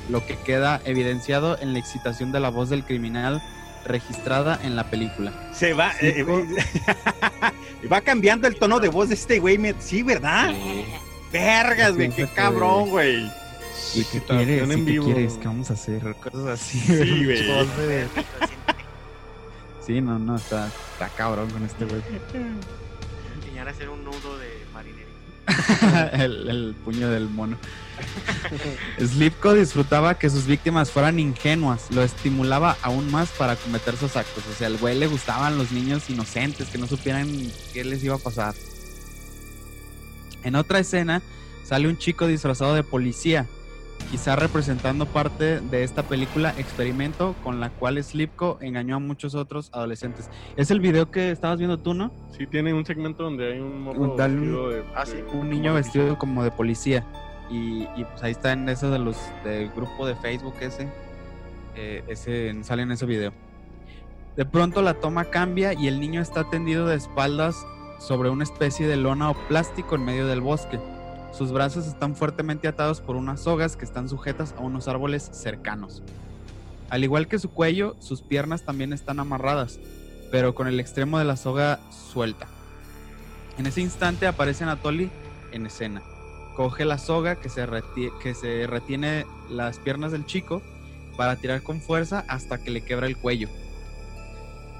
lo 0.09 0.25
que 0.25 0.35
queda 0.37 0.81
evidenciado 0.85 1.57
en 1.59 1.73
la 1.73 1.79
excitación 1.79 2.31
de 2.31 2.39
la 2.39 2.49
voz 2.49 2.69
del 2.69 2.83
criminal 2.83 3.41
registrada 3.85 4.59
en 4.63 4.75
la 4.75 4.89
película. 4.89 5.33
Se 5.53 5.73
va. 5.73 5.93
Sí, 5.93 6.07
eh, 6.07 6.25
va 7.91 8.01
cambiando 8.01 8.47
el 8.47 8.55
tono 8.55 8.79
de 8.79 8.89
voz 8.89 9.09
de 9.09 9.15
este 9.15 9.39
güey. 9.39 9.57
Sí, 9.79 10.03
¿verdad? 10.03 10.53
Vergas, 11.31 11.95
güey. 11.95 12.09
Qué 12.09 12.27
cabrón, 12.27 12.89
güey. 12.89 13.31
¿Y 13.93 14.03
qué 14.03 14.21
quieres? 14.21 14.69
en 14.69 14.79
¿Y 14.79 14.85
qué 14.85 14.99
quieres? 14.99 15.33
¿Qué 15.35 15.47
vamos 15.47 15.71
a 15.71 15.73
hacer? 15.73 16.15
Cosas 16.15 16.47
así. 16.47 16.79
Sí, 16.79 17.25
güey. 17.25 18.07
Sí, 19.85 20.01
no, 20.01 20.19
no, 20.19 20.35
está, 20.35 20.67
está 20.67 21.07
cabrón 21.15 21.49
con 21.49 21.63
este 21.63 21.85
güey. 21.85 22.01
Enseñar 23.37 23.67
a 23.67 23.71
hacer 23.71 23.89
un 23.89 24.03
nudo 24.03 24.37
de. 24.37 24.46
el, 26.13 26.75
puño 26.83 27.09
del 27.09 27.29
mono. 27.29 27.57
Slipko 28.99 29.53
disfrutaba 29.53 30.19
que 30.19 30.29
sus 30.29 30.45
víctimas 30.45 30.91
fueran 30.91 31.19
ingenuas, 31.19 31.87
lo 31.91 32.03
estimulaba 32.03 32.77
aún 32.81 33.09
más 33.11 33.29
para 33.29 33.55
cometer 33.55 33.95
sus 33.97 34.15
actos. 34.15 34.43
O 34.51 34.53
sea, 34.53 34.67
al 34.67 34.77
güey 34.77 34.97
le 34.97 35.07
gustaban 35.07 35.57
los 35.57 35.71
niños 35.71 36.09
inocentes, 36.09 36.67
que 36.69 36.77
no 36.77 36.87
supieran 36.87 37.29
qué 37.73 37.83
les 37.83 38.03
iba 38.03 38.15
a 38.15 38.19
pasar. 38.19 38.53
En 40.43 40.55
otra 40.55 40.79
escena 40.79 41.21
sale 41.63 41.87
un 41.87 41.97
chico 41.97 42.27
disfrazado 42.27 42.75
de 42.75 42.83
policía, 42.83 43.47
quizá 44.11 44.35
representando 44.35 45.05
parte 45.05 45.59
de 45.59 45.83
esta 45.83 46.03
película 46.03 46.53
Experimento, 46.57 47.35
con 47.43 47.59
la 47.59 47.69
cual 47.71 48.01
Slipko 48.01 48.57
engañó 48.61 48.95
a 48.95 48.99
muchos 48.99 49.35
otros 49.35 49.69
adolescentes. 49.73 50.29
Es 50.55 50.71
el 50.71 50.79
video 50.79 51.11
que 51.11 51.31
estabas 51.31 51.57
viendo 51.57 51.77
tú, 51.77 51.93
¿no? 51.93 52.11
Sí, 52.37 52.47
tiene 52.47 52.73
un 52.73 52.85
segmento 52.85 53.23
donde 53.23 53.53
hay 53.53 53.59
un 53.59 53.85
un- 53.87 54.15
vestido 54.15 54.69
de, 54.69 54.83
Ah, 54.95 55.05
sí. 55.05 55.17
un 55.33 55.49
niño 55.49 55.73
vestido 55.73 56.17
como 56.17 56.43
de 56.43 56.51
policía. 56.51 57.05
Y, 57.49 57.83
y, 57.95 58.05
pues 58.09 58.23
ahí 58.23 58.31
está 58.31 58.51
en 58.53 58.67
eso 58.67 58.89
de 58.91 58.99
los 58.99 59.17
del 59.43 59.69
grupo 59.71 60.05
de 60.05 60.15
Facebook 60.15 60.55
ese. 60.61 60.87
eh, 61.75 62.03
ese 62.07 62.55
sale 62.63 62.81
en 62.83 62.91
ese 62.91 63.05
video. 63.05 63.31
De 64.35 64.45
pronto 64.45 64.81
la 64.81 64.95
toma 64.95 65.25
cambia 65.25 65.73
y 65.73 65.87
el 65.87 65.99
niño 65.99 66.21
está 66.21 66.49
tendido 66.49 66.87
de 66.87 66.95
espaldas 66.95 67.55
sobre 67.99 68.29
una 68.29 68.43
especie 68.43 68.87
de 68.87 68.97
lona 68.97 69.29
o 69.29 69.33
plástico 69.47 69.95
en 69.95 70.03
medio 70.05 70.27
del 70.27 70.41
bosque. 70.41 70.79
Sus 71.37 71.51
brazos 71.51 71.85
están 71.85 72.15
fuertemente 72.15 72.67
atados 72.67 72.99
por 72.99 73.15
unas 73.15 73.41
sogas 73.41 73.77
que 73.77 73.85
están 73.85 74.09
sujetas 74.09 74.55
a 74.57 74.61
unos 74.61 74.87
árboles 74.87 75.29
cercanos. 75.33 76.01
Al 76.89 77.03
igual 77.03 77.27
que 77.27 77.37
su 77.37 77.51
cuello, 77.51 77.95
sus 77.99 78.23
piernas 78.23 78.63
también 78.63 78.91
están 78.91 79.19
amarradas, 79.19 79.79
pero 80.31 80.55
con 80.55 80.65
el 80.65 80.79
extremo 80.79 81.19
de 81.19 81.25
la 81.25 81.37
soga 81.37 81.79
suelta. 81.91 82.47
En 83.59 83.67
ese 83.67 83.81
instante 83.81 84.25
aparece 84.25 84.63
Anatoly 84.63 85.11
en 85.51 85.67
escena. 85.67 86.01
Coge 86.55 86.85
la 86.85 86.97
soga 86.97 87.35
que 87.35 87.49
se, 87.49 87.67
que 88.19 88.33
se 88.33 88.65
retiene 88.65 89.27
las 89.47 89.77
piernas 89.77 90.11
del 90.11 90.25
chico 90.25 90.63
para 91.17 91.35
tirar 91.35 91.61
con 91.61 91.81
fuerza 91.81 92.25
hasta 92.27 92.57
que 92.57 92.71
le 92.71 92.81
quebra 92.81 93.05
el 93.05 93.15
cuello. 93.15 93.47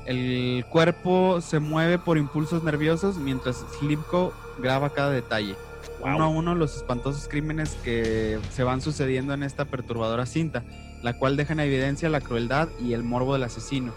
El 0.07 0.65
cuerpo 0.71 1.39
se 1.39 1.59
mueve 1.59 1.99
por 1.99 2.17
impulsos 2.17 2.63
nerviosos 2.63 3.17
mientras 3.17 3.63
Slipko 3.77 4.33
graba 4.57 4.89
cada 4.89 5.11
detalle. 5.11 5.55
Wow. 5.99 6.15
Uno 6.15 6.23
a 6.23 6.27
uno 6.27 6.55
los 6.55 6.75
espantosos 6.77 7.27
crímenes 7.27 7.75
que 7.83 8.39
se 8.51 8.63
van 8.63 8.81
sucediendo 8.81 9.33
en 9.33 9.43
esta 9.43 9.65
perturbadora 9.65 10.25
cinta, 10.25 10.63
la 11.03 11.17
cual 11.17 11.38
deja 11.38 11.53
en 11.53 11.59
evidencia 11.59 12.09
la 12.09 12.21
crueldad 12.21 12.69
y 12.79 12.93
el 12.93 13.03
morbo 13.03 13.33
del 13.33 13.43
asesino. 13.43 13.93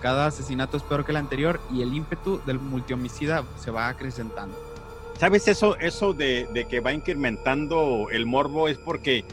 Cada 0.00 0.26
asesinato 0.26 0.76
es 0.76 0.82
peor 0.82 1.04
que 1.04 1.12
el 1.12 1.16
anterior 1.16 1.60
y 1.72 1.82
el 1.82 1.94
ímpetu 1.94 2.40
del 2.44 2.58
multihomicida 2.58 3.44
se 3.56 3.70
va 3.70 3.88
acrecentando. 3.88 4.56
¿Sabes 5.18 5.46
eso, 5.46 5.76
eso 5.78 6.12
de, 6.12 6.48
de 6.52 6.64
que 6.64 6.80
va 6.80 6.92
incrementando 6.92 8.08
el 8.10 8.26
morbo? 8.26 8.68
Es 8.68 8.78
porque 8.78 9.24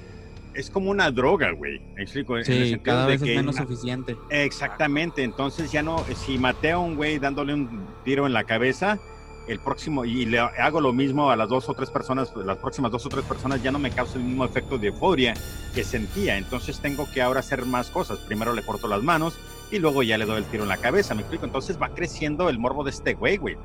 es 0.54 0.70
como 0.70 0.92
una 0.92 1.10
droga, 1.12 1.52
güey. 1.52 1.80
¿Me 1.96 2.04
explico? 2.04 2.42
Sí, 2.44 2.78
cada 2.84 3.06
de 3.06 3.14
vez 3.14 3.22
es 3.22 3.36
menos 3.36 3.56
suficiente. 3.56 4.18
Exactamente, 4.30 5.24
entonces 5.24 5.72
ya 5.72 5.82
no, 5.82 6.04
si 6.16 6.38
maté 6.38 6.72
a 6.72 6.80
un 6.80 6.96
güey 6.96 7.20
dándole 7.20 7.54
un 7.54 7.88
tiro 8.04 8.28
en 8.28 8.34
la 8.34 8.44
cabeza, 8.44 9.00
el 9.48 9.60
próximo, 9.60 10.06
y 10.06 10.26
le 10.26 10.40
hago 10.40 10.82
lo 10.82 10.94
mismo 10.94 11.32
a 11.32 11.36
las 11.36 11.50
dos 11.50 11.68
o 11.70 11.74
tres 11.74 11.90
personas, 11.90 12.30
pues, 12.30 12.46
las 12.46 12.58
próximas 12.58 12.92
dos 12.92 13.06
o 13.06 13.10
tres 13.10 13.26
personas 13.26 13.64
ya 13.64 13.72
no 13.72 13.80
me 13.80 13.92
causa 13.92 14.18
el 14.18 14.24
mismo 14.24 14.46
efecto 14.46 14.78
de 14.78 14.88
euforia 14.88 15.34
que 15.74 15.84
sentía, 15.84 16.38
entonces 16.38 16.80
tengo 16.80 17.10
que 17.12 17.22
ahora 17.22 17.40
hacer 17.40 17.66
más 17.66 17.90
cosas, 17.90 18.20
primero 18.20 18.54
le 18.54 18.62
corto 18.64 18.88
las 18.88 19.02
manos 19.02 19.38
y 19.72 19.80
luego 19.80 20.04
ya 20.04 20.18
le 20.18 20.26
doy 20.26 20.38
el 20.38 20.46
tiro 20.46 20.64
en 20.64 20.70
la 20.70 20.78
cabeza, 20.78 21.16
me 21.16 21.22
explico, 21.22 21.46
entonces 21.46 21.80
va 21.82 21.90
creciendo 21.90 22.50
el 22.50 22.60
morbo 22.60 22.84
de 22.84 22.92
este 22.92 23.14
güey, 23.14 23.38
güey. 23.38 23.58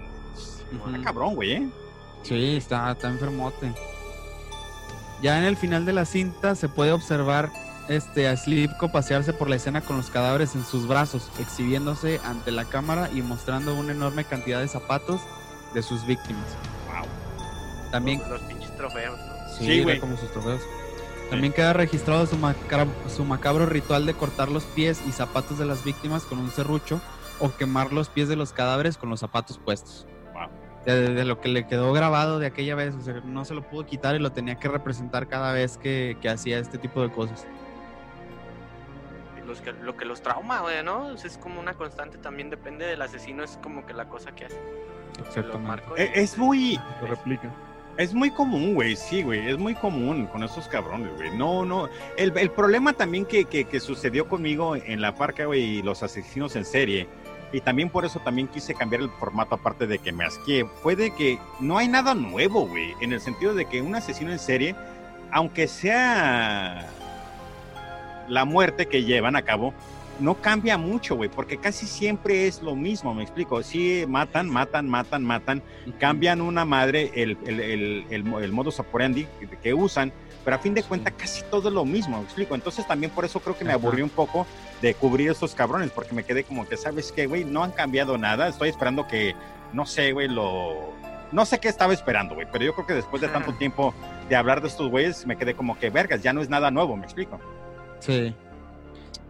Está 0.72 0.90
Ujú. 0.90 1.02
cabrón, 1.02 1.34
güey, 1.34 1.52
¿eh? 1.52 1.68
Sí, 2.22 2.56
está, 2.56 2.92
está 2.92 3.08
enfermote. 3.08 3.72
Ya 5.22 5.38
en 5.38 5.44
el 5.44 5.56
final 5.56 5.84
de 5.86 5.92
la 5.92 6.04
cinta 6.04 6.54
se 6.54 6.68
puede 6.68 6.92
observar 6.92 7.50
este, 7.88 8.28
a 8.28 8.36
Slipko 8.36 8.90
pasearse 8.90 9.32
por 9.32 9.48
la 9.48 9.56
escena 9.56 9.80
con 9.82 9.96
los 9.96 10.10
cadáveres 10.10 10.54
en 10.54 10.64
sus 10.64 10.86
brazos, 10.88 11.30
exhibiéndose 11.38 12.20
ante 12.24 12.50
la 12.50 12.64
cámara 12.64 13.10
y 13.14 13.22
mostrando 13.22 13.74
una 13.74 13.92
enorme 13.92 14.24
cantidad 14.24 14.60
de 14.60 14.68
zapatos 14.68 15.20
de 15.74 15.82
sus 15.82 16.06
víctimas. 16.06 16.44
Wow. 16.86 17.06
También 17.90 18.20
Los, 18.20 18.30
los 18.30 18.40
pinches 18.42 18.76
trofeos, 18.76 19.18
¿no? 19.18 19.34
Sí, 19.58 19.82
güey. 19.82 20.00
como 20.00 20.16
sus 20.16 20.30
trofeos. 20.32 20.60
También 21.30 21.52
queda 21.52 21.72
registrado 21.72 22.26
su, 22.26 22.36
macra- 22.36 22.86
su 23.08 23.24
macabro 23.24 23.66
ritual 23.66 24.06
de 24.06 24.14
cortar 24.14 24.48
los 24.48 24.64
pies 24.64 25.00
y 25.06 25.12
zapatos 25.12 25.58
de 25.58 25.64
las 25.64 25.84
víctimas 25.84 26.24
con 26.24 26.38
un 26.38 26.50
serrucho 26.50 27.00
o 27.40 27.50
quemar 27.50 27.92
los 27.92 28.08
pies 28.08 28.28
de 28.28 28.36
los 28.36 28.52
cadáveres 28.52 28.96
con 28.96 29.10
los 29.10 29.20
zapatos 29.20 29.58
puestos. 29.58 30.06
Wow. 30.32 30.48
De, 30.86 31.14
de 31.14 31.24
lo 31.24 31.40
que 31.40 31.48
le 31.48 31.66
quedó 31.66 31.92
grabado 31.92 32.38
de 32.38 32.46
aquella 32.46 32.74
vez, 32.74 32.94
o 32.94 33.00
sea, 33.00 33.14
no 33.24 33.44
se 33.44 33.54
lo 33.54 33.62
pudo 33.62 33.86
quitar 33.86 34.14
y 34.14 34.18
lo 34.18 34.32
tenía 34.32 34.56
que 34.56 34.68
representar 34.68 35.26
cada 35.28 35.52
vez 35.52 35.78
que, 35.78 36.16
que 36.20 36.28
hacía 36.28 36.58
este 36.58 36.78
tipo 36.78 37.00
de 37.02 37.10
cosas. 37.10 37.46
Los 39.46 39.60
que, 39.60 39.72
lo 39.72 39.96
que 39.96 40.04
los 40.04 40.22
trauma, 40.22 40.60
güey, 40.60 40.82
¿no? 40.82 41.08
O 41.08 41.16
sea, 41.18 41.30
es 41.30 41.36
como 41.38 41.60
una 41.60 41.74
constante 41.74 42.18
también, 42.18 42.50
depende 42.50 42.86
del 42.86 43.02
asesino, 43.02 43.42
es 43.44 43.58
como 43.62 43.84
que 43.86 43.92
la 43.92 44.08
cosa 44.08 44.32
que 44.34 44.46
hace. 44.46 44.56
Que 44.56 45.20
lo 45.20 45.26
Exactamente. 45.26 45.68
marco 45.68 45.96
Eh, 45.96 46.12
y- 46.14 46.18
Es 46.20 46.38
muy, 46.38 46.80
Lo 47.00 47.06
replica. 47.06 47.50
Es 47.96 48.12
muy 48.12 48.30
común, 48.32 48.74
güey, 48.74 48.96
sí, 48.96 49.22
güey, 49.22 49.48
es 49.48 49.56
muy 49.56 49.74
común 49.76 50.26
con 50.26 50.42
esos 50.42 50.66
cabrones, 50.66 51.14
güey. 51.14 51.30
No, 51.36 51.64
no, 51.64 51.88
el, 52.16 52.36
el 52.36 52.50
problema 52.50 52.92
también 52.94 53.24
que, 53.24 53.44
que, 53.44 53.66
que 53.66 53.78
sucedió 53.78 54.26
conmigo 54.28 54.74
en 54.74 55.00
la 55.00 55.14
parca, 55.14 55.44
güey, 55.44 55.62
y 55.78 55.82
los 55.82 56.02
asesinos 56.02 56.56
en 56.56 56.64
serie, 56.64 57.06
y 57.52 57.60
también 57.60 57.90
por 57.90 58.04
eso 58.04 58.18
también 58.18 58.48
quise 58.48 58.74
cambiar 58.74 59.00
el 59.02 59.10
formato, 59.10 59.54
aparte 59.54 59.86
de 59.86 60.00
que 60.00 60.10
me 60.10 60.24
asqué, 60.24 60.66
fue 60.82 60.96
de 60.96 61.14
que 61.14 61.38
no 61.60 61.78
hay 61.78 61.86
nada 61.86 62.14
nuevo, 62.14 62.66
güey, 62.66 62.94
en 63.00 63.12
el 63.12 63.20
sentido 63.20 63.54
de 63.54 63.66
que 63.66 63.80
un 63.80 63.94
asesino 63.94 64.32
en 64.32 64.40
serie, 64.40 64.74
aunque 65.30 65.68
sea 65.68 66.88
la 68.28 68.44
muerte 68.44 68.86
que 68.86 69.04
llevan 69.04 69.36
a 69.36 69.42
cabo, 69.42 69.72
no 70.20 70.34
cambia 70.36 70.78
mucho, 70.78 71.16
güey, 71.16 71.28
porque 71.28 71.56
casi 71.58 71.86
siempre 71.86 72.46
es 72.46 72.62
lo 72.62 72.76
mismo, 72.76 73.12
me 73.14 73.22
explico. 73.24 73.62
Sí, 73.64 74.04
matan, 74.06 74.48
matan, 74.48 74.88
matan, 74.88 75.24
matan, 75.24 75.62
cambian 75.98 76.40
una 76.40 76.64
madre 76.64 77.10
el, 77.14 77.36
el, 77.46 77.60
el, 77.60 78.06
el, 78.10 78.24
mo- 78.24 78.38
el 78.38 78.52
modus 78.52 78.78
operandi 78.78 79.26
que, 79.40 79.48
que 79.48 79.74
usan, 79.74 80.12
pero 80.44 80.54
a 80.56 80.60
fin 80.60 80.72
de 80.72 80.84
cuentas 80.84 81.14
casi 81.16 81.42
todo 81.50 81.68
es 81.68 81.74
lo 81.74 81.84
mismo, 81.84 82.18
me 82.18 82.24
explico. 82.24 82.54
Entonces 82.54 82.86
también 82.86 83.10
por 83.10 83.24
eso 83.24 83.40
creo 83.40 83.58
que 83.58 83.64
me 83.64 83.72
aburrí 83.72 84.02
un 84.02 84.10
poco 84.10 84.46
de 84.80 84.94
cubrir 84.94 85.30
estos 85.30 85.52
cabrones, 85.54 85.90
porque 85.90 86.14
me 86.14 86.22
quedé 86.22 86.44
como 86.44 86.68
que, 86.68 86.76
¿sabes 86.76 87.10
qué, 87.10 87.26
güey? 87.26 87.44
No 87.44 87.64
han 87.64 87.72
cambiado 87.72 88.16
nada, 88.16 88.46
estoy 88.46 88.68
esperando 88.68 89.08
que, 89.08 89.34
no 89.72 89.84
sé, 89.84 90.12
güey, 90.12 90.28
lo... 90.28 90.92
No 91.32 91.44
sé 91.44 91.58
qué 91.58 91.66
estaba 91.68 91.92
esperando, 91.92 92.36
güey, 92.36 92.46
pero 92.52 92.64
yo 92.64 92.74
creo 92.74 92.86
que 92.86 92.94
después 92.94 93.20
de 93.20 93.26
tanto 93.26 93.52
tiempo 93.54 93.92
de 94.28 94.36
hablar 94.36 94.60
de 94.60 94.68
estos 94.68 94.88
güeyes, 94.88 95.26
me 95.26 95.36
quedé 95.36 95.54
como 95.54 95.76
que, 95.76 95.90
vergas, 95.90 96.22
ya 96.22 96.32
no 96.32 96.40
es 96.40 96.48
nada 96.48 96.70
nuevo, 96.70 96.96
me 96.96 97.02
explico. 97.04 97.40
Sí, 98.04 98.34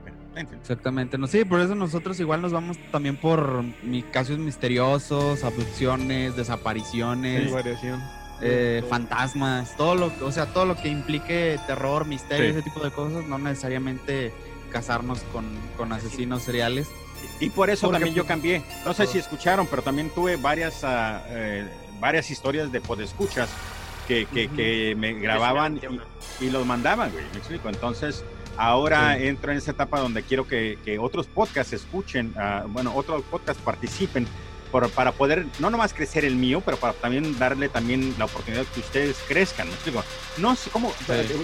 Bueno, 0.03 0.17
en 0.37 0.49
fin. 0.49 0.59
exactamente. 0.61 1.17
No, 1.19 1.27
sí, 1.27 1.45
por 1.45 1.61
eso 1.61 1.75
nosotros 1.75 2.19
igual 2.21 2.43
nos 2.43 2.53
vamos 2.53 2.77
también 2.91 3.17
por 3.17 3.63
mi 3.83 4.03
casos 4.03 4.39
misteriosos, 4.39 5.45
abducciones, 5.45 6.37
desapariciones. 6.37 7.49
Sí, 7.49 7.53
variación. 7.53 8.01
eh, 8.43 8.79
Todo. 8.81 8.91
fantasmas, 8.91 9.77
todo 9.77 9.95
lo, 9.95 10.13
o 10.23 10.33
sea, 10.33 10.47
todo 10.47 10.65
lo 10.67 10.75
que 10.77 10.89
implique 10.89 11.59
terror, 11.69 12.05
misterio, 12.05 12.47
Sí. 12.47 12.51
ese 12.59 12.63
tipo 12.63 12.81
de 12.81 12.91
cosas, 12.91 13.25
no 13.27 13.39
necesariamente 13.39 14.33
casarnos 14.73 15.21
con, 15.33 15.45
con 15.77 15.93
asesinos 15.93 16.43
seriales. 16.43 16.89
Y 17.41 17.51
por 17.51 17.71
eso 17.71 17.87
Porque, 17.87 17.95
también 18.01 18.15
yo 18.15 18.25
pues, 18.25 18.29
cambié. 18.29 18.63
No 18.85 18.93
sé 18.93 19.07
si 19.07 19.19
escucharon, 19.19 19.67
pero 19.69 19.83
también 19.83 20.11
tuve 20.11 20.35
varias, 20.37 20.81
eh, 20.85 21.65
varias 22.01 22.29
historias 22.31 22.71
de 22.73 22.81
podescuchas 22.81 23.49
que, 24.09 24.27
que, 24.27 24.49
que 24.49 24.95
me 24.99 25.15
grababan 25.15 25.81
y 26.41 26.51
los 26.51 26.67
mandaban, 26.67 27.13
güey. 27.13 27.25
Me 27.33 27.39
explico. 27.39 27.69
Entonces, 27.69 28.25
ahora 28.57 29.17
Sí. 29.17 29.27
entro 29.27 29.53
en 29.53 29.59
esa 29.59 29.71
etapa 29.73 30.01
donde 30.01 30.23
quiero 30.23 30.47
que, 30.47 30.79
que 30.85 30.99
otros 30.99 31.27
podcasts 31.27 31.73
escuchen, 31.73 32.33
ah, 32.37 32.65
bueno, 32.69 32.93
otros 32.95 33.23
podcasts 33.25 33.63
participen 33.63 34.27
por- 34.71 34.91
para 34.91 35.13
poder 35.13 35.47
no 35.61 35.71
nomás 35.71 35.95
crecer 35.95 36.25
el 36.25 36.35
mío, 36.37 36.61
pero 36.65 36.77
para 36.77 36.93
también 36.95 37.39
darle 37.39 37.69
también 37.69 38.15
la 38.19 38.25
oportunidad 38.25 38.65
que 38.75 38.81
ustedes 38.81 39.17
crezcan. 39.29 39.69
¿Me 39.69 39.75
explico? 39.75 40.03
No 40.39 40.57
sé 40.57 40.69
cómo, 40.71 40.93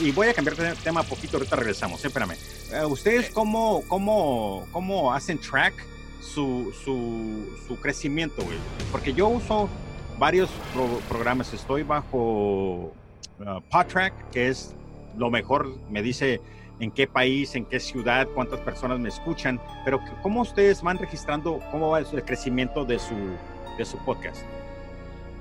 y 0.00 0.10
voy 0.10 0.28
a 0.28 0.34
cambiar 0.34 0.56
de 0.56 0.74
tema 0.82 1.02
poquito, 1.04 1.36
ahorita 1.36 1.54
regresamos, 1.56 2.02
eh, 2.04 2.08
espérame. 2.08 2.32
Eh, 2.72 2.84
¿Ustedes 2.86 3.30
cómo, 3.30 3.82
cómo, 3.86 4.66
cómo 4.72 5.12
hacen 5.14 5.38
track 5.38 5.74
su, 6.20 6.72
su, 6.84 7.48
su 7.68 7.76
crecimiento, 7.80 8.42
güey? 8.42 8.58
Porque 8.90 9.12
yo 9.14 9.28
uso 9.28 9.68
varios 10.18 10.50
pro- 10.74 11.00
programas, 11.08 11.52
estoy 11.54 11.82
bajo 11.82 12.92
uh, 13.38 13.60
PodTrack, 13.70 14.30
que 14.32 14.48
es 14.48 14.74
lo 15.16 15.30
mejor, 15.30 15.72
me 15.88 16.02
dice 16.02 16.40
en 16.80 16.90
qué 16.90 17.06
país, 17.06 17.54
en 17.54 17.66
qué 17.66 17.78
ciudad, 17.78 18.26
cuántas 18.34 18.60
personas 18.60 18.98
me 18.98 19.08
escuchan, 19.08 19.60
pero 19.84 20.00
¿cómo 20.22 20.40
ustedes 20.40 20.82
van 20.82 20.98
registrando 20.98 21.60
cómo 21.70 21.90
va 21.90 22.00
el 22.00 22.24
crecimiento 22.24 22.84
de 22.84 22.98
su, 22.98 23.14
de 23.78 23.84
su 23.84 23.98
podcast? 23.98 24.42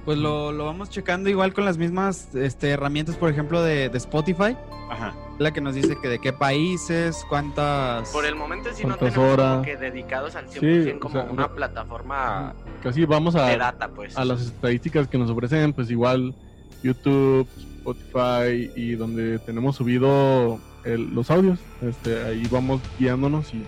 Pues 0.06 0.18
lo, 0.18 0.52
lo 0.52 0.66
vamos 0.66 0.90
checando 0.90 1.30
igual 1.30 1.54
con 1.54 1.66
las 1.66 1.78
mismas 1.78 2.34
este, 2.34 2.70
herramientas, 2.70 3.16
por 3.16 3.30
ejemplo, 3.30 3.62
de, 3.62 3.90
de 3.90 3.98
Spotify, 3.98 4.56
Ajá. 4.90 5.14
la 5.38 5.52
que 5.52 5.62
nos 5.62 5.76
dice 5.76 5.98
que 6.02 6.08
de 6.08 6.20
qué 6.20 6.34
países, 6.34 7.24
cuántas... 7.30 8.10
Por 8.10 8.26
el 8.26 8.36
momento 8.36 8.70
sí 8.74 8.84
no 8.84 8.98
¿Cuántas 8.98 9.14
tenemos 9.14 9.38
como 9.38 9.62
que 9.62 9.78
dedicados 9.78 10.36
al 10.36 10.48
100% 10.48 10.60
Sí, 10.60 10.90
o 10.90 11.00
como 11.00 11.14
sea, 11.14 11.30
una 11.30 11.50
plataforma 11.50 12.54
Casi 12.82 13.06
vamos 13.06 13.34
de 13.34 13.42
a, 13.42 13.58
data, 13.58 13.90
pues. 13.90 14.18
a 14.18 14.26
las 14.26 14.42
estadísticas 14.42 15.08
que 15.08 15.18
nos 15.18 15.30
ofrecen, 15.30 15.74
pues 15.74 15.92
igual 15.92 16.34
YouTube, 16.82 17.48
Spotify 17.78 18.72
y 18.76 18.96
donde 18.96 19.38
tenemos 19.40 19.76
subido 19.76 20.60
el- 20.84 21.14
los 21.14 21.30
audios. 21.32 21.60
Este, 21.82 22.24
ahí 22.24 22.48
vamos 22.52 22.82
guiándonos 23.00 23.54
y 23.54 23.64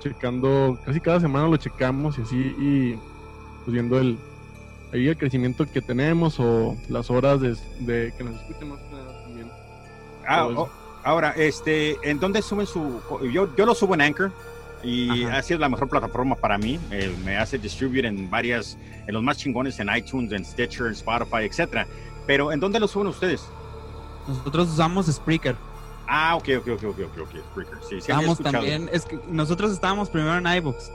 checando, 0.00 0.78
casi 0.84 1.00
cada 1.00 1.20
semana 1.20 1.48
lo 1.48 1.56
checamos 1.56 2.18
y 2.18 2.22
así, 2.22 2.36
y 2.58 2.94
pues 3.64 3.72
viendo 3.72 3.98
el, 3.98 4.18
ahí 4.92 5.08
el 5.08 5.16
crecimiento 5.16 5.66
que 5.70 5.80
tenemos 5.82 6.38
o 6.38 6.76
las 6.88 7.10
horas 7.10 7.40
de, 7.40 7.56
de 7.80 8.12
que 8.16 8.24
nos 8.24 8.36
escuchen 8.36 8.68
más 8.70 8.78
que 8.80 8.92
nada 8.94 9.22
también. 9.22 9.50
Ah, 10.28 10.46
oh, 10.46 10.68
ahora, 11.04 11.30
este, 11.36 11.96
¿en 12.02 12.18
dónde 12.20 12.42
suben 12.42 12.66
su...? 12.66 13.00
Yo, 13.32 13.54
yo 13.56 13.66
lo 13.66 13.74
subo 13.74 13.94
en 13.94 14.02
Anchor 14.02 14.32
y 14.82 15.24
Ajá. 15.24 15.38
ha 15.38 15.42
sido 15.42 15.58
la 15.60 15.68
mejor 15.68 15.88
plataforma 15.88 16.34
para 16.36 16.58
mí. 16.58 16.78
eh, 16.90 17.14
me 17.24 17.36
hace 17.38 17.58
distribuir 17.58 18.06
en 18.06 18.28
varias, 18.30 18.76
en 19.06 19.14
los 19.14 19.22
más 19.22 19.38
chingones, 19.38 19.80
en 19.80 19.88
iTunes, 19.96 20.30
en 20.32 20.44
Stitcher, 20.44 20.86
en 20.86 20.92
Spotify, 20.92 21.44
etcétera. 21.44 21.86
Pero 22.26 22.52
¿en 22.52 22.60
dónde 22.60 22.78
lo 22.78 22.86
suben 22.86 23.08
ustedes? 23.08 23.44
Nosotros 24.28 24.68
usamos 24.68 25.06
Spreaker. 25.06 25.56
Ah, 26.08 26.36
ok, 26.36 26.48
ok, 26.58 26.68
ok, 26.68 26.84
ok, 26.84 26.98
ok, 27.00 27.18
ok, 27.22 27.30
Spreaker. 27.50 27.78
Sí, 27.88 28.00
sí, 28.00 28.12
escuchado. 28.12 28.34
también, 28.52 28.88
es 28.92 29.04
que 29.04 29.18
nosotros 29.28 29.72
estábamos 29.72 30.08
primero 30.10 30.36
en 30.38 30.46
iBooks, 30.58 30.90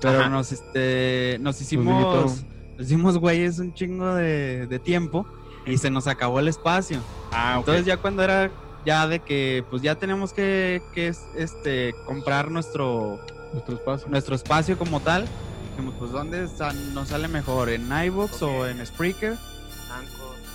pero 0.00 0.20
Ajá. 0.20 0.28
nos 0.28 0.52
este 0.52 1.38
nos 1.40 1.60
hicimos 1.60 2.44
nos 2.78 2.86
hicimos 2.86 3.18
güeyes 3.18 3.58
un 3.58 3.72
chingo 3.74 4.14
de, 4.14 4.66
de 4.66 4.78
tiempo 4.78 5.26
y 5.66 5.78
se 5.78 5.90
nos 5.90 6.06
acabó 6.06 6.40
el 6.40 6.48
espacio. 6.48 7.00
Ah, 7.32 7.54
ok. 7.56 7.60
Entonces 7.60 7.86
ya 7.86 7.96
cuando 7.96 8.22
era 8.22 8.50
ya 8.84 9.06
de 9.08 9.18
que 9.20 9.64
pues 9.68 9.82
ya 9.82 9.94
tenemos 9.96 10.32
que, 10.32 10.80
que 10.94 11.12
este 11.36 11.94
comprar 12.06 12.50
nuestro 12.50 13.18
Nuestro 13.52 13.74
espacio. 13.76 14.08
nuestro 14.08 14.34
espacio 14.36 14.78
como 14.78 15.00
tal, 15.00 15.26
dijimos 15.70 15.94
pues 15.98 16.10
dónde 16.12 16.48
nos 16.94 17.08
sale 17.08 17.28
mejor 17.28 17.68
en 17.70 17.88
iBooks 17.90 18.42
o 18.42 18.66
en 18.66 18.84
Spreaker. 18.86 19.36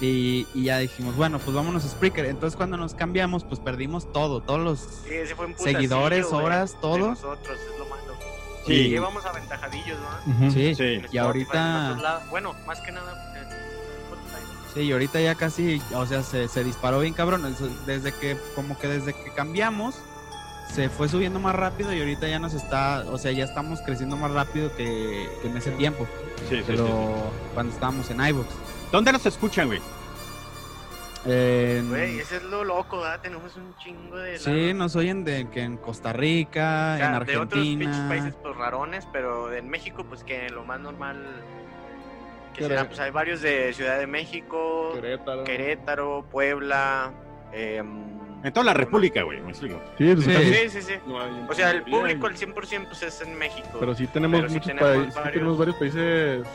Y, 0.02 0.47
y 0.54 0.64
ya 0.64 0.80
dijimos 0.80 1.16
bueno 1.16 1.39
pues 1.39 1.56
vámonos 1.56 1.86
a 1.86 1.89
Spreaker. 1.89 2.26
Entonces 2.26 2.58
cuando 2.58 2.76
nos 2.78 2.93
cambiamos 2.95 3.43
pues 3.43 3.60
perdimos 3.60 4.12
todo, 4.12 4.41
todos 4.41 4.60
los 4.60 4.80
Sí, 5.08 5.14
ese 5.14 5.36
fue 5.36 5.45
un 5.45 5.58
Seguidores, 5.58 6.28
güey, 6.30 6.43
horas, 6.45 6.76
todo. 6.82 6.97
nosotros, 7.10 7.58
es 7.60 7.80
lo 7.80 7.86
malo. 7.86 8.02
Sí. 8.66 8.74
Y 8.74 8.95
íbamos 8.95 9.26
aventajadillos, 9.26 9.97
¿no? 10.38 10.52
Sí, 10.52 10.76
Sí. 10.76 11.02
Y 11.12 11.18
ahorita. 11.18 12.22
Bueno, 12.30 12.54
más 12.68 12.80
que 12.82 12.91
nada 12.91 13.34
en. 13.39 13.52
Sí, 14.74 14.82
y 14.82 14.91
ahorita 14.93 15.20
ya 15.20 15.36
casi, 15.36 15.82
o 15.93 16.06
sea, 16.06 16.24
se, 16.24 16.47
se 16.47 16.64
disparó 16.64 16.99
bien 17.02 17.14
cabrón. 17.14 17.43
Desde 17.86 18.14
que, 18.14 18.38
como 18.56 18.78
que 18.80 18.88
desde 18.88 19.12
que 19.14 19.30
cambiamos, 19.34 19.95
se 20.74 20.88
fue 20.88 21.10
subiendo 21.10 21.39
más 21.41 21.54
rápido 21.56 21.91
y 21.93 21.99
ahorita 21.99 22.28
ya 22.30 22.39
nos 22.39 22.54
está, 22.54 23.04
o 23.12 23.18
sea, 23.18 23.34
ya 23.34 23.43
estamos 23.43 23.82
creciendo 23.86 24.16
más 24.16 24.32
rápido 24.32 24.74
que, 24.78 25.28
que 25.41 25.47
en 25.49 25.58
ese 25.58 25.72
tiempo, 25.72 26.08
Sí, 26.49 26.58
sí, 26.60 26.64
que 26.64 26.78
sí, 26.78 26.84
sí. 26.84 26.91
cuando 27.54 27.74
estábamos 27.74 28.10
en 28.12 28.26
iVoox. 28.26 28.47
¿Dónde 28.92 29.12
nos 29.14 29.26
escuchan, 29.26 29.68
güey? 29.68 29.80
En- 31.26 31.89
Güey, 31.89 32.20
ese 32.20 32.38
es 32.38 32.44
lo 32.44 32.64
loco, 32.64 32.98
¿verdad? 33.00 33.22
Tenemos 33.22 33.56
un 33.56 33.76
chingo 33.78 34.18
de. 34.18 34.39
sí, 34.39 34.74
nos 34.74 34.96
oyen 34.96 35.24
de 35.24 35.48
que 35.50 35.62
en 35.62 35.78
Costa 35.78 36.14
Rica, 36.14 36.94
O 36.96 36.98
sea, 36.98 37.06
en 37.18 37.26
de 37.26 37.38
otros 37.38 37.60
Argentina. 37.62 38.06
países 38.10 38.34
pues 38.42 38.56
rarones, 38.56 39.08
pero 39.14 39.54
en 39.54 39.70
México 39.70 40.04
pues 40.10 40.24
que 40.24 40.50
lo 40.50 40.64
más 40.66 40.80
normal 40.80 41.24
que 42.56 42.64
será, 42.64 42.86
pues 42.88 43.00
hay 43.00 43.12
varios 43.12 43.42
de 43.42 43.72
Ciudad 43.74 44.00
de 44.00 44.08
México, 44.08 44.92
Querétaro. 44.96 45.44
Querétaro, 45.44 46.26
Puebla, 46.32 47.12
em, 47.54 48.12
En 48.44 48.52
toda 48.52 48.66
la 48.66 48.74
República, 48.74 49.22
güey, 49.22 49.39
me 49.42 49.52
explico. 49.52 49.80
Sí, 50.00 50.16
Sí. 50.18 50.24
sí, 50.34 50.70
sí, 50.70 50.82
sí. 50.82 50.94
O 51.48 51.54
sea, 51.54 51.70
el 51.70 51.84
público 51.84 52.26
al 52.26 52.36
100% 52.36 52.88
pues 52.88 53.04
es 53.04 53.22
en 53.22 53.38
México. 53.38 53.78
Pero 53.80 53.94
sí 53.94 54.08
tenemos 54.08 54.39
Pero 54.39 54.50
sí 54.50 54.56
muchos 54.56 54.68
tenemos 54.68 54.89
países, 54.89 55.14
sí 55.14 55.20
varios. 55.20 55.34
tenemos 55.36 55.58
varios 55.60 55.76
países 55.76 56.48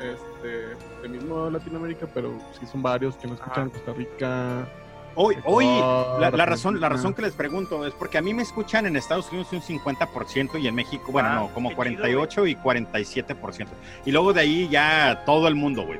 este, 0.00 0.76
de 1.02 1.08
mismo 1.08 1.50
Latinoamérica, 1.50 2.06
pero 2.12 2.32
sí 2.58 2.66
son 2.66 2.82
varios 2.82 3.16
que 3.16 3.26
nos 3.26 3.38
escuchan 3.38 3.68
Ajá. 3.68 3.72
Costa 3.72 3.92
Rica. 3.92 4.68
Hoy, 5.16 5.36
hoy 5.44 5.64
Ecuador, 5.64 6.20
la, 6.20 6.30
la 6.30 6.46
razón, 6.46 6.80
la 6.80 6.88
razón 6.88 7.14
que 7.14 7.22
les 7.22 7.32
pregunto 7.34 7.84
es 7.84 7.92
porque 7.94 8.16
a 8.16 8.22
mí 8.22 8.32
me 8.32 8.42
escuchan 8.42 8.86
en 8.86 8.94
Estados 8.96 9.28
Unidos 9.32 9.52
un 9.52 9.60
50% 9.60 10.62
y 10.62 10.68
en 10.68 10.74
México, 10.74 11.10
bueno, 11.10 11.28
Ah, 11.28 11.34
no, 11.34 11.48
como 11.52 11.70
qué 11.70 11.74
chido, 11.74 12.00
48 12.00 12.46
y 12.46 12.54
47%. 12.54 13.66
Y 14.06 14.12
luego 14.12 14.32
de 14.32 14.40
ahí 14.40 14.68
ya 14.68 15.24
todo 15.26 15.48
el 15.48 15.56
mundo, 15.56 15.84
güey. 15.84 15.98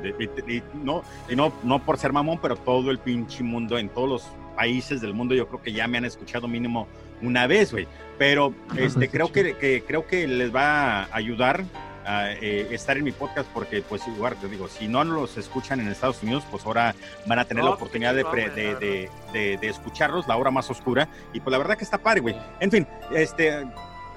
no, 0.75 1.03
y 1.29 1.35
no, 1.35 1.53
no 1.65 1.81
por 1.81 1.99
ser 1.99 2.13
mamón, 2.13 2.39
pero 2.41 2.55
todo 2.57 2.93
el 2.93 2.99
pinche 2.99 3.43
mundo, 3.43 3.79
en 3.79 3.89
todos 3.89 4.09
los 4.09 4.23
países 4.55 5.01
del 5.01 5.13
mundo, 5.13 5.35
yo 5.35 5.49
creo 5.49 5.61
que 5.61 5.73
ya 5.73 5.89
me 5.89 5.99
han 5.99 6.05
escuchado 6.05 6.47
mínimo 6.47 6.87
una 7.21 7.49
vez, 7.49 7.73
güey. 7.73 7.89
Pero 8.17 8.55
este, 8.77 9.07
está 9.07 9.13
creo 9.13 9.33
que, 9.33 9.57
que 9.57 9.83
creo 9.87 10.07
que 10.07 10.29
les 10.29 10.55
va 10.55 11.03
a 11.03 11.09
ayudar 11.17 11.65
a 12.07 12.33
eh, 12.33 12.69
estar 12.71 12.97
en 12.97 13.05
mi 13.05 13.13
podcast 13.13 13.49
porque 13.53 13.83
pues 13.83 14.07
igual 14.09 14.35
te 14.41 14.49
digo 14.49 14.69
si 14.69 14.89
no 14.89 15.05
los 15.05 15.37
escuchan 15.37 15.81
en 15.81 15.89
Estados 15.89 16.23
Unidos 16.23 16.45
pues 16.51 16.65
ahora 16.67 16.95
van 17.27 17.39
a 17.39 17.45
tener 17.45 17.63
No, 17.63 17.71
la 17.71 17.77
pues, 17.77 17.83
oportunidad 17.83 18.15
de, 18.15 18.25
de, 18.25 18.75
de, 18.77 19.11
de- 19.33 19.57
de 19.59 19.69
escucharlos 19.69 20.27
la 20.27 20.37
hora 20.37 20.51
más 20.51 20.71
oscura 20.71 21.09
y 21.33 21.41
pues 21.41 21.53
la 21.53 21.59
verdad 21.59 21.77
que 21.77 21.85
está 21.85 21.99
padre 21.99 22.21
güey 22.21 22.35
en 22.61 22.71
fin 22.71 22.87
este 23.15 23.67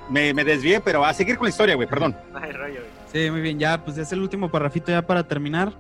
me, 0.10 0.34
me 0.34 0.44
desvié 0.44 0.80
pero 0.80 1.04
a 1.06 1.14
seguir 1.14 1.38
con 1.38 1.46
la 1.46 1.50
historia 1.50 1.76
güey 1.76 1.88
perdón 1.88 2.16
Ay, 2.34 2.52
rollo, 2.52 2.80
güey. 2.82 3.04
Sí, 3.26 3.30
muy 3.30 3.42
bien, 3.42 3.60
ya, 3.60 3.84
pues 3.84 3.98
es 4.00 4.12
el 4.12 4.22
último 4.22 4.50
parrafito 4.50 4.92
ya 4.92 5.04
para 5.04 5.28
terminar. 5.28 5.72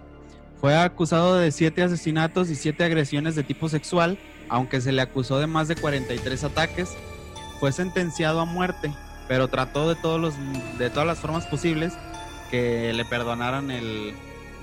Fue 0.61 0.75
acusado 0.77 1.35
de 1.37 1.51
siete 1.51 1.81
asesinatos 1.81 2.49
y 2.51 2.55
siete 2.55 2.83
agresiones 2.83 3.35
de 3.35 3.41
tipo 3.43 3.69
sexual, 3.69 4.19
aunque 4.49 4.79
se 4.81 4.91
le 4.91 5.01
acusó 5.01 5.39
de 5.39 5.47
más 5.47 5.67
de 5.67 5.75
43 5.75 6.43
ataques. 6.43 6.95
Fue 7.59 7.71
sentenciado 7.71 8.39
a 8.39 8.45
muerte, 8.45 8.93
pero 9.27 9.47
trató 9.47 9.87
de 9.89 9.95
todos 9.95 10.19
los 10.19 10.33
de 10.77 10.89
todas 10.89 11.07
las 11.07 11.19
formas 11.19 11.45
posibles 11.47 11.93
que 12.51 12.93
le 12.93 13.05
perdonaran 13.05 13.71
el 13.71 14.13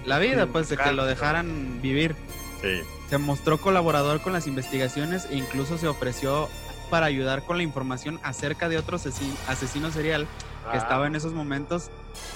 la 0.07 0.19
vida, 0.19 0.47
pues 0.47 0.69
de 0.69 0.77
que 0.77 0.93
lo 0.93 1.05
dejaran 1.07 1.81
vivir. 1.83 2.15
sí 2.63 2.81
Se 3.11 3.19
mostró 3.19 3.59
colaborador 3.59 4.21
con 4.21 4.33
las 4.33 4.47
investigaciones 4.47 5.27
e 5.31 5.37
incluso 5.37 5.77
se 5.79 5.89
ofreció 5.89 6.49
para 6.91 7.07
ayudar 7.07 7.45
con 7.45 7.57
la 7.59 7.63
información 7.63 8.19
acerca 8.23 8.69
de 8.69 8.79
otro 8.79 8.97
asesi- 8.99 9.37
asesino 9.49 9.91
serial 9.91 10.27
que 10.71 10.77
Ah, 10.77 10.79
estaba 10.79 11.07
en 11.07 11.17
esos 11.17 11.33
momentos 11.33 11.91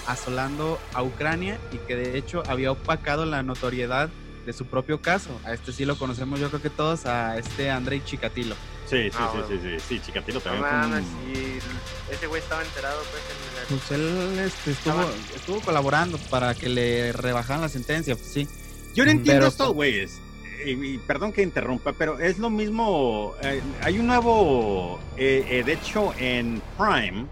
asolando 0.07 0.79
a 0.93 1.03
Ucrania 1.03 1.57
y 1.71 1.77
que 1.77 1.95
de 1.95 2.17
hecho 2.17 2.43
había 2.47 2.71
opacado 2.71 3.25
la 3.25 3.43
notoriedad 3.43 4.09
de 4.45 4.53
su 4.53 4.65
propio 4.65 5.01
caso. 5.01 5.29
A 5.45 5.53
este 5.53 5.71
sí 5.71 5.85
lo 5.85 5.97
conocemos 5.97 6.39
yo 6.39 6.49
creo 6.49 6.61
que 6.61 6.69
todos, 6.69 7.05
a 7.05 7.37
este 7.37 7.71
Andrei 7.71 8.03
Chikatilo. 8.03 8.55
Sí 8.85 9.09
sí 9.09 9.17
Ah, 9.17 9.29
sí, 9.31 9.37
bueno. 9.39 9.47
sí 9.63 9.69
sí 9.79 9.85
sí 9.87 9.99
Chikatilo 10.05 10.39
No 10.39 10.41
también 10.43 11.03
un- 11.03 11.31
y 11.31 12.13
ese 12.13 12.27
güey 12.27 12.41
estaba 12.41 12.61
enterado 12.63 13.01
pues 13.11 13.23
en. 13.29 13.77
Pues 13.77 13.91
él 13.91 14.39
este, 14.45 14.71
estuvo, 14.71 15.01
estuvo 15.35 15.59
colaborando 15.61 16.17
para 16.29 16.53
que 16.53 16.69
le 16.69 17.11
rebajaran 17.13 17.61
la 17.61 17.69
sentencia, 17.69 18.15
pues 18.15 18.27
sí. 18.27 18.47
Yo 18.93 19.03
no 19.05 19.11
entiendo 19.11 19.39
Pero- 19.41 19.47
estos 19.47 19.73
güeyes. 19.73 20.21
Y, 20.65 20.71
y 20.71 20.97
perdón 20.99 21.31
que 21.33 21.41
interrumpa, 21.43 21.93
pero 21.93 22.19
es 22.19 22.39
lo 22.39 22.49
mismo. 22.49 23.33
eh, 23.41 23.61
hay 23.81 23.99
un 23.99 24.07
nuevo. 24.07 24.99
eh, 25.17 25.45
eh, 25.49 25.63
de 25.63 25.73
hecho, 25.73 26.13
en 26.17 26.61
Prime, 26.77 27.25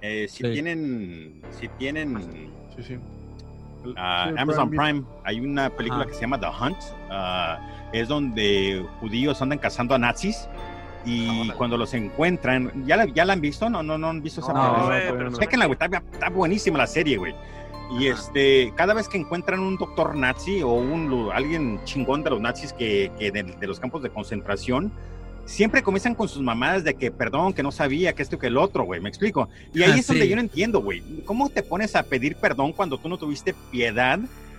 eh, 0.00 0.26
si 0.30 0.44
Sí. 0.44 0.52
tienen. 0.52 1.42
Si 1.58 1.68
tienen. 1.68 2.50
Sí, 2.76 2.82
sí. 2.84 2.98
El- 3.84 3.94
ah, 3.98 4.28
sí, 4.30 4.34
Amazon 4.38 4.70
Prime 4.70 4.82
Prime, 4.92 5.04
hay 5.24 5.40
una 5.40 5.68
película 5.70 6.02
Ajá. 6.02 6.08
que 6.10 6.14
se 6.14 6.20
llama 6.22 6.40
The 6.40 6.46
Hunt. 6.46 6.78
ah, 7.10 7.88
es 7.92 8.08
donde 8.08 8.84
judíos 9.00 9.40
andan 9.42 9.58
cazando 9.58 9.94
a 9.94 9.98
nazis. 9.98 10.46
Y 11.04 11.28
Órale. 11.28 11.54
cuando 11.54 11.76
los 11.76 11.92
encuentran, 11.94 12.86
¿ya 12.86 12.96
la, 12.96 13.04
¿ya 13.06 13.24
la 13.24 13.34
han 13.34 13.40
visto? 13.40 13.68
No, 13.68 13.82
no, 13.82 13.98
no 13.98 14.08
han 14.08 14.22
visto 14.22 14.40
esa 14.40 14.52
No, 14.52 14.88
película? 14.88 15.30
no. 15.30 15.66
güey, 15.68 15.72
está, 15.72 16.02
está 16.12 16.30
buenísima 16.30 16.78
la 16.78 16.86
serie, 16.86 17.16
güey. 17.18 17.34
Y 18.00 18.08
Ajá. 18.08 18.20
este, 18.20 18.72
cada 18.74 18.94
vez 18.94 19.08
que 19.08 19.18
encuentran 19.18 19.60
un 19.60 19.76
doctor 19.76 20.16
nazi 20.16 20.62
o 20.62 20.68
un 20.72 21.30
alguien 21.32 21.80
chingón 21.84 22.24
de 22.24 22.30
los 22.30 22.40
nazis 22.40 22.72
que, 22.72 23.12
que 23.18 23.30
de, 23.30 23.42
de 23.42 23.66
los 23.66 23.78
campos 23.78 24.02
de 24.02 24.08
concentración, 24.10 24.90
siempre 25.44 25.82
comienzan 25.82 26.14
con 26.14 26.26
sus 26.26 26.40
mamadas 26.42 26.84
de 26.84 26.94
que 26.94 27.10
perdón, 27.10 27.52
que 27.52 27.62
no 27.62 27.70
sabía, 27.70 28.14
que 28.14 28.22
esto 28.22 28.38
que 28.38 28.46
el 28.46 28.56
otro, 28.56 28.84
güey, 28.84 29.00
me 29.02 29.10
explico. 29.10 29.50
Y 29.74 29.82
ahí 29.82 29.92
Ah, 29.92 29.98
es 29.98 30.06
donde 30.06 30.22
sí. 30.22 30.28
yo 30.30 30.36
no 30.36 30.40
entiendo, 30.42 30.80
güey. 30.80 31.02
¿Cómo 31.26 31.50
te 31.50 31.62
pones 31.62 31.94
a 31.96 32.02
pedir 32.02 32.36
perdón 32.36 32.72
cuando 32.72 32.96
tú 32.96 33.10
no 33.10 33.18
tuviste 33.18 33.54
piedad 33.70 34.18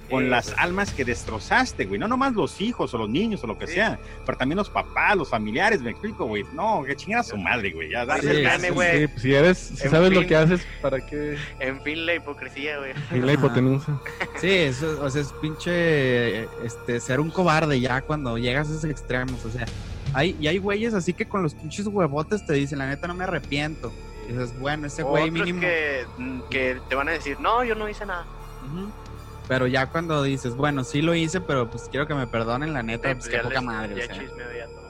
con 0.10 0.24
Sí, 0.24 0.30
las 0.30 0.46
pues. 0.48 0.58
almas 0.60 0.92
que 0.94 1.04
destrozaste, 1.06 1.86
güey? 1.86 2.00
No 2.00 2.08
nomás 2.08 2.34
los 2.34 2.62
hijos 2.62 2.94
o 2.94 2.98
los 2.98 3.10
niños 3.10 3.44
o 3.44 3.48
lo 3.48 3.58
que 3.58 3.68
Sí. 3.68 3.74
sea, 3.74 4.00
pero 4.26 4.38
también 4.38 4.58
los 4.58 4.70
papás, 4.70 5.16
los 5.18 5.30
familiares, 5.30 5.82
me 5.82 5.92
explico, 5.92 6.26
güey. 6.26 6.44
No, 6.54 6.84
que 6.86 6.96
chingada 6.96 7.24
su 7.24 7.38
madre, 7.38 7.72
güey. 7.72 7.90
Ya, 7.92 8.06
darle 8.06 8.36
Sí, 8.36 8.66
el 8.68 8.74
güey. 8.74 9.08
Sí, 9.08 9.14
si 9.20 9.34
eres, 9.34 9.58
si 9.58 9.84
En 9.86 9.90
sabes 9.92 10.14
lo 10.14 10.26
que 10.26 10.36
haces, 10.36 10.66
¿para 10.82 11.06
qué? 11.06 11.38
En 11.60 11.82
fin, 11.82 12.06
la 12.06 12.14
hipocresía, 12.16 12.78
güey. 12.78 12.94
Y 13.12 13.20
la 13.20 13.34
hipotenusa. 13.34 14.00
Sí, 14.40 14.50
eso, 14.52 15.00
o 15.02 15.10
sea, 15.10 15.22
es 15.22 15.32
pinche 15.42 16.44
este, 16.66 17.00
ser 17.00 17.20
un 17.20 17.30
cobarde 17.32 17.80
ya 17.80 18.02
cuando 18.02 18.38
llegas 18.38 18.68
a 18.68 18.72
esos 18.72 18.86
extremos. 18.86 19.44
O 19.46 19.50
sea, 19.50 19.66
hay, 20.14 20.36
y 20.40 20.48
hay 20.48 20.58
güeyes 20.58 20.94
así 20.94 21.14
que 21.14 21.26
con 21.28 21.44
los 21.44 21.54
pinches 21.56 21.88
huevotes 21.88 22.46
te 22.46 22.54
dicen, 22.54 22.80
la 22.80 22.88
neta 22.88 23.08
no 23.08 23.14
me 23.16 23.24
arrepiento. 23.24 23.92
Y 24.28 24.32
dices, 24.34 24.58
bueno, 24.60 24.88
ese 24.88 25.04
güey 25.04 25.30
mínimo. 25.30 25.60
que, 25.62 26.06
que 26.50 26.78
te 26.90 26.96
van 26.96 27.10
a 27.10 27.12
decir, 27.12 27.40
no, 27.40 27.64
yo 27.64 27.76
no 27.76 27.88
hice 27.90 28.06
nada. 28.06 28.26
Ujú. 28.66 28.90
Pero 29.48 29.68
ya 29.68 29.90
cuando 29.92 30.24
dices, 30.24 30.56
bueno, 30.56 30.84
sí 30.84 31.02
lo 31.02 31.14
hice, 31.14 31.40
pero 31.42 31.70
pues 31.70 31.84
quiero 31.90 32.08
que 32.08 32.16
me 32.16 32.26
perdonen, 32.28 32.74
la 32.74 32.82
neta, 32.84 33.10
Sí, 33.10 33.16
pues 33.16 33.28
pues 33.28 33.36
qué 33.36 33.44
poca 33.44 33.56
les- 33.56 33.64
madre. 33.64 33.94
o 33.94 33.98
Ya 33.98 34.06
sea. 34.08 34.16
chismeo 34.20 34.48
ya 34.58 34.66
todo. 34.66 34.86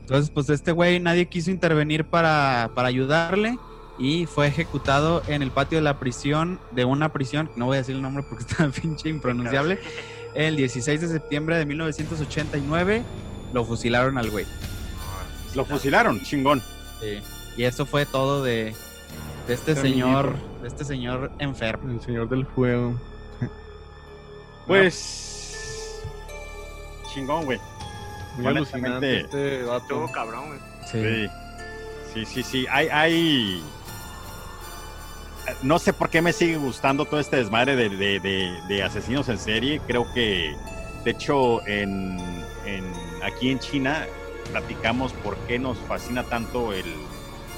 Entonces, 0.00 0.30
pues 0.30 0.48
este 0.50 0.72
güey 0.72 0.98
nadie 1.00 1.26
quiso 1.26 1.50
intervenir 1.50 2.04
para, 2.04 2.70
para 2.74 2.88
ayudarle 2.88 3.56
y 3.98 4.26
fue 4.26 4.48
ejecutado 4.48 5.22
en 5.28 5.42
el 5.42 5.50
patio 5.52 5.78
de 5.78 5.82
la 5.82 5.98
prisión, 6.00 6.58
de 6.72 6.84
una 6.84 7.12
prisión, 7.12 7.50
no 7.56 7.66
voy 7.66 7.76
a 7.76 7.78
decir 7.78 7.94
el 7.94 8.02
nombre 8.02 8.24
porque 8.28 8.44
está 8.48 8.68
pinche 8.68 9.08
impronunciable, 9.08 9.78
el 10.34 10.56
16 10.56 11.00
de 11.00 11.08
septiembre 11.08 11.56
de 11.56 11.66
1989 11.66 13.02
lo 13.52 13.64
fusilaron 13.64 14.18
al 14.18 14.30
güey. 14.30 14.44
Lo 15.54 15.64
fusilaron, 15.64 16.20
chingón. 16.22 16.62
Y 17.56 17.62
eso 17.64 17.84
fue 17.86 18.06
todo 18.06 18.42
de, 18.42 18.74
de 19.46 19.54
este 19.54 19.76
señor. 19.76 20.34
De 20.62 20.68
este 20.68 20.84
señor 20.84 21.30
enfermo. 21.38 21.90
El 21.90 22.00
señor 22.00 22.28
del 22.28 22.46
fuego. 22.46 22.94
Pues. 24.66 26.00
Chingón, 27.12 27.44
güey. 27.44 27.58
Muy 28.36 28.46
alucinante 28.46 29.20
este 29.22 29.62
vato. 29.64 29.82
Estuvo 29.82 30.12
cabrón, 30.12 30.46
güey. 30.48 30.60
Sí. 30.90 31.28
Sí, 32.14 32.24
sí, 32.24 32.42
sí. 32.42 32.66
Hay, 32.70 32.88
hay. 32.88 33.62
No 35.62 35.78
sé 35.80 35.92
por 35.92 36.08
qué 36.10 36.22
me 36.22 36.32
sigue 36.32 36.56
gustando 36.56 37.04
todo 37.04 37.18
este 37.18 37.36
desmadre 37.36 37.74
de, 37.74 37.88
de- 37.88 38.20
de- 38.20 38.60
de 38.68 38.82
asesinos 38.82 39.28
en 39.28 39.38
serie. 39.38 39.80
Creo 39.86 40.06
que, 40.14 40.54
de 41.04 41.10
hecho, 41.10 41.66
en, 41.66 42.16
en- 42.64 42.92
aquí 43.24 43.50
en 43.50 43.58
China 43.58 44.06
platicamos 44.52 45.12
por 45.12 45.36
qué 45.48 45.58
nos 45.58 45.76
fascina 45.78 46.22
tanto 46.22 46.72
el, 46.72 46.86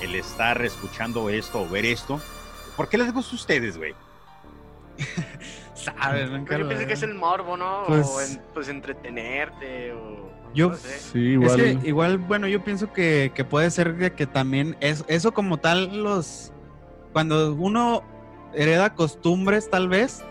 el 0.01 0.15
estar 0.15 0.65
escuchando 0.65 1.29
esto 1.29 1.61
o 1.63 1.69
ver 1.69 1.85
esto. 1.85 2.19
¿Por 2.77 2.89
qué 2.89 2.99
les 2.99 3.13
gusta 3.13 3.33
a 3.33 3.37
ustedes, 3.37 3.77
güey? 3.77 3.95
Sabes, 5.75 6.31
nunca 6.31 6.51
Pero 6.51 6.65
yo 6.65 6.69
pensé 6.69 6.87
que 6.87 6.93
es 6.95 7.03
el 7.03 7.15
morbo, 7.15 7.57
¿no? 7.57 7.85
Pues- 7.87 8.07
o 8.07 8.21
en- 8.21 8.43
pues 8.53 8.69
entretenerte 8.69 9.93
o... 9.93 10.33
Yo- 10.55 10.71
no 10.71 10.77
sé. 10.77 10.99
Sí, 11.01 11.19
igual. 11.19 11.61
Es 11.61 11.79
que 11.79 11.89
igual, 11.89 12.19
bueno, 12.19 12.47
yo 12.47 12.63
pienso 12.63 12.93
que, 12.93 13.33
que 13.35 13.45
puede 13.45 13.71
ser 13.71 13.97
de 13.97 14.13
que 14.13 14.27
también 14.27 14.77
es, 14.81 15.05
eso 15.09 15.35
como 15.35 15.59
tal, 15.59 16.03
los 16.05 16.53
cuando 17.13 17.55
uno 17.55 18.03
hereda 18.55 18.95
costumbres, 18.95 19.69
tal 19.69 19.89
vez, 19.89 20.23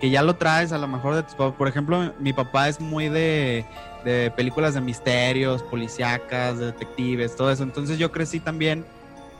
que 0.00 0.08
ya 0.08 0.22
lo 0.22 0.36
traes 0.36 0.72
a 0.72 0.78
lo 0.78 0.88
mejor 0.88 1.14
de 1.14 1.22
tus 1.22 1.34
papás. 1.34 1.56
Por 1.58 1.68
ejemplo, 1.68 2.14
mi 2.18 2.32
papá 2.32 2.68
es 2.68 2.80
muy 2.80 3.10
de, 3.10 3.66
de 4.04 4.30
películas 4.34 4.72
de 4.72 4.80
misterios, 4.80 5.62
policíacas, 5.64 6.58
de 6.58 6.66
detectives, 6.66 7.36
todo 7.36 7.50
eso. 7.50 7.62
Entonces 7.62 7.98
yo 7.98 8.10
crecí 8.10 8.40
también 8.40 8.86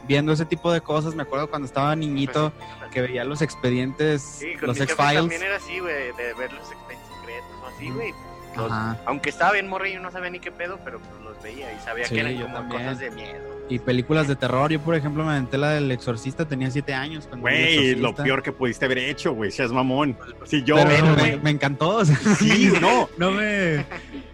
viendo 0.06 0.32
ese 0.32 0.44
tipo 0.46 0.72
de 0.72 0.80
cosas. 0.80 1.14
Me 1.14 1.22
acuerdo 1.22 1.48
cuando 1.48 1.66
estaba 1.66 1.94
niñito 1.96 2.52
que 2.90 3.02
veía 3.02 3.24
los 3.24 3.40
expedientes, 3.42 4.22
Sí, 4.22 4.54
con 4.56 4.68
los 4.68 4.80
X-Files. 4.80 5.14
también 5.20 5.42
era 5.42 5.56
así, 5.56 5.78
güey, 5.78 6.12
de 6.12 6.34
ver 6.34 6.52
los 6.52 6.70
expedientes 6.70 7.08
secretos 7.18 7.50
o 7.62 7.66
así, 7.66 7.90
güey. 7.90 8.14
Los-. 8.56 8.72
Aunque 9.06 9.30
estaba 9.30 9.52
bien 9.52 9.68
yo 9.70 10.00
no 10.00 10.10
sabía 10.10 10.30
ni 10.30 10.40
qué 10.40 10.50
pedo, 10.50 10.78
pero 10.84 10.98
pues 10.98 11.20
los 11.22 11.40
veía 11.42 11.72
y 11.72 11.78
sabía 11.80 12.04
Sí, 12.06 12.14
que 12.14 12.20
eran 12.20 12.40
como 12.52 12.68
cosas 12.68 12.98
de 12.98 13.10
miedo. 13.10 13.49
Y 13.70 13.78
películas 13.78 14.26
de 14.26 14.34
terror. 14.34 14.72
Yo, 14.72 14.80
por 14.80 14.96
ejemplo, 14.96 15.24
me 15.24 15.30
aventé 15.30 15.56
la 15.56 15.70
del 15.70 15.90
Exorcista, 15.92 16.44
tenía 16.44 16.70
siete 16.72 16.92
años. 16.92 17.28
Güey, 17.36 17.94
lo 17.94 18.12
peor 18.14 18.42
que 18.42 18.50
pudiste 18.50 18.84
haber 18.84 18.98
hecho, 18.98 19.32
güey. 19.32 19.52
Seas 19.52 19.70
mamón. 19.70 20.18
Si 20.44 20.64
yo. 20.64 20.74
Pero 20.74 21.38
me, 21.40 21.50
encantó, 21.50 21.98
o 21.98 22.04
sea, 22.04 22.16
Sí, 22.34 22.72
no. 22.80 23.08
no 23.16 23.30
me, 23.30 23.84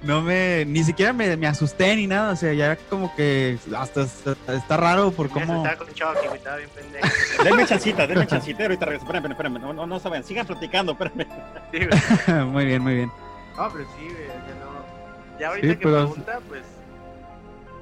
no 0.02 0.22
me, 0.22 0.64
ni 0.64 0.82
siquiera 0.84 1.12
me, 1.12 1.36
me 1.36 1.46
asusté 1.46 1.94
ni 1.96 2.06
nada, 2.06 2.32
o 2.32 2.36
sea, 2.36 2.54
ya 2.54 2.76
como 2.88 3.14
que 3.14 3.58
hasta 3.76 4.04
está, 4.04 4.34
está 4.54 4.76
raro 4.78 5.10
por 5.12 5.28
cómo, 5.28 5.64
asustaba 5.66 5.76
con 5.76 5.88
estaba 6.34 6.56
bien 6.56 6.70
pendejo. 6.74 7.44
Denme 7.44 7.66
chancita, 7.66 8.06
denme 8.06 8.26
chancita. 8.26 8.62
Ahorita 8.62 8.86
regreso. 8.86 9.04
Espérame, 9.04 9.30
espérame. 9.32 9.58
No, 9.60 9.72
no, 9.74 9.86
no 9.86 10.00
saben. 10.00 10.24
Sigan 10.24 10.46
platicando, 10.46 10.92
espérame. 10.92 11.26
Sí, 11.72 11.78
güey. 11.84 12.44
muy 12.46 12.64
bien, 12.64 12.82
muy 12.82 12.94
bien. 12.94 13.12
No, 13.54 13.68
pero 13.70 13.84
sí, 13.98 14.04
güey, 14.04 14.14
sea, 14.26 14.54
no. 14.64 15.38
Ya 15.38 15.48
ahorita 15.48 15.68
Sí, 15.68 15.76
que 15.76 15.82
pero- 15.84 15.96
pregunta, 16.06 16.40
pues. 16.48 16.62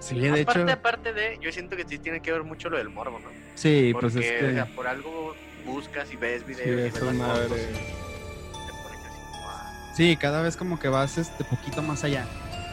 Sí, 0.08 0.18
de 0.20 0.42
aparte, 0.42 0.62
hecho, 0.62 0.72
aparte 0.72 1.12
de, 1.12 1.38
yo 1.40 1.50
siento 1.52 1.76
que 1.76 1.84
sí 1.88 1.98
tiene 1.98 2.20
que 2.20 2.32
ver 2.32 2.42
mucho 2.44 2.68
lo 2.70 2.76
del 2.78 2.88
morbo, 2.90 3.18
¿no? 3.18 3.28
sí, 3.54 3.90
Porque, 3.92 4.08
pues 4.08 4.16
es 4.26 4.42
o 4.42 4.52
sea, 4.54 4.64
que, 4.66 4.74
por 4.74 4.86
algo 4.86 5.34
buscas 5.64 6.12
y 6.12 6.16
ves 6.16 6.46
videos 6.46 6.92
Sí, 6.92 7.00
y 7.00 7.04
ves 7.06 7.14
madre. 7.14 7.42
fotos 7.48 7.58
y 7.58 8.66
te 8.66 8.72
pones 8.82 9.00
así 9.00 9.20
como, 9.32 9.48
ah, 9.50 9.92
sí, 9.96 10.16
cada 10.16 10.42
vez 10.42 10.56
como 10.56 10.78
que 10.78 10.88
vas 10.88 11.16
este 11.18 11.44
poquito 11.44 11.82
más 11.82 12.04
allá, 12.04 12.26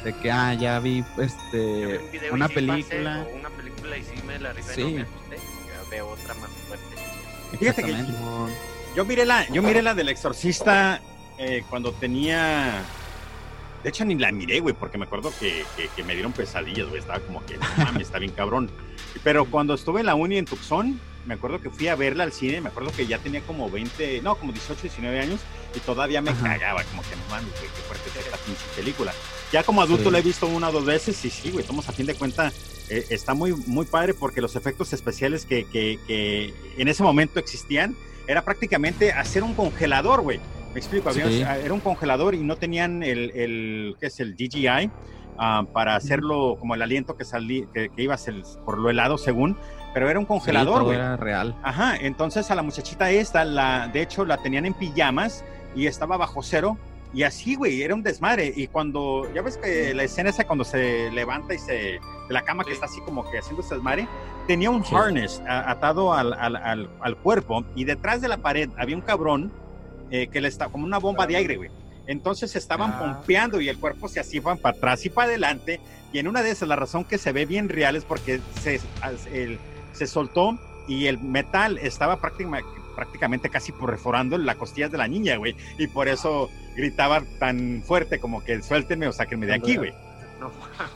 de 0.03 0.13
que, 0.13 0.31
ah, 0.31 0.53
ya 0.53 0.79
vi, 0.79 1.03
este, 1.19 1.97
un 1.99 2.09
y 2.13 2.29
una 2.31 2.47
sí 2.47 2.53
película, 2.55 3.19
pasé, 3.23 3.31
o 3.33 3.35
una 3.39 3.49
película 3.49 3.97
y 3.97 4.03
sí 4.03 4.15
me 4.25 4.39
la 4.39 4.53
rifé, 4.53 4.73
Sí. 4.73 4.83
no 4.83 4.89
me 4.91 5.01
asusté, 5.03 5.37
ya 5.37 5.89
veo 5.89 6.07
otra 6.09 6.33
más 6.35 6.49
fuerte. 6.67 7.57
Fíjate 7.57 7.83
que-. 7.83 7.95
Yo 8.95 9.05
miré 9.05 9.25
la, 9.25 9.47
yo 9.47 9.61
miré 9.61 9.81
la 9.81 9.93
del 9.93 10.09
exorcista 10.09 10.99
eh, 11.37 11.63
cuando 11.69 11.93
tenía. 11.93 12.81
De 13.83 13.89
hecho, 13.89 14.05
ni 14.05 14.15
la 14.15 14.31
miré, 14.31 14.59
güey, 14.59 14.75
porque 14.75 14.97
me 14.97 15.05
acuerdo 15.05 15.31
que, 15.39 15.63
que- 15.75 15.87
que 15.95 16.03
me 16.03 16.13
dieron 16.13 16.31
pesadillas, 16.33 16.87
güey. 16.87 16.99
Estaba 17.01 17.19
como 17.19 17.45
que, 17.45 17.57
no 17.57 17.63
mames, 17.77 18.03
está 18.07 18.19
bien 18.19 18.31
cabrón. 18.31 18.69
Pero 19.23 19.45
cuando 19.45 19.73
estuve 19.73 20.01
en 20.01 20.05
la 20.07 20.15
uni 20.15 20.37
en 20.37 20.45
Tucson, 20.45 20.99
me 21.25 21.35
acuerdo 21.35 21.61
que 21.61 21.69
fui 21.69 21.87
a 21.87 21.95
verla 21.95 22.23
al 22.23 22.31
cine. 22.33 22.61
Me 22.61 22.69
acuerdo 22.69 22.91
que 22.91 23.05
ya 23.07 23.17
tenía 23.19 23.41
como 23.41 23.69
20, 23.69 24.21
no, 24.21 24.35
como 24.35 24.51
18, 24.51 24.81
19 24.83 25.19
años. 25.19 25.39
Y 25.75 25.79
todavía 25.79 26.21
me 26.21 26.31
Ajá. 26.31 26.43
cagaba, 26.43 26.83
como 26.85 27.01
que 27.03 27.15
no 27.15 27.21
mames, 27.29 27.51
güey, 27.51 27.69
qué 27.75 27.81
fuerte 27.87 28.09
es 28.09 28.25
esta 28.25 28.37
pinche 28.37 28.61
película. 28.75 29.13
Ya 29.51 29.63
como 29.63 29.81
adulto 29.81 30.05
Sí. 30.05 30.11
la 30.11 30.19
he 30.19 30.21
visto 30.21 30.47
una 30.47 30.69
o 30.69 30.71
dos 30.71 30.85
veces. 30.85 31.23
Y 31.25 31.29
sí, 31.29 31.49
güey, 31.51 31.61
estamos 31.61 31.87
a 31.89 31.91
fin 31.91 32.05
de 32.05 32.15
cuenta. 32.15 32.51
eh, 32.89 33.05
está 33.09 33.33
muy, 33.33 33.53
muy 33.67 33.85
padre 33.85 34.13
porque 34.13 34.41
los 34.41 34.57
efectos 34.57 34.91
especiales 34.91 35.45
que, 35.45 35.63
que- 35.65 35.97
que 36.07 36.53
en 36.77 36.87
ese 36.89 37.03
momento 37.03 37.39
existían 37.39 37.95
era 38.27 38.43
prácticamente 38.43 39.13
hacer 39.13 39.43
un 39.43 39.53
congelador, 39.53 40.21
güey. 40.21 40.41
Me 40.73 40.79
explico, 40.79 41.09
había- 41.09 41.27
Sí. 41.27 41.41
era 41.41 41.73
un 41.73 41.79
congelador 41.81 42.33
y 42.35 42.43
no 42.43 42.55
tenían 42.55 43.03
el, 43.03 43.31
el 43.31 43.95
¿qué 43.99 44.07
es 44.07 44.19
el 44.19 44.35
DJI? 44.35 44.89
ah, 45.43 45.63
para 45.73 45.95
hacerlo 45.95 46.55
como 46.59 46.75
el 46.75 46.81
aliento 46.83 47.15
que 47.17 47.25
salía, 47.25 47.65
que, 47.73 47.89
que 47.89 48.03
iba 48.03 48.13
a 48.13 48.17
ser 48.17 48.35
por 48.63 48.77
lo 48.77 48.89
helado 48.91 49.17
según, 49.17 49.57
pero 49.93 50.07
era 50.09 50.19
un 50.19 50.25
Sí, 50.25 50.27
congelador, 50.27 50.83
güey. 50.83 50.97
era 50.97 51.17
real. 51.17 51.55
Ajá, 51.63 51.95
entonces 51.99 52.51
a 52.51 52.55
la 52.55 52.61
muchachita 52.61 53.09
esta, 53.09 53.43
la, 53.43 53.89
de 53.91 54.01
hecho 54.03 54.23
la 54.23 54.37
tenían 54.37 54.65
en 54.65 54.73
pijamas 54.75 55.43
y 55.75 55.87
estaba 55.87 56.15
bajo 56.17 56.43
cero 56.43 56.77
y 57.13 57.23
así, 57.23 57.55
güey, 57.55 57.81
era 57.81 57.95
un 57.95 58.03
desmadre. 58.03 58.53
Y 58.55 58.67
cuando, 58.67 59.27
ya 59.33 59.41
ves 59.41 59.57
que 59.57 59.93
la 59.95 60.03
escena 60.03 60.29
esa 60.29 60.45
cuando 60.45 60.63
se 60.63 61.09
levanta 61.11 61.53
y 61.55 61.59
se, 61.59 61.73
de 61.73 61.99
la 62.29 62.43
cama 62.43 62.63
que 62.63 62.69
Sí. 62.71 62.73
está 62.75 62.85
así 62.85 63.01
como 63.01 63.29
que 63.29 63.39
haciendo 63.39 63.61
ese 63.63 63.75
desmadre, 63.75 64.07
tenía 64.47 64.69
un 64.69 64.85
Sí. 64.85 64.93
harness 64.93 65.41
a- 65.47 65.71
atado 65.71 66.13
al, 66.13 66.33
al, 66.33 66.55
al, 66.57 66.89
al 67.01 67.17
cuerpo 67.17 67.63
y 67.75 67.85
detrás 67.85 68.21
de 68.21 68.27
la 68.27 68.37
pared 68.37 68.69
había 68.77 68.95
un 68.95 69.01
cabrón 69.01 69.51
eh, 70.11 70.27
que 70.27 70.41
le 70.41 70.47
estaba 70.49 70.71
como 70.71 70.85
una 70.85 70.99
bomba 70.99 71.25
de 71.25 71.37
aire, 71.37 71.55
güey. 71.57 71.69
Entonces 72.07 72.55
estaban 72.55 72.91
Ah. 72.91 72.99
pompeando 72.99 73.61
y 73.61 73.69
el 73.69 73.77
cuerpo 73.77 74.07
se 74.07 74.19
así 74.19 74.39
van 74.39 74.57
para 74.57 74.75
atrás 74.77 75.05
y 75.05 75.09
para 75.09 75.29
adelante. 75.29 75.79
Y 76.13 76.19
en 76.19 76.27
una 76.27 76.43
de 76.43 76.51
esas, 76.51 76.67
la 76.67 76.75
razón 76.75 77.05
que 77.05 77.17
se 77.17 77.31
ve 77.31 77.45
bien 77.45 77.69
real 77.69 77.95
es 77.95 78.03
porque 78.05 78.41
se, 78.61 78.79
el- 79.33 79.57
se 79.93 80.07
soltó 80.07 80.59
y 80.87 81.05
el 81.07 81.19
metal 81.19 81.77
estaba 81.77 82.19
práctima- 82.19 82.61
prácticamente 82.95 83.49
casi 83.49 83.71
perforando 83.71 84.37
las 84.37 84.55
costillas 84.57 84.91
de 84.91 84.97
la 84.97 85.07
niña, 85.07 85.37
güey. 85.37 85.55
Y 85.77 85.87
por 85.87 86.07
eso 86.09 86.49
gritaba 86.75 87.23
tan 87.39 87.81
fuerte 87.85 88.19
como 88.19 88.43
que 88.43 88.61
suéltenme 88.61 89.07
o 89.07 89.13
sáquenme 89.13 89.45
de 89.45 89.53
aquí, 89.53 89.77
güey. 89.77 89.93
No, 90.41 90.51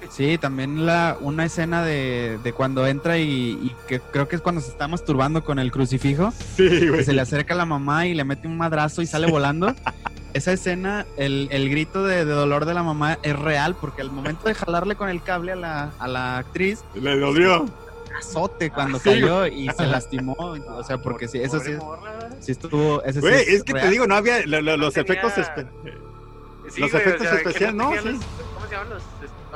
Sí, 0.09 0.37
también 0.37 0.85
la, 0.85 1.15
una 1.21 1.45
escena 1.45 1.83
de, 1.83 2.39
de 2.43 2.51
cuando 2.53 2.85
entra 2.87 3.17
y, 3.19 3.23
y 3.61 3.75
que 3.87 3.99
creo 3.99 4.27
que 4.27 4.35
es 4.37 4.41
cuando 4.41 4.59
se 4.59 4.69
está 4.71 4.87
masturbando 4.87 5.43
con 5.43 5.59
el 5.59 5.71
crucifijo. 5.71 6.31
Sí, 6.57 6.67
que 6.67 7.03
se 7.03 7.13
le 7.13 7.21
acerca 7.21 7.53
a 7.53 7.57
la 7.57 7.65
mamá 7.65 8.07
y 8.07 8.13
le 8.15 8.23
mete 8.23 8.47
un 8.47 8.57
madrazo 8.57 9.01
y 9.01 9.07
sale 9.07 9.27
volando. 9.29 9.73
Esa 10.33 10.51
escena, 10.51 11.05
el, 11.15 11.47
el 11.51 11.69
grito 11.69 12.03
de, 12.03 12.25
de 12.25 12.33
dolor 12.33 12.65
de 12.65 12.73
la 12.73 12.83
mamá 12.83 13.17
es 13.23 13.37
real 13.39 13.75
porque 13.79 14.01
al 14.01 14.11
momento 14.11 14.47
de 14.49 14.53
jalarle 14.55 14.95
con 14.95 15.07
el 15.09 15.21
cable 15.23 15.53
a 15.53 15.55
la, 15.55 15.91
a 15.97 16.07
la 16.09 16.37
actriz, 16.39 16.83
Le 16.95 17.17
dolió. 17.17 17.65
azote 18.19 18.69
cuando 18.71 18.97
Sí, 18.99 19.11
cayó 19.11 19.45
y 19.47 19.69
se 19.69 19.85
lastimó. 19.87 20.33
O 20.39 20.83
sea, 20.83 20.97
porque 20.97 21.29
sí, 21.29 21.37
eso 21.39 21.59
sí, 21.61 21.71
sí 22.41 22.51
estuvo. 22.51 23.01
Ese 23.03 23.13
sí 23.13 23.19
Güey, 23.21 23.35
es 23.47 23.63
que 23.63 23.73
te 23.73 23.79
real. 23.79 23.91
digo, 23.91 24.07
no 24.07 24.15
había 24.15 24.45
lo- 24.45 24.59
lo- 24.61 24.75
los 24.75 24.93
tenía- 24.93 25.13
efectos 25.21 25.33
espe- 25.37 25.67
Sí, 26.69 26.81
Los 26.81 26.91
güey, 26.91 27.03
efectos 27.03 27.27
especiales, 27.31 27.75
no, 27.75 27.93
los- 27.93 28.03
¿Cómo 28.03 28.19
¿cómo 28.55 28.65
se 28.65 28.71
llaman 28.73 28.89
los 28.89 29.03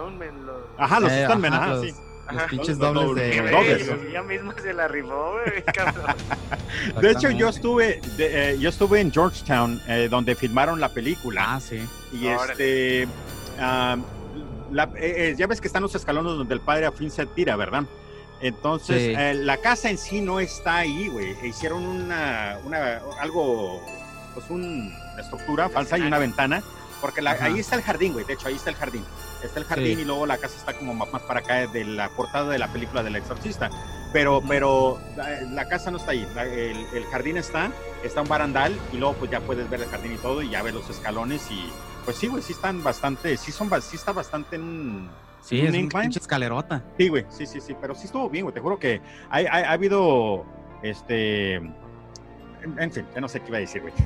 Los... 0.01 0.55
Ajá, 0.77 0.99
los 0.99 1.11
Eh, 1.11 1.25
Stuntmen, 1.25 1.53
ajá, 1.53 1.63
ajá, 1.65 1.73
los- 1.75 1.85
sí. 1.85 1.93
Los 2.29 2.37
Ajá. 2.37 2.47
pinches 2.47 2.77
dobles 2.77 3.15
de. 3.15 3.49
Dobles. 3.51 3.89
ella 4.07 4.21
misma 4.33 4.53
se 4.61 4.71
la 4.73 4.87
rifó, 4.87 5.31
güey, 5.33 5.63
cabrón. 5.63 6.15
De 7.01 7.11
hecho, 7.11 7.31
yo 7.31 7.49
estuve, 7.49 7.99
de- 8.17 8.51
eh, 8.51 8.59
yo 8.59 8.69
estuve 8.69 9.01
en 9.01 9.11
Georgetown, 9.11 9.81
eh, 9.87 10.07
donde 10.11 10.35
filmaron 10.35 10.79
la 10.79 10.89
película. 10.89 11.43
Ah, 11.55 11.59
sí. 11.59 11.83
y 12.13 12.27
órale. 12.27 12.51
este, 12.51 13.07
la- 14.71 14.83
eh, 14.95 15.29
eh, 15.31 15.35
ya 15.37 15.47
ves 15.47 15.59
que 15.59 15.67
están 15.67 15.81
los 15.81 15.95
escalones 15.95 16.33
donde 16.33 16.53
el 16.53 16.61
padre 16.61 16.85
a 16.85 16.91
fin 16.91 17.09
se 17.09 17.25
tira, 17.25 17.55
¿verdad? 17.55 17.83
Entonces, 18.41 19.01
Sí. 19.01 19.13
eh, 19.17 19.33
la 19.33 19.57
casa 19.57 19.89
en 19.89 19.97
sí 19.97 20.21
no 20.21 20.39
está 20.39 20.77
ahí, 20.77 21.07
güey. 21.09 21.35
Hicieron 21.45 21.83
una, 21.83 22.59
una, 22.63 23.01
algo, 23.19 23.83
pues 24.35 24.45
un- 24.49 24.93
una 25.13 25.21
estructura 25.21 25.67
falsa 25.69 25.97
y 25.97 26.01
una 26.01 26.19
ventana, 26.19 26.61
porque 27.01 27.21
la- 27.23 27.31
ahí 27.41 27.59
está 27.59 27.75
el 27.75 27.81
jardín, 27.81 28.13
güey. 28.13 28.23
De 28.25 28.33
hecho, 28.33 28.47
ahí 28.47 28.55
está 28.55 28.69
el 28.69 28.75
jardín. 28.75 29.03
Está 29.43 29.59
el 29.59 29.65
jardín 29.65 29.95
Sí. 29.95 30.01
y 30.01 30.05
luego 30.05 30.25
la 30.25 30.37
casa 30.37 30.57
está 30.57 30.73
como 30.73 30.93
más 30.93 31.07
para 31.23 31.39
acá 31.39 31.67
de 31.67 31.85
la 31.85 32.09
portada 32.09 32.49
de 32.51 32.59
la 32.59 32.67
película 32.67 33.03
del 33.03 33.15
exorcista. 33.15 33.69
Pero, 34.11 34.41
pero 34.47 34.99
la, 35.15 35.41
la 35.41 35.67
casa 35.67 35.91
no 35.91 35.97
está 35.97 36.11
ahí. 36.11 36.27
La- 36.35 36.43
el, 36.43 36.77
el 36.93 37.05
jardín 37.11 37.37
está, 37.37 37.71
está 38.03 38.21
un 38.21 38.27
barandal 38.27 38.75
y 38.91 38.97
luego 38.97 39.13
pues 39.15 39.31
ya 39.31 39.39
puedes 39.39 39.69
ver 39.69 39.81
el 39.81 39.87
jardín 39.89 40.13
y 40.13 40.17
todo 40.17 40.41
y 40.41 40.49
ya 40.49 40.61
ves 40.63 40.73
los 40.73 40.89
escalones 40.89 41.49
y 41.51 41.69
pues 42.05 42.17
sí, 42.17 42.27
güey, 42.27 42.41
sí 42.41 42.53
están 42.53 42.83
bastante, 42.83 43.37
sí 43.37 43.51
son, 43.51 43.69
sí 43.81 43.95
está 43.97 44.11
bastante 44.13 44.55
en... 44.55 45.09
Sí, 45.41 45.61
¿Un 45.61 45.67
es 45.75 45.93
una 45.93 46.03
escalerota. 46.07 46.83
Sí, 46.97 47.07
güey, 47.07 47.25
sí, 47.29 47.45
sí, 47.45 47.61
sí, 47.61 47.75
pero 47.79 47.93
sí 47.95 48.05
estuvo 48.07 48.29
bien, 48.29 48.43
güey, 48.45 48.53
te 48.53 48.59
juro 48.59 48.77
que 48.79 48.99
hay- 49.29 49.45
hay- 49.49 49.63
ha 49.63 49.71
habido, 49.71 50.43
este, 50.81 51.55
en, 51.55 51.75
en 52.77 52.91
fin, 52.91 53.05
ya 53.15 53.21
no 53.21 53.29
sé 53.29 53.39
qué 53.41 53.47
iba 53.47 53.57
a 53.57 53.61
decir, 53.61 53.81
güey. 53.81 53.93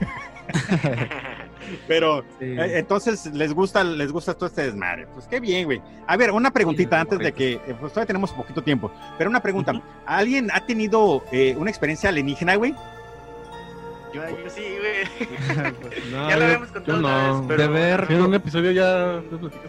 Pero 1.88 2.22
Sí. 2.40 2.46
eh, 2.46 2.80
entonces 2.80 3.26
les 3.34 3.54
gusta, 3.54 3.84
les 3.84 4.12
gusta 4.12 4.34
todo 4.34 4.48
este 4.48 4.64
desmadre. 4.64 5.08
Pues 5.14 5.26
qué 5.28 5.40
bien, 5.40 5.66
güey. 5.66 5.82
A 6.08 6.18
ver, 6.18 6.32
una 6.32 6.52
preguntita 6.52 6.98
Sí, 6.98 7.02
antes 7.02 7.20
de 7.20 7.32
que, 7.34 7.54
eh, 7.54 7.76
pues 7.80 7.92
todavía 7.94 8.08
tenemos 8.08 8.32
poquito 8.32 8.62
tiempo, 8.64 8.92
pero 9.18 9.30
una 9.30 9.42
pregunta. 9.42 9.74
¿Alguien 10.06 10.50
ha 10.54 10.66
tenido 10.66 11.24
eh, 11.32 11.56
una 11.58 11.70
experiencia 11.70 12.10
alienígena, 12.10 12.56
güey? 12.56 12.74
Yo, 14.14 14.22
yo 14.30 14.50
sí, 14.50 14.62
güey. 14.80 15.74
No, 16.12 16.30
ya 16.30 16.38
lo 16.38 16.46
habíamos 16.46 16.68
yo 16.68 16.74
contado 16.76 17.00
una 17.00 17.28
no. 17.30 17.40
vez, 17.40 17.46
pero... 17.48 17.62
De 17.64 17.68
ver- 17.70 18.08
en 18.12 18.22
un 18.22 18.34
episodio 18.36 18.72
ya 18.72 19.22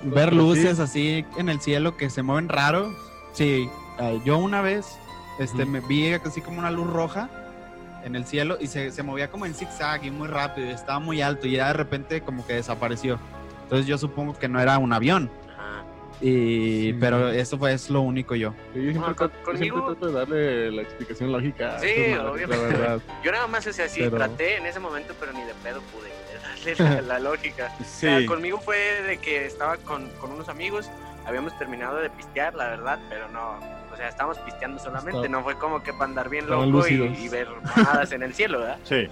Ver 0.02 0.30
sí. 0.30 0.34
luces 0.36 0.78
así 0.80 1.24
en 1.38 1.48
el 1.48 1.60
cielo 1.60 1.96
que 1.96 2.10
se 2.10 2.22
mueven 2.22 2.48
raro. 2.50 2.94
Sí, 3.32 3.68
eh, 4.00 4.20
yo 4.24 4.36
una 4.38 4.60
vez 4.60 4.98
este, 5.38 5.64
me 5.64 5.80
vi 5.80 6.12
así 6.12 6.40
como 6.42 6.58
una 6.58 6.70
luz 6.70 6.86
roja 6.88 7.30
en 8.04 8.14
el 8.16 8.26
cielo 8.26 8.58
y 8.60 8.66
se, 8.66 8.90
se 8.90 9.02
movía 9.02 9.30
como 9.30 9.46
en 9.46 9.54
zigzag 9.54 10.04
y 10.04 10.10
muy 10.10 10.28
rápido 10.28 10.68
y 10.68 10.70
estaba 10.70 10.98
muy 10.98 11.22
alto 11.22 11.46
y 11.46 11.52
ya 11.52 11.68
de 11.68 11.72
repente 11.72 12.20
como 12.20 12.46
que 12.46 12.52
desapareció. 12.54 13.18
Entonces 13.64 13.86
yo 13.86 13.96
supongo 13.98 14.38
que 14.38 14.48
no 14.48 14.60
era 14.60 14.76
un 14.78 14.92
avión. 14.92 15.30
Ajá. 15.50 15.84
Y, 16.20 16.92
Sí. 16.92 16.96
pero 17.00 17.30
eso 17.30 17.56
fue 17.58 17.72
es 17.72 17.88
lo 17.90 18.02
único 18.02 18.34
yo. 18.34 18.50
Sí, 18.74 18.84
yo 18.84 18.90
siempre, 18.92 19.10
No, 19.10 19.16
con- 19.16 19.30
yo 19.30 19.56
siempre 19.56 19.82
trato 19.86 20.06
de 20.06 20.12
darle 20.12 20.70
la 20.70 20.82
explicación 20.82 21.32
lógica. 21.32 21.78
Sí, 21.80 21.86
esas 21.88 22.18
madres, 22.24 22.32
obviamente. 22.32 22.56
La 22.72 22.78
verdad. 22.78 23.00
Yo 23.24 23.32
nada 23.32 23.46
más, 23.46 23.66
o 23.66 23.72
sea, 23.72 23.88
sí, 23.88 24.00
Pero- 24.00 24.16
traté 24.18 24.56
en 24.58 24.66
ese 24.66 24.80
momento, 24.80 25.14
pero 25.18 25.32
ni 25.32 25.42
de 25.42 25.54
pedo 25.62 25.80
pude 25.80 26.12
darle 26.76 27.00
la, 27.00 27.00
la 27.14 27.18
lógica. 27.20 27.72
O 27.80 27.84
sea, 27.84 28.18
Sí. 28.20 28.26
conmigo 28.26 28.60
fue 28.60 28.76
de 29.02 29.16
que 29.18 29.46
estaba 29.46 29.76
con, 29.78 30.08
con 30.20 30.30
unos 30.32 30.48
amigos, 30.50 30.90
habíamos 31.26 31.56
terminado 31.58 31.96
de 31.96 32.10
pistear, 32.10 32.54
la 32.54 32.68
verdad, 32.68 32.98
pero 33.08 33.28
no, 33.30 33.58
o 33.94 33.96
sea, 33.96 34.08
estábamos 34.08 34.38
pisteando 34.38 34.78
solamente, 34.78 35.10
Estaba- 35.20 35.28
no 35.28 35.42
fue 35.42 35.56
como 35.58 35.82
que 35.82 35.92
para 35.92 36.04
andar 36.04 36.28
bien 36.28 36.46
loco 36.48 36.86
y, 36.86 36.94
y 36.94 37.28
ver 37.28 37.48
mamadas 37.76 38.12
en 38.12 38.22
el 38.22 38.34
cielo, 38.34 38.58
¿verdad? 38.60 38.78
Sí. 38.84 39.08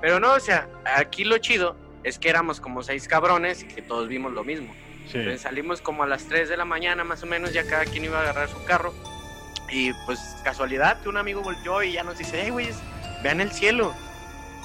Pero 0.00 0.18
no, 0.18 0.32
o 0.32 0.40
sea, 0.40 0.68
aquí 0.96 1.24
lo 1.24 1.38
chido 1.38 1.76
es 2.02 2.18
que 2.18 2.28
éramos 2.28 2.60
como 2.60 2.82
seis 2.82 3.06
cabrones 3.06 3.62
y 3.62 3.68
que 3.68 3.82
todos 3.82 4.08
vimos 4.08 4.32
lo 4.32 4.42
mismo. 4.42 4.74
Sí. 5.08 5.18
Entonces 5.18 5.42
salimos 5.42 5.80
como 5.80 6.02
a 6.02 6.06
las 6.06 6.24
3 6.24 6.48
de 6.48 6.56
la 6.56 6.64
mañana 6.64 7.04
más 7.04 7.22
o 7.22 7.26
menos, 7.26 7.52
ya 7.52 7.64
cada 7.66 7.84
quien 7.84 8.04
iba 8.04 8.18
a 8.18 8.22
agarrar 8.22 8.48
su 8.48 8.64
carro. 8.64 8.92
Y 9.70 9.92
pues 10.06 10.18
casualidad 10.44 11.00
que 11.02 11.08
un 11.08 11.16
amigo 11.16 11.40
volteó 11.42 11.82
y 11.82 11.92
ya 11.92 12.02
nos 12.02 12.18
dice, 12.18 12.40
hey 12.42 12.50
güeyes, 12.50 12.76
vean 13.22 13.40
el 13.40 13.52
cielo. 13.52 13.94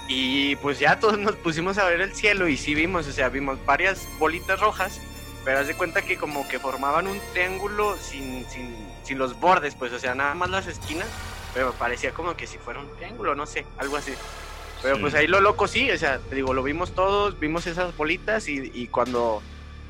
Y 0.09 0.55
pues 0.57 0.79
ya 0.79 0.99
todos 0.99 1.17
nos 1.19 1.35
pusimos 1.35 1.77
a 1.77 1.85
ver 1.85 2.01
el 2.01 2.13
cielo 2.15 2.47
y 2.47 2.57
sí 2.57 2.73
vimos, 2.75 3.07
o 3.07 3.11
sea, 3.11 3.29
vimos 3.29 3.63
varias 3.65 4.07
bolitas 4.19 4.59
rojas, 4.59 5.01
pero 5.45 5.59
haz 5.59 5.67
de 5.67 5.75
cuenta 5.75 6.01
que 6.01 6.17
como 6.17 6.47
que 6.47 6.59
formaban 6.59 7.07
un 7.07 7.19
triángulo 7.33 7.97
sin, 7.97 8.45
sin, 8.49 8.75
sin 9.03 9.17
los 9.17 9.39
bordes, 9.39 9.75
pues, 9.75 9.93
o 9.93 9.99
sea, 9.99 10.13
nada 10.15 10.33
más 10.35 10.49
las 10.49 10.67
esquinas, 10.67 11.07
pero 11.53 11.71
parecía 11.73 12.11
como 12.11 12.35
que 12.35 12.47
si 12.47 12.57
fuera 12.57 12.79
un 12.79 12.89
triángulo, 12.97 13.33
no 13.35 13.45
sé, 13.45 13.65
algo 13.77 13.97
así. 13.97 14.13
Pero 14.81 14.95
Sí. 14.95 15.01
pues 15.01 15.15
ahí 15.15 15.25
lo 15.27 15.41
loco 15.41 15.67
sí, 15.67 15.89
o 15.89 15.97
sea, 15.97 16.19
te 16.19 16.35
digo, 16.35 16.53
lo 16.53 16.61
vimos 16.63 16.93
todos, 16.93 17.39
vimos 17.39 17.65
esas 17.65 17.95
bolitas 17.97 18.47
y, 18.47 18.71
y 18.73 18.87
cuando, 18.87 19.41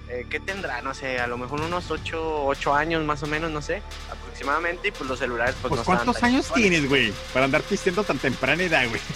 eh, 0.07 0.25
¿qué 0.29 0.39
tendrá? 0.39 0.81
No 0.81 0.93
sé, 0.93 1.19
a 1.19 1.27
lo 1.27 1.37
mejor 1.37 1.59
unos 1.59 1.91
8, 1.91 2.45
ocho 2.45 2.73
años 2.73 3.03
más 3.03 3.21
o 3.23 3.27
menos, 3.27 3.51
no 3.51 3.61
sé, 3.61 3.81
aproximadamente, 4.09 4.87
y 4.87 4.91
pues 4.91 5.09
los 5.09 5.19
celulares 5.19 5.55
pues, 5.61 5.69
Pues 5.69 5.79
no 5.81 5.85
¿cuántos 5.85 6.23
años 6.23 6.51
tienes, 6.53 6.87
güey? 6.87 7.11
Para 7.33 7.45
andar 7.45 7.63
pisteando 7.63 8.03
tan 8.03 8.17
temprana 8.17 8.63
edad, 8.63 8.87
güey. 8.87 9.01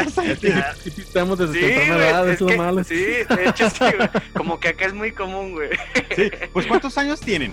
Estamos 0.98 1.38
desde 1.38 1.54
Sí, 1.54 1.60
temprana 1.60 2.08
edad, 2.08 2.28
es 2.28 2.38
que- 2.38 2.44
es 2.52 2.58
malo. 2.58 2.84
sí, 2.84 2.94
de 2.96 3.48
hecho 3.48 3.70
sí, 3.70 3.84
güey, 3.96 4.08
como 4.34 4.58
que 4.60 4.68
acá 4.68 4.86
es 4.86 4.94
muy 4.94 5.12
común, 5.12 5.52
güey. 5.52 5.70
Sí. 6.16 6.30
Pues 6.52 6.66
¿cuántos 6.66 6.96
años 6.98 7.20
tienen? 7.20 7.52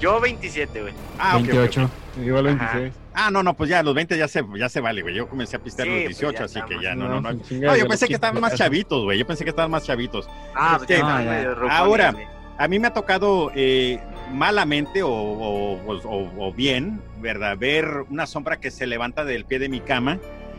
Yo 0.00 0.20
27, 0.20 0.82
güey. 0.82 0.94
Ah, 1.18 1.36
ok, 1.36 1.42
ok, 1.44 1.48
ok. 1.48 1.54
28. 1.54 1.90
Igual 2.24 2.48
Ajá. 2.48 2.72
26. 2.78 2.94
Ah, 3.14 3.30
no, 3.30 3.42
no, 3.42 3.54
pues 3.54 3.70
ya 3.70 3.78
a 3.78 3.82
los 3.82 3.94
20 3.94 4.16
ya 4.18 4.26
se, 4.26 4.42
ya 4.58 4.68
se 4.68 4.80
vale, 4.80 5.02
güey. 5.02 5.14
Yo 5.14 5.28
comencé 5.28 5.56
a 5.56 5.58
pistear 5.60 5.86
a 5.88 5.90
los 5.92 6.02
pues 6.04 6.18
18, 6.18 6.38
ya 6.38 6.44
así 6.46 6.60
que 6.62 6.82
ya 6.82 6.94
no, 6.94 7.08
no, 7.08 7.20
no. 7.20 7.32
No, 7.32 7.76
yo 7.76 7.86
pensé 7.86 8.08
que 8.08 8.14
estaban 8.14 8.40
más 8.40 8.52
15. 8.52 8.64
chavitos, 8.64 9.04
güey. 9.04 9.18
Yo 9.18 9.26
pensé 9.26 9.44
que 9.44 9.50
estaban 9.50 9.70
más 9.70 9.84
chavitos. 9.84 10.28
Ah, 10.54 10.78
Es 10.80 10.86
pues 10.86 10.98
ya, 10.98 11.44
no, 11.54 11.70
Ahora. 11.70 12.14
A 12.58 12.68
mí 12.68 12.78
me 12.78 12.86
ha 12.88 12.92
tocado 12.92 13.50
eh, 13.56 13.98
malamente 14.30 15.02
o, 15.02 15.08
o- 15.10 15.80
o- 15.86 16.32
o 16.48 16.52
bien, 16.52 17.00
¿verdad? 17.20 17.56
Ver 17.58 18.04
una 18.10 18.26
sombra 18.26 18.60
que 18.60 18.70
se 18.70 18.86
levanta 18.86 19.24
del 19.24 19.46
pie 19.46 19.58
de 19.58 19.68
mi 19.68 19.80
cama 19.80 20.18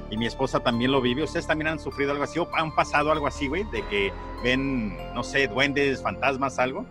y 0.09 0.17
mi 0.17 0.25
esposa 0.25 0.59
también 0.59 0.91
lo 0.91 1.01
vive. 1.01 1.23
¿Ustedes 1.23 1.47
también 1.47 1.67
han 1.67 1.79
sufrido 1.79 2.11
algo 2.11 2.23
así 2.23 2.39
o 2.39 2.47
han 2.53 2.73
pasado 2.75 3.11
algo 3.11 3.27
así, 3.27 3.47
güey? 3.47 3.63
De 3.71 3.85
que 3.87 4.11
ven, 4.43 4.95
no 5.13 5.23
sé, 5.23 5.47
duendes, 5.47 6.01
fantasmas, 6.01 6.59
algo. 6.59 6.85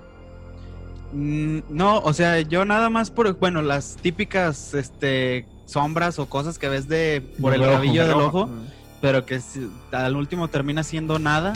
Mm, 1.13 1.59
No, 1.69 1.99
o 1.99 2.13
sea, 2.13 2.41
yo 2.41 2.65
nada 2.65 2.91
más 2.91 3.11
por, 3.11 3.33
bueno, 3.39 3.63
las 3.63 3.97
típicas 3.97 4.75
este, 4.75 5.47
sombras 5.67 6.19
o 6.19 6.27
cosas 6.27 6.59
que 6.59 6.69
ves 6.69 6.89
de 6.89 7.23
por 7.41 7.55
el 7.55 7.63
rabillo 7.65 8.07
del 8.07 8.17
ojo, 8.21 8.49
pero 9.01 9.25
que 9.27 9.41
al 9.93 10.17
último 10.17 10.49
termina 10.49 10.83
siendo 10.83 11.19
nada. 11.19 11.53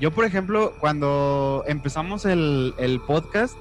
Yo, 0.00 0.10
por 0.12 0.24
ejemplo, 0.24 0.72
cuando 0.80 1.62
empezamos 1.66 2.24
el, 2.24 2.74
el 2.78 3.00
podcast, 3.00 3.54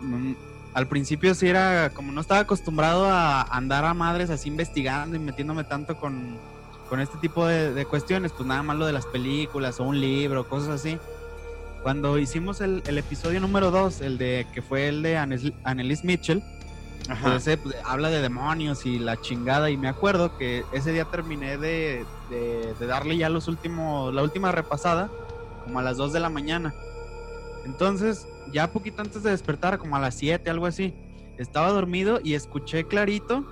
mm, 0.00 0.32
al 0.74 0.88
principio 0.88 1.34
sí 1.34 1.48
era 1.48 1.90
como 1.90 2.12
no 2.12 2.20
estaba 2.20 2.40
acostumbrado 2.40 3.06
a 3.06 3.42
andar 3.42 3.84
a 3.84 3.94
madres 3.94 4.30
así 4.30 4.48
investigando 4.48 5.16
y 5.16 5.18
metiéndome 5.18 5.64
tanto 5.64 5.96
con, 5.96 6.38
con 6.88 7.00
este 7.00 7.18
tipo 7.18 7.46
de, 7.46 7.72
de 7.74 7.84
cuestiones, 7.86 8.32
pues 8.32 8.46
nada 8.46 8.62
más 8.62 8.76
lo 8.76 8.86
de 8.86 8.92
las 8.92 9.06
películas 9.06 9.80
o 9.80 9.84
un 9.84 10.00
libro, 10.00 10.48
cosas 10.48 10.70
así. 10.70 10.98
Cuando 11.82 12.16
hicimos 12.18 12.60
el, 12.60 12.82
el 12.86 12.96
episodio 12.98 13.40
número 13.40 13.70
2, 13.70 14.00
el 14.02 14.16
de 14.16 14.46
que 14.54 14.62
fue 14.62 14.88
el 14.88 15.02
de 15.02 15.16
Annelies 15.16 16.04
Mitchell, 16.04 16.42
Ajá. 17.08 17.30
pues 17.32 17.42
ese, 17.46 17.56
pues, 17.58 17.74
habla 17.84 18.08
de 18.08 18.22
demonios 18.22 18.86
y 18.86 18.98
la 19.00 19.20
chingada 19.20 19.68
y 19.68 19.76
me 19.76 19.88
acuerdo 19.88 20.36
que 20.38 20.64
ese 20.72 20.92
día 20.92 21.04
terminé 21.06 21.58
de, 21.58 22.06
de- 22.30 22.74
de 22.78 22.86
darle 22.86 23.16
ya 23.16 23.28
los 23.28 23.48
últimos, 23.48 24.14
la 24.14 24.22
última 24.22 24.52
repasada 24.52 25.10
como 25.64 25.80
a 25.80 25.82
las 25.82 25.96
2 25.96 26.12
de 26.12 26.20
la 26.20 26.28
mañana. 26.30 26.72
Entonces, 27.64 28.26
ya 28.52 28.70
poquito 28.72 29.02
antes 29.02 29.22
de 29.22 29.30
despertar, 29.30 29.78
como 29.78 29.96
a 29.96 30.00
las 30.00 30.14
7, 30.14 30.48
algo 30.50 30.66
así, 30.66 30.94
estaba 31.38 31.70
dormido 31.70 32.20
y 32.22 32.34
escuché 32.34 32.84
clarito 32.84 33.44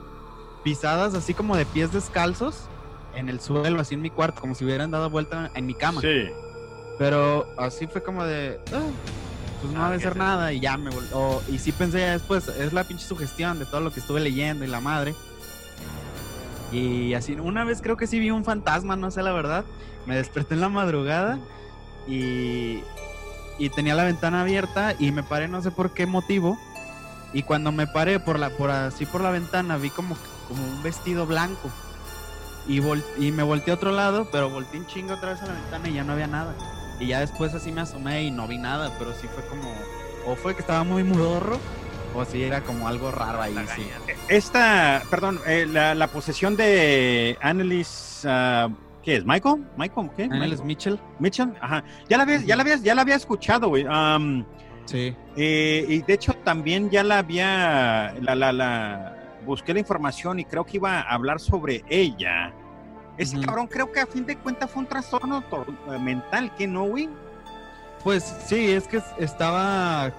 pisadas 0.63 1.15
así 1.15 1.33
como 1.35 1.57
de 1.57 1.65
pies 1.67 1.93
descalzos 1.93 2.69
en 3.15 3.29
el 3.29 3.41
suelo, 3.41 3.81
así 3.81 3.95
en 3.95 4.03
mi 4.03 4.11
cuarto, 4.11 4.41
como 4.41 4.55
si 4.55 4.65
hubieran 4.65 4.91
dado 4.91 5.09
vuelta 5.11 5.51
en 5.55 5.67
mi 5.67 5.75
cama. 5.75 6.01
Sí. 6.01 6.27
Pero 6.99 7.47
así 7.59 7.87
fue 7.87 8.03
como 8.03 8.25
de, 8.25 8.61
"Ah, 8.73 8.83
pues 9.63 9.73
no 9.73 9.85
Ah, 9.87 9.91
de 9.91 9.97
qué 9.99 10.03
ser 10.05 10.17
nada 10.17 10.53
y 10.53 10.61
ya 10.61 10.77
me 10.77 10.91
vol- 10.91 11.09
o- 11.15 11.43
Y 11.51 11.59
sí 11.59 11.73
pensé 11.73 12.01
ya 12.01 12.13
después, 12.13 12.47
es 12.49 12.73
la 12.73 12.85
pinche 12.85 13.05
sugestión 13.07 13.59
de 13.59 13.65
todo 13.67 13.81
lo 13.81 13.91
que 13.93 14.01
estuve 14.01 14.21
leyendo 14.21 14.65
y 14.65 14.69
la 14.69 14.81
madre. 14.81 15.15
Y 16.73 17.15
así, 17.15 17.33
una 17.35 17.65
vez 17.65 17.81
creo 17.83 17.97
que 17.97 18.07
sí 18.07 18.19
vi 18.21 18.31
un 18.31 18.45
fantasma, 18.45 18.97
no 18.97 19.11
sé 19.11 19.23
la 19.23 19.33
verdad. 19.33 19.65
Me 20.07 20.15
desperté 20.17 20.55
en 20.55 20.61
la 20.61 20.69
madrugada 20.69 21.39
y, 22.07 22.81
y 23.61 23.71
tenía 23.71 23.95
la 23.95 24.05
ventana 24.05 24.41
abierta 24.41 24.95
y 24.99 25.13
me 25.13 25.23
paré 25.23 25.47
no 25.47 25.63
sé 25.63 25.71
por 25.71 25.93
qué 25.93 26.07
motivo. 26.07 26.59
Y 27.33 27.45
cuando 27.45 27.71
me 27.71 27.87
paré 27.87 28.19
por 28.19 28.39
la, 28.41 28.51
por 28.51 28.71
así 28.71 29.07
por 29.07 29.21
la 29.21 29.31
ventana 29.31 29.77
vi 29.77 29.91
como, 29.91 30.17
como 30.49 30.65
un 30.65 30.83
vestido 30.83 31.27
blanco. 31.27 31.71
Y, 32.67 32.81
vol- 32.81 33.05
y 33.19 33.31
me 33.33 33.43
volteé 33.43 33.73
a 33.73 33.77
otro 33.77 33.93
lado, 33.93 34.29
pero 34.33 34.51
volteé 34.51 34.81
un 34.81 34.87
chingo 34.87 35.15
otra 35.15 35.31
vez 35.33 35.43
a 35.43 35.47
la 35.47 35.53
ventana 35.53 35.89
y 35.89 35.93
ya 35.95 36.03
no 36.05 36.15
había 36.15 36.27
nada. 36.27 36.55
Y 36.99 37.07
ya 37.07 37.21
después 37.21 37.55
así 37.55 37.71
me 37.71 37.83
asomé 37.83 38.25
y 38.25 38.31
no 38.31 38.49
vi 38.49 38.59
nada, 38.59 38.93
pero 38.99 39.13
sí 39.15 39.27
fue 39.33 39.45
como, 39.47 39.73
o 40.27 40.35
fue 40.37 40.55
que 40.55 40.61
estaba 40.61 40.83
muy 40.85 41.03
mudorro, 41.05 41.59
o 42.15 42.25
sí 42.25 42.43
era 42.43 42.63
como 42.63 42.89
algo 42.89 43.11
raro 43.11 43.41
ahí, 43.41 43.55
sí. 43.75 43.89
Esta, 44.29 45.03
perdón, 45.11 45.41
eh, 45.47 45.67
la, 45.69 45.95
la 45.95 46.09
posesión 46.09 46.57
de 46.57 47.39
Annelies 47.41 48.23
ah, 48.27 48.69
¿Qué 49.03 49.17
es? 49.17 49.25
¿Michael? 49.25 49.65
¿Michael? 49.77 50.11
¿Qué? 50.17 50.29
Daniel 50.29 50.51
Michael. 50.51 50.67
Mitchell. 50.67 51.01
Mitchell, 51.19 51.53
ajá. 51.61 51.83
Ya 52.09 52.17
la 52.19 52.25
había, 52.25 52.39
ya 52.43 52.57
la 52.57 52.63
había, 52.63 52.77
ya 52.77 52.95
la 52.95 53.03
había 53.03 53.15
escuchado, 53.17 53.69
güey. 53.69 53.87
Am, 53.89 54.45
Sí. 54.85 55.15
eh, 55.37 55.85
y 55.89 56.03
de 56.03 56.13
hecho 56.15 56.33
también 56.35 56.91
ya 56.91 57.03
la 57.05 57.19
había, 57.19 58.15
la, 58.21 58.35
la, 58.35 58.53
la, 58.53 59.17
busqué 59.47 59.73
la 59.73 59.79
información 59.81 60.41
y 60.41 60.45
creo 60.45 60.65
que 60.65 60.77
iba 60.79 61.01
a 61.01 61.15
hablar 61.15 61.41
sobre 61.41 61.85
ella. 61.89 62.53
Ese 63.17 63.39
cabrón 63.41 63.67
creo 63.67 63.93
que 63.93 64.01
a 64.01 64.07
fin 64.07 64.25
de 64.27 64.37
cuentas 64.37 64.71
fue 64.71 64.81
un 64.83 64.89
trastorno 64.89 65.43
tor- 65.51 65.67
eh, 65.95 65.99
mental, 65.99 66.53
¿qué 66.57 66.67
no, 66.67 66.85
güey? 66.85 67.09
Pues 68.03 68.25
sí, 68.47 68.71
es 68.71 68.89
que 68.89 69.01
estaba. 69.19 70.13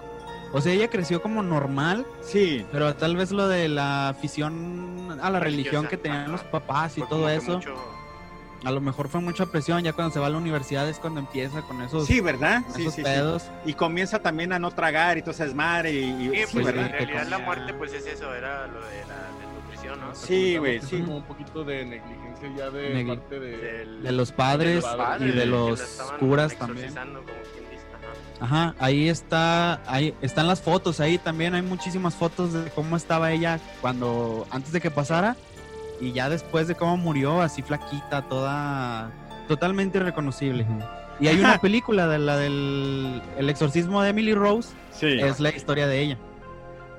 O 0.54 0.62
sea, 0.62 0.74
ella 0.74 0.88
creció 0.90 1.22
como 1.22 1.42
normal, 1.42 2.06
Sí, 2.22 2.66
pero 2.72 2.94
tal 2.96 3.16
vez 3.16 3.32
lo 3.32 3.48
de 3.48 3.68
la 3.70 4.10
afición 4.10 5.18
a 5.22 5.30
la 5.30 5.40
religión 5.40 5.88
que 5.88 5.98
tenían 5.98 6.24
ajá. 6.24 6.32
los 6.34 6.44
papás 6.44 6.98
y 6.98 7.02
todo 7.04 7.28
eso, 7.30 7.54
mucho- 7.54 7.76
a 8.64 8.72
lo 8.72 8.82
mejor 8.82 9.08
fue 9.10 9.22
mucha 9.22 9.46
presión. 9.48 9.84
Ya 9.84 9.94
cuando 9.94 10.14
se 10.14 10.20
va 10.20 10.28
a 10.28 10.30
la 10.30 10.38
universidad 10.38 10.88
es 10.88 10.98
cuando 11.00 11.20
empieza 11.20 11.62
con 11.64 11.82
esos, 11.82 12.06
sí, 12.08 12.20
¿verdad? 12.22 12.64
con 12.64 12.76
Sí, 12.76 12.82
esos 12.82 12.94
sí, 12.96 13.02
sí. 13.02 13.04
pedos. 13.06 13.44
Y 13.66 13.74
comienza 13.74 14.20
también 14.20 14.54
a 14.54 14.60
no 14.60 14.72
tragar 14.72 15.18
y 15.18 15.22
todo 15.22 15.32
ese 15.32 15.46
desmadre 15.46 15.92
y, 15.94 15.98
y- 16.06 16.30
Sí, 16.30 16.36
sí, 16.48 16.48
pues 16.54 16.66
¿verdad? 16.66 16.86
en 16.88 16.92
realidad 16.92 17.28
la 17.28 17.40
muerte 17.40 17.74
pues 17.74 17.94
es 17.94 18.06
eso, 18.06 18.34
era 18.34 18.68
lo 18.68 18.80
de 18.82 19.06
la 19.08 19.40
desnutrición, 19.40 20.00
¿no? 20.00 20.16
Sí, 20.16 20.58
güey, 20.58 20.82
sí. 20.82 21.00
como 21.02 21.18
un 21.18 21.24
poquito 21.24 21.64
de 21.64 21.86
negligencia 21.86 22.52
ya 22.58 22.70
de 22.70 22.94
Negli- 22.96 23.18
parte 23.20 23.40
de... 23.40 23.58
Del- 23.58 24.04
De 24.04 24.12
los 24.12 24.32
padres, 24.32 24.84
padres, 24.84 25.34
y 25.34 25.38
de 25.38 25.46
los 25.46 25.80
curas 26.20 26.56
también. 26.56 26.86
exorcizando, 26.88 27.20
como 27.22 27.34
quien 27.54 27.70
dice, 27.70 27.84
ajá. 28.40 28.66
Ajá, 28.70 28.76
ahí 28.80 29.10
está, 29.10 29.82
ahí 29.92 30.16
están 30.22 30.48
las 30.48 30.62
fotos, 30.62 31.00
ahí 31.00 31.18
también 31.20 31.54
hay 31.54 31.62
muchísimas 31.62 32.16
fotos 32.16 32.54
de 32.54 32.70
cómo 32.72 32.96
estaba 32.98 33.32
ella 33.32 33.60
cuando, 33.82 34.48
antes 34.50 34.72
de 34.72 34.82
que 34.82 34.90
pasara, 34.90 35.36
y 36.02 36.12
ya 36.12 36.30
después 36.30 36.68
de 36.68 36.76
cómo 36.76 36.98
murió, 36.98 37.42
así 37.42 37.62
flaquita, 37.62 38.24
toda, 38.24 39.12
totalmente 39.48 40.00
irreconocible. 40.00 40.66
Y 41.20 41.28
hay 41.28 41.40
una 41.40 41.58
película 41.62 42.08
de 42.08 42.18
la 42.20 42.38
del 42.38 43.22
el 43.38 43.50
exorcismo 43.50 44.02
de 44.02 44.10
Emily 44.10 44.34
Rose, 44.34 44.70
Sí. 44.92 45.08
es 45.22 45.40
la 45.40 45.50
historia 45.52 45.88
de 45.88 46.00
ella. 46.02 46.18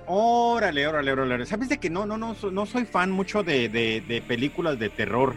Órale, 0.07 0.86
órale, 0.86 1.12
órale. 1.12 1.46
¿Sabes 1.46 1.68
de 1.68 1.78
que 1.78 1.88
no, 1.90 2.07
no, 2.07 2.18
no, 2.18 2.34
so- 2.34 2.50
no 2.50 2.66
soy 2.66 2.84
fan 2.84 3.11
mucho 3.11 3.42
de, 3.42 3.68
de- 3.68 4.00
de 4.07 4.20
películas 4.22 4.78
de 4.78 4.88
terror? 4.90 5.34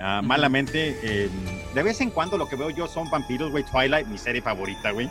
Ah. 0.00 0.20
Malamente, 0.22 0.98
eh, 1.02 1.30
de 1.74 1.82
vez 1.82 2.00
en 2.00 2.10
cuando 2.10 2.36
lo 2.36 2.48
que 2.48 2.56
veo 2.56 2.70
yo 2.70 2.86
son 2.86 3.08
vampiros, 3.10 3.50
güey. 3.50 3.64
Twilight, 3.64 4.06
mi 4.08 4.18
serie 4.18 4.42
favorita, 4.42 4.90
güey. 4.90 5.08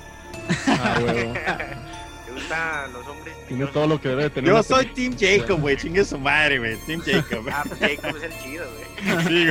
Ah, 0.67 0.99
huevo. 1.03 1.33
¿Te 1.33 1.39
gustan 2.35 2.93
los 2.93 3.07
hombres? 3.07 3.35
Tiene 3.47 3.65
todo 3.67 3.87
lo 3.87 3.99
que 3.99 4.09
debe 4.09 4.23
de 4.23 4.29
tener. 4.29 4.47
Yo 4.49 4.53
una 4.55 4.63
soy 4.63 4.85
Team 4.87 5.15
Jacob, 5.19 5.59
güey. 5.61 5.77
Chingue 5.77 6.05
su 6.05 6.17
madre, 6.19 6.59
güey. 6.59 6.77
Team 6.85 7.01
Jacob. 7.05 7.45
Ah, 7.51 7.63
Jacob 7.79 8.15
es 8.17 8.23
el 8.23 8.39
chido, 8.43 8.65
güey. 8.71 8.85
Sí, 9.27 9.47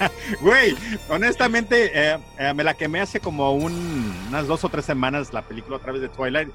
güey. 0.40 0.76
Honestamente, 1.08 1.90
eh, 1.94 2.18
eh, 2.38 2.54
me 2.54 2.64
la 2.64 2.74
quemé 2.74 3.00
hace 3.00 3.20
como 3.20 3.52
un- 3.54 4.14
unas 4.28 4.46
dos 4.46 4.64
o 4.64 4.68
tres 4.68 4.84
semanas 4.84 5.32
la 5.32 5.42
película 5.42 5.76
otra 5.76 5.92
vez 5.92 6.02
de 6.02 6.08
Twilight. 6.08 6.48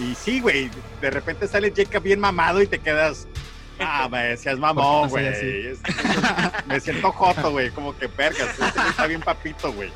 Y 0.00 0.14
sí, 0.14 0.40
güey, 0.40 0.70
de 1.00 1.10
repente 1.10 1.46
sale 1.48 1.72
Jacob 1.74 2.02
bien 2.02 2.20
mamado 2.20 2.60
y 2.62 2.66
te 2.66 2.78
quedas. 2.78 3.26
Ah, 3.80 4.08
me 4.10 4.18
decías 4.24 4.58
mamón, 4.58 5.08
¿Por 5.08 5.20
qué 5.20 5.76
güey. 5.82 5.92
Me 6.66 6.80
siento 6.80 7.12
joto, 7.12 7.50
güey, 7.52 7.70
como 7.70 7.96
que 7.96 8.08
pergas. 8.08 8.48
Este 8.58 8.80
está 8.90 9.06
bien 9.06 9.20
papito, 9.20 9.72
güey. 9.72 9.90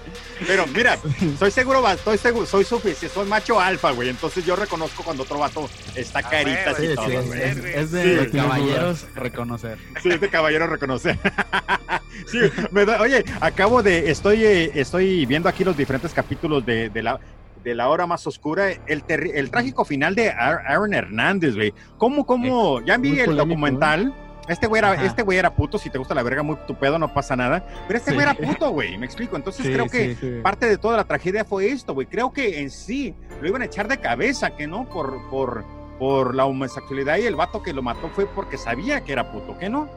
Pero 0.46 0.66
mira, 0.68 0.98
soy 1.38 1.50
seguro, 1.50 1.86
estoy 1.88 2.18
seguro, 2.18 2.46
soy 2.46 2.64
suficiente, 2.64 3.08
soy 3.08 3.26
macho 3.28 3.60
alfa, 3.60 3.90
güey. 3.90 4.08
Entonces 4.08 4.44
yo 4.46 4.56
reconozco 4.56 5.02
cuando 5.02 5.22
otro 5.24 5.38
vato 5.38 5.68
está 5.94 6.20
Ah, 6.20 6.30
caritas 6.30 6.78
y 6.80 6.86
Sí, 6.88 6.94
todo, 6.94 7.06
sí, 7.08 7.16
es, 7.16 7.26
güey. 7.60 7.74
es- 7.74 7.90
de 7.92 8.30
caballeros 8.30 9.06
reconocer. 9.14 9.78
Sí, 10.02 10.08
es 10.10 10.20
de 10.20 10.28
caballero 10.28 10.66
reconocer. 10.66 11.18
sí, 12.26 12.38
me 12.70 12.84
da- 12.84 13.00
oye, 13.00 13.24
acabo 13.40 13.82
de, 13.82 14.10
estoy, 14.10 14.44
eh, 14.44 14.70
estoy 14.74 15.26
viendo 15.26 15.48
aquí 15.48 15.64
los 15.64 15.76
diferentes 15.76 16.12
capítulos 16.12 16.64
de, 16.64 16.88
de 16.90 17.02
la 17.02 17.18
de 17.62 17.74
la 17.74 17.88
hora 17.88 18.06
más 18.06 18.26
oscura, 18.26 18.70
el, 18.86 19.04
terri- 19.06 19.32
el 19.34 19.50
trágico 19.50 19.84
final 19.84 20.14
de 20.14 20.30
Ar- 20.30 20.64
Aaron 20.66 20.94
Hernández, 20.94 21.54
güey. 21.54 21.72
¿Cómo, 21.98 22.26
cómo? 22.26 22.80
Ya 22.82 22.96
vi 22.98 23.18
el 23.20 23.24
polémico, 23.26 23.46
documental. 23.48 24.14
Este 24.48 24.66
güey, 24.66 24.80
era, 24.80 24.90
Ajá. 24.92 25.04
este 25.04 25.22
güey 25.22 25.38
era 25.38 25.54
puto, 25.54 25.78
si 25.78 25.88
te 25.88 25.98
gusta 25.98 26.14
la 26.16 26.22
verga, 26.24 26.42
muy 26.42 26.56
tu 26.66 26.74
pedo, 26.74 26.98
no 26.98 27.14
pasa 27.14 27.36
nada. 27.36 27.64
Pero 27.86 27.96
este 27.98 28.10
Sí. 28.10 28.16
güey 28.16 28.26
era 28.28 28.34
puto, 28.54 28.70
güey, 28.70 28.98
me 28.98 29.06
explico. 29.06 29.36
Entonces 29.36 29.64
Sí, 29.64 29.72
creo 29.72 29.86
que 29.88 30.16
sí. 30.16 30.40
Parte 30.42 30.66
de 30.66 30.78
toda 30.78 30.96
la 30.96 31.04
tragedia 31.04 31.44
fue 31.44 31.68
esto, 31.68 31.94
güey. 31.94 32.08
Creo 32.08 32.32
que 32.32 32.60
en 32.60 32.68
sí 32.70 33.14
lo 33.40 33.46
iban 33.48 33.62
a 33.62 33.66
echar 33.66 33.86
de 33.86 33.98
cabeza, 33.98 34.50
que 34.56 34.66
no, 34.66 34.88
por, 34.88 35.30
por, 35.30 35.64
por 36.00 36.34
la 36.34 36.44
homosexualidad 36.46 37.18
y 37.18 37.22
el 37.26 37.36
vato 37.36 37.62
que 37.62 37.72
lo 37.72 37.82
mató 37.82 38.10
fue 38.14 38.26
porque 38.26 38.58
sabía 38.58 39.02
que 39.02 39.12
era 39.12 39.30
puto, 39.30 39.56
¿qué 39.58 39.68
no? 39.68 39.88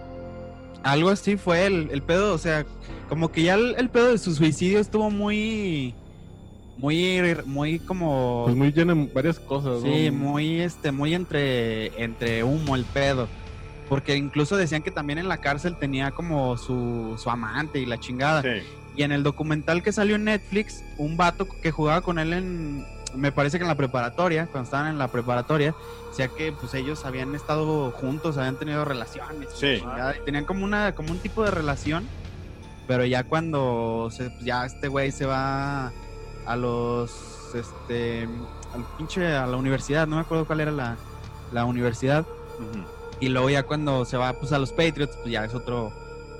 Algo 0.84 1.09
así 1.09 1.36
fue 1.38 1.66
el, 1.66 1.89
el 1.91 2.03
pedo, 2.03 2.36
o 2.36 2.38
sea, 2.38 2.63
como 3.09 3.32
que 3.32 3.41
ya 3.41 3.55
el, 3.55 3.74
el 3.80 3.89
pedo 3.89 4.11
de 4.11 4.20
su 4.20 4.36
suicidio 4.36 4.80
estuvo 4.80 5.09
muy, 5.09 5.95
muy, 6.78 7.21
muy 7.45 7.80
como, 7.80 8.43
Pues 8.45 8.55
muy 8.55 8.71
lleno 8.71 8.93
en 8.93 9.11
varias 9.13 9.39
cosas, 9.39 9.82
sí, 9.82 10.09
¿no? 10.11 10.17
muy, 10.17 10.61
este, 10.61 10.91
muy 10.91 11.13
entre, 11.13 12.01
entre 12.03 12.43
humo 12.43 12.76
el 12.76 12.86
pedo, 12.86 13.30
porque 13.88 14.15
incluso 14.17 14.57
decían 14.57 14.84
que 14.84 14.91
también 14.91 15.19
en 15.19 15.28
la 15.30 15.38
cárcel 15.38 15.78
tenía 15.80 16.11
como 16.11 16.57
su, 16.57 17.15
su 17.21 17.30
amante 17.30 17.80
y 17.80 17.86
la 17.86 17.97
chingada, 17.97 18.41
Sí. 18.41 18.67
y 18.97 19.03
en 19.03 19.11
el 19.11 19.23
documental 19.23 19.84
que 19.84 19.91
salió 19.93 20.15
en 20.15 20.26
Netflix, 20.26 20.84
un 20.97 21.15
vato 21.17 21.47
que 21.61 21.71
jugaba 21.71 22.01
con 22.01 22.19
él 22.19 22.34
en, 22.34 22.86
me 23.15 23.32
parece 23.32 23.57
que 23.57 23.63
en 23.63 23.69
la 23.69 23.76
preparatoria, 23.76 24.47
cuando 24.47 24.65
estaban 24.65 24.88
en 24.88 24.97
la 24.97 25.07
preparatoria, 25.07 25.73
decía 26.09 26.28
que 26.28 26.51
pues 26.51 26.73
ellos 26.73 27.05
habían 27.05 27.34
estado 27.36 27.91
juntos, 27.91 28.38
habían 28.38 28.57
tenido 28.57 28.84
relaciones, 28.84 29.49
Sí. 29.53 29.78
chingada, 29.80 30.17
y 30.17 30.26
tenían 30.26 30.43
como 30.43 30.65
una, 30.65 30.91
como 30.93 31.11
un 31.11 31.19
tipo 31.19 31.43
de 31.45 31.51
relación, 31.51 32.05
pero 32.88 33.05
ya 33.05 33.23
cuando 33.23 34.09
se, 34.11 34.30
pues, 34.30 34.43
ya 34.43 34.65
este 34.65 34.89
güey 34.89 35.11
se 35.13 35.26
va 35.26 35.93
a 36.46 36.56
los, 36.56 37.12
este, 37.56 38.24
al 38.74 38.86
pinche, 38.98 39.36
a 39.36 39.48
la 39.48 39.58
universidad, 39.58 40.08
no 40.08 40.16
me 40.18 40.22
acuerdo 40.22 40.46
cuál 40.46 40.60
era 40.62 40.72
la, 40.72 40.98
la 41.52 41.66
universidad, 41.66 42.26
y 43.20 43.30
luego 43.30 43.50
ya 43.50 43.64
cuando 43.64 44.06
se 44.06 44.18
va 44.18 44.34
pues 44.34 44.52
a 44.52 44.60
los 44.60 44.72
Patriots, 44.72 45.16
pues 45.22 45.32
ya 45.32 45.46
es 45.46 45.54
otro 45.54 45.91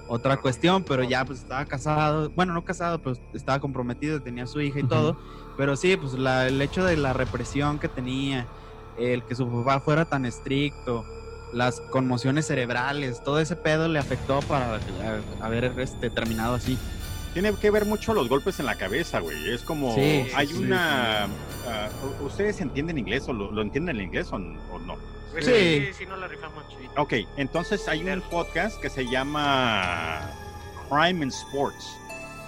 otra 0.08 0.38
cuestión, 0.38 0.84
pero 0.84 1.04
ya 1.04 1.26
pues 1.26 1.40
estaba 1.40 1.66
casado, 1.66 2.30
bueno, 2.36 2.54
no 2.54 2.64
casado, 2.64 3.00
pero 3.02 3.16
estaba 3.34 3.60
comprometido, 3.60 4.22
tenía 4.22 4.46
su 4.46 4.62
hija 4.62 4.80
y 4.80 4.84
todo, 4.84 5.18
pero 5.58 5.76
sí, 5.76 5.98
pues 5.98 6.14
la- 6.14 6.48
el 6.48 6.62
hecho 6.62 6.86
de 6.86 6.96
la 6.96 7.12
represión 7.14 7.80
que 7.80 7.90
tenía, 7.90 8.46
el 8.98 9.24
que 9.24 9.34
su 9.34 9.50
papá 9.52 9.80
fuera 9.80 10.06
tan 10.06 10.26
estricto, 10.26 11.04
las 11.54 11.82
conmociones 11.90 12.46
cerebrales, 12.46 13.24
todo 13.24 13.40
ese 13.40 13.56
pedo 13.56 13.88
le 13.88 13.98
afectó 13.98 14.42
para 14.42 14.78
eh, 14.78 15.22
haber 15.42 15.74
este 15.80 16.10
terminado 16.12 16.54
así. 16.54 16.78
Tiene 17.36 17.54
que 17.54 17.70
ver 17.70 17.86
mucho 17.86 18.14
los 18.14 18.30
golpes 18.30 18.62
en 18.62 18.66
la 18.66 18.76
cabeza, 18.76 19.20
güey. 19.20 19.52
Es 19.52 19.62
como, 19.62 19.94
Sí, 19.94 20.26
hay 20.34 20.48
sí, 20.48 20.54
una... 20.56 21.26
ah, 21.68 21.90
¿Ustedes 22.22 22.62
entienden 22.62 22.98
inglés 22.98 23.28
o 23.28 23.34
lo, 23.34 23.52
lo 23.52 23.62
entienden 23.62 23.98
en 23.98 24.04
inglés 24.06 24.30
o, 24.32 24.38
o 24.38 24.80
no? 24.80 24.96
Pues 25.34 25.44
Sí. 25.46 25.52
sí, 25.88 25.94
sí, 25.94 26.06
no 26.06 26.16
la 26.16 26.30
rifamos. 26.30 26.64
Ok, 26.96 27.14
entonces 27.36 27.90
hay 27.90 28.06
un 28.08 28.22
podcast 28.22 28.80
que 28.80 28.90
se 28.90 29.06
llama 29.06 30.22
Crime 30.90 31.24
and 31.24 31.34
Sports. 31.34 31.98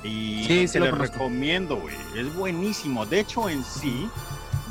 Y 0.06 0.46
Sí, 0.48 0.68
sí 0.70 0.80
lo 0.80 0.90
recomiendo, 0.92 1.76
güey. 1.76 1.96
Es 2.16 2.34
buenísimo. 2.34 3.06
De 3.06 3.20
hecho, 3.20 3.50
en 3.50 3.66
sí, 3.66 4.08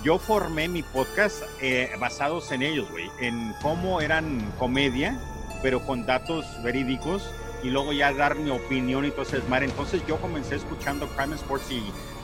yo 0.02 0.18
formé 0.18 0.66
mi 0.66 0.82
podcast 0.82 1.42
eh, 1.60 1.90
basados 2.00 2.50
en 2.52 2.62
ellos, 2.62 2.90
güey. 2.90 3.10
En 3.20 3.52
cómo 3.60 4.00
eran 4.00 4.40
comedia, 4.58 5.20
pero 5.62 5.84
con 5.84 6.06
datos 6.06 6.46
verídicos. 6.62 7.22
Y 7.66 7.70
luego 7.70 7.92
ya 7.92 8.12
dar 8.12 8.36
mi 8.36 8.50
opinión 8.50 9.04
y 9.04 9.10
todo 9.10 9.22
ese 9.22 9.38
desmadre. 9.38 9.64
Entonces 9.66 10.00
yo 10.06 10.16
comencé 10.18 10.54
escuchando 10.54 11.06
Crime 11.08 11.32
and 11.32 11.34
Sports 11.34 11.68
y 11.72 11.78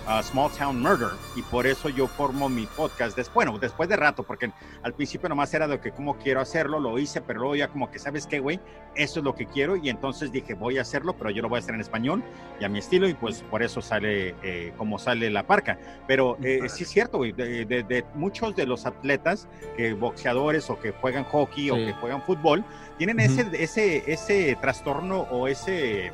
uh, 0.08 0.22
Small 0.22 0.52
Town 0.52 0.80
Murder. 0.80 1.08
Y 1.34 1.42
por 1.42 1.66
eso 1.66 1.88
yo 1.88 2.06
formo 2.06 2.48
mi 2.48 2.66
podcast. 2.66 3.16
Después, 3.16 3.46
bueno, 3.46 3.58
después 3.58 3.88
de 3.88 3.96
rato, 3.96 4.22
porque 4.22 4.52
al 4.84 4.94
principio 4.94 5.28
nomás 5.28 5.52
era 5.52 5.66
de 5.66 5.80
que 5.80 5.90
cómo 5.90 6.16
quiero 6.16 6.40
hacerlo, 6.40 6.78
lo 6.78 6.96
hice, 6.98 7.20
pero 7.22 7.40
luego 7.40 7.56
ya 7.56 7.66
como 7.66 7.90
que, 7.90 7.98
¿sabes 7.98 8.26
qué, 8.28 8.38
güey? 8.38 8.60
Eso 8.94 9.18
es 9.20 9.24
lo 9.24 9.34
que 9.34 9.46
quiero 9.46 9.74
y 9.74 9.88
entonces 9.88 10.30
dije, 10.30 10.52
voy 10.54 10.76
a 10.78 10.82
hacerlo, 10.82 11.14
pero 11.16 11.30
yo 11.30 11.40
lo 11.42 11.48
voy 11.48 11.56
a 11.56 11.60
hacer 11.60 11.74
en 11.74 11.80
español 11.80 12.22
y 12.60 12.64
a 12.64 12.68
mi 12.68 12.78
estilo 12.78 13.08
y 13.08 13.14
pues 13.14 13.42
por 13.42 13.62
eso 13.62 13.80
sale 13.80 14.34
eh, 14.42 14.72
como 14.76 14.98
sale 14.98 15.30
la 15.30 15.44
parca. 15.46 15.78
Pero 16.06 16.36
eh, 16.42 16.68
sí 16.68 16.82
es 16.84 16.90
cierto, 16.90 17.16
güey, 17.18 17.32
de, 17.32 17.64
de- 17.64 17.82
de 17.82 18.04
muchos 18.14 18.54
de 18.54 18.66
los 18.66 18.84
atletas, 18.86 19.48
que 19.76 19.94
boxeadores 19.94 20.68
o 20.70 20.78
que 20.78 20.92
juegan 20.92 21.24
hockey 21.24 21.70
o 21.70 21.74
Sí. 21.76 21.86
que 21.86 21.92
juegan 21.94 22.22
fútbol, 22.22 22.64
tienen 22.98 23.20
ese, 23.20 23.46
ese, 23.52 24.10
ese 24.12 24.56
trastorno 24.60 25.20
o 25.30 25.48
ese 25.48 26.12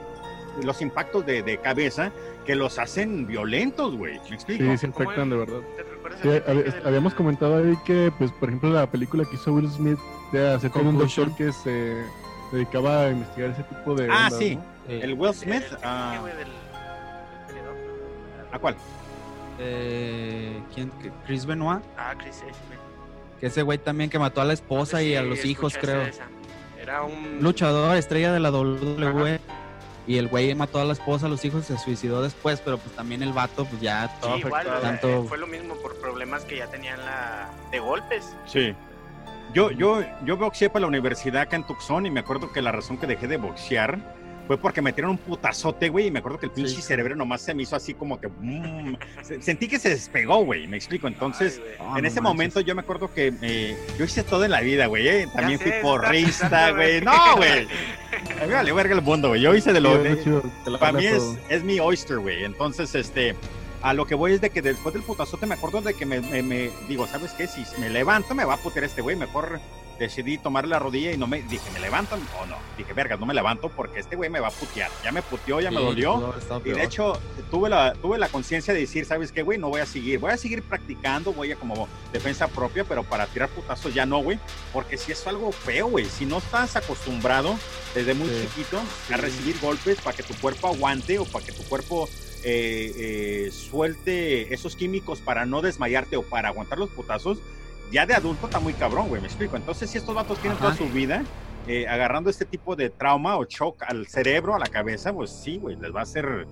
los 0.65 0.83
impactos 0.83 1.25
de, 1.25 1.43
de 1.45 1.59
cabeza 1.59 2.11
que 2.45 2.57
los 2.57 2.79
hacen 2.81 3.27
violentos, 3.27 3.97
güey. 3.97 4.19
¿Me 4.29 4.35
explico? 4.35 4.65
Sí, 4.65 4.79
se 4.79 4.91
¿Cómo 4.91 5.11
afectan 5.11 5.25
es? 5.27 5.31
de 5.31 5.37
verdad. 5.45 5.61
¿Te 5.77 5.83
recuerdas 5.85 6.21
Sí, 6.23 6.29
el 6.29 6.35
hab- 6.35 6.45
personaje 6.45 6.71
del- 6.79 6.87
habíamos 6.87 7.15
comentado 7.15 7.57
ahí 7.59 7.75
que, 7.85 8.13
pues, 8.19 8.33
por 8.33 8.49
ejemplo, 8.49 8.71
la 8.71 8.91
película 8.91 9.25
que 9.25 9.37
hizo 9.37 9.53
Will 9.53 9.71
Smith 9.71 9.99
de 10.33 10.49
hacer 10.55 10.71
con 10.71 10.87
un 10.87 10.99
doctor 10.99 11.35
que 11.37 11.53
se 11.53 11.95
dedicaba 12.51 13.05
a 13.05 13.11
investigar 13.11 13.51
ese 13.51 13.63
tipo 13.65 13.95
de. 13.95 14.09
Ah, 14.11 14.25
ondas, 14.27 14.39
sí. 14.39 14.57
¿no? 14.57 14.65
El 14.89 15.15
Will 15.15 15.35
Smith, 15.35 15.63
el 15.71 15.79
ah, 15.85 16.23
del- 16.27 16.37
del. 16.39 16.49
¿a 18.53 18.59
cuál? 18.59 18.77
Eh, 19.61 20.61
¿quién? 20.75 20.91
Chris 21.27 21.45
Benoit, 21.47 21.83
Ah, 21.97 22.15
Chris 22.19 22.37
Smith. 22.37 22.55
que 23.41 23.47
ese 23.47 23.63
güey 23.63 23.79
también 23.79 24.09
que 24.11 24.19
mató 24.19 24.41
a 24.41 24.45
la 24.45 24.53
esposa 24.55 25.03
y 25.03 25.15
a 25.15 25.23
los 25.23 25.45
hijos, 25.45 25.77
creo. 25.81 26.03
esa. 26.03 26.25
Era 26.89 27.03
un 27.03 27.39
Luchador, 27.43 27.97
estrella 27.99 28.33
de 28.33 28.41
la 28.41 28.51
WWE. 28.51 29.41
y 30.07 30.17
el 30.17 30.29
güey 30.29 30.55
mató 30.55 30.81
a 30.81 30.87
la 30.87 30.95
esposa, 30.95 31.27
a 31.27 31.29
los 31.29 31.45
hijos, 31.45 31.67
se 31.67 31.77
suicidó 31.77 32.23
después, 32.23 32.63
pero 32.65 32.79
pues 32.79 32.97
también 32.97 33.23
el 33.23 33.35
vato, 33.35 33.67
pues 33.67 33.83
ya 33.83 34.09
Sí, 34.23 34.29
igual, 34.39 34.67
tanto- 34.81 35.25
fue 35.25 35.37
lo 35.37 35.47
mismo 35.47 35.75
por 35.75 35.97
problemas 36.01 36.45
que 36.47 36.57
ya 36.57 36.67
tenían 36.69 36.99
la 37.05 37.51
de 37.71 37.79
golpes. 37.79 38.35
Sí. 38.47 38.75
Yo, 39.53 39.71
yo, 39.71 40.01
yo 40.25 40.39
boxeé 40.39 40.71
para 40.71 40.81
la 40.83 40.87
universidad 40.87 41.43
acá 41.43 41.57
en 41.57 41.65
Tucson 41.67 42.07
y 42.07 42.11
me 42.11 42.21
acuerdo 42.21 42.51
que 42.53 42.63
la 42.63 42.73
razón 42.73 42.97
que 42.97 43.07
dejé 43.07 43.29
de 43.29 43.37
boxear 43.37 43.99
fue 44.49 44.57
porque 44.59 44.83
me 44.83 44.93
tiraron 44.93 45.13
un 45.13 45.19
putazote, 45.19 45.89
güey, 45.91 46.07
y 46.09 46.11
me 46.11 46.19
acuerdo 46.19 46.41
que 46.41 46.47
el 46.47 46.53
pinche 46.53 46.75
Sí. 46.75 46.83
cerebro 46.83 47.15
nomás 47.15 47.43
se 47.43 47.55
me 47.55 47.63
hizo 47.63 47.77
así 47.77 47.95
como 47.95 48.19
que... 48.21 48.27
mm, 48.29 48.97
se- 49.23 49.41
sentí 49.43 49.69
que 49.69 49.79
se 49.79 49.91
despegó, 49.91 50.45
güey, 50.45 50.67
me 50.67 50.77
explico. 50.77 51.07
Entonces, 51.07 51.61
Ay, 51.79 51.85
en 51.85 51.87
no 51.87 51.97
ese 51.99 52.03
manches. 52.03 52.23
momento 52.23 52.61
yo 52.61 52.75
me 52.75 52.81
acuerdo 52.81 53.13
que 53.15 53.33
eh, 53.43 53.77
yo 53.97 54.05
hice 54.05 54.25
todo 54.25 54.45
en 54.45 54.51
la 54.51 54.61
vida, 54.63 54.87
güey. 54.87 55.07
eh, 55.07 55.29
También 55.33 55.61
sé, 55.61 55.65
fui 55.71 55.83
porrista, 55.83 56.71
güey. 56.73 57.01
güey. 57.01 57.01
No, 57.03 57.37
güey. 57.37 57.69
Me 58.41 58.47
vale 58.55 58.73
verga 58.73 58.95
el 58.95 59.03
mundo, 59.03 59.29
güey. 59.29 59.41
Yo 59.43 59.55
hice 59.55 59.73
de 59.73 59.81
lo... 59.81 60.03
Sí, 60.03 60.31
de- 60.31 60.79
para 60.81 60.93
mí 60.93 61.05
es 61.51 61.63
mi 61.63 61.79
oyster, 61.79 62.19
güey. 62.19 62.43
Entonces, 62.45 62.95
este, 62.95 63.37
a 63.83 63.93
lo 63.93 64.07
que 64.07 64.15
voy 64.15 64.33
es 64.33 64.41
de 64.41 64.51
que 64.51 64.63
después 64.63 64.95
del 64.95 65.03
putazote 65.05 65.45
me 65.47 65.55
acuerdo 65.55 65.83
de 65.83 65.93
que 65.95 66.07
me, 66.07 66.21
me- 66.21 66.43
me- 66.43 66.71
digo, 66.89 67.07
¿sabes 67.07 67.33
qué? 67.33 67.47
Si 67.47 67.63
me 67.79 67.91
levanto 67.91 68.35
me 68.35 68.45
va 68.47 68.55
a 68.55 68.57
putear 68.57 68.85
este 68.87 69.03
güey. 69.03 69.15
Mejor 69.15 69.61
decidí 69.99 70.39
tomar 70.39 70.67
la 70.67 70.79
rodilla 70.79 71.13
y 71.13 71.17
no 71.17 71.27
me, 71.27 71.43
dije, 71.43 71.71
¿me 71.73 71.81
levanto 71.81 72.15
o 72.15 72.47
no? 72.47 72.57
Dije, 72.77 72.93
verga, 72.93 73.17
no 73.17 73.27
me 73.27 73.35
levanto 73.35 73.69
porque 73.69 74.01
este 74.01 74.17
güey 74.17 74.31
me 74.31 74.41
va 74.41 74.49
a 74.49 74.51
putear. 74.53 74.91
Ya 75.05 75.13
me 75.13 75.23
puteó, 75.23 75.61
ya 75.61 75.71
me 75.71 75.81
dolió. 75.81 76.35
estado 76.39 76.63
Y 76.65 76.71
de 76.71 76.85
hecho, 76.85 77.21
tuve 77.51 77.69
la, 77.69 77.95
tuve 77.95 78.19
la 78.19 78.29
conciencia 78.29 78.73
de 78.73 78.81
decir, 78.81 79.05
¿sabes 79.05 79.33
qué, 79.33 79.43
güey? 79.43 79.59
No 79.59 79.69
voy 79.69 79.81
a 79.81 79.87
seguir. 79.87 80.19
Voy 80.19 80.31
a 80.31 80.37
seguir 80.37 80.63
practicando, 80.63 81.33
voy 81.33 81.53
a 81.53 81.57
como 81.57 81.89
defensa 82.13 82.49
propia, 82.49 82.85
pero 82.85 83.03
para 83.03 83.27
tirar 83.27 83.49
putazos 83.49 83.93
ya 83.93 84.07
no, 84.07 84.19
güey. 84.19 84.39
Porque 84.73 84.97
si 84.97 85.13
es 85.13 85.27
algo 85.27 85.51
feo, 85.53 85.89
güey. 85.89 86.05
Si 86.05 86.25
no 86.27 86.39
estás 86.39 86.77
acostumbrado 86.77 87.59
desde 87.95 88.15
muy 88.15 88.29
Sí. 88.29 88.47
chiquito 88.47 88.81
a 89.13 89.17
recibir 89.17 89.59
golpes 89.61 90.01
para 90.01 90.17
que 90.17 90.23
tu 90.23 90.35
cuerpo 90.35 90.69
aguante 90.69 91.19
o 91.19 91.25
para 91.25 91.45
que 91.45 91.53
tu 91.53 91.63
cuerpo 91.65 92.09
eh, 92.45 92.93
eh, 92.97 93.51
suelte 93.51 94.55
esos 94.55 94.77
químicos 94.77 95.21
para 95.21 95.45
no 95.45 95.61
desmayarte 95.61 96.17
o 96.17 96.23
para 96.23 96.49
aguantar 96.51 96.79
los 96.79 96.89
putazos, 96.91 97.39
ya 97.93 98.07
de 98.07 98.15
adulto 98.15 98.47
está 98.47 98.61
muy 98.61 98.73
cabrón, 98.75 99.09
güey. 99.09 99.21
Me 99.21 99.29
explico. 99.29 99.57
Entonces, 99.57 99.91
si 99.91 99.99
estos 99.99 100.15
vatos 100.15 100.39
tienen 100.39 100.57
Ajá. 100.59 100.67
toda 100.75 100.77
su 100.77 100.93
vida 100.93 101.23
eh, 101.67 101.87
agarrando 101.87 102.31
este 102.31 102.45
tipo 102.45 102.77
de 102.77 102.91
trauma 102.91 103.37
o 103.37 103.45
shock 103.45 103.83
al 103.87 104.07
cerebro, 104.07 104.55
a 104.55 104.59
la 104.59 104.67
cabeza, 104.67 105.13
pues 105.13 105.31
sí, 105.31 105.59
güey, 105.59 105.77
les 105.77 105.95
va 105.95 106.03
a 106.03 106.07
ser 106.07 106.47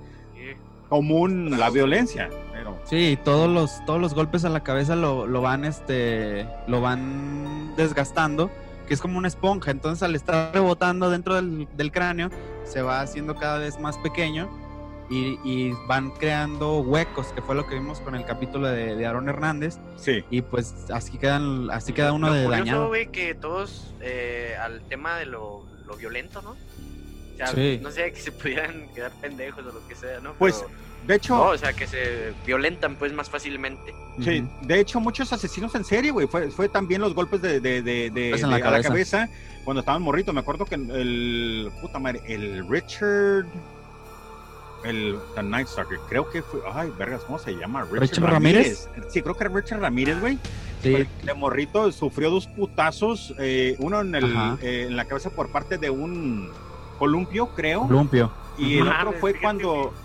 común 0.89 1.59
la 1.59 1.71
violencia. 1.71 2.29
Pero 2.53 2.79
Sí, 2.85 3.19
todos 3.25 3.49
los, 3.49 3.85
todos 3.85 4.01
los 4.01 4.15
golpes 4.15 4.45
a 4.45 4.49
la 4.49 4.63
cabeza 4.63 4.95
lo, 4.97 5.27
lo 5.27 5.41
van, 5.43 5.65
este, 5.65 6.47
lo 6.67 6.81
van 6.81 7.75
desgastando, 7.77 8.51
que 8.87 8.95
es 8.95 9.01
como 9.01 9.19
una 9.19 9.29
esponja. 9.29 9.71
Entonces, 9.71 10.03
al 10.03 10.15
estar 10.15 10.53
rebotando 10.55 11.11
dentro 11.11 11.35
del, 11.35 11.67
del 11.77 11.91
cráneo, 11.93 12.31
se 12.65 12.83
va 12.83 13.01
haciendo 13.01 13.35
cada 13.37 13.59
vez 13.59 13.79
más 13.81 13.99
pequeño 13.99 14.49
y, 15.09 15.39
y 15.45 15.73
van 15.87 16.11
creando 16.11 16.81
huecos, 16.81 17.29
que 17.29 17.43
fue 17.43 17.55
lo 17.55 17.67
que 17.67 17.75
vimos 17.77 18.01
con 18.01 18.15
el 18.15 18.25
capítulo 18.25 18.69
de, 18.69 18.97
de 18.97 19.07
Aaron 19.07 19.29
Hernández. 19.29 19.79
sí, 19.97 20.25
Y 20.31 20.43
pues 20.43 20.75
así 20.93 21.17
quedan, 21.19 21.71
así 21.71 21.93
queda 21.93 22.13
uno 22.13 22.29
Lo 22.29 22.35
de 22.35 22.45
curioso, 22.45 22.65
dañado. 22.65 22.89
güey, 22.89 23.07
que 23.09 23.35
todos 23.35 23.95
eh, 24.01 24.55
al 24.61 24.81
tema 24.89 25.17
de 25.17 25.27
lo, 25.27 25.65
lo 25.87 25.97
violento, 25.97 26.43
¿no? 26.43 26.51
O 26.51 27.37
sea, 27.37 27.49
Sí. 27.49 27.79
no 27.83 27.91
sé, 27.91 28.13
que 28.13 28.21
se 28.21 28.33
pudieran 28.33 28.89
quedar 28.95 29.13
pendejos 29.21 29.65
o 29.65 29.73
lo 29.73 29.87
que 29.87 29.95
sea, 29.95 30.21
¿no? 30.21 30.33
Pues, 30.35 30.57
Pero- 30.67 30.87
de 31.07 31.15
hecho, 31.15 31.37
no, 31.37 31.45
o 31.51 31.59
sea, 31.59 31.73
que 31.73 31.87
se 31.87 32.33
violentan 32.45 32.97
pues 32.97 33.13
más 33.13 33.31
fácilmente. 33.31 33.95
Sí, 34.25 34.45
de 34.63 34.81
hecho, 34.81 34.99
muchos 34.99 35.33
asesinos 35.33 35.73
en 35.77 35.85
serie, 35.85 36.11
güey, 36.11 36.27
fue, 36.27 36.51
fue 36.51 36.69
también 36.69 37.01
los 37.01 37.15
golpes 37.15 37.41
de, 37.43 37.61
de, 37.61 37.81
de, 37.83 38.11
de- 38.11 38.31
Pues 38.31 38.43
en 38.43 38.51
de- 38.51 38.59
la 38.59 38.67
a 38.67 38.71
la 38.71 38.83
cabeza. 38.83 38.89
cabeza 38.89 39.29
cuando 39.65 39.81
estaban 39.81 40.03
morritos. 40.03 40.35
Me 40.35 40.41
acuerdo 40.41 40.65
que 40.65 40.75
el, 40.75 41.71
puta 41.81 42.01
madre, 42.01 42.23
el 42.27 42.67
Richard, 42.69 43.47
el 44.87 45.19
The 45.35 45.43
Night 45.43 45.69
Stalker, 45.69 45.99
creo 46.09 46.29
que 46.31 46.43
fue, 46.43 46.61
ay, 46.73 46.93
vergas, 46.99 47.23
¿cómo 47.25 47.39
se 47.39 47.53
llama? 47.55 47.83
Richard, 47.83 48.01
¿Richard 48.01 48.25
Ramírez? 48.31 48.89
Sí, 49.09 49.23
creo 49.23 49.35
que 49.35 49.45
era 49.45 49.55
Richard 49.55 49.81
Ramírez, 49.81 50.21
güey. 50.21 50.39
Sí, 50.83 51.07
De 51.25 51.35
morrito 51.35 51.91
sufrió 51.93 52.31
dos 52.31 52.47
putazos, 52.47 53.35
eh, 53.39 53.77
uno 53.79 54.01
en, 54.03 54.15
el, 54.15 54.37
eh, 54.63 54.87
en 54.89 54.97
la 54.97 55.05
cabeza 55.07 55.31
por 55.31 55.51
parte 55.51 55.79
de 55.79 55.91
un 55.91 56.51
columpio, 56.99 57.49
creo, 57.55 57.87
Lumpio. 57.89 58.31
y 58.59 58.79
el 58.79 58.89
otro 58.89 59.13
fue 59.15 59.33
fíjate 59.33 59.43
cuando... 59.43 59.95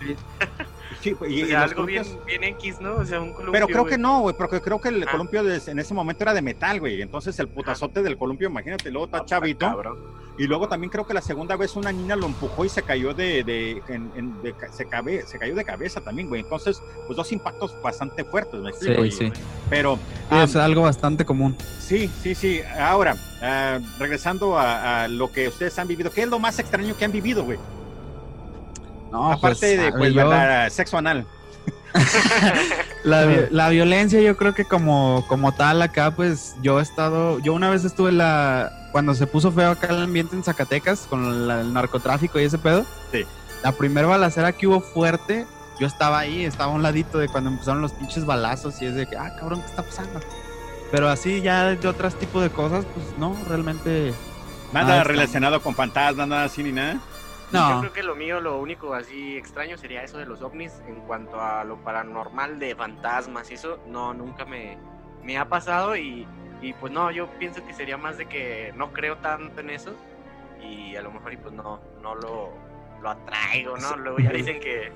Sí, 1.00 1.10
y, 1.10 1.24
o 1.24 1.26
y 1.26 1.46
sea, 1.46 1.62
algo 1.64 1.84
bien, 1.84 2.04
columpios- 2.04 2.24
bien 2.26 2.44
X, 2.44 2.80
¿no? 2.80 2.94
O 2.94 3.04
sea, 3.04 3.20
un 3.20 3.32
columpio, 3.32 3.52
pero 3.52 3.66
creo 3.66 3.84
que 3.86 3.98
no, 3.98 4.20
güey, 4.20 4.36
porque 4.36 4.60
creo 4.60 4.80
que 4.80 4.90
el 4.90 5.02
Ah. 5.02 5.10
columpio 5.10 5.42
de- 5.42 5.60
en 5.66 5.80
ese 5.80 5.94
momento 5.94 6.22
era 6.22 6.32
de 6.32 6.42
metal, 6.42 6.78
güey. 6.78 7.02
Entonces 7.02 7.36
el 7.40 7.48
putazote 7.48 8.04
del 8.04 8.16
columpio, 8.16 8.48
imagínate, 8.48 8.88
luego 8.92 9.06
está 9.06 9.18
Ah, 9.18 9.24
chavito. 9.24 9.66
cabrón. 9.66 9.98
Y 10.38 10.46
luego 10.46 10.66
también 10.66 10.90
creo 10.90 11.06
que 11.06 11.12
la 11.12 11.20
segunda 11.20 11.56
vez 11.56 11.76
una 11.76 11.92
niña 11.92 12.16
lo 12.16 12.24
empujó 12.26 12.64
y 12.64 12.68
se 12.70 12.82
cayó 12.82 13.12
de, 13.12 13.44
de, 13.44 13.82
en- 13.88 14.10
en- 14.16 14.40
de 14.42 14.54
se, 14.72 14.86
cabe, 14.86 15.26
se 15.26 15.38
cayó 15.38 15.54
de 15.54 15.62
cabeza 15.64 16.00
también, 16.00 16.28
güey. 16.28 16.40
Entonces, 16.40 16.80
pues 17.06 17.16
dos 17.18 17.30
impactos 17.32 17.74
bastante 17.82 18.24
fuertes, 18.24 18.58
me 18.60 18.70
explico. 18.70 19.02
Sí, 19.02 19.08
Y- 19.08 19.12
sí. 19.12 19.32
Pero 19.68 19.96
Sí, 20.30 20.36
es 20.38 20.56
algo 20.56 20.82
bastante 20.82 21.26
común. 21.26 21.54
sí, 21.78 22.10
sí, 22.22 22.34
sí. 22.34 22.60
Ahora, 22.80 23.14
ah, 23.42 23.78
regresando 23.98 24.58
a, 24.58 25.04
a 25.04 25.08
lo 25.08 25.30
que 25.30 25.48
ustedes 25.48 25.78
han 25.78 25.86
vivido, 25.86 26.10
¿qué 26.10 26.22
es 26.22 26.28
lo 26.28 26.38
más 26.38 26.58
extraño 26.58 26.96
que 26.96 27.04
han 27.04 27.12
vivido, 27.12 27.44
güey? 27.44 27.58
No, 29.10 29.32
Aparte 29.32 29.58
pues, 29.60 29.78
de 29.78 29.88
a- 29.88 29.92
pues, 29.92 30.14
yo- 30.14 30.16
¿verdad? 30.28 30.70
sexo 30.70 30.96
anal. 30.96 31.26
La, 33.04 33.24
vi- 33.24 33.46
la 33.50 33.68
violencia 33.68 34.20
yo 34.20 34.36
creo 34.36 34.54
que 34.54 34.64
como, 34.64 35.24
como 35.28 35.52
tal 35.52 35.82
acá 35.82 36.12
pues 36.12 36.54
yo 36.62 36.78
he 36.78 36.82
estado, 36.82 37.40
yo 37.40 37.52
una 37.52 37.68
vez 37.68 37.84
estuve 37.84 38.12
la, 38.12 38.70
cuando 38.92 39.14
se 39.14 39.26
puso 39.26 39.50
feo 39.50 39.72
acá 39.72 39.88
el 39.88 40.02
ambiente 40.04 40.36
en 40.36 40.44
Zacatecas 40.44 41.06
con 41.10 41.48
la- 41.48 41.60
el 41.62 41.72
narcotráfico 41.72 42.38
y 42.38 42.44
ese 42.44 42.58
pedo. 42.58 42.86
Sí. 43.10 43.24
La 43.64 43.72
primera 43.72 44.06
balacera 44.06 44.52
que 44.52 44.66
hubo 44.68 44.80
fuerte, 44.80 45.46
yo 45.80 45.86
estaba 45.86 46.20
ahí, 46.20 46.44
estaba 46.44 46.72
a 46.72 46.74
un 46.76 46.82
ladito 46.82 47.18
de 47.18 47.28
cuando 47.28 47.50
empezaron 47.50 47.82
los 47.82 47.92
pinches 47.92 48.24
balazos 48.24 48.80
y 48.80 48.86
es 48.86 48.94
de 48.94 49.06
que, 49.06 49.16
ah 49.16 49.34
cabrón, 49.38 49.60
¿qué 49.60 49.66
está 49.66 49.82
pasando? 49.82 50.20
Pero 50.92 51.08
así 51.08 51.40
ya 51.42 51.74
de 51.74 51.88
otros 51.88 52.14
tipos 52.18 52.42
de 52.42 52.50
cosas, 52.50 52.84
pues 52.94 53.06
no, 53.18 53.36
realmente 53.48 54.12
Nada 54.72 54.98
está. 54.98 55.04
relacionado 55.04 55.60
con 55.60 55.74
fantasmas, 55.74 56.28
nada 56.28 56.44
así 56.44 56.62
ni 56.62 56.70
nada. 56.72 56.98
Yo 57.52 57.80
creo 57.80 57.92
que 57.92 58.02
lo 58.02 58.14
mío, 58.16 58.40
lo 58.40 58.58
único 58.58 58.94
así 58.94 59.36
extraño 59.36 59.76
sería 59.76 60.02
eso 60.02 60.18
de 60.18 60.26
los 60.26 60.40
ovnis 60.42 60.72
en 60.86 60.96
cuanto 61.02 61.40
a 61.40 61.64
lo 61.64 61.76
paranormal 61.78 62.58
de 62.58 62.74
fantasmas 62.74 63.50
y 63.50 63.54
eso, 63.54 63.78
no, 63.86 64.14
nunca 64.14 64.44
me, 64.44 64.78
me 65.22 65.38
ha 65.38 65.48
pasado 65.48 65.96
y, 65.96 66.26
y 66.60 66.72
pues 66.74 66.92
no, 66.92 67.10
yo 67.10 67.26
pienso 67.38 67.64
que 67.66 67.74
sería 67.74 67.96
más 67.96 68.18
de 68.18 68.26
que 68.26 68.72
no 68.76 68.92
creo 68.92 69.18
tanto 69.18 69.60
en 69.60 69.70
eso 69.70 69.94
y 70.62 70.96
a 70.96 71.02
lo 71.02 71.10
mejor 71.10 71.32
y 71.32 71.36
pues 71.36 71.52
no, 71.52 71.80
no 72.02 72.14
lo, 72.14 72.52
lo 73.02 73.10
atraigo, 73.10 73.76
¿no? 73.76 73.96
Luego 73.96 74.18
ya 74.18 74.30
dicen 74.30 74.60
que, 74.60 74.92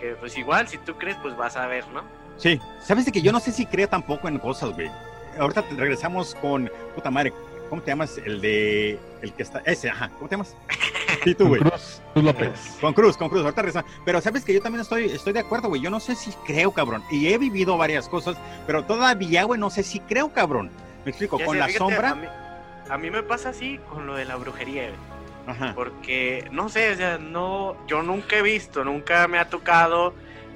que 0.00 0.14
pues 0.20 0.36
igual 0.38 0.68
si 0.68 0.78
tú 0.78 0.96
crees 0.96 1.16
pues 1.16 1.36
vas 1.36 1.56
a 1.56 1.66
ver, 1.66 1.86
¿no? 1.88 2.02
Sí, 2.36 2.60
sabes 2.80 3.06
de 3.06 3.12
que 3.12 3.22
yo 3.22 3.32
no 3.32 3.40
sé 3.40 3.50
si 3.50 3.66
creo 3.66 3.88
tampoco 3.88 4.28
en 4.28 4.38
cosas, 4.38 4.72
güey. 4.74 4.90
Ahorita 5.38 5.64
regresamos 5.76 6.34
con 6.36 6.70
puta 6.94 7.10
madre. 7.10 7.32
¿Cómo 7.68 7.82
te 7.82 7.90
llamas? 7.90 8.18
El 8.18 8.40
de 8.40 8.98
el 9.22 9.32
que 9.32 9.42
está 9.42 9.60
ese, 9.64 9.90
ajá. 9.90 10.10
¿Cómo 10.16 10.28
te 10.28 10.34
llamas? 10.34 10.56
Sí, 11.24 11.34
tú, 11.34 11.48
güey. 11.48 11.60
Cruz, 11.60 12.00
Cruz 12.12 12.24
López. 12.24 12.76
Con 12.80 12.94
Cruz, 12.94 13.16
con 13.16 13.28
Cruz. 13.28 13.42
Ahorita 13.42 13.62
regresamos. 13.62 13.90
Pero 14.04 14.20
sabes 14.20 14.44
que 14.44 14.52
yo 14.54 14.60
también 14.62 14.82
estoy 14.82 15.06
estoy 15.06 15.32
de 15.32 15.40
acuerdo, 15.40 15.68
güey. 15.68 15.80
Yo 15.80 15.90
no 15.90 15.98
sé 16.00 16.14
si 16.14 16.30
creo, 16.46 16.70
cabrón. 16.70 17.02
Y 17.10 17.28
he 17.28 17.38
vivido 17.38 17.76
varias 17.76 18.08
cosas, 18.08 18.36
pero 18.66 18.84
todavía, 18.84 19.42
güey, 19.44 19.58
no 19.58 19.68
sé 19.68 19.82
si 19.82 20.00
creo, 20.00 20.32
cabrón. 20.32 20.70
Me 21.04 21.10
explico. 21.10 21.38
Ya 21.38 21.46
con 21.46 21.54
sé, 21.54 21.60
la 21.60 21.66
fíjate, 21.66 21.78
sombra. 21.78 22.10
A 22.10 22.14
mí, 22.14 22.26
a 22.90 22.98
mí 22.98 23.10
me 23.10 23.22
pasa 23.22 23.48
así 23.48 23.80
con 23.90 24.06
lo 24.06 24.14
de 24.14 24.26
la 24.26 24.36
brujería, 24.36 24.82
güey. 24.82 25.18
Ajá. 25.48 25.72
porque 25.74 26.46
no 26.52 26.68
sé, 26.68 26.92
o 26.92 26.96
sea, 26.96 27.16
no, 27.16 27.74
yo 27.86 28.02
nunca 28.02 28.36
he 28.36 28.42
visto, 28.42 28.84
nunca 28.84 29.26
me 29.28 29.38
ha 29.38 29.48
tocado, 29.48 30.12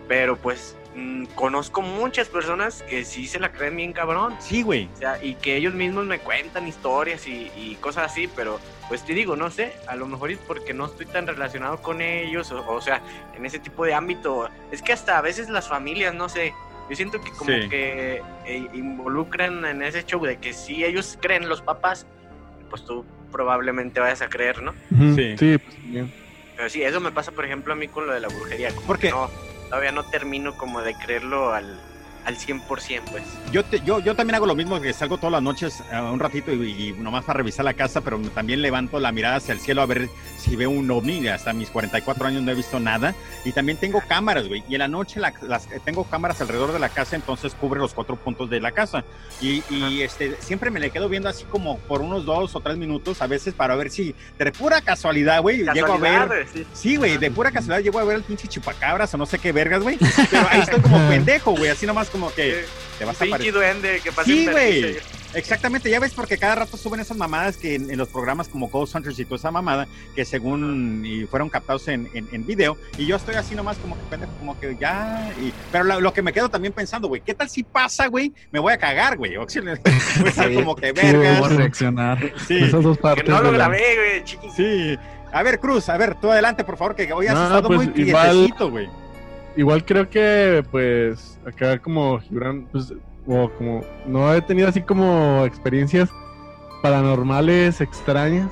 pero 0.06 0.36
pues 0.36 0.76
mm, 0.94 1.26
conozco 1.34 1.80
muchas 1.82 2.28
personas 2.28 2.82
que 2.82 3.04
sí 3.04 3.26
se 3.26 3.40
la 3.40 3.50
creen 3.52 3.76
bien 3.76 3.92
cabrón, 3.92 4.36
Sí, 4.40 4.62
güey. 4.62 4.88
o 4.92 4.96
sea, 4.96 5.22
y 5.22 5.34
que 5.36 5.56
ellos 5.56 5.74
mismos 5.74 6.04
me 6.06 6.18
cuentan 6.20 6.66
historias 6.68 7.26
y, 7.26 7.50
y 7.56 7.76
cosas 7.80 8.10
así, 8.12 8.28
pero 8.34 8.60
pues 8.88 9.04
te 9.04 9.14
digo, 9.14 9.36
no 9.36 9.50
sé, 9.50 9.72
a 9.86 9.96
lo 9.96 10.06
mejor 10.06 10.30
es 10.30 10.38
porque 10.38 10.74
no 10.74 10.86
estoy 10.86 11.06
tan 11.06 11.26
relacionado 11.26 11.80
con 11.80 12.00
ellos, 12.02 12.52
o, 12.52 12.66
o 12.70 12.80
sea, 12.80 13.00
en 13.34 13.46
ese 13.46 13.58
tipo 13.58 13.84
de 13.86 13.94
ámbito, 13.94 14.48
es 14.70 14.82
que 14.82 14.92
hasta 14.92 15.16
a 15.16 15.20
veces 15.22 15.48
las 15.48 15.68
familias, 15.68 16.14
no 16.14 16.28
sé. 16.28 16.52
Yo 16.90 16.96
siento 16.96 17.20
que 17.22 17.30
como 17.30 17.52
Sí. 17.52 17.68
que 17.70 18.20
eh, 18.44 18.68
involucran 18.74 19.64
en 19.64 19.82
ese 19.82 20.04
show 20.04 20.22
de 20.24 20.36
que 20.38 20.52
si 20.52 20.84
ellos 20.84 21.16
creen 21.22 21.48
los 21.48 21.62
papás, 21.62 22.06
pues 22.68 22.84
tú 22.84 23.06
probablemente 23.30 23.98
vayas 24.00 24.20
a 24.20 24.28
creer, 24.28 24.62
¿no? 24.62 24.74
Sí. 25.14 25.36
Sí, 25.38 25.56
pues 25.58 25.76
también. 25.76 26.12
Pero 26.54 26.68
sí, 26.68 26.82
eso 26.82 27.00
me 27.00 27.12
pasa, 27.12 27.32
por 27.32 27.46
ejemplo, 27.46 27.72
a 27.72 27.76
mí 27.76 27.88
con 27.88 28.06
lo 28.06 28.12
de 28.12 28.20
la 28.20 28.28
brujería. 28.28 28.74
Como 28.74 28.86
¿Por 28.88 28.98
que 28.98 29.06
qué? 29.06 29.12
No, 29.12 29.30
todavía 29.72 29.90
no 29.90 30.02
termino 30.04 30.52
como 30.54 30.82
de 30.82 30.94
creerlo 30.94 31.54
al, 31.54 31.80
al 32.26 32.36
100%, 32.36 32.60
pues. 33.10 33.22
Yo, 33.52 33.64
te- 33.64 33.80
yo, 33.80 34.00
yo 34.00 34.14
también 34.14 34.34
hago 34.34 34.44
lo 34.44 34.54
mismo, 34.54 34.78
que 34.82 34.92
salgo 34.92 35.16
todas 35.16 35.32
las 35.32 35.40
noches 35.42 35.82
eh, 35.90 35.98
un 35.98 36.20
ratito 36.20 36.52
y, 36.52 36.88
y 36.88 36.92
nomás 36.92 37.24
para 37.24 37.38
revisar 37.38 37.64
la 37.64 37.72
casa, 37.72 38.02
pero 38.02 38.18
también 38.34 38.60
levanto 38.60 39.00
la 39.00 39.12
mirada 39.12 39.36
hacia 39.36 39.54
el 39.54 39.60
cielo 39.60 39.80
a 39.80 39.86
ver 39.86 40.10
si 40.42 40.56
veo 40.56 40.70
un 40.70 40.90
ovni. 40.90 41.26
Hasta 41.28 41.52
mis 41.52 41.70
44 41.70 42.26
años 42.26 42.42
no 42.42 42.50
he 42.50 42.54
visto 42.54 42.78
nada. 42.80 43.14
Y 43.44 43.52
también 43.52 43.78
tengo 43.78 44.02
cámaras, 44.06 44.48
güey. 44.48 44.62
Y 44.68 44.74
en 44.74 44.80
la 44.80 44.88
noche 44.88 45.20
la- 45.20 45.32
las, 45.42 45.68
tengo 45.84 46.04
cámaras 46.04 46.40
alrededor 46.40 46.72
de 46.72 46.78
la 46.78 46.88
casa, 46.88 47.16
entonces 47.16 47.54
cubre 47.54 47.80
los 47.80 47.94
cuatro 47.94 48.16
puntos 48.16 48.50
de 48.50 48.60
la 48.60 48.72
casa. 48.72 49.04
Y, 49.40 49.62
y, 49.70 50.02
este, 50.02 50.36
siempre 50.40 50.70
me 50.70 50.80
le 50.80 50.90
quedo 50.90 51.08
viendo 51.08 51.28
así 51.28 51.44
como 51.44 51.78
por 51.78 52.00
unos 52.02 52.24
dos 52.24 52.54
o 52.54 52.60
tres 52.60 52.76
minutos 52.76 53.22
a 53.22 53.26
veces 53.26 53.54
para 53.54 53.74
ver 53.76 53.90
si 53.90 54.14
de 54.38 54.52
pura 54.52 54.80
casualidad, 54.80 55.40
güey, 55.42 55.64
llego 55.72 55.92
a 55.94 55.98
ver... 55.98 56.46
Sí. 56.52 56.66
Sí, 56.74 56.96
güey, 56.96 57.16
de 57.18 57.30
pura 57.30 57.50
casualidad 57.50 57.82
llego 57.84 57.98
a 57.98 58.04
ver 58.04 58.16
el 58.16 58.22
pinche 58.22 58.48
chupacabras 58.48 59.12
o 59.14 59.16
no 59.18 59.26
sé 59.26 59.38
qué 59.38 59.52
vergas, 59.52 59.82
güey. 59.82 59.98
Pero 60.30 60.46
ahí 60.50 60.60
estoy 60.60 60.80
como 60.80 60.98
pendejo, 61.08 61.52
güey, 61.52 61.70
así 61.70 61.86
nomás 61.86 62.08
como 62.10 62.32
que 62.34 62.64
te 62.98 63.04
vas 63.04 63.16
a 63.16 63.20
Pinche 63.20 63.34
aparecer. 63.34 63.52
duende 63.54 64.00
que 64.02 64.10
pasa 64.12 64.24
Sí, 64.24 64.44
en 64.46 64.50
güey. 64.52 64.96
Exactamente, 65.34 65.88
ya 65.90 65.98
ves 66.00 66.12
porque 66.14 66.36
cada 66.36 66.54
rato 66.56 66.76
suben 66.76 67.00
esas 67.00 67.16
mamadas 67.16 67.56
que 67.56 67.74
en, 67.74 67.90
en 67.90 67.98
los 67.98 68.08
programas 68.08 68.48
como 68.48 68.68
Ghost 68.68 68.94
Hunters 68.94 69.18
y 69.18 69.24
toda 69.24 69.36
esa 69.36 69.50
mamada, 69.50 69.86
que 70.14 70.24
según 70.24 71.02
y 71.06 71.24
fueron 71.24 71.48
captados 71.48 71.88
en, 71.88 72.08
en, 72.14 72.28
en 72.32 72.46
video, 72.46 72.76
y 72.98 73.06
yo 73.06 73.16
estoy 73.16 73.36
así 73.36 73.54
nomás 73.54 73.76
como 73.78 73.96
que 73.96 74.02
pendejo, 74.10 74.32
como 74.38 74.58
que 74.60 74.76
ya, 74.78 75.32
y- 75.40 75.52
pero 75.70 75.84
lo, 75.84 76.00
lo 76.00 76.12
que 76.12 76.22
me 76.22 76.32
quedo 76.32 76.48
también 76.50 76.72
pensando, 76.74 77.08
güey, 77.08 77.22
¿qué 77.22 77.34
tal 77.34 77.48
si 77.48 77.62
pasa, 77.62 78.08
güey? 78.08 78.32
Me 78.50 78.58
voy 78.58 78.72
a 78.74 78.78
cagar, 78.78 79.16
güey, 79.16 79.36
o 79.36 79.48
sea, 79.48 79.62
voy 79.62 79.70
a 79.70 79.74
estar 79.74 80.48
Sí. 80.48 80.54
como 80.54 80.76
que 80.76 80.92
¿Cómo 80.92 81.18
vergas. 81.18 81.56
reaccionar? 81.56 82.18
Sí, 82.46 82.58
Esas 82.58 82.82
dos 82.82 82.96
Que 82.98 83.02
partes. 83.02 83.28
no 83.28 83.42
lo 83.42 83.52
grabé, 83.52 83.80
güey, 83.96 84.24
chiqui. 84.24 84.50
sí. 84.56 84.98
A 85.32 85.42
ver, 85.42 85.58
Cruz, 85.60 85.88
a 85.88 85.96
ver, 85.96 86.14
tú 86.20 86.30
adelante, 86.30 86.62
por 86.62 86.76
favor, 86.76 86.94
que 86.94 87.10
hoy 87.10 87.26
has 87.26 87.34
No, 87.34 87.44
estado 87.44 87.68
pues, 87.68 87.88
muy 87.88 88.02
igual- 88.06 88.30
quietecito, 88.32 88.70
güey. 88.70 88.86
Igual 89.56 89.84
creo 89.84 90.08
que, 90.10 90.62
pues, 90.70 91.38
acá 91.46 91.78
como 91.78 92.18
Gibran, 92.20 92.66
pues, 92.70 92.92
o 93.26 93.50
como, 93.50 93.82
no 94.06 94.32
he 94.34 94.42
tenido 94.42 94.68
así 94.68 94.82
como 94.82 95.44
experiencias 95.44 96.10
paranormales 96.82 97.80
extrañas. 97.80 98.50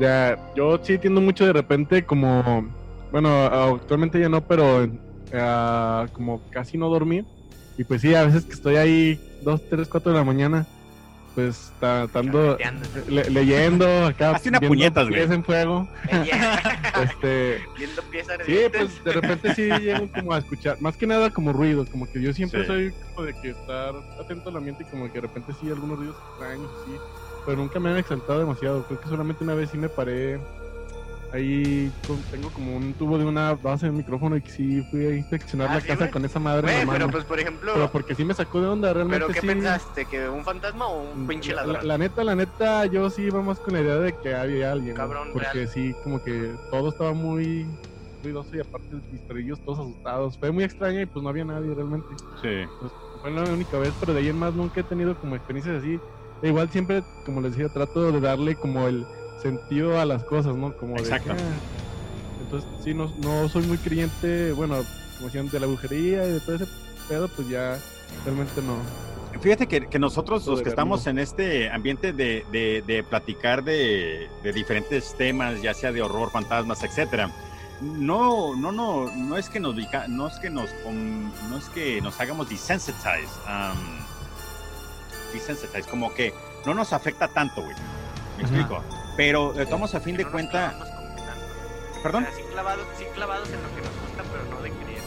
Ya, 0.00 0.38
yo 0.54 0.78
sí 0.82 0.98
tiendo 0.98 1.20
mucho 1.20 1.44
de 1.44 1.52
repente 1.52 2.04
como, 2.04 2.66
bueno, 3.10 3.28
actualmente 3.44 4.20
ya 4.20 4.28
no, 4.28 4.40
pero 4.40 4.88
ah, 5.34 6.06
como 6.12 6.40
casi 6.50 6.78
no 6.78 6.88
dormir. 6.88 7.26
Y 7.76 7.84
pues 7.84 8.02
sí, 8.02 8.14
a 8.14 8.24
veces 8.24 8.44
que 8.44 8.52
estoy 8.52 8.76
ahí 8.76 9.20
dos, 9.42 9.60
tres, 9.68 9.88
cuatro 9.88 10.12
de 10.12 10.18
la 10.18 10.24
mañana, 10.24 10.66
pues 11.34 11.72
tratando, 11.80 12.56
le- 13.08 13.30
leyendo 13.30 13.86
acá. 14.06 14.30
Una 14.30 14.38
viendo 14.40 14.68
puñetas, 14.68 15.08
güey. 15.08 15.20
pies 15.20 15.30
en 15.30 15.44
fuego. 15.44 15.88
Este, 17.02 17.58
Viendo 17.76 18.02
piezas 18.10 18.38
Sí, 18.44 18.58
pues 18.72 19.02
de 19.04 19.12
repente 19.12 19.54
sí 19.54 19.62
llego 19.80 20.08
como 20.12 20.32
a 20.34 20.38
escuchar, 20.38 20.80
más 20.80 20.96
que 20.96 21.06
nada 21.06 21.30
como 21.30 21.52
ruidos, 21.52 21.88
como 21.90 22.06
que 22.06 22.20
yo 22.22 22.32
siempre 22.32 22.60
Sí. 22.62 22.66
soy 22.66 22.92
como 23.14 23.26
de 23.26 23.34
que 23.40 23.50
estar 23.50 23.94
atento 24.20 24.50
al 24.50 24.56
ambiente 24.56 24.84
y 24.86 24.90
como 24.90 25.06
que 25.06 25.14
de 25.14 25.20
repente 25.22 25.52
sí 25.60 25.68
algunos 25.70 25.98
ruidos 25.98 26.16
extraños, 26.30 26.70
sí, 26.84 26.92
pero 27.46 27.56
nunca 27.58 27.80
me 27.80 27.90
han 27.90 27.96
exaltado 27.96 28.40
demasiado, 28.40 28.84
creo 28.86 29.00
que 29.00 29.08
solamente 29.08 29.42
una 29.42 29.54
vez 29.54 29.70
sí 29.70 29.78
me 29.78 29.88
paré 29.88 30.38
ahí, 31.32 31.92
con- 32.04 32.24
tengo 32.26 32.52
como 32.52 32.76
un 32.76 32.94
tubo 32.94 33.18
de 33.18 33.24
una 33.24 33.54
base 33.54 33.86
de 33.86 33.92
micrófono 33.92 34.36
y 34.36 34.42
que 34.42 34.50
sí 34.52 34.82
fui 34.90 35.06
a 35.06 35.16
inspeccionar 35.16 35.70
Ah, 35.70 35.74
la 35.76 35.80
¿sí, 35.80 35.88
casa 35.88 36.00
güey? 36.04 36.10
con 36.12 36.24
esa 36.24 36.38
madre 36.38 36.62
Güey, 36.68 36.74
en 36.82 36.86
la 36.86 36.92
pero 36.92 36.98
mano, 37.06 37.12
pues 37.12 37.24
por 37.24 37.40
ejemplo, 37.40 37.72
pero 37.74 37.90
porque 37.90 38.14
sí 38.14 38.24
me 38.24 38.34
sacó 38.34 38.60
de 38.60 38.68
onda, 38.68 38.92
realmente 38.92 39.24
¿pero 39.26 39.34
qué 39.34 39.40
sí. 39.40 39.46
pensaste? 39.46 40.06
¿Que 40.06 40.28
un 40.28 40.44
fantasma 40.44 40.86
o 40.86 41.00
un 41.10 41.26
pinche 41.26 41.50
La- 41.54 41.64
ladrón? 41.64 41.74
La, 41.76 41.82
la 41.94 41.98
neta, 41.98 42.24
la 42.24 42.34
neta, 42.36 42.86
yo 42.86 43.10
sí 43.10 43.22
iba 43.22 43.42
más 43.42 43.60
con 43.60 43.74
la 43.74 43.80
idea 43.80 43.96
de 43.98 44.12
que 44.14 44.34
había 44.34 44.72
alguien. 44.72 44.94
¿no? 44.94 45.00
Cabrón 45.00 45.32
Porque 45.32 45.58
real. 45.58 45.68
sí, 45.68 45.94
como 46.02 46.20
que 46.20 46.58
todo 46.68 46.88
estaba 46.90 47.12
muy 47.14 47.76
ruidoso 48.22 48.54
y 48.56 48.60
aparte 48.60 48.96
mis 49.08 49.22
perrillos 49.22 49.60
todos 49.62 49.80
asustados. 49.80 50.38
Fue 50.38 50.52
muy 50.52 50.64
extraño 50.64 51.00
y 51.00 51.06
pues 51.06 51.22
no 51.22 51.28
había 51.30 51.44
nadie 51.44 51.74
realmente. 51.74 52.18
Sí. 52.34 52.66
Pues, 52.78 52.92
fue 53.20 53.30
la 53.30 53.44
única 53.52 53.78
vez, 53.78 53.94
pero 53.98 54.12
de 54.14 54.20
ahí 54.20 54.28
en 54.28 54.36
más 54.36 54.54
nunca 54.54 54.80
he 54.80 54.84
tenido 54.84 55.16
como 55.16 55.34
experiencias 55.36 55.76
así. 55.78 56.02
E 56.40 56.48
igual 56.48 56.70
siempre, 56.70 57.04
como 57.24 57.40
les 57.40 57.52
decía, 57.52 57.68
trato 57.68 58.10
de 58.12 58.20
darle 58.20 58.56
como 58.56 58.86
el 58.88 59.08
sentido 59.42 60.00
a 60.00 60.04
las 60.04 60.24
cosas, 60.24 60.54
¿no? 60.56 60.72
Como 60.76 60.94
de 60.94 61.02
Exacto. 61.02 61.34
que, 61.34 61.40
ah, 61.40 62.42
entonces, 62.42 62.68
sí, 62.82 62.94
no, 62.94 63.12
no 63.18 63.48
soy 63.48 63.64
muy 63.66 63.78
creyente, 63.78 64.52
bueno, 64.52 64.76
como 65.16 65.26
decían, 65.26 65.48
de 65.50 65.60
la 65.60 65.66
brujería 65.66 66.24
y 66.26 66.32
de 66.32 66.40
todo 66.40 66.56
ese 66.56 66.66
pedo, 67.08 67.28
pues 67.28 67.48
ya 67.48 67.78
realmente 68.24 68.60
no. 68.62 68.76
Fíjate 69.40 69.66
que, 69.66 69.86
que 69.88 69.98
nosotros, 69.98 70.46
los 70.46 70.62
que 70.62 70.68
estamos 70.68 71.06
en 71.06 71.18
este 71.18 71.70
ambiente 71.70 72.12
de, 72.12 72.44
de- 72.52 72.82
de 72.86 73.02
platicar 73.02 73.64
de, 73.64 74.28
de 74.42 74.52
diferentes 74.52 75.14
temas, 75.16 75.60
ya 75.62 75.72
sea 75.74 75.90
de 75.90 76.02
horror, 76.02 76.30
fantasmas, 76.30 76.82
etcétera, 76.84 77.30
no, 77.80 78.54
no, 78.54 78.70
no, 78.70 79.10
no 79.16 79.36
es 79.38 79.48
que 79.48 79.58
nos, 79.58 79.74
no 80.08 80.28
es 80.28 80.38
que 80.38 80.50
nos, 80.50 80.70
no 80.84 81.56
es 81.58 81.64
que 81.70 82.00
nos 82.02 82.20
hagamos 82.20 82.48
desensitize, 82.50 83.26
um, 83.48 85.32
desensitize, 85.32 85.88
como 85.90 86.12
que 86.14 86.32
no 86.66 86.74
nos 86.74 86.92
afecta 86.92 87.26
tanto, 87.26 87.62
güey. 87.62 87.74
¿Me 88.36 88.44
Ajá. 88.44 88.54
explico? 88.56 88.84
Pero 89.16 89.58
estamos 89.60 89.94
a 89.94 90.00
fin 90.00 90.16
de 90.16 90.22
no 90.24 90.30
nos 90.30 90.32
cuenta, 90.32 90.74
perdón. 92.02 92.24
O 92.24 92.26
sea, 92.26 92.36
sí 92.36 92.42
clavados, 92.52 92.86
sí 92.98 93.04
clavados 93.14 93.48
en 93.48 93.62
lo 93.62 93.68
que 93.74 93.80
nos 93.82 94.00
gusta, 94.00 94.22
pero 94.32 94.44
no 94.56 94.62
de 94.62 94.70
creer. 94.70 95.02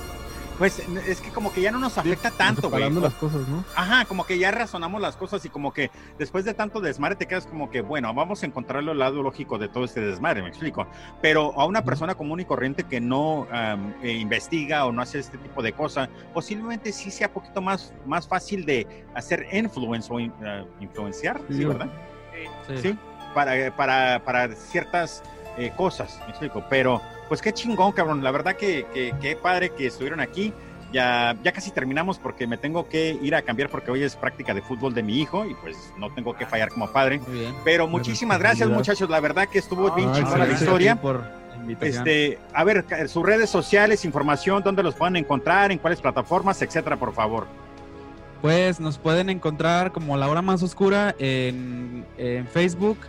Pues 0.57 0.80
es 1.06 1.19
que 1.19 1.32
como 1.32 1.52
que 1.52 1.60
ya 1.60 1.69
no 1.69 1.80
nos 1.80 1.98
afecta 1.98 2.32
tanto, 2.32 2.69
güey. 2.69 2.90
Las 2.90 3.14
cosas, 3.15 3.45
¿no? 3.49 3.65
Ajá, 3.76 4.06
como 4.06 4.26
que 4.26 4.38
ya 4.40 4.52
razonamos 4.52 5.02
las 5.02 5.18
cosas 5.18 5.44
y 5.44 5.49
como 5.49 5.73
que 5.73 5.91
después 6.18 6.45
de 6.45 6.53
tanto 6.53 6.80
desmadre 6.80 7.18
te 7.18 7.27
quedas 7.27 7.45
como 7.45 7.69
que, 7.69 7.82
bueno, 7.82 8.14
vamos 8.14 8.41
a 8.41 8.45
encontrar 8.45 8.82
el 8.82 8.98
lado 8.98 9.22
lógico 9.22 9.57
de 9.57 9.68
todo 9.68 9.84
este 9.84 9.99
desmadre, 9.99 10.44
me 10.44 10.48
explico. 10.48 10.88
Pero 11.22 11.60
a 11.60 11.65
una 11.65 11.84
persona 11.84 12.15
común 12.15 12.40
y 12.40 12.45
corriente 12.45 12.86
que 12.86 13.02
no 13.02 13.48
eh, 14.02 14.14
investiga 14.14 14.86
o 14.86 14.94
no 14.94 15.02
hace 15.02 15.19
este 15.19 15.38
tipo 15.38 15.61
de 15.61 15.73
cosas, 15.73 16.07
posiblemente 16.34 16.94
sí 16.94 17.11
sea 17.11 17.27
un 17.27 17.34
poquito 17.34 17.61
más, 17.61 17.94
más 18.06 18.26
fácil 18.26 18.65
de 18.65 19.06
hacer 19.14 19.48
influence 19.52 20.07
o 20.10 20.22
in- 20.22 20.32
ah, 20.41 20.64
influenciar, 20.80 21.41
¿sí, 21.49 21.56
Sí, 21.57 21.65
verdad? 21.65 21.90
Sí. 22.68 22.77
Sí, 22.77 22.98
para, 23.35 23.75
para, 23.75 24.23
para 24.25 24.47
ciertas 24.55 25.21
eh, 25.57 25.71
cosas, 25.77 26.19
me 26.25 26.31
explico. 26.31 26.63
Pero, 26.71 27.01
pues 27.27 27.41
qué 27.41 27.53
chingón, 27.53 27.91
cabrón. 27.91 28.23
La 28.23 28.31
verdad 28.31 28.55
que, 28.55 28.87
que, 28.93 29.13
qué 29.21 29.35
padre 29.35 29.69
que 29.69 29.85
estuvieron 29.85 30.19
aquí. 30.21 30.51
Ya, 30.93 31.35
ya 31.43 31.51
casi 31.51 31.71
terminamos 31.71 32.17
porque 32.19 32.47
me 32.47 32.57
tengo 32.57 32.87
que 32.87 33.17
ir 33.21 33.35
a 33.35 33.41
cambiar 33.41 33.69
porque 33.69 33.91
hoy 33.91 34.03
es 34.03 34.15
práctica 34.15 34.53
de 34.53 34.61
fútbol 34.61 34.93
de 34.93 35.03
mi 35.03 35.19
hijo 35.19 35.45
y 35.45 35.53
pues 35.55 35.75
no 35.97 36.09
tengo 36.13 36.33
que 36.35 36.45
fallar 36.45 36.69
como 36.69 36.87
padre. 36.89 37.19
Muy 37.27 37.39
bien. 37.39 37.55
Pero 37.65 37.85
muchísimas 37.87 38.39
gracias 38.39 38.69
muchachos, 38.69 39.09
la 39.09 39.19
verdad 39.19 39.49
que 39.49 39.59
estuvo 39.59 39.91
bien 39.91 40.09
Ah, 40.09 40.13
chingona 40.15 40.45
la 40.45 40.53
historia. 40.53 40.95
por. 40.95 41.23
Este, 41.81 42.37
a 42.53 42.63
ver, 42.63 42.85
sus 43.09 43.25
redes 43.25 43.49
sociales, 43.49 44.05
información, 44.05 44.61
dónde 44.63 44.83
los 44.83 44.93
pueden 44.95 45.15
encontrar, 45.17 45.71
en 45.71 45.79
cuáles 45.79 45.99
plataformas, 45.99 46.61
etcétera, 46.61 46.95
por 46.95 47.11
favor. 47.13 47.47
Pues 48.41 48.79
nos 48.79 48.97
pueden 48.99 49.29
encontrar 49.29 49.91
como 49.91 50.15
La 50.15 50.29
Hora 50.29 50.43
Más 50.43 50.61
Oscura 50.61 51.15
en, 51.17 52.05
en 52.17 52.47
Facebook, 52.47 52.99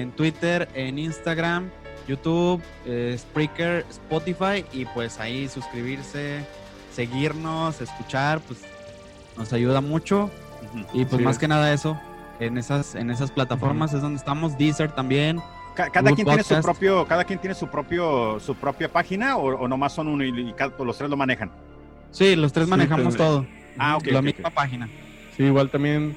en 0.00 0.12
Twitter, 0.12 0.68
en 0.74 0.98
Instagram, 0.98 1.70
YouTube, 2.08 2.62
eh, 2.86 3.16
Spreaker, 3.18 3.84
Spotify 3.90 4.64
y 4.72 4.84
pues 4.86 5.18
ahí 5.20 5.48
suscribirse, 5.48 6.44
seguirnos, 6.92 7.80
escuchar, 7.80 8.40
pues 8.40 8.60
nos 9.36 9.52
ayuda 9.52 9.80
mucho 9.80 10.30
y 10.92 11.04
pues 11.04 11.18
Sí. 11.18 11.24
más 11.24 11.38
que 11.38 11.48
nada 11.48 11.72
eso, 11.72 11.98
en 12.40 12.58
esas, 12.58 12.94
en 12.94 13.10
esas 13.10 13.30
plataformas 13.30 13.92
es 13.94 14.02
donde 14.02 14.16
estamos, 14.18 14.56
Deezer 14.58 14.92
también. 14.92 15.40
Ca- 15.74 15.90
Cada 15.90 16.12
quien 16.12 16.26
tiene 16.26 16.42
su 16.44 16.60
propio, 16.60 17.06
cada 17.06 17.24
quien 17.24 17.38
tiene 17.40 17.54
su 17.54 17.66
propio, 17.68 18.38
su 18.38 18.54
propia 18.54 18.88
página 18.92 19.36
o, 19.36 19.46
o 19.56 19.66
nomás 19.68 19.92
son 19.92 20.06
uno 20.08 20.24
y, 20.24 20.48
y 20.50 20.52
cada- 20.52 20.72
los 20.84 20.96
tres 20.98 21.10
lo 21.10 21.16
manejan. 21.16 21.50
Sí, 22.12 22.36
los 22.36 22.52
tres 22.52 22.68
manejamos 22.68 23.16
todo. 23.16 23.44
Ah, 23.76 23.96
ok, 23.96 24.06
La 24.06 24.22
misma 24.22 24.50
página. 24.50 24.88
Sí, 25.36 25.42
igual 25.44 25.68
también, 25.70 26.14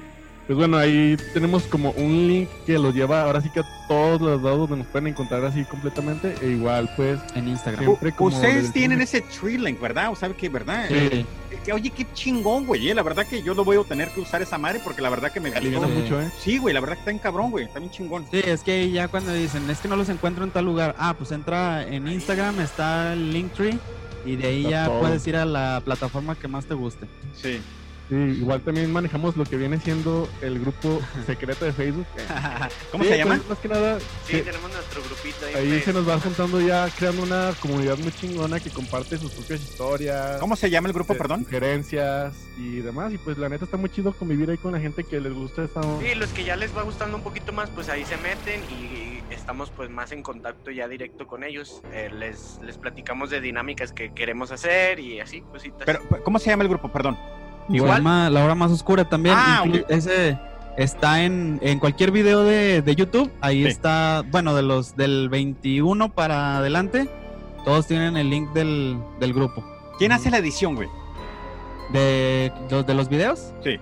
pues 0.48 0.56
bueno, 0.58 0.76
ahí 0.78 1.16
tenemos 1.34 1.62
como 1.64 1.90
un 1.92 2.26
link 2.26 2.48
que 2.66 2.78
los 2.78 2.92
lleva 2.94 3.22
ahora 3.22 3.40
sí 3.40 3.48
que 3.50 3.60
a 3.60 3.64
todos 3.86 4.20
los 4.20 4.42
lados 4.42 4.60
donde 4.68 4.78
nos 4.82 4.86
pueden 4.88 5.06
encontrar 5.08 5.44
así 5.44 5.62
completamente. 5.66 6.34
E 6.42 6.48
igual, 6.48 6.90
pues, 6.96 7.20
En 7.36 7.46
Instagram. 7.48 7.84
Siempre 7.84 8.08
U- 8.10 8.14
como 8.16 8.34
Ustedes 8.34 8.72
tienen 8.72 9.00
ese 9.00 9.20
tree 9.20 9.58
link, 9.58 9.78
¿verdad? 9.80 10.10
¿O 10.10 10.16
sabe 10.16 10.34
qué, 10.34 10.48
verdad? 10.48 10.86
Sí. 10.88 11.24
Que, 11.64 11.72
oye, 11.72 11.90
qué 11.90 12.06
chingón, 12.14 12.64
güey. 12.66 12.88
eh, 12.88 12.94
La 12.94 13.02
verdad 13.02 13.26
que 13.26 13.42
yo 13.42 13.52
lo 13.54 13.62
voy 13.64 13.76
a 13.76 13.84
tener 13.84 14.08
que 14.08 14.20
usar 14.20 14.40
esa 14.42 14.58
madre 14.58 14.80
porque 14.82 15.02
la 15.02 15.10
verdad 15.10 15.30
que 15.30 15.38
me 15.40 15.50
aliviana. 15.50 15.86
Sí. 15.86 15.92
mucho, 15.92 16.20
¿eh? 16.20 16.30
Sí, 16.40 16.58
güey, 16.58 16.72
la 16.74 16.80
verdad 16.80 16.94
que 16.96 17.00
está 17.00 17.10
bien 17.12 17.22
cabrón, 17.22 17.50
güey. 17.50 17.64
Está 17.66 17.78
bien 17.78 17.90
chingón. 17.92 18.24
Sí, 18.30 18.40
es 18.44 18.62
que 18.62 18.90
ya 18.90 19.06
cuando 19.08 19.32
dicen, 19.34 19.68
es 19.68 19.78
que 19.78 19.88
no 19.88 19.96
los 19.96 20.08
encuentro 20.08 20.44
en 20.44 20.50
tal 20.50 20.64
lugar, 20.64 20.94
ah, 20.98 21.14
pues 21.16 21.30
entra 21.30 21.86
en 21.86 22.08
Instagram, 22.08 22.58
está 22.60 23.12
el 23.12 23.32
Linktree 23.32 23.78
y 24.24 24.36
de 24.36 24.46
ahí 24.48 24.58
Está 24.64 24.70
ya 24.70 24.86
todo. 24.86 25.00
puedes 25.00 25.26
ir 25.26 25.36
a 25.36 25.44
la 25.44 25.82
plataforma 25.84 26.34
que 26.36 26.48
más 26.48 26.64
te 26.64 26.72
guste. 26.74 27.06
Sí. 27.34 27.60
Sí, 28.08 28.14
igual 28.14 28.60
también 28.62 28.90
manejamos 28.92 29.36
lo 29.36 29.44
que 29.44 29.56
viene 29.56 29.78
siendo 29.80 30.28
el 30.40 30.58
grupo 30.60 31.00
secreto 31.26 31.64
de 31.66 31.72
Facebook. 31.72 32.06
¿Cómo 32.92 33.04
Sí, 33.04 33.10
se 33.10 33.18
llama? 33.18 33.36
pues, 33.36 33.48
más 33.50 33.58
que 33.58 33.68
nada, 33.68 34.00
Sí, 34.24 34.32
que 34.32 34.42
tenemos 34.42 34.72
nuestro 34.72 35.02
grupito 35.02 35.46
ahí. 35.46 35.54
ahí 35.54 35.68
pues, 35.72 35.84
se 35.84 35.92
nos 35.92 36.08
va 36.08 36.18
juntando 36.20 36.60
ya, 36.60 36.88
creando 36.96 37.22
una 37.22 37.52
comunidad 37.60 37.98
muy 37.98 38.12
chingona 38.12 38.60
que 38.60 38.70
comparte 38.70 39.18
sus 39.18 39.30
propias 39.32 39.60
historias. 39.60 40.40
¿Cómo 40.40 40.56
se 40.56 40.70
llama 40.70 40.88
el 40.88 40.94
grupo, 40.94 41.12
eh, 41.12 41.16
perdón? 41.16 41.44
Sugerencias 41.44 42.34
y 42.56 42.76
demás. 42.80 43.12
Y 43.12 43.18
pues 43.18 43.36
la 43.38 43.48
neta 43.48 43.64
está 43.66 43.76
muy 43.76 43.90
chido 43.90 44.12
convivir 44.14 44.50
ahí 44.50 44.56
con 44.58 44.72
la 44.72 44.80
gente 44.80 45.04
que 45.04 45.20
les 45.20 45.32
gusta 45.32 45.64
esta. 45.64 45.82
Sí, 46.00 46.14
los 46.14 46.30
que 46.30 46.44
ya 46.44 46.56
les 46.56 46.74
va 46.76 46.82
gustando 46.82 47.16
un 47.16 47.22
poquito 47.22 47.52
más, 47.52 47.68
pues 47.70 47.88
ahí 47.88 48.04
se 48.04 48.16
meten 48.16 48.60
y 48.70 49.18
estamos 49.32 49.70
pues 49.70 49.90
más 49.90 50.12
en 50.12 50.22
contacto 50.22 50.70
ya 50.70 50.88
directo 50.88 51.26
con 51.26 51.44
ellos. 51.44 51.82
Eh, 51.92 52.08
les, 52.12 52.58
les 52.64 52.78
platicamos 52.78 53.28
de 53.30 53.40
dinámicas 53.42 53.92
que 53.92 54.14
queremos 54.14 54.50
hacer 54.50 54.98
y 54.98 55.20
así, 55.20 55.42
cositas. 55.42 55.82
Pero, 55.84 56.00
¿cómo 56.24 56.38
se 56.38 56.48
llama 56.50 56.62
el 56.62 56.68
grupo, 56.70 56.90
perdón? 56.90 57.18
Igual. 57.76 57.98
llama 57.98 58.30
La 58.30 58.44
Hora 58.44 58.54
Más 58.54 58.70
Oscura 58.70 59.08
también. 59.08 59.34
Ah. 59.38 59.64
Ese 59.88 60.38
está 60.76 61.22
en, 61.24 61.58
en 61.62 61.78
cualquier 61.78 62.10
video 62.10 62.44
de, 62.44 62.82
de 62.82 62.94
YouTube. 62.96 63.30
Ahí 63.40 63.62
Sí. 63.64 63.68
está, 63.68 64.24
bueno, 64.30 64.54
de 64.54 64.62
los 64.62 64.96
del 64.96 65.28
21 65.28 66.12
para 66.14 66.58
adelante. 66.58 67.08
Todos 67.64 67.86
tienen 67.86 68.16
el 68.16 68.30
link 68.30 68.52
del, 68.52 68.98
del 69.20 69.34
grupo. 69.34 69.64
¿Quién 69.98 70.12
hace 70.12 70.30
la 70.30 70.38
edición, 70.38 70.74
güey? 70.76 70.88
¿De 71.92 72.52
los, 72.70 72.86
de 72.86 72.94
los 72.94 73.08
videos? 73.08 73.52
Sí. 73.64 73.78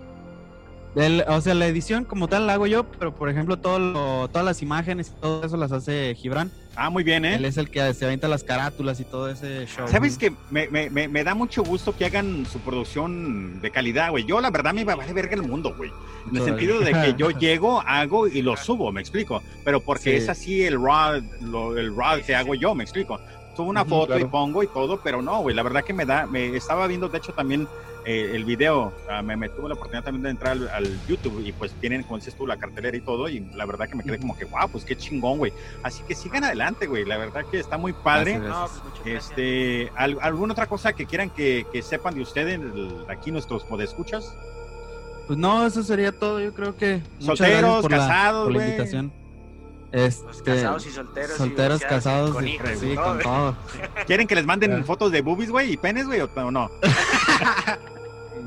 Del- 0.96 1.24
o 1.28 1.40
sea, 1.42 1.52
la 1.54 1.66
edición 1.66 2.04
como 2.04 2.26
tal 2.26 2.46
la 2.46 2.54
hago 2.54 2.66
yo, 2.66 2.84
pero 2.84 3.14
por 3.14 3.28
ejemplo, 3.28 3.58
todo 3.58 3.78
lo- 3.78 4.28
todas 4.28 4.46
las 4.46 4.62
imágenes 4.62 5.12
y 5.14 5.20
todo 5.20 5.44
eso 5.44 5.56
las 5.58 5.70
hace 5.70 6.14
Gibran. 6.14 6.50
Ah, 6.74 6.88
muy 6.88 7.04
bien, 7.04 7.24
Él 7.26 7.44
¿eh? 7.44 7.48
es 7.48 7.58
el 7.58 7.70
que 7.70 7.92
se 7.92 8.06
avienta 8.06 8.28
las 8.28 8.42
carátulas 8.42 8.98
y 9.00 9.04
todo 9.04 9.28
ese 9.30 9.66
show. 9.66 9.86
¿Sabes 9.88 10.16
que 10.16 10.32
me, 10.50 10.68
me, 10.68 10.88
me, 10.88 11.06
me 11.06 11.22
da 11.22 11.34
mucho 11.34 11.62
gusto 11.62 11.94
que 11.94 12.06
hagan 12.06 12.46
su 12.46 12.60
producción 12.60 13.60
de 13.60 13.70
calidad, 13.70 14.10
güey? 14.10 14.24
Yo, 14.24 14.40
la 14.40 14.50
verdad, 14.50 14.72
me 14.72 14.84
vale 14.84 15.12
verga 15.12 15.34
el 15.34 15.42
mundo, 15.42 15.74
güey. 15.76 15.90
En 16.30 16.36
el 16.38 16.44
sentido 16.44 16.80
de 16.80 16.92
que 16.92 17.14
yo 17.16 17.28
llego, 17.38 17.82
hago 17.82 18.26
y 18.26 18.40
lo 18.40 18.56
subo, 18.56 18.90
me 18.90 19.00
explico. 19.02 19.42
Pero 19.64 19.80
porque 19.80 20.02
Sí. 20.04 20.10
es 20.16 20.28
así 20.30 20.62
el 20.64 20.80
raw, 20.82 21.20
lo- 21.42 21.76
el 21.76 21.94
raw 21.94 22.18
que 22.26 22.34
hago 22.34 22.54
yo, 22.54 22.74
me 22.74 22.84
explico. 22.84 23.20
Subo 23.54 23.68
una 23.70 23.84
foto 23.86 24.12
y 24.14 24.16
claro. 24.18 24.30
pongo 24.30 24.62
y 24.62 24.66
todo, 24.66 25.00
pero 25.02 25.22
no, 25.22 25.40
güey. 25.40 25.54
La 25.56 25.62
verdad 25.62 25.82
que 25.84 25.92
me 25.94 26.04
da, 26.04 26.26
me 26.26 26.56
estaba 26.56 26.86
viendo, 26.86 27.08
de 27.08 27.16
hecho, 27.18 27.32
también 27.32 27.66
eh, 28.06 28.30
el 28.34 28.44
video. 28.44 28.92
ah, 29.10 29.20
me, 29.20 29.36
me 29.36 29.48
tuve 29.48 29.68
la 29.68 29.74
oportunidad 29.74 30.04
también 30.04 30.22
de 30.22 30.30
entrar 30.30 30.52
al, 30.52 30.68
al 30.68 31.06
YouTube 31.06 31.42
y 31.44 31.52
pues 31.52 31.72
tienen, 31.80 32.02
como 32.04 32.16
dices 32.16 32.34
tú, 32.36 32.46
la 32.46 32.56
cartelera 32.56 32.96
y 32.96 33.00
todo. 33.00 33.28
Y 33.28 33.40
la 33.54 33.66
verdad 33.66 33.88
que 33.88 33.96
me 33.96 34.04
quedé 34.04 34.18
como 34.18 34.36
que, 34.38 34.44
wow, 34.46 34.68
pues 34.70 34.84
qué 34.84 34.96
chingón, 34.96 35.38
güey. 35.38 35.52
Así 35.82 36.02
que 36.04 36.14
sigan 36.14 36.44
adelante, 36.44 36.86
güey. 36.86 37.04
La 37.04 37.18
verdad 37.18 37.44
que 37.50 37.58
está 37.58 37.76
muy 37.76 37.92
padre. 37.92 38.38
Gracias, 38.38 38.80
pues 38.80 38.94
gracias. 39.04 39.30
Este, 39.30 39.92
¿al- 39.96 40.18
¿alguna 40.22 40.52
otra 40.52 40.66
cosa 40.66 40.92
que 40.92 41.04
quieran 41.04 41.30
que, 41.30 41.66
que 41.72 41.82
sepan 41.82 42.14
de 42.14 42.22
ustedes, 42.22 42.60
el- 42.60 43.04
aquí 43.08 43.30
nuestros 43.32 43.64
podescuchas? 43.64 44.34
Pues 45.26 45.38
no, 45.38 45.66
eso 45.66 45.82
sería 45.82 46.12
todo. 46.12 46.40
Yo 46.40 46.54
creo 46.54 46.76
que. 46.76 47.02
Solteros, 47.18 47.82
por 47.82 47.90
la- 47.90 47.96
casados, 47.98 48.44
por 48.44 48.52
la 48.52 48.58
güey. 48.58 48.68
invitación. 48.70 49.12
Los 49.92 50.02
Este, 50.04 50.42
casados 50.44 50.86
y 50.86 50.90
solteros. 50.90 51.36
solteros, 51.36 51.80
casados, 51.80 52.30
Con 52.32 52.44
sí, 52.44 52.50
hijos. 52.50 52.70
sí, 52.78 52.92
¿no? 52.94 53.02
con 53.02 53.18
todo. 53.20 53.56
¿Quieren 54.06 54.26
que 54.26 54.34
les 54.34 54.44
manden 54.44 54.84
fotos 54.84 55.10
de 55.10 55.22
boobies, 55.22 55.50
güey, 55.50 55.72
y 55.72 55.76
penes, 55.76 56.06
güey, 56.06 56.20
o 56.20 56.50
no? 56.50 56.70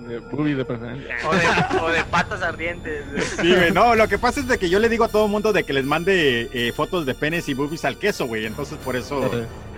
De 0.08 0.20
boobies 0.20 0.58
de 0.58 0.66
preferencia. 0.66 1.16
O 1.28 1.34
de, 1.36 1.80
o 1.82 1.90
de 1.90 2.04
patas 2.06 2.42
ardientes. 2.42 3.06
Sí, 3.40 3.54
güey, 3.54 3.72
no, 3.72 3.96
lo 3.96 4.08
que 4.08 4.18
pasa 4.18 4.40
es 4.40 4.48
de 4.48 4.58
que 4.58 4.70
yo 4.70 4.80
le 4.80 4.90
digo 4.90 5.04
a 5.04 5.08
todo 5.08 5.26
el 5.26 5.32
mundo 5.32 5.54
de 5.54 5.64
que 5.64 5.74
les 5.74 5.86
mande 5.86 6.50
eh, 6.52 6.72
fotos 6.74 7.06
de 7.06 7.14
penes 7.14 7.48
y 7.48 7.54
boobies 7.54 7.86
al 7.86 7.98
queso, 7.98 8.26
güey, 8.26 8.46
entonces 8.46 8.78
por 8.80 8.96
eso 8.96 9.30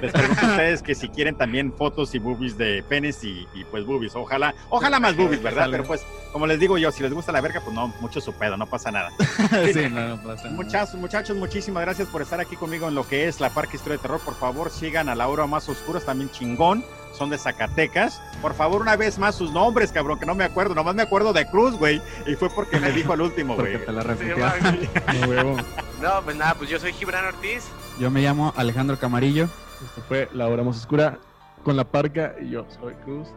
les 0.01 0.11
pregunto 0.11 0.45
a 0.45 0.49
ustedes 0.51 0.81
que 0.81 0.95
si 0.95 1.09
quieren 1.09 1.35
también 1.35 1.73
fotos 1.73 2.15
y 2.15 2.19
boobies 2.19 2.57
de 2.57 2.83
penes 2.87 3.23
y, 3.23 3.47
y, 3.53 3.65
pues 3.65 3.85
boobies, 3.85 4.15
ojalá, 4.15 4.55
ojalá 4.69 4.99
más 4.99 5.15
boobies, 5.15 5.41
¿verdad? 5.41 5.67
Pero 5.69 5.83
pues, 5.83 6.05
como 6.31 6.47
les 6.47 6.59
digo 6.59 6.77
yo, 6.77 6.91
si 6.91 7.03
les 7.03 7.13
gusta 7.13 7.31
la 7.31 7.41
verga, 7.41 7.61
pues 7.61 7.75
no, 7.75 7.87
mucho 7.99 8.21
su 8.21 8.33
pedo, 8.33 8.55
no 8.55 8.67
pasa 8.67 8.91
nada. 8.91 9.11
sí, 9.73 9.89
no, 9.89 10.15
no 10.15 10.23
pasa 10.23 10.45
nada. 10.45 10.55
Muchachos, 10.55 10.95
muchachos, 10.95 11.37
muchísimas 11.37 11.83
gracias 11.83 12.07
por 12.07 12.21
estar 12.21 12.39
aquí 12.39 12.55
conmigo 12.55 12.87
en 12.87 12.95
lo 12.95 13.07
que 13.07 13.27
es 13.27 13.39
la 13.41 13.49
Parque 13.49 13.75
Historia 13.75 13.97
de 13.97 14.01
Terror. 14.01 14.21
Por 14.21 14.35
favor, 14.35 14.71
sigan 14.71 15.09
a 15.09 15.15
la 15.15 15.27
hora 15.27 15.45
más 15.45 15.67
oscuras, 15.67 16.05
también 16.05 16.31
chingón. 16.31 16.85
Son 17.21 17.29
de 17.29 17.37
Zacatecas. 17.37 18.19
Por 18.41 18.55
favor, 18.55 18.81
una 18.81 18.95
vez 18.95 19.19
más 19.19 19.35
sus 19.35 19.51
nombres, 19.51 19.91
cabrón, 19.91 20.17
que 20.17 20.25
no 20.25 20.33
me 20.33 20.43
acuerdo. 20.43 20.73
Nomás 20.73 20.95
me 20.95 21.03
acuerdo 21.03 21.33
de 21.33 21.45
Cruz, 21.45 21.77
güey. 21.77 22.01
Y 22.25 22.33
fue 22.33 22.49
porque 22.49 22.79
me 22.79 22.91
dijo 22.91 23.13
al 23.13 23.21
último, 23.21 23.55
Porque 23.55 23.73
güey. 23.73 23.85
te 23.85 23.91
la 23.91 24.01
Sí. 24.15 24.89
No. 25.29 25.55
No, 26.01 26.21
pues 26.23 26.35
nada, 26.35 26.55
pues 26.55 26.67
yo 26.67 26.79
soy 26.79 26.93
Gibran 26.93 27.23
Ortiz. 27.25 27.65
Yo 27.99 28.09
me 28.09 28.23
llamo 28.23 28.55
Alejandro 28.57 28.97
Camarillo. 28.97 29.43
Esto 29.85 30.01
fue 30.07 30.29
La 30.33 30.47
Hora 30.47 30.63
Más 30.63 30.77
Oscura 30.77 31.19
con 31.63 31.77
la 31.77 31.83
parca 31.83 32.33
y 32.41 32.49
yo 32.49 32.65
soy 32.79 32.95
Cruz. 33.05 33.27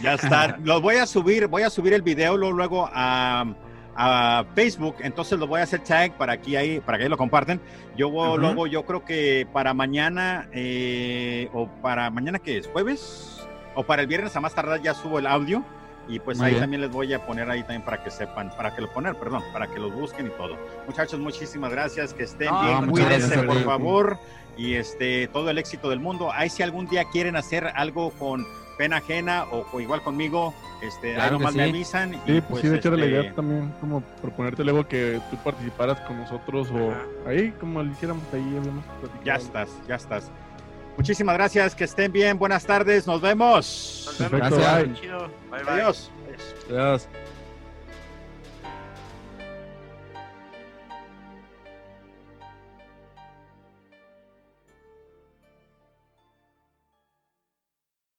Ya 0.00 0.14
está. 0.14 0.56
Lo 0.62 0.80
voy 0.80 0.94
a 0.94 1.06
subir, 1.06 1.48
voy 1.48 1.64
a 1.64 1.70
subir 1.70 1.94
el 1.94 2.02
video 2.02 2.36
luego, 2.36 2.56
luego 2.56 2.90
a, 2.94 3.44
a 3.96 4.44
Facebook. 4.54 4.96
Entonces 5.00 5.38
lo 5.38 5.46
voy 5.46 5.60
a 5.60 5.64
hacer 5.64 5.80
tag 5.80 6.16
para 6.16 6.34
aquí 6.34 6.54
ahí, 6.54 6.80
para 6.80 6.98
que 6.98 7.04
ahí 7.04 7.10
lo 7.10 7.16
comparten. 7.16 7.60
Yo 7.96 8.10
luego, 8.36 8.66
yo 8.66 8.84
creo 8.84 9.04
que 9.04 9.46
para 9.52 9.74
mañana, 9.74 10.48
eh, 10.52 11.48
o 11.52 11.66
para 11.66 12.10
mañana 12.10 12.38
que 12.38 12.58
es 12.58 12.66
jueves, 12.68 13.46
o 13.74 13.82
para 13.82 14.02
el 14.02 14.08
viernes 14.08 14.36
a 14.36 14.40
más 14.40 14.54
tardar 14.54 14.82
ya 14.82 14.94
subo 14.94 15.18
el 15.18 15.26
audio. 15.26 15.64
Y 16.08 16.20
pues 16.20 16.38
Muy 16.38 16.46
ahí 16.46 16.52
bien. 16.52 16.62
también 16.62 16.82
les 16.82 16.90
voy 16.90 17.12
a 17.12 17.26
poner 17.26 17.50
ahí 17.50 17.62
también 17.62 17.82
para 17.82 18.04
que 18.04 18.12
sepan, 18.12 18.50
para 18.56 18.76
que 18.76 18.80
lo 18.80 18.92
poner, 18.92 19.16
perdón, 19.16 19.42
para 19.52 19.66
que 19.66 19.80
los 19.80 19.92
busquen 19.92 20.28
y 20.28 20.30
todo. 20.30 20.56
Muchachos, 20.86 21.18
muchísimas 21.18 21.72
gracias, 21.72 22.14
que 22.14 22.22
estén 22.22 22.52
bien, 22.62 22.86
cuídense 22.86 23.42
por 23.42 23.60
favor 23.64 24.18
y 24.56 24.74
este 24.74 25.26
todo 25.28 25.50
el 25.50 25.58
éxito 25.58 25.90
del 25.90 25.98
mundo. 25.98 26.30
Ahí 26.32 26.48
si 26.48 26.62
algún 26.62 26.86
día 26.86 27.06
quieren 27.10 27.34
hacer 27.34 27.72
algo 27.74 28.10
con 28.10 28.46
pena 28.76 28.98
ajena 28.98 29.44
o, 29.50 29.66
o 29.72 29.80
igual 29.80 30.02
conmigo, 30.02 30.54
este, 30.82 31.08
ahí 31.08 31.14
Claro 31.14 31.38
que 31.38 31.42
nomás 31.44 31.54
me 31.54 31.64
sí. 31.64 31.70
avisan. 31.70 32.14
y, 32.14 32.18
Sí, 32.26 32.42
pues 32.48 32.62
sí, 32.62 32.68
de 32.68 32.76
hecho 32.76 32.90
la 32.90 33.04
este, 33.04 33.08
idea 33.10 33.34
también 33.34 33.74
como 33.80 34.00
proponerte 34.22 34.64
luego 34.64 34.86
que 34.86 35.20
tú 35.30 35.36
participaras 35.38 36.00
con 36.02 36.18
nosotros 36.18 36.68
o 36.70 36.94
ahí 37.28 37.50
como 37.60 37.82
lo 37.82 37.90
hiciéramos 37.90 38.24
ahí. 38.32 38.44
Ya 39.24 39.36
estás, 39.36 39.70
ya 39.88 39.96
estás. 39.96 40.30
Muchísimas 40.96 41.34
gracias, 41.36 41.74
que 41.74 41.84
estén 41.84 42.10
bien, 42.10 42.38
buenas 42.38 42.64
tardes, 42.64 43.06
nos 43.06 43.20
vemos. 43.20 44.16
Nos 44.18 44.30
vemos. 44.30 44.48
Gracias. 44.50 45.00
Bye, 45.50 45.62
bye. 45.62 45.70
Adiós. 45.72 46.10
Adiós. 46.70 47.08